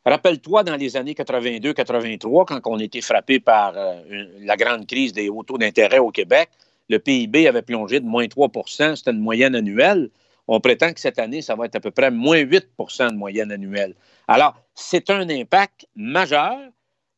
Rappelle-toi, 0.08 0.64
dans 0.64 0.76
les 0.76 0.96
années 0.96 1.12
82-83, 1.12 2.46
quand 2.46 2.60
on 2.64 2.78
était 2.78 3.02
frappé 3.02 3.40
par 3.40 3.74
euh, 3.76 4.00
la 4.40 4.56
grande 4.56 4.86
crise 4.86 5.12
des 5.12 5.28
hauts 5.28 5.42
taux 5.42 5.58
d'intérêt 5.58 5.98
au 5.98 6.10
Québec, 6.10 6.48
le 6.88 6.98
PIB 6.98 7.46
avait 7.46 7.60
plongé 7.60 8.00
de 8.00 8.06
moins 8.06 8.24
3% 8.24 8.96
c'était 8.96 9.10
une 9.10 9.20
moyenne 9.20 9.54
annuelle. 9.54 10.08
On 10.46 10.60
prétend 10.60 10.94
que 10.94 11.00
cette 11.00 11.18
année, 11.18 11.42
ça 11.42 11.54
va 11.54 11.66
être 11.66 11.76
à 11.76 11.80
peu 11.80 11.90
près 11.90 12.10
moins 12.10 12.38
8% 12.38 13.10
de 13.10 13.16
moyenne 13.16 13.52
annuelle. 13.52 13.94
Alors, 14.28 14.56
c'est 14.74 15.10
un 15.10 15.28
impact 15.28 15.86
majeur. 15.94 16.56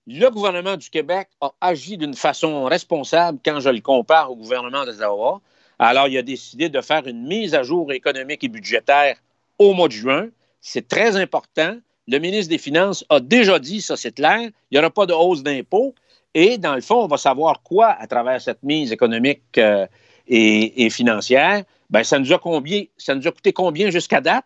Le 0.09 0.29
gouvernement 0.29 0.77
du 0.77 0.91
Québec 0.91 1.29
a 1.41 1.53
agi 1.61 1.97
d'une 1.97 2.15
façon 2.15 2.65
responsable 2.65 3.39
quand 3.45 3.61
je 3.61 3.71
le 3.71 3.81
compare 3.81 4.33
au 4.33 4.37
gouvernement 4.37 4.85
d'Ottawa. 4.85 5.41
Alors, 5.79 6.09
il 6.09 6.19
a 6.19 6.23
décidé 6.23 6.69
de 6.69 6.81
faire 6.81 7.07
une 7.07 7.25
mise 7.25 7.55
à 7.55 7.63
jour 7.63 7.93
économique 7.93 8.43
et 8.43 8.49
budgétaire 8.49 9.17
au 9.61 9.75
mois 9.75 9.87
de 9.87 9.93
juin. 9.93 10.29
C'est 10.61 10.89
très 10.89 11.15
important. 11.17 11.77
Le 12.11 12.19
ministre 12.19 12.51
des 12.51 12.59
Finances 12.59 13.05
a 13.09 13.21
déjà 13.21 13.61
dit, 13.61 13.81
ça 13.81 13.97
c'est 13.97 14.11
clair, 14.11 14.41
il 14.41 14.53
n'y 14.73 14.79
aura 14.79 14.91
pas 14.91 15.07
de 15.07 15.13
hausse 15.13 15.45
d'impôts. 15.45 15.95
Et 16.35 16.59
dans 16.59 16.75
le 16.75 16.81
fond, 16.81 17.05
on 17.05 17.07
va 17.07 17.17
savoir 17.17 17.63
quoi 17.63 17.91
à 17.91 18.09
travers 18.09 18.41
cette 18.41 18.65
mise 18.65 18.91
économique 18.91 19.43
euh, 19.59 19.87
et, 20.27 20.91
financière. 20.91 21.63
Ben, 21.89 22.03
ça 22.03 22.19
nous 22.19 22.33
a 22.33 22.39
combien, 22.39 22.83
ça 22.97 23.15
nous 23.15 23.29
a 23.29 23.31
coûté 23.31 23.53
combien 23.53 23.91
jusqu'à 23.91 24.21
date, 24.21 24.45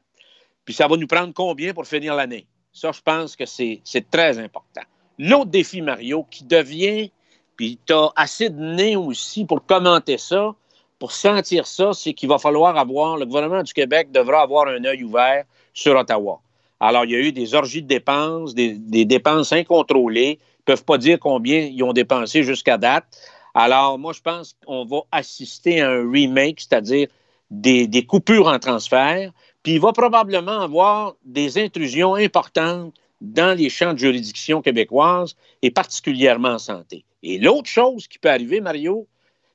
puis 0.66 0.74
ça 0.74 0.86
va 0.88 0.98
nous 0.98 1.06
prendre 1.06 1.32
combien 1.32 1.72
pour 1.72 1.86
finir 1.86 2.14
l'année? 2.14 2.46
Ça, 2.74 2.92
je 2.92 3.00
pense 3.00 3.34
que 3.34 3.46
c'est 3.46 4.10
très 4.10 4.38
important. 4.38 4.82
L'autre 5.18 5.50
défi, 5.50 5.80
Mario, 5.80 6.26
qui 6.30 6.44
devient, 6.44 7.10
puis 7.56 7.78
tu 7.86 7.94
as 7.94 8.10
assez 8.14 8.50
de 8.50 8.60
nez 8.60 8.96
aussi 8.96 9.46
pour 9.46 9.64
commenter 9.64 10.18
ça, 10.18 10.54
pour 10.98 11.12
sentir 11.12 11.66
ça, 11.66 11.94
c'est 11.94 12.12
qu'il 12.12 12.28
va 12.28 12.36
falloir 12.36 12.76
avoir, 12.76 13.16
le 13.16 13.24
gouvernement 13.24 13.62
du 13.62 13.72
Québec 13.72 14.12
devra 14.12 14.42
avoir 14.42 14.68
un 14.68 14.84
œil 14.84 15.02
ouvert 15.02 15.44
sur 15.72 15.96
Ottawa. 15.96 16.40
Alors, 16.86 17.06
il 17.06 17.12
y 17.12 17.14
a 17.14 17.18
eu 17.18 17.32
des 17.32 17.54
orgies 17.54 17.80
de 17.80 17.88
dépenses, 17.88 18.54
des, 18.54 18.76
dépenses 19.06 19.54
incontrôlées. 19.54 20.38
Ils 20.38 20.60
ne 20.60 20.64
peuvent 20.66 20.84
pas 20.84 20.98
dire 20.98 21.18
combien 21.18 21.60
ils 21.60 21.82
ont 21.82 21.94
dépensé 21.94 22.42
jusqu'à 22.42 22.76
date. 22.76 23.06
Alors, 23.54 23.98
moi, 23.98 24.12
je 24.12 24.20
pense 24.20 24.54
qu'on 24.66 24.84
va 24.84 24.98
assister 25.10 25.80
à 25.80 25.92
un 25.92 26.10
remake, 26.12 26.60
c'est-à-dire 26.60 27.08
des, 27.50 28.04
coupures 28.06 28.48
en 28.48 28.58
transfert. 28.58 29.32
Puis, 29.62 29.76
il 29.76 29.80
va 29.80 29.92
probablement 29.92 30.60
avoir 30.60 31.14
des 31.24 31.56
intrusions 31.56 32.16
importantes 32.16 32.92
dans 33.22 33.56
les 33.56 33.70
champs 33.70 33.94
de 33.94 33.98
juridiction 33.98 34.60
québécoises 34.60 35.36
et 35.62 35.70
particulièrement 35.70 36.50
en 36.50 36.58
santé. 36.58 37.06
Et 37.22 37.38
l'autre 37.38 37.70
chose 37.70 38.06
qui 38.08 38.18
peut 38.18 38.28
arriver, 38.28 38.60
Mario, 38.60 39.06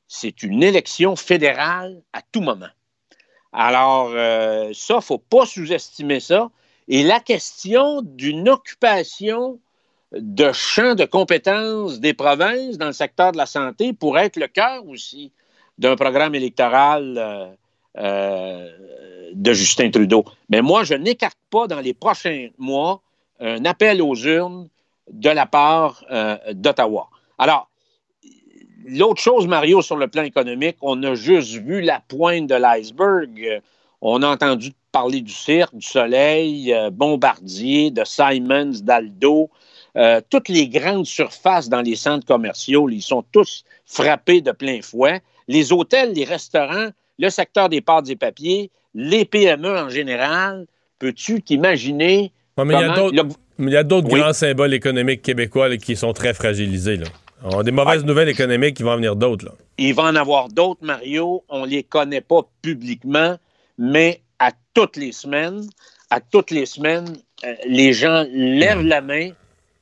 c'est 0.07 0.41
une 0.41 0.63
élection 0.63 1.15
fédérale 1.15 2.01
à 2.11 2.23
tout 2.31 2.41
moment. 2.41 2.73
Alors, 3.53 4.09
euh, 4.15 4.71
ça, 4.73 4.95
il 4.95 4.97
ne 4.97 5.01
faut 5.01 5.19
pas 5.19 5.45
sous-estimer 5.45 6.21
ça. 6.21 6.49
Et 6.89 7.03
la 7.03 7.19
question 7.19 8.01
d'une 8.01 8.49
occupation 8.49 9.59
de 10.11 10.51
champs 10.51 10.95
de 10.95 11.05
compétences 11.05 11.99
des 11.99 12.15
provinces 12.15 12.79
dans 12.79 12.87
le 12.87 12.93
secteur 12.93 13.31
de 13.31 13.37
la 13.37 13.45
santé 13.45 13.93
pourrait 13.93 14.25
être 14.25 14.37
le 14.37 14.47
cœur 14.47 14.87
aussi 14.87 15.31
d'un 15.77 15.95
programme 15.95 16.33
électoral 16.33 17.15
euh, 17.17 17.45
euh, 17.99 18.69
de 19.33 19.53
Justin 19.53 19.91
Trudeau. 19.91 20.25
Mais 20.49 20.63
moi, 20.63 20.83
je 20.83 20.95
n'écarte 20.95 21.37
pas 21.51 21.67
dans 21.67 21.79
les 21.79 21.93
prochains 21.93 22.49
mois 22.57 23.01
un 23.39 23.63
appel 23.65 24.01
aux 24.01 24.15
urnes 24.15 24.67
de 25.11 25.29
la 25.29 25.45
part 25.45 26.03
euh, 26.09 26.37
d'Ottawa. 26.53 27.09
Alors, 27.37 27.69
l'autre 28.87 29.21
chose, 29.21 29.45
Mario, 29.45 29.83
sur 29.83 29.95
le 29.95 30.07
plan 30.07 30.23
économique, 30.23 30.77
on 30.81 31.01
a 31.03 31.13
juste 31.13 31.51
vu 31.51 31.81
la 31.81 32.01
pointe 32.07 32.47
de 32.47 32.55
l'iceberg. 32.55 33.61
On 34.01 34.21
a 34.23 34.27
entendu 34.27 34.71
parler 34.91 35.21
du 35.21 35.31
cirque, 35.31 35.75
du 35.75 35.85
soleil, 35.85 36.73
euh, 36.73 36.89
Bombardier, 36.89 37.91
de 37.91 38.03
Simons, 38.05 38.79
d'Aldo. 38.81 39.49
Euh, 39.97 40.21
toutes 40.29 40.49
les 40.49 40.67
grandes 40.67 41.05
surfaces 41.05 41.69
dans 41.69 41.81
les 41.81 41.95
centres 41.95 42.25
commerciaux, 42.25 42.89
ils 42.89 43.01
sont 43.01 43.23
tous 43.31 43.65
frappés 43.85 44.41
de 44.41 44.51
plein 44.51 44.81
fouet. 44.81 45.21
Les 45.47 45.73
hôtels, 45.73 46.13
les 46.13 46.25
restaurants, 46.25 46.89
le 47.17 47.29
secteur 47.29 47.69
des 47.69 47.81
pâtes 47.81 48.09
et 48.09 48.15
papiers, 48.15 48.71
les 48.95 49.25
PME 49.25 49.77
en 49.77 49.89
général, 49.89 50.65
peux-tu 50.99 51.41
t'imaginer 51.41 52.31
mais 52.65 52.75
il 53.59 53.69
y 53.69 53.75
a 53.75 53.83
d'autres 53.83 54.07
grands 54.07 54.33
symboles 54.33 54.73
économiques 54.73 55.21
québécois 55.21 55.75
qui 55.77 55.95
sont 55.95 56.13
très 56.13 56.33
fragilisés. 56.33 56.99
On 57.43 57.59
a 57.59 57.63
des 57.63 57.71
mauvaises 57.71 58.05
nouvelles 58.05 58.29
économiques, 58.29 58.77
qui 58.77 58.83
vont 58.83 58.91
en 58.91 58.95
venir 58.97 59.15
d'autres. 59.15 59.55
Il 59.77 59.93
va 59.93 60.03
en 60.03 60.15
avoir 60.15 60.49
d'autres, 60.49 60.81
Mario. 60.83 61.43
On 61.49 61.65
ne 61.65 61.71
les 61.71 61.83
connaît 61.83 62.21
pas 62.21 62.41
publiquement, 62.61 63.37
mais 63.79 64.21
à 64.39 64.51
toutes 64.73 64.97
les 64.97 65.13
semaines, 65.13 65.67
à 66.09 66.19
toutes 66.19 66.51
les 66.51 66.65
semaines, 66.65 67.17
euh, 67.45 67.55
les 67.65 67.93
gens 67.93 68.25
lèvent 68.29 68.85
la 68.85 68.99
main 69.01 69.31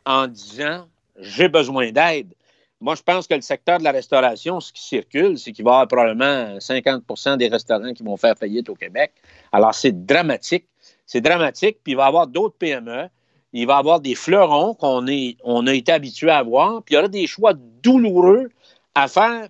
en 0.05 0.27
disant 0.27 0.87
j'ai 1.19 1.49
besoin 1.49 1.91
d'aide. 1.91 2.31
Moi, 2.79 2.93
je 2.93 3.01
pense 3.01 3.25
que 3.25 3.33
le 3.33 3.41
secteur 3.41 3.79
de 3.79 3.83
la 3.83 3.91
restauration, 3.91 4.59
ce 4.59 4.71
qui 4.71 4.83
circule, 4.83 5.39
c'est 5.39 5.51
qu'il 5.51 5.65
va 5.65 5.71
y 5.71 5.73
avoir 5.73 5.87
probablement 5.87 6.59
50% 6.59 7.37
des 7.37 7.47
restaurants 7.47 7.91
qui 7.91 8.03
vont 8.03 8.17
faire 8.17 8.37
faillite 8.37 8.69
au 8.69 8.75
Québec. 8.75 9.13
Alors, 9.51 9.73
c'est 9.73 10.05
dramatique. 10.05 10.67
C'est 11.07 11.21
dramatique. 11.21 11.79
Puis, 11.83 11.93
il 11.93 11.95
va 11.95 12.05
y 12.05 12.07
avoir 12.07 12.27
d'autres 12.27 12.55
PME. 12.55 13.09
Il 13.51 13.65
va 13.65 13.77
y 13.77 13.79
avoir 13.79 13.99
des 13.99 14.13
fleurons 14.13 14.75
qu'on 14.75 15.03
on 15.43 15.67
a 15.67 15.73
été 15.73 15.91
habitué 15.91 16.29
à 16.29 16.43
voir. 16.43 16.83
Puis, 16.83 16.93
il 16.93 16.97
y 16.97 16.99
aura 16.99 17.07
des 17.07 17.25
choix 17.25 17.53
douloureux 17.81 18.49
à 18.93 19.07
faire 19.07 19.49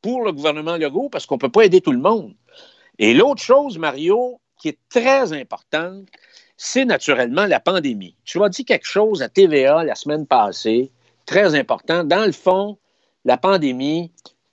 pour 0.00 0.22
le 0.22 0.30
gouvernement 0.30 0.76
Legault 0.76 1.08
parce 1.08 1.26
qu'on 1.26 1.34
ne 1.34 1.40
peut 1.40 1.48
pas 1.48 1.64
aider 1.64 1.80
tout 1.80 1.92
le 1.92 1.98
monde. 1.98 2.34
Et 3.00 3.14
l'autre 3.14 3.42
chose, 3.42 3.78
Mario, 3.78 4.42
qui 4.58 4.68
est 4.68 4.78
très 4.90 5.32
importante, 5.32 6.06
c'est 6.58 6.84
naturellement 6.84 7.46
la 7.46 7.58
pandémie. 7.58 8.14
Tu 8.26 8.44
as 8.44 8.50
dit 8.50 8.66
quelque 8.66 8.86
chose 8.86 9.22
à 9.22 9.30
TVA 9.30 9.84
la 9.84 9.94
semaine 9.94 10.26
passée, 10.26 10.92
très 11.24 11.54
important. 11.54 12.04
Dans 12.04 12.26
le 12.26 12.32
fond, 12.32 12.76
la 13.24 13.38
pandémie, 13.38 14.12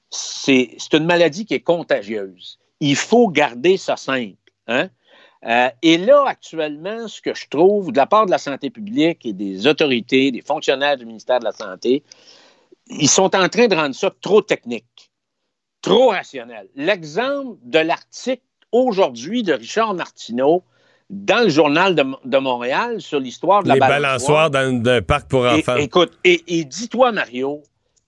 c'est 0.09 0.77
une 0.93 1.05
maladie 1.05 1.45
qui 1.45 1.55
est 1.55 1.59
contagieuse. 1.59 2.57
Il 2.79 2.95
faut 2.95 3.27
garder 3.27 3.75
ça 3.75 3.97
simple. 3.97 4.37
Hein? 4.67 4.87
Euh, 5.45 5.69
et 5.81 5.97
là, 5.97 6.23
actuellement, 6.25 7.09
ce 7.09 7.19
que 7.19 7.33
je 7.33 7.49
trouve 7.49 7.91
de 7.91 7.97
la 7.97 8.05
part 8.05 8.27
de 8.27 8.31
la 8.31 8.37
santé 8.37 8.69
publique 8.69 9.25
et 9.25 9.33
des 9.33 9.67
autorités, 9.67 10.31
des 10.31 10.41
fonctionnaires 10.41 10.95
du 10.95 11.05
ministère 11.05 11.39
de 11.39 11.45
la 11.45 11.51
Santé, 11.51 12.01
ils 12.87 13.09
sont 13.09 13.35
en 13.35 13.49
train 13.49 13.67
de 13.67 13.75
rendre 13.75 13.93
ça 13.93 14.09
trop 14.21 14.41
technique 14.41 14.85
trop 15.87 16.09
rationnel. 16.09 16.67
L'exemple 16.75 17.57
de 17.63 17.79
l'article 17.79 18.43
aujourd'hui 18.71 19.43
de 19.43 19.53
Richard 19.53 19.93
Martineau 19.93 20.63
dans 21.09 21.43
le 21.43 21.49
journal 21.49 21.95
de, 21.95 22.37
Montréal 22.37 23.01
sur 23.01 23.19
l'histoire 23.19 23.63
de 23.63 23.69
la 23.69 23.77
balançoire. 23.77 24.49
dans 24.49 24.59
un 24.85 25.01
parc 25.01 25.29
pour 25.29 25.45
enfants. 25.45 25.77
écoute, 25.77 26.17
et, 26.23 26.65
dis-toi, 26.65 27.11
Mario, 27.11 27.63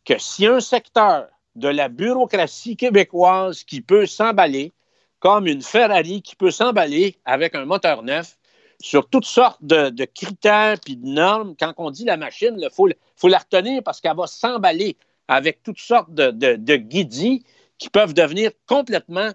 que 0.06 0.18
si 0.18 0.46
un 0.46 0.60
secteur 0.60 1.28
de 1.56 1.70
la 1.70 1.88
bureaucratie 1.88 2.76
québécoise 2.76 3.64
qui 3.64 3.82
peut 3.82 4.06
s'emballer, 4.06 4.74
comme 5.20 5.48
une 5.48 5.62
Ferrari 5.62 6.22
qui 6.22 6.36
peut 6.36 6.52
s'emballer 6.52 7.18
avec 7.26 7.56
un 7.56 7.66
moteur 7.66 8.04
neuf, 8.04 8.38
sur 8.82 9.10
toutes 9.10 9.26
sortes 9.26 9.62
de, 9.62 10.06
critères 10.06 10.78
et 10.88 10.96
de 10.96 11.06
normes. 11.06 11.56
Quand 11.60 11.74
on 11.78 11.92
dit 11.92 12.06
la 12.06 12.16
machine, 12.16 12.56
il 12.58 12.70
faut, 12.72 12.88
faut, 13.16 13.28
la 13.28 13.40
retenir 13.40 13.84
parce 13.84 14.00
qu'elle 14.00 14.16
va 14.16 14.26
s'emballer 14.26 14.96
avec 15.28 15.64
toutes 15.64 15.80
sortes 15.80 16.14
de, 16.14 16.32
de, 16.32 16.56
de 16.56 16.76
guidis 16.78 17.44
qui 17.80 17.90
peuvent 17.90 18.14
devenir 18.14 18.52
complètement 18.68 19.32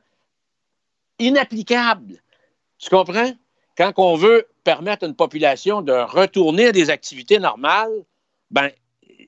inapplicables. 1.19 2.23
Tu 2.79 2.91
comprends? 2.91 3.33
Quand 3.77 3.93
on 3.97 4.15
veut 4.15 4.47
permettre 4.63 5.05
à 5.05 5.09
une 5.09 5.17
population 5.17 5.83
de 5.83 5.93
retourner 5.93 6.69
à 6.69 6.73
des 6.73 6.91
activités 6.91 7.39
normales, 7.39 7.93
ben, 8.51 8.71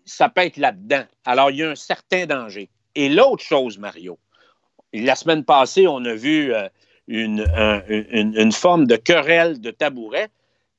ça 0.04 0.28
peut 0.28 0.42
être 0.42 0.56
là-dedans. 0.56 1.04
Alors, 1.24 1.50
il 1.50 1.56
y 1.58 1.62
a 1.64 1.70
un 1.70 1.74
certain 1.74 2.26
danger. 2.26 2.68
Et 2.94 3.08
l'autre 3.08 3.42
chose, 3.42 3.78
Mario, 3.78 4.18
la 4.92 5.14
semaine 5.16 5.44
passée, 5.44 5.86
on 5.86 6.04
a 6.04 6.14
vu 6.14 6.54
euh, 6.54 6.68
une, 7.08 8.52
forme 8.52 8.86
de 8.86 8.96
querelle 8.96 9.60
de 9.60 9.70
tabouret. 9.70 10.28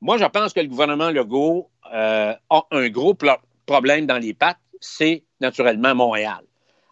Moi, 0.02 0.18
je 0.18 0.26
pense 0.26 0.54
que 0.54 0.60
le 0.60 0.68
gouvernement 0.68 1.10
Legault 1.10 1.70
euh, 1.94 2.34
a 2.50 2.64
un 2.72 2.90
gros 2.90 3.16
problème 3.66 4.06
dans 4.06 4.18
les 4.18 4.34
pattes, 4.34 4.60
c'est 4.80 5.24
naturellement 5.42 5.96
Montréal. 5.96 6.44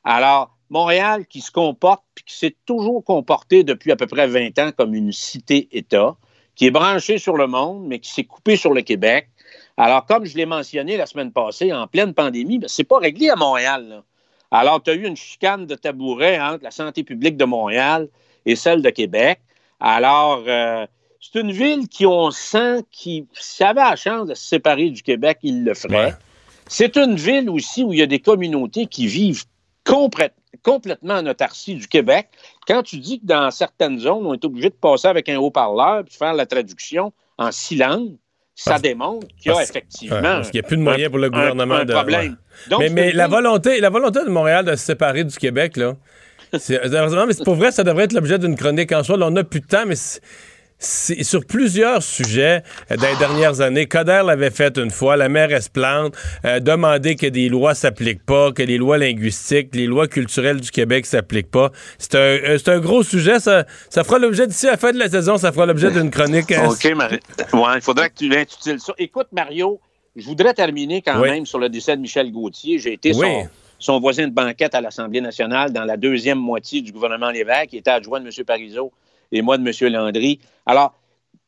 Alors, 0.04 0.55
Montréal 0.70 1.26
qui 1.28 1.42
se 1.42 1.52
comporte, 1.52 2.04
puis 2.16 2.26
qui 2.26 2.36
s'est 2.36 2.56
toujours 2.66 3.04
comporté 3.04 3.64
depuis 3.64 3.92
à 3.92 3.96
peu 3.96 4.08
près 4.08 4.28
20 4.28 4.58
ans 4.60 4.72
comme 4.76 4.94
une 4.94 5.12
cité-État, 5.12 6.16
qui 6.56 6.68
est 6.68 6.72
branchée 6.72 7.18
sur 7.18 7.36
le 7.38 7.48
monde, 7.48 7.86
mais 7.88 8.00
qui 8.00 8.10
s'est 8.12 8.24
coupée 8.24 8.56
sur 8.56 8.74
le 8.74 8.82
Québec. 8.82 9.30
Alors, 9.78 10.06
comme 10.06 10.26
je 10.26 10.38
l'ai 10.38 10.46
mentionné 10.46 10.96
la 10.98 11.06
semaine 11.06 11.32
passée, 11.32 11.74
en 11.74 11.86
pleine 11.88 12.14
pandémie, 12.14 12.60
ben, 12.60 12.68
c'est 12.68 12.86
pas 12.86 12.98
réglé 12.98 13.30
à 13.30 13.36
Montréal. 13.36 13.88
là. 13.90 14.04
Alors, 14.52 14.82
tu 14.82 14.92
as 14.92 14.94
eu 14.94 15.06
une 15.06 15.18
chicane 15.18 15.66
de 15.66 15.76
tabouret 15.76 16.40
entre 16.40 16.64
la 16.64 16.72
santé 16.72 17.04
publique 17.04 17.36
de 17.36 17.46
Montréal 17.46 18.08
et 18.46 18.56
celle 18.56 18.82
de 18.82 18.90
Québec. 18.90 19.40
Alors, 19.82 20.44
euh, 20.48 20.86
c'est 21.20 21.42
une 21.42 21.52
ville 21.52 21.88
qui, 21.90 22.06
on 22.06 22.32
sent, 22.32 22.84
qui, 22.92 23.28
si 23.34 23.64
avait 23.64 23.82
la 23.82 23.96
chance 23.98 24.28
de 24.28 24.34
se 24.34 24.46
séparer 24.46 24.90
du 24.92 25.02
Québec, 25.04 25.40
il 25.44 25.64
le 25.66 25.74
ferait. 25.74 26.16
C'est 26.68 26.96
une 26.98 27.16
ville 27.16 27.50
aussi 27.50 27.84
où 27.84 27.92
il 27.92 28.00
y 28.00 28.02
a 28.02 28.08
des 28.08 28.20
communautés 28.20 28.86
qui 28.86 29.08
vivent 29.08 29.44
complè- 29.86 30.32
complètement 30.62 31.16
en 31.16 31.26
autarcie 31.28 31.76
du 31.76 31.88
Québec. 31.88 32.30
Quand 32.68 32.84
tu 32.84 32.98
dis 32.98 33.20
que 33.20 33.26
dans 33.26 33.52
certaines 33.52 34.00
zones, 34.00 34.26
on 34.26 34.34
est 34.34 34.46
obligé 34.46 34.70
de 34.70 34.76
passer 34.76 35.08
avec 35.08 35.30
un 35.30 35.38
haut-parleur 35.38 36.04
puis 36.06 36.16
faire 36.16 36.34
la 36.34 36.46
traduction 36.46 37.14
en 37.38 37.52
six 37.52 37.76
langues, 37.78 38.16
ça 38.56 38.80
démontre 38.80 39.28
qu'il 39.38 39.52
y 39.52 39.56
a 39.56 39.62
effectivement 39.62 40.22
parce 40.22 40.50
qu'il 40.50 40.62
n'y 40.62 40.66
a 40.66 40.68
plus 40.68 40.78
de 40.78 40.82
moyens 40.82 41.10
pour 41.10 41.20
le 41.20 41.30
gouvernement 41.30 41.76
un 41.76 41.86
de. 41.86 41.94
problème. 41.94 42.32
ouais. 42.32 42.70
Donc, 42.70 42.90
mais 42.92 43.12
la, 43.12 43.28
volonté, 43.28 43.82
la 43.82 43.90
volonté 43.90 44.24
de 44.24 44.30
Montréal 44.30 44.64
de 44.64 44.72
se 44.72 44.86
séparer 44.86 45.26
du 45.26 45.36
Québec, 45.36 45.76
là, 45.76 45.96
mais 46.54 46.60
c'est 47.34 47.44
pour 47.44 47.56
vrai, 47.56 47.72
ça 47.72 47.84
devrait 47.84 48.06
être 48.06 48.14
l'objet 48.14 48.40
d'une 48.40 48.56
chronique 48.56 48.92
en 48.92 49.04
soi. 49.04 49.18
Là, 49.18 49.28
on 49.28 49.32
n'a 49.32 49.44
plus 49.44 49.60
de 49.60 49.68
temps, 49.68 49.86
mais 49.86 49.96
sur 50.78 51.46
plusieurs 51.46 52.04
sujets 52.04 52.62
euh, 52.92 52.98
dans 52.98 53.08
les 53.08 53.16
dernières 53.18 53.62
années. 53.62 53.86
Coder 53.86 54.22
l'avait 54.26 54.52
fait 54.52 54.78
une 54.78 54.92
fois, 54.92 55.16
la 55.16 55.30
maire 55.30 55.52
Esplante, 55.52 56.16
euh, 56.44 56.60
demander 56.60 57.16
que 57.16 57.28
des 57.28 57.50
lois 57.50 57.74
s'appliquent 57.76 58.26
pas, 58.26 58.52
que 58.52 58.62
les 58.62 58.78
lois 58.78 58.98
linguistiques, 58.98 59.74
les 59.74 59.86
lois 59.88 60.08
culturelles 60.08 60.60
du 60.60 60.72
Québec 60.72 61.06
s'appliquent 61.06 61.50
pas. 61.52 61.72
C'est 61.98 62.16
un, 62.16 62.20
euh, 62.20 62.58
c'est 62.58 62.70
un 62.70 62.80
gros 62.80 63.04
sujet. 63.04 63.40
Ça, 63.40 63.66
ça 63.90 64.04
fera 64.04 64.20
l'objet 64.20 64.48
d'ici 64.48 64.68
à 64.68 64.72
la 64.72 64.78
fin 64.78 64.92
de 64.92 65.00
la 65.00 65.10
saison, 65.10 65.38
ça 65.38 65.52
fera 65.52 65.66
l'objet 65.66 65.92
d'une 65.92 66.12
chronique. 66.12 66.52
euh, 66.52 66.70
OK, 66.70 66.86
Marie. 66.96 67.20
Ouais, 67.54 67.76
il 67.76 67.82
faudrait 67.82 68.10
que 68.10 68.16
tu 68.16 68.28
l'intitules 68.30 68.80
ça. 68.80 68.94
Écoute, 68.98 69.28
Mario, 69.32 69.80
je 70.16 70.26
voudrais 70.26 70.54
terminer 70.54 71.02
quand 71.02 71.20
Oui. 71.22 71.30
même 71.30 71.46
sur 71.46 71.60
le 71.60 71.70
décès 71.70 71.96
de 71.96 72.02
Michel 72.02 72.32
Gauthier. 72.32 72.80
J'ai 72.80 72.94
été 72.94 73.12
Oui. 73.16 73.26
son, 73.28 73.48
son 73.80 74.00
voisin 74.00 74.28
de 74.28 74.34
banquette 74.34 74.76
à 74.76 74.82
l'Assemblée 74.82 75.22
nationale 75.22 75.72
dans 75.72 75.84
la 75.86 75.98
deuxième 75.98 76.38
moitié 76.40 76.82
du 76.82 76.92
gouvernement 76.92 77.32
Lévesque, 77.32 77.70
qui 77.70 77.78
était 77.78 77.92
adjoint 77.92 78.20
de 78.20 78.26
M. 78.28 78.32
Parizeau 78.46 78.92
et 79.32 79.42
moi 79.42 79.58
de 79.58 79.68
M. 79.68 79.92
Landry. 79.92 80.40
Alors, 80.66 80.96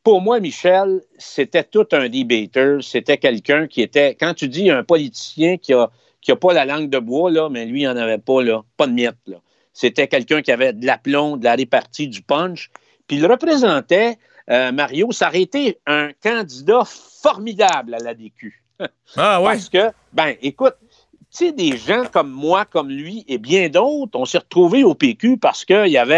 pour 0.03 0.21
moi, 0.21 0.39
Michel, 0.39 1.01
c'était 1.17 1.63
tout 1.63 1.87
un 1.91 2.07
debater. 2.07 2.77
C'était 2.81 3.17
quelqu'un 3.17 3.67
qui 3.67 3.81
était, 3.81 4.15
quand 4.15 4.33
tu 4.33 4.47
dis 4.47 4.69
un 4.69 4.83
politicien 4.83 5.57
qui 5.57 5.73
a, 5.73 5.89
qui 6.21 6.31
a 6.31 6.35
pas 6.35 6.53
la 6.53 6.65
langue 6.65 6.89
de 6.89 6.99
bois, 6.99 7.29
là, 7.29 7.49
mais 7.49 7.65
lui, 7.65 7.81
il 7.81 7.85
n'en 7.85 7.97
avait 7.97 8.17
pas, 8.17 8.41
là, 8.41 8.63
pas 8.77 8.87
de 8.87 8.93
miettes. 8.93 9.15
Là. 9.27 9.37
C'était 9.73 10.07
quelqu'un 10.07 10.41
qui 10.41 10.51
avait 10.51 10.73
de 10.73 10.85
l'aplomb, 10.85 11.37
de 11.37 11.43
la 11.43 11.55
répartie, 11.55 12.07
du 12.07 12.21
punch. 12.21 12.71
Puis 13.07 13.17
il 13.17 13.25
représentait, 13.25 14.17
euh, 14.49 14.71
Mario, 14.71 15.11
ça 15.11 15.27
aurait 15.27 15.41
été 15.41 15.77
un 15.85 16.11
candidat 16.23 16.83
formidable 16.85 17.93
à 17.93 17.99
la 17.99 18.13
DQ. 18.13 18.63
Ah 19.15 19.41
ouais? 19.41 19.53
Parce 19.53 19.69
que, 19.69 19.91
ben, 20.13 20.35
écoute, 20.41 20.75
tu 21.37 21.45
sais, 21.45 21.51
des 21.51 21.77
gens 21.77 22.03
comme 22.11 22.31
moi, 22.31 22.65
comme 22.65 22.89
lui 22.89 23.23
et 23.27 23.37
bien 23.37 23.69
d'autres, 23.69 24.17
on 24.19 24.25
s'est 24.25 24.39
retrouvés 24.39 24.83
au 24.83 24.95
PQ 24.95 25.37
parce 25.37 25.65
qu'il 25.65 25.87
y 25.87 25.97
avait 25.97 26.15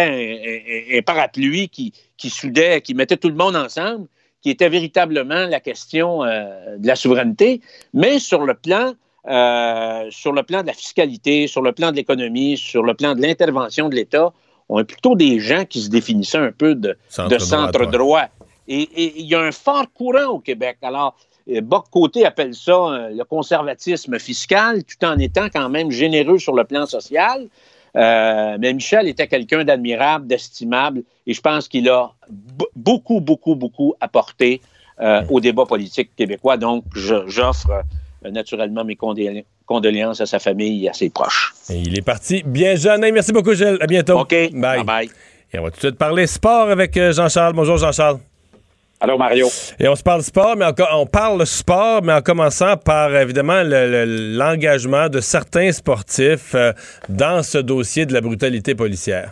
un, 0.94 0.96
un- 0.96 1.00
un 1.00 1.02
parapluie 1.02 1.70
qui, 1.70 1.94
qui 2.18 2.30
soudait, 2.30 2.82
qui 2.82 2.94
mettait 2.94 3.18
tout 3.18 3.30
le 3.30 3.36
monde 3.36 3.56
ensemble, 3.56 4.08
qui 4.42 4.50
était 4.50 4.70
véritablement 4.70 5.46
la 5.48 5.60
question 5.60 6.24
euh, 6.24 6.78
de 6.78 6.88
la 6.88 6.96
souveraineté, 6.96 7.62
mais 7.94 8.20
sur 8.20 8.42
le 8.46 8.54
plan 8.54 8.94
euh, 9.28 10.08
sur 10.12 10.32
le 10.32 10.44
plan 10.44 10.62
de 10.62 10.68
la 10.68 10.74
fiscalité, 10.74 11.48
sur 11.48 11.62
le 11.62 11.74
plan 11.74 11.92
de 11.92 11.98
l'économie, 11.98 12.58
sur 12.58 12.84
le 12.84 12.94
plan 12.94 13.16
de 13.16 13.22
l'intervention 13.22 13.90
de 13.90 13.96
l'État, 13.96 14.32
on 14.70 14.80
est 14.80 14.86
plutôt 14.86 15.16
des 15.16 15.40
gens 15.40 15.66
qui 15.66 15.82
se 15.82 15.90
définissaient 15.90 16.38
un 16.38 16.54
peu 16.54 16.74
de, 16.74 16.98
Centre 17.10 17.30
de 17.30 17.36
droit, 17.36 17.48
centre 17.48 17.86
droit. 17.92 18.26
Et 18.70 19.20
il 19.20 19.26
y 19.26 19.36
a 19.36 19.42
un 19.42 19.52
fort 19.52 19.86
courant 19.94 20.28
au 20.28 20.40
Québec. 20.40 20.78
Alors, 20.82 21.16
Boc-Côté 21.62 22.26
appelle 22.26 22.54
ça 22.54 22.72
euh, 22.72 23.10
le 23.10 23.24
conservatisme 23.24 24.20
fiscal, 24.20 24.84
tout 24.84 25.06
en 25.06 25.18
étant 25.18 25.48
quand 25.54 25.70
même 25.70 25.92
généreux 25.92 26.38
sur 26.38 26.54
le 26.54 26.64
plan 26.64 26.86
social. 26.86 27.48
Euh, 27.96 28.58
mais 28.60 28.74
Michel 28.74 29.08
était 29.08 29.28
quelqu'un 29.28 29.64
d'admirable, 29.64 30.28
d'estimable, 30.28 31.04
et 31.26 31.34
je 31.34 31.42
pense 31.42 31.68
qu'il 31.68 31.90
a 31.90 32.12
beaucoup, 32.76 33.20
beaucoup, 33.20 33.56
beaucoup 33.56 33.96
apporté 34.00 34.62
euh, 35.02 35.22
au 35.30 35.40
débat 35.40 35.66
politique 35.66 36.12
québécois. 36.16 36.58
Donc, 36.58 36.84
j'offre 36.94 37.84
euh, 38.26 38.32
naturellement 38.32 38.84
mes 38.84 38.98
condoléances 39.66 40.20
à 40.20 40.26
sa 40.26 40.40
famille 40.40 40.86
et 40.86 40.90
à 40.90 40.94
ses 40.94 41.10
proches. 41.10 41.54
Et 41.70 41.78
il 41.78 41.98
est 41.98 42.02
parti 42.02 42.44
bien 42.46 42.76
jeune. 42.76 43.02
Merci 43.12 43.32
beaucoup, 43.32 43.54
Gilles. 43.54 43.78
À 43.80 43.88
bientôt. 43.88 44.20
OK. 44.20 44.36
Bye. 44.54 44.84
Bye. 44.84 45.10
Et 45.54 45.58
on 45.58 45.64
va 45.64 45.72
tout 45.72 45.78
de 45.78 45.82
suite 45.82 45.98
parler 45.98 46.28
sport 46.28 46.70
avec 46.70 46.96
euh, 46.98 47.14
Jean-Charles. 47.14 47.54
Bonjour, 47.54 47.78
Jean-Charles. 47.78 48.20
Allô, 49.02 49.18
Mario. 49.18 49.48
Et 49.80 49.88
on 49.88 49.96
se 49.96 50.04
parle 50.04 50.22
sport, 50.22 50.56
mais 50.58 50.66
on 50.92 51.06
parle 51.06 51.46
sport, 51.46 52.02
mais 52.04 52.12
en 52.14 52.22
commençant 52.22 52.76
par 52.76 53.16
évidemment 53.16 53.64
le- 53.64 53.90
le- 54.06 54.38
l'engagement 54.38 55.08
de 55.08 55.22
certains 55.22 55.72
sportifs 55.72 56.54
euh, 56.54 56.74
dans 57.08 57.42
ce 57.42 57.58
dossier 57.60 58.06
de 58.06 58.14
la 58.14 58.20
brutalité 58.20 58.76
policière. 58.76 59.32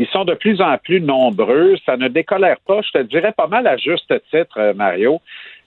Ils 0.00 0.08
sont 0.08 0.24
de 0.24 0.34
plus 0.34 0.60
en 0.60 0.76
plus 0.78 1.00
nombreux. 1.00 1.76
Ça 1.86 1.96
ne 1.96 2.08
décolère 2.08 2.56
pas, 2.66 2.80
je 2.82 2.98
te 2.98 3.02
dirais 3.04 3.32
pas 3.36 3.46
mal 3.46 3.66
à 3.68 3.76
juste 3.76 4.12
titre, 4.30 4.58
euh, 4.58 4.74
Mario. 4.74 5.20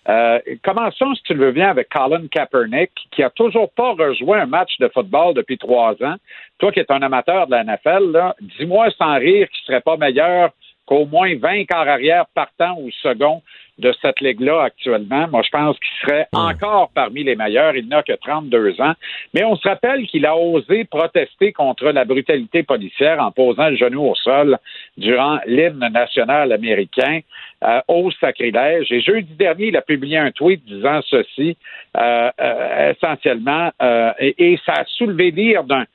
Euh, 0.10 0.40
commençons, 0.64 1.14
si 1.16 1.24
tu 1.24 1.34
le 1.36 1.46
veux 1.46 1.52
bien, 1.52 1.70
avec 1.70 1.88
Colin 1.90 2.24
Kaepernick, 2.30 2.92
qui 3.12 3.24
a 3.24 3.30
toujours 3.30 3.72
pas 3.72 3.92
rejoint 3.94 4.42
un 4.42 4.46
match 4.48 4.72
de 4.80 4.90
football 4.94 5.34
depuis 5.36 5.58
trois 5.58 5.92
ans. 6.04 6.16
Toi 6.58 6.72
qui 6.72 6.80
es 6.82 6.92
un 6.92 7.02
amateur 7.04 7.46
de 7.48 7.52
la 7.52 7.64
NFL, 7.64 8.34
dis-moi 8.58 8.88
sans 8.98 9.14
rire 9.18 9.48
qu'il 9.50 9.64
serait 9.66 9.82
pas 9.82 9.98
meilleur 9.98 10.50
qu'au 10.92 11.06
moins 11.06 11.34
20 11.38 11.64
quarts 11.68 11.88
arrière 11.88 12.26
partant 12.36 12.78
ou 12.78 12.92
second 13.02 13.42
de 13.80 13.94
cette 14.02 14.20
ligue-là 14.20 14.64
actuellement. 14.64 15.26
Moi, 15.30 15.42
je 15.42 15.50
pense 15.50 15.78
qu'il 15.80 16.02
serait 16.02 16.28
encore 16.34 16.92
parmi 16.94 17.24
les 17.24 17.38
meilleurs. 17.38 17.78
Il 17.78 17.88
n'a 17.88 18.04
que 18.04 18.12
32 18.12 18.82
ans. 18.82 18.92
Mais 19.34 19.46
on 19.46 19.56
se 19.56 19.66
rappelle 19.66 20.06
qu'il 20.08 20.26
a 20.26 20.36
osé 20.36 20.84
protester 20.84 21.54
contre 21.54 21.86
la 21.86 22.04
brutalité 22.04 22.64
policière 22.64 23.24
en 23.24 23.32
posant 23.32 23.70
le 23.70 23.78
genou 23.78 24.02
au 24.02 24.16
sol 24.16 24.58
durant 24.98 25.40
l'hymne 25.46 25.88
national 25.94 26.52
américain. 26.52 27.22
Euh, 27.64 27.80
au 27.88 28.10
sacrilège. 28.10 28.92
Et 28.92 29.02
jeudi 29.02 29.36
dernier, 29.36 29.68
il 29.68 29.78
a 29.78 29.84
publié 29.84 30.18
un 30.18 30.32
tweet 30.32 30.66
disant 30.66 31.00
ceci, 31.08 31.56
euh, 31.96 32.32
euh, 32.42 32.92
essentiellement, 32.92 33.70
euh, 33.80 34.12
et, 34.18 34.54
et 34.54 34.60
ça 34.66 34.74
a 34.78 34.86
soulevé 34.86 35.30
l'ire 35.30 35.64
d'un 35.64 35.86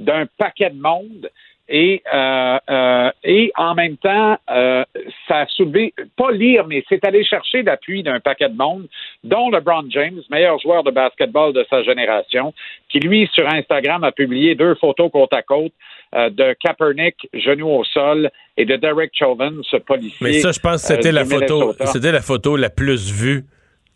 d'un 0.00 0.26
paquet 0.38 0.70
de 0.70 0.80
monde. 0.80 1.30
Et, 1.72 2.02
euh, 2.12 2.58
euh, 2.68 3.10
et 3.22 3.52
en 3.56 3.76
même 3.76 3.96
temps, 3.96 4.36
euh, 4.50 4.84
ça 5.28 5.36
a 5.36 5.46
soulevé, 5.46 5.94
pas 6.16 6.32
lire, 6.32 6.66
mais 6.66 6.82
c'est 6.88 7.04
aller 7.04 7.24
chercher 7.24 7.62
l'appui 7.62 8.02
d'un 8.02 8.18
paquet 8.18 8.48
de 8.48 8.56
monde, 8.56 8.88
dont 9.22 9.50
LeBron 9.50 9.84
James, 9.90 10.20
meilleur 10.30 10.58
joueur 10.58 10.82
de 10.82 10.90
basketball 10.90 11.52
de 11.52 11.64
sa 11.70 11.84
génération, 11.84 12.52
qui 12.88 12.98
lui, 12.98 13.30
sur 13.32 13.46
Instagram, 13.46 14.02
a 14.02 14.10
publié 14.10 14.56
deux 14.56 14.74
photos 14.74 15.12
côte 15.12 15.32
à 15.32 15.42
côte 15.42 15.72
de 16.12 16.54
Kaepernick, 16.54 17.28
genou 17.34 17.68
au 17.68 17.84
sol, 17.84 18.28
et 18.56 18.64
de 18.64 18.74
Derek 18.74 19.12
Chauvin, 19.16 19.52
ce 19.70 19.76
policier. 19.76 20.26
Mais 20.26 20.32
ça, 20.40 20.50
je 20.50 20.58
pense 20.58 20.82
que 20.82 20.88
c'était 20.88 21.12
la 21.12 21.24
photo, 21.24 21.72
c'était 21.84 22.10
la 22.10 22.20
photo 22.20 22.56
la 22.56 22.70
plus 22.70 23.12
vue 23.12 23.44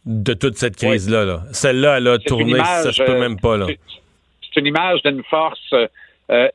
de 0.07 0.33
toute 0.33 0.57
cette 0.57 0.77
crise-là. 0.77 1.25
là. 1.25 1.43
Celle-là, 1.51 1.99
elle 1.99 2.07
a 2.07 2.19
tourné, 2.19 2.53
ça 2.53 2.83
image, 2.83 2.99
peut 2.99 3.17
euh, 3.17 3.21
même 3.21 3.41
pas. 3.41 3.57
Là. 3.57 3.67
c'est 3.67 4.61
une 4.61 4.67
image 4.67 5.03
d'une 5.03 5.25
force 5.25 5.75
euh, 6.31 6.49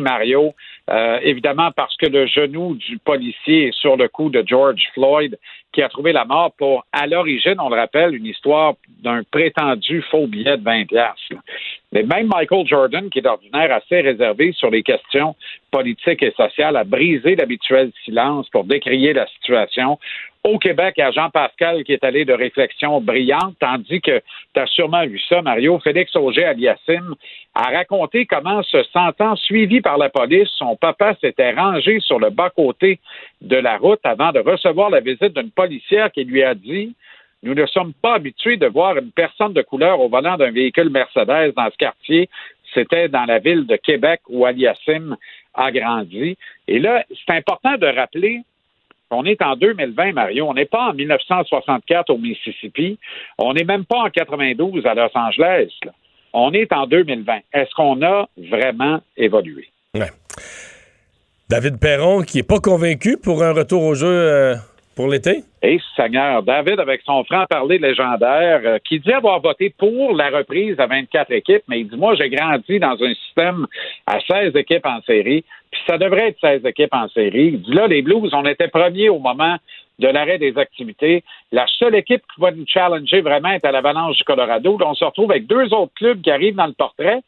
Mario. 0.00 0.54
Euh, 0.88 1.18
évidemment, 1.22 1.70
parce 1.72 1.96
que 1.96 2.06
le 2.06 2.26
genou 2.26 2.74
du 2.74 2.98
policier 2.98 3.68
est 3.68 3.74
sur 3.74 3.96
le 3.96 4.08
cou 4.08 4.28
de 4.28 4.42
George 4.46 4.82
Floyd, 4.94 5.38
qui 5.72 5.82
a 5.82 5.88
trouvé 5.88 6.12
la 6.12 6.24
mort 6.24 6.52
pour, 6.58 6.84
à 6.92 7.06
l'origine, 7.06 7.56
on 7.58 7.68
le 7.68 7.76
rappelle, 7.76 8.14
une 8.14 8.26
histoire 8.26 8.74
d'un 9.02 9.22
prétendu 9.22 10.02
faux 10.10 10.26
billet 10.26 10.56
de 10.56 10.64
20 10.64 10.86
piastres. 10.86 11.34
Mais 11.92 12.02
même 12.02 12.28
Michael 12.28 12.66
Jordan, 12.66 13.10
qui 13.10 13.18
est 13.18 13.22
d'ordinaire 13.22 13.72
assez 13.72 14.00
réservé 14.00 14.52
sur 14.52 14.70
les 14.70 14.82
questions 14.82 15.34
politiques 15.70 16.22
et 16.22 16.32
sociales, 16.32 16.76
a 16.76 16.84
brisé 16.84 17.34
l'habituel 17.34 17.90
silence 18.04 18.48
pour 18.50 18.64
décrier 18.64 19.12
la 19.12 19.26
situation. 19.26 19.98
Au 20.42 20.58
Québec, 20.58 20.94
il 20.96 21.00
y 21.00 21.02
a 21.02 21.10
Jean 21.10 21.28
Pascal 21.28 21.84
qui 21.84 21.92
est 21.92 22.02
allé 22.02 22.24
de 22.24 22.32
réflexion 22.32 23.00
brillante, 23.00 23.56
tandis 23.60 24.00
que 24.00 24.22
tu 24.54 24.60
as 24.60 24.66
sûrement 24.66 25.04
vu 25.04 25.20
ça, 25.28 25.42
Mario. 25.42 25.78
Félix 25.80 26.16
Auger 26.16 26.44
Aliassime 26.44 27.14
a 27.54 27.64
raconté 27.70 28.24
comment, 28.24 28.62
se 28.62 28.82
sentant 28.84 29.36
suivi 29.36 29.82
par 29.82 29.98
la 29.98 30.08
police, 30.08 30.48
son 30.56 30.76
papa 30.76 31.14
s'était 31.20 31.52
rangé 31.52 32.00
sur 32.00 32.18
le 32.18 32.30
bas-côté 32.30 33.00
de 33.42 33.56
la 33.56 33.76
route 33.76 34.00
avant 34.04 34.32
de 34.32 34.38
recevoir 34.38 34.88
la 34.88 35.00
visite 35.00 35.34
d'une 35.34 35.50
policière 35.62 36.10
qui 36.12 36.24
lui 36.24 36.42
a 36.42 36.54
dit 36.54 36.94
nous 37.42 37.54
ne 37.54 37.66
sommes 37.66 37.94
pas 37.94 38.14
habitués 38.14 38.58
de 38.58 38.66
voir 38.66 38.98
une 38.98 39.12
personne 39.12 39.54
de 39.54 39.62
couleur 39.62 40.00
au 40.00 40.08
volant 40.08 40.36
d'un 40.36 40.50
véhicule 40.50 40.90
Mercedes 40.90 41.54
dans 41.56 41.70
ce 41.70 41.76
quartier. 41.76 42.28
C'était 42.74 43.08
dans 43.08 43.24
la 43.24 43.38
ville 43.38 43.66
de 43.66 43.76
Québec 43.76 44.20
où 44.28 44.44
Aliassime 44.44 45.16
a 45.54 45.72
grandi. 45.72 46.36
Et 46.68 46.78
là, 46.78 47.02
c'est 47.08 47.34
important 47.34 47.76
de 47.78 47.86
rappeler 47.86 48.42
on 49.12 49.24
est 49.24 49.42
en 49.42 49.56
2020, 49.56 50.12
Mario. 50.12 50.46
On 50.48 50.54
n'est 50.54 50.66
pas 50.66 50.90
en 50.90 50.94
1964 50.94 52.10
au 52.10 52.18
Mississippi. 52.18 52.96
On 53.38 53.52
n'est 53.54 53.64
même 53.64 53.84
pas 53.84 53.98
en 53.98 54.08
92 54.08 54.86
à 54.86 54.94
Los 54.94 55.10
Angeles. 55.16 55.72
On 56.32 56.52
est 56.52 56.72
en 56.72 56.86
2020. 56.86 57.40
Est-ce 57.52 57.74
qu'on 57.74 58.00
a 58.02 58.28
vraiment 58.36 59.00
évolué? 59.16 59.68
David 61.48 61.80
Perron, 61.80 62.22
qui 62.22 62.38
est 62.38 62.48
pas 62.48 62.60
convaincu 62.60 63.16
pour 63.16 63.42
un 63.42 63.52
retour 63.52 63.82
au 63.82 63.96
jeu 63.96 64.06
euh, 64.06 64.54
Pour 65.00 65.08
l'été? 65.08 65.44
Et 65.62 65.80
Seigneur, 65.96 66.42
David, 66.42 66.78
avec 66.78 67.00
son 67.06 67.24
franc-parler 67.24 67.78
légendaire, 67.78 68.60
euh, 68.66 68.78
qui 68.86 69.00
dit 69.00 69.14
avoir 69.14 69.40
voté 69.40 69.70
pour 69.78 70.14
la 70.14 70.28
reprise 70.28 70.78
à 70.78 70.86
24 70.86 71.32
équipes, 71.32 71.62
mais 71.68 71.80
il 71.80 71.88
dit, 71.88 71.96
moi, 71.96 72.14
j'ai 72.16 72.28
grandi 72.28 72.78
dans 72.78 73.02
un 73.02 73.14
système 73.14 73.66
à 74.06 74.20
16 74.20 74.54
équipes 74.56 74.84
en 74.84 75.00
série, 75.00 75.42
puis 75.70 75.80
ça 75.86 75.96
devrait 75.96 76.28
être 76.28 76.40
16 76.42 76.66
équipes 76.66 76.92
en 76.92 77.08
série. 77.08 77.46
Il 77.54 77.62
dit, 77.62 77.72
là, 77.72 77.86
les 77.86 78.02
Blues, 78.02 78.28
on 78.34 78.44
était 78.44 78.68
premiers 78.68 79.08
au 79.08 79.18
moment 79.18 79.56
de 80.00 80.08
l'arrêt 80.08 80.36
des 80.36 80.58
activités. 80.58 81.24
La 81.50 81.64
seule 81.78 81.94
équipe 81.94 82.22
qui 82.34 82.38
va 82.42 82.50
nous 82.50 82.66
challenger 82.66 83.22
vraiment 83.22 83.52
est 83.52 83.64
à 83.64 83.72
l'Avalanche 83.72 84.18
du 84.18 84.24
Colorado. 84.24 84.76
On 84.84 84.94
se 84.94 85.04
retrouve 85.06 85.30
avec 85.30 85.46
deux 85.46 85.72
autres 85.72 85.94
clubs 85.94 86.20
qui 86.20 86.30
arrivent 86.30 86.56
dans 86.56 86.66
le 86.66 86.74
portrait, 86.74 87.20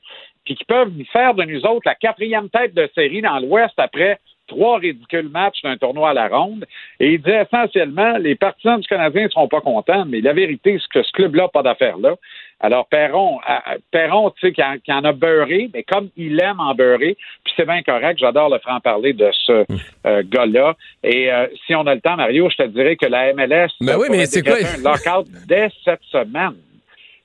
puis 0.44 0.56
qui 0.56 0.64
peuvent 0.66 0.92
faire 1.10 1.32
de 1.32 1.44
nous 1.44 1.64
autres 1.64 1.86
la 1.86 1.94
quatrième 1.94 2.50
tête 2.50 2.74
de 2.74 2.90
série 2.94 3.22
dans 3.22 3.38
l'Ouest 3.38 3.72
après 3.78 4.18
trois 4.46 4.78
ridicules 4.78 5.28
matchs 5.28 5.62
d'un 5.62 5.76
tournoi 5.76 6.10
à 6.10 6.14
la 6.14 6.28
ronde. 6.28 6.64
Et 7.00 7.14
il 7.14 7.22
dit 7.22 7.30
essentiellement, 7.30 8.18
les 8.18 8.34
partisans 8.34 8.80
du 8.80 8.86
Canadien 8.86 9.24
ne 9.24 9.28
seront 9.28 9.48
pas 9.48 9.60
contents, 9.60 10.04
mais 10.06 10.20
la 10.20 10.32
vérité, 10.32 10.78
c'est 10.80 11.00
que 11.00 11.06
ce 11.06 11.12
club-là 11.12 11.44
n'a 11.44 11.48
pas 11.48 11.62
d'affaires 11.62 11.98
là. 11.98 12.16
Alors, 12.60 12.86
Perron, 12.86 13.40
euh, 13.48 13.78
Perron 13.90 14.30
tu 14.30 14.46
sais, 14.46 14.52
qui, 14.52 14.92
en 14.92 15.04
a 15.04 15.12
beurré, 15.12 15.68
mais 15.74 15.82
comme 15.82 16.10
il 16.16 16.40
aime 16.40 16.60
en 16.60 16.74
beurrer, 16.76 17.16
puis 17.44 17.52
c'est 17.56 17.66
bien 17.66 17.82
correct, 17.82 18.18
j'adore 18.20 18.50
le 18.50 18.60
franc-parler 18.60 19.12
de 19.14 19.28
ce 19.32 19.64
euh, 20.06 20.22
gars-là. 20.24 20.76
Et 21.02 21.32
euh, 21.32 21.48
si 21.66 21.74
on 21.74 21.84
a 21.88 21.94
le 21.94 22.00
temps, 22.00 22.16
Mario, 22.16 22.48
je 22.50 22.62
te 22.62 22.68
dirais 22.68 22.94
que 22.94 23.06
la 23.06 23.34
MLS 23.34 23.68
ben 23.80 23.96
oui, 23.98 24.06
mais 24.10 24.26
c'est 24.26 24.42
quoi? 24.42 24.58
un 24.58 24.80
lockout 24.80 25.26
dès 25.48 25.70
cette 25.84 26.02
semaine. 26.04 26.54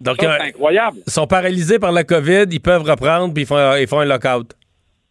Donc, 0.01 0.17
c'est 0.19 0.27
incroyable. 0.27 0.97
Ils 1.05 1.11
sont 1.11 1.27
paralysés 1.27 1.79
par 1.79 1.91
la 1.91 2.03
COVID, 2.03 2.45
ils 2.51 2.59
peuvent 2.59 2.83
reprendre, 2.83 3.31
puis 3.33 3.43
ils 3.43 3.47
font, 3.47 3.75
ils 3.75 3.87
font 3.87 3.99
un 3.99 4.05
lockout 4.05 4.53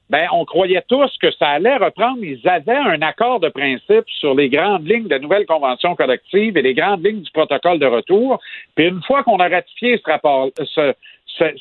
ben, 0.09 0.29
on 0.33 0.45
croyait 0.45 0.85
tous 0.89 1.11
que 1.21 1.31
ça 1.33 1.49
allait 1.49 1.77
reprendre. 1.77 2.19
Ils 2.23 2.47
avaient 2.49 2.77
un 2.77 3.03
accord 3.03 3.41
de 3.41 3.49
principe 3.49 4.05
sur 4.21 4.35
les 4.35 4.49
grandes 4.49 4.87
lignes 4.87 5.09
de 5.09 5.19
nouvelles 5.19 5.47
conventions 5.47 5.97
collectives 5.97 6.57
et 6.57 6.63
les 6.63 6.75
grandes 6.75 7.05
lignes 7.05 7.23
du 7.23 7.31
protocole 7.33 7.79
de 7.79 7.87
retour. 7.87 8.41
Puis 8.75 8.87
une 8.87 9.03
fois 9.03 9.25
qu'on 9.25 9.39
a 9.39 9.49
ratifié 9.49 9.99
ce 9.99 10.11
rapport, 10.11 10.51
ce, 10.65 10.93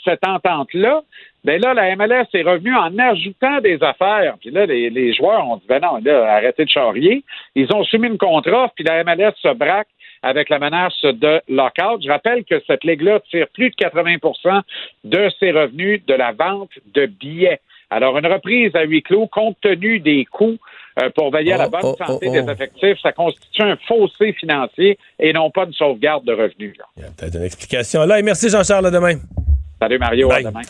cette 0.03 0.26
entente-là, 0.26 1.01
ben 1.43 1.61
là, 1.61 1.73
la 1.73 1.95
MLS 1.95 2.26
est 2.34 2.43
revenue 2.43 2.76
en 2.76 2.97
ajoutant 2.97 3.59
des 3.61 3.81
affaires. 3.84 4.35
Puis 4.39 4.51
là, 4.51 4.65
les, 4.65 5.13
joueurs 5.13 5.47
ont 5.47 5.57
dit, 5.57 5.65
ben 5.67 5.80
non, 5.80 5.99
là, 6.03 6.34
arrêtez 6.34 6.65
de 6.65 6.69
charrier. 6.69 7.23
Ils 7.55 7.72
ont 7.73 7.84
soumis 7.84 8.07
une 8.07 8.17
contre 8.17 8.69
puis 8.76 8.84
la 8.84 9.03
MLS 9.03 9.34
se 9.41 9.53
braque 9.53 9.88
avec 10.23 10.49
la 10.49 10.59
menace 10.59 10.99
de 11.03 11.41
lockout. 11.47 12.01
Je 12.03 12.09
rappelle 12.09 12.43
que 12.45 12.61
cette 12.65 12.84
ligue-là 12.84 13.19
tire 13.30 13.47
plus 13.53 13.69
de 13.69 13.76
80% 13.76 14.61
de 15.03 15.30
ses 15.39 15.51
revenus 15.51 16.03
de 16.05 16.13
la 16.13 16.31
vente 16.31 16.72
de 16.93 17.05
billets. 17.05 17.59
Alors, 17.89 18.17
une 18.17 18.27
reprise 18.27 18.75
à 18.75 18.83
huis 18.83 19.01
clos, 19.01 19.27
compte 19.27 19.57
tenu 19.61 19.99
des 19.99 20.25
coûts 20.25 20.57
euh, 21.01 21.09
pour 21.15 21.31
veiller 21.31 21.53
à 21.53 21.57
la 21.57 21.67
Oh, 21.67 21.69
bonne 21.69 21.81
oh, 21.83 21.95
santé 22.05 22.27
oh, 22.29 22.31
des 22.31 22.51
effectifs, 22.51 22.97
ça 23.01 23.11
constitue 23.11 23.61
un 23.61 23.77
fossé 23.87 24.33
financier 24.33 24.97
et 25.19 25.33
non 25.33 25.51
pas 25.51 25.65
une 25.65 25.73
sauvegarde 25.73 26.25
de 26.25 26.33
revenus. 26.33 26.75
là. 26.77 27.07
Peut-être 27.17 27.35
une 27.35 27.43
explication 27.43 28.05
là. 28.05 28.19
Et 28.19 28.23
merci 28.23 28.49
Jean-Charles, 28.49 28.87
à 28.87 28.91
demain. 28.91 29.15
Salut 29.85 29.99
Mario, 29.99 30.29
Bye. 30.29 30.43
à 30.43 30.49
demain. 30.49 30.61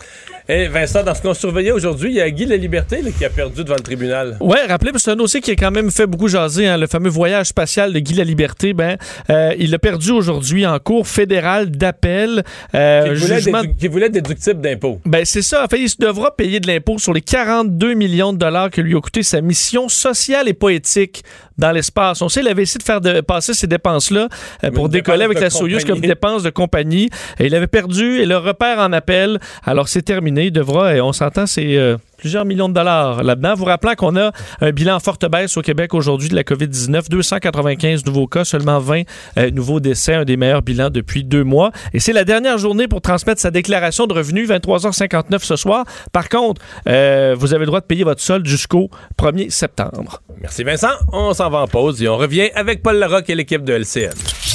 Et 0.50 0.68
Vincent, 0.68 1.02
dans 1.02 1.16
ce 1.16 1.22
qu'on 1.22 1.34
surveillait 1.34 1.72
aujourd'hui, 1.72 2.10
il 2.10 2.16
y 2.18 2.22
a 2.22 2.30
Guy 2.30 2.46
La 2.46 2.58
Liberté 2.58 3.02
là, 3.02 3.12
qui 3.18 3.24
a 3.24 3.30
perdu 3.30 3.64
devant 3.64 3.76
le 3.78 3.82
tribunal. 3.82 4.36
Ouais, 4.42 4.66
rappelez, 4.68 4.92
c'est 4.98 5.10
un 5.12 5.16
dossier 5.16 5.40
qui 5.40 5.52
a 5.52 5.56
quand 5.56 5.72
même 5.72 5.90
fait 5.90 6.06
beaucoup 6.06 6.28
jaser, 6.28 6.68
hein, 6.68 6.78
le 6.78 6.86
fameux 6.86 7.10
voyage 7.10 7.46
spatial 7.48 7.94
de 7.94 8.00
Guy 8.00 8.16
la 8.16 8.26
Liberté. 8.26 8.74
Ben, 8.74 8.98
euh, 9.30 9.54
il 9.58 9.74
a 9.74 9.80
perdu 9.80 10.12
aujourd'hui 10.12 10.66
en 10.68 10.78
cour 10.80 11.08
fédérale 11.08 11.72
d'appel. 11.72 12.44
euh, 12.76 13.14
Qui 13.16 13.22
voulait, 13.22 13.40
jugement- 13.40 13.62
qui 13.80 13.88
voulait 13.88 14.10
déductible 14.10 14.60
d'impôt. 14.60 15.00
Ben, 15.06 15.24
c'est 15.24 15.42
ça. 15.42 15.64
En 15.64 15.68
fait, 15.68 15.80
il 15.80 15.90
se 15.90 15.96
devra 15.98 16.36
payer 16.36 16.60
de 16.60 16.68
l'impôt 16.68 16.98
sur 17.00 17.14
les 17.14 17.22
42 17.22 17.94
millions 17.94 18.34
de 18.34 18.38
dollars 18.38 18.70
que 18.70 18.82
lui 18.82 18.98
a 18.98 19.00
coûté 19.00 19.24
sa 19.24 19.40
mission 19.40 19.88
sociale 19.88 20.50
et 20.50 20.54
poétique 20.54 21.24
dans 21.58 21.72
l'espace. 21.72 22.22
On 22.22 22.30
sait, 22.30 22.42
il 22.42 22.48
avait 22.48 22.64
essayé 22.64 22.80
de 22.80 22.84
faire 22.84 23.02
de, 23.02 23.22
passer 23.22 23.54
ces 23.54 23.68
dépenses-là 23.68 24.28
euh, 24.64 24.72
pour 24.72 24.90
décoller 24.90 25.20
dépense 25.20 25.26
avec 25.26 25.42
la 25.42 25.50
Soyuz 25.50 25.86
comme 25.86 26.00
dépenses 26.00 26.44
de 26.44 26.50
compagnie. 26.50 27.10
Et 27.40 27.48
il 27.48 27.56
avait 27.56 27.68
perdu 27.68 28.20
et 28.20 28.26
le 28.26 28.38
repère 28.38 28.80
en 28.80 28.92
appel. 28.94 29.40
Alors, 29.64 29.88
c'est 29.88 30.02
terminé. 30.02 30.46
Il 30.46 30.52
devra, 30.52 30.96
et 30.96 31.02
on 31.02 31.14
s'entend, 31.14 31.46
c'est 31.46 31.78
euh, 31.78 31.98
plusieurs 32.18 32.46
millions 32.46 32.70
de 32.70 32.74
dollars 32.74 33.24
là-dedans. 33.24 33.56
Vous 33.56 33.66
rappelant 33.66 33.96
qu'on 33.96 34.16
a 34.16 34.32
un 34.62 34.72
bilan 34.72 34.96
en 34.96 35.00
forte 35.00 35.30
baisse 35.30 35.56
au 35.58 35.62
Québec 35.62 35.94
aujourd'hui 35.94 36.30
de 36.30 36.36
la 36.36 36.44
COVID-19. 36.44 37.10
295 37.10 38.06
nouveaux 38.06 38.28
cas, 38.28 38.46
seulement 38.46 38.80
20 38.80 39.04
euh, 39.38 39.52
nouveaux 39.52 39.80
décès, 39.80 40.16
un 40.16 40.26
des 40.26 40.38
meilleurs 40.38 40.62
bilans 40.62 40.90
depuis 40.90 41.24
deux 41.24 41.44
mois. 41.44 41.72
Et 41.94 42.00
c'est 42.00 42.14
la 42.14 42.24
dernière 42.24 42.58
journée 42.58 42.88
pour 42.88 43.02
transmettre 43.02 43.42
sa 43.42 43.52
déclaration 43.52 44.08
de 44.08 44.14
revenus, 44.14 44.50
23h59 44.50 45.40
ce 45.44 45.56
soir. 45.56 45.86
Par 46.12 46.30
contre, 46.30 46.62
euh, 46.88 47.36
vous 47.38 47.54
avez 47.54 47.62
le 47.62 47.68
droit 47.68 47.82
de 47.82 47.86
payer 47.86 48.04
votre 48.04 48.22
solde 48.22 48.46
jusqu'au 48.46 48.90
1er 49.20 49.50
septembre. 49.50 50.22
Merci 50.42 50.64
Vincent. 50.64 50.94
On 51.12 51.34
s'en 51.34 51.50
va 51.50 51.60
en 51.60 51.68
pause 51.68 52.02
et 52.02 52.08
on 52.08 52.18
revient 52.18 52.50
avec 52.56 52.82
Paul 52.82 52.98
Larocque 52.98 53.30
et 53.30 53.36
l'équipe 53.36 53.64
de 53.64 53.74
LCN. 53.74 54.55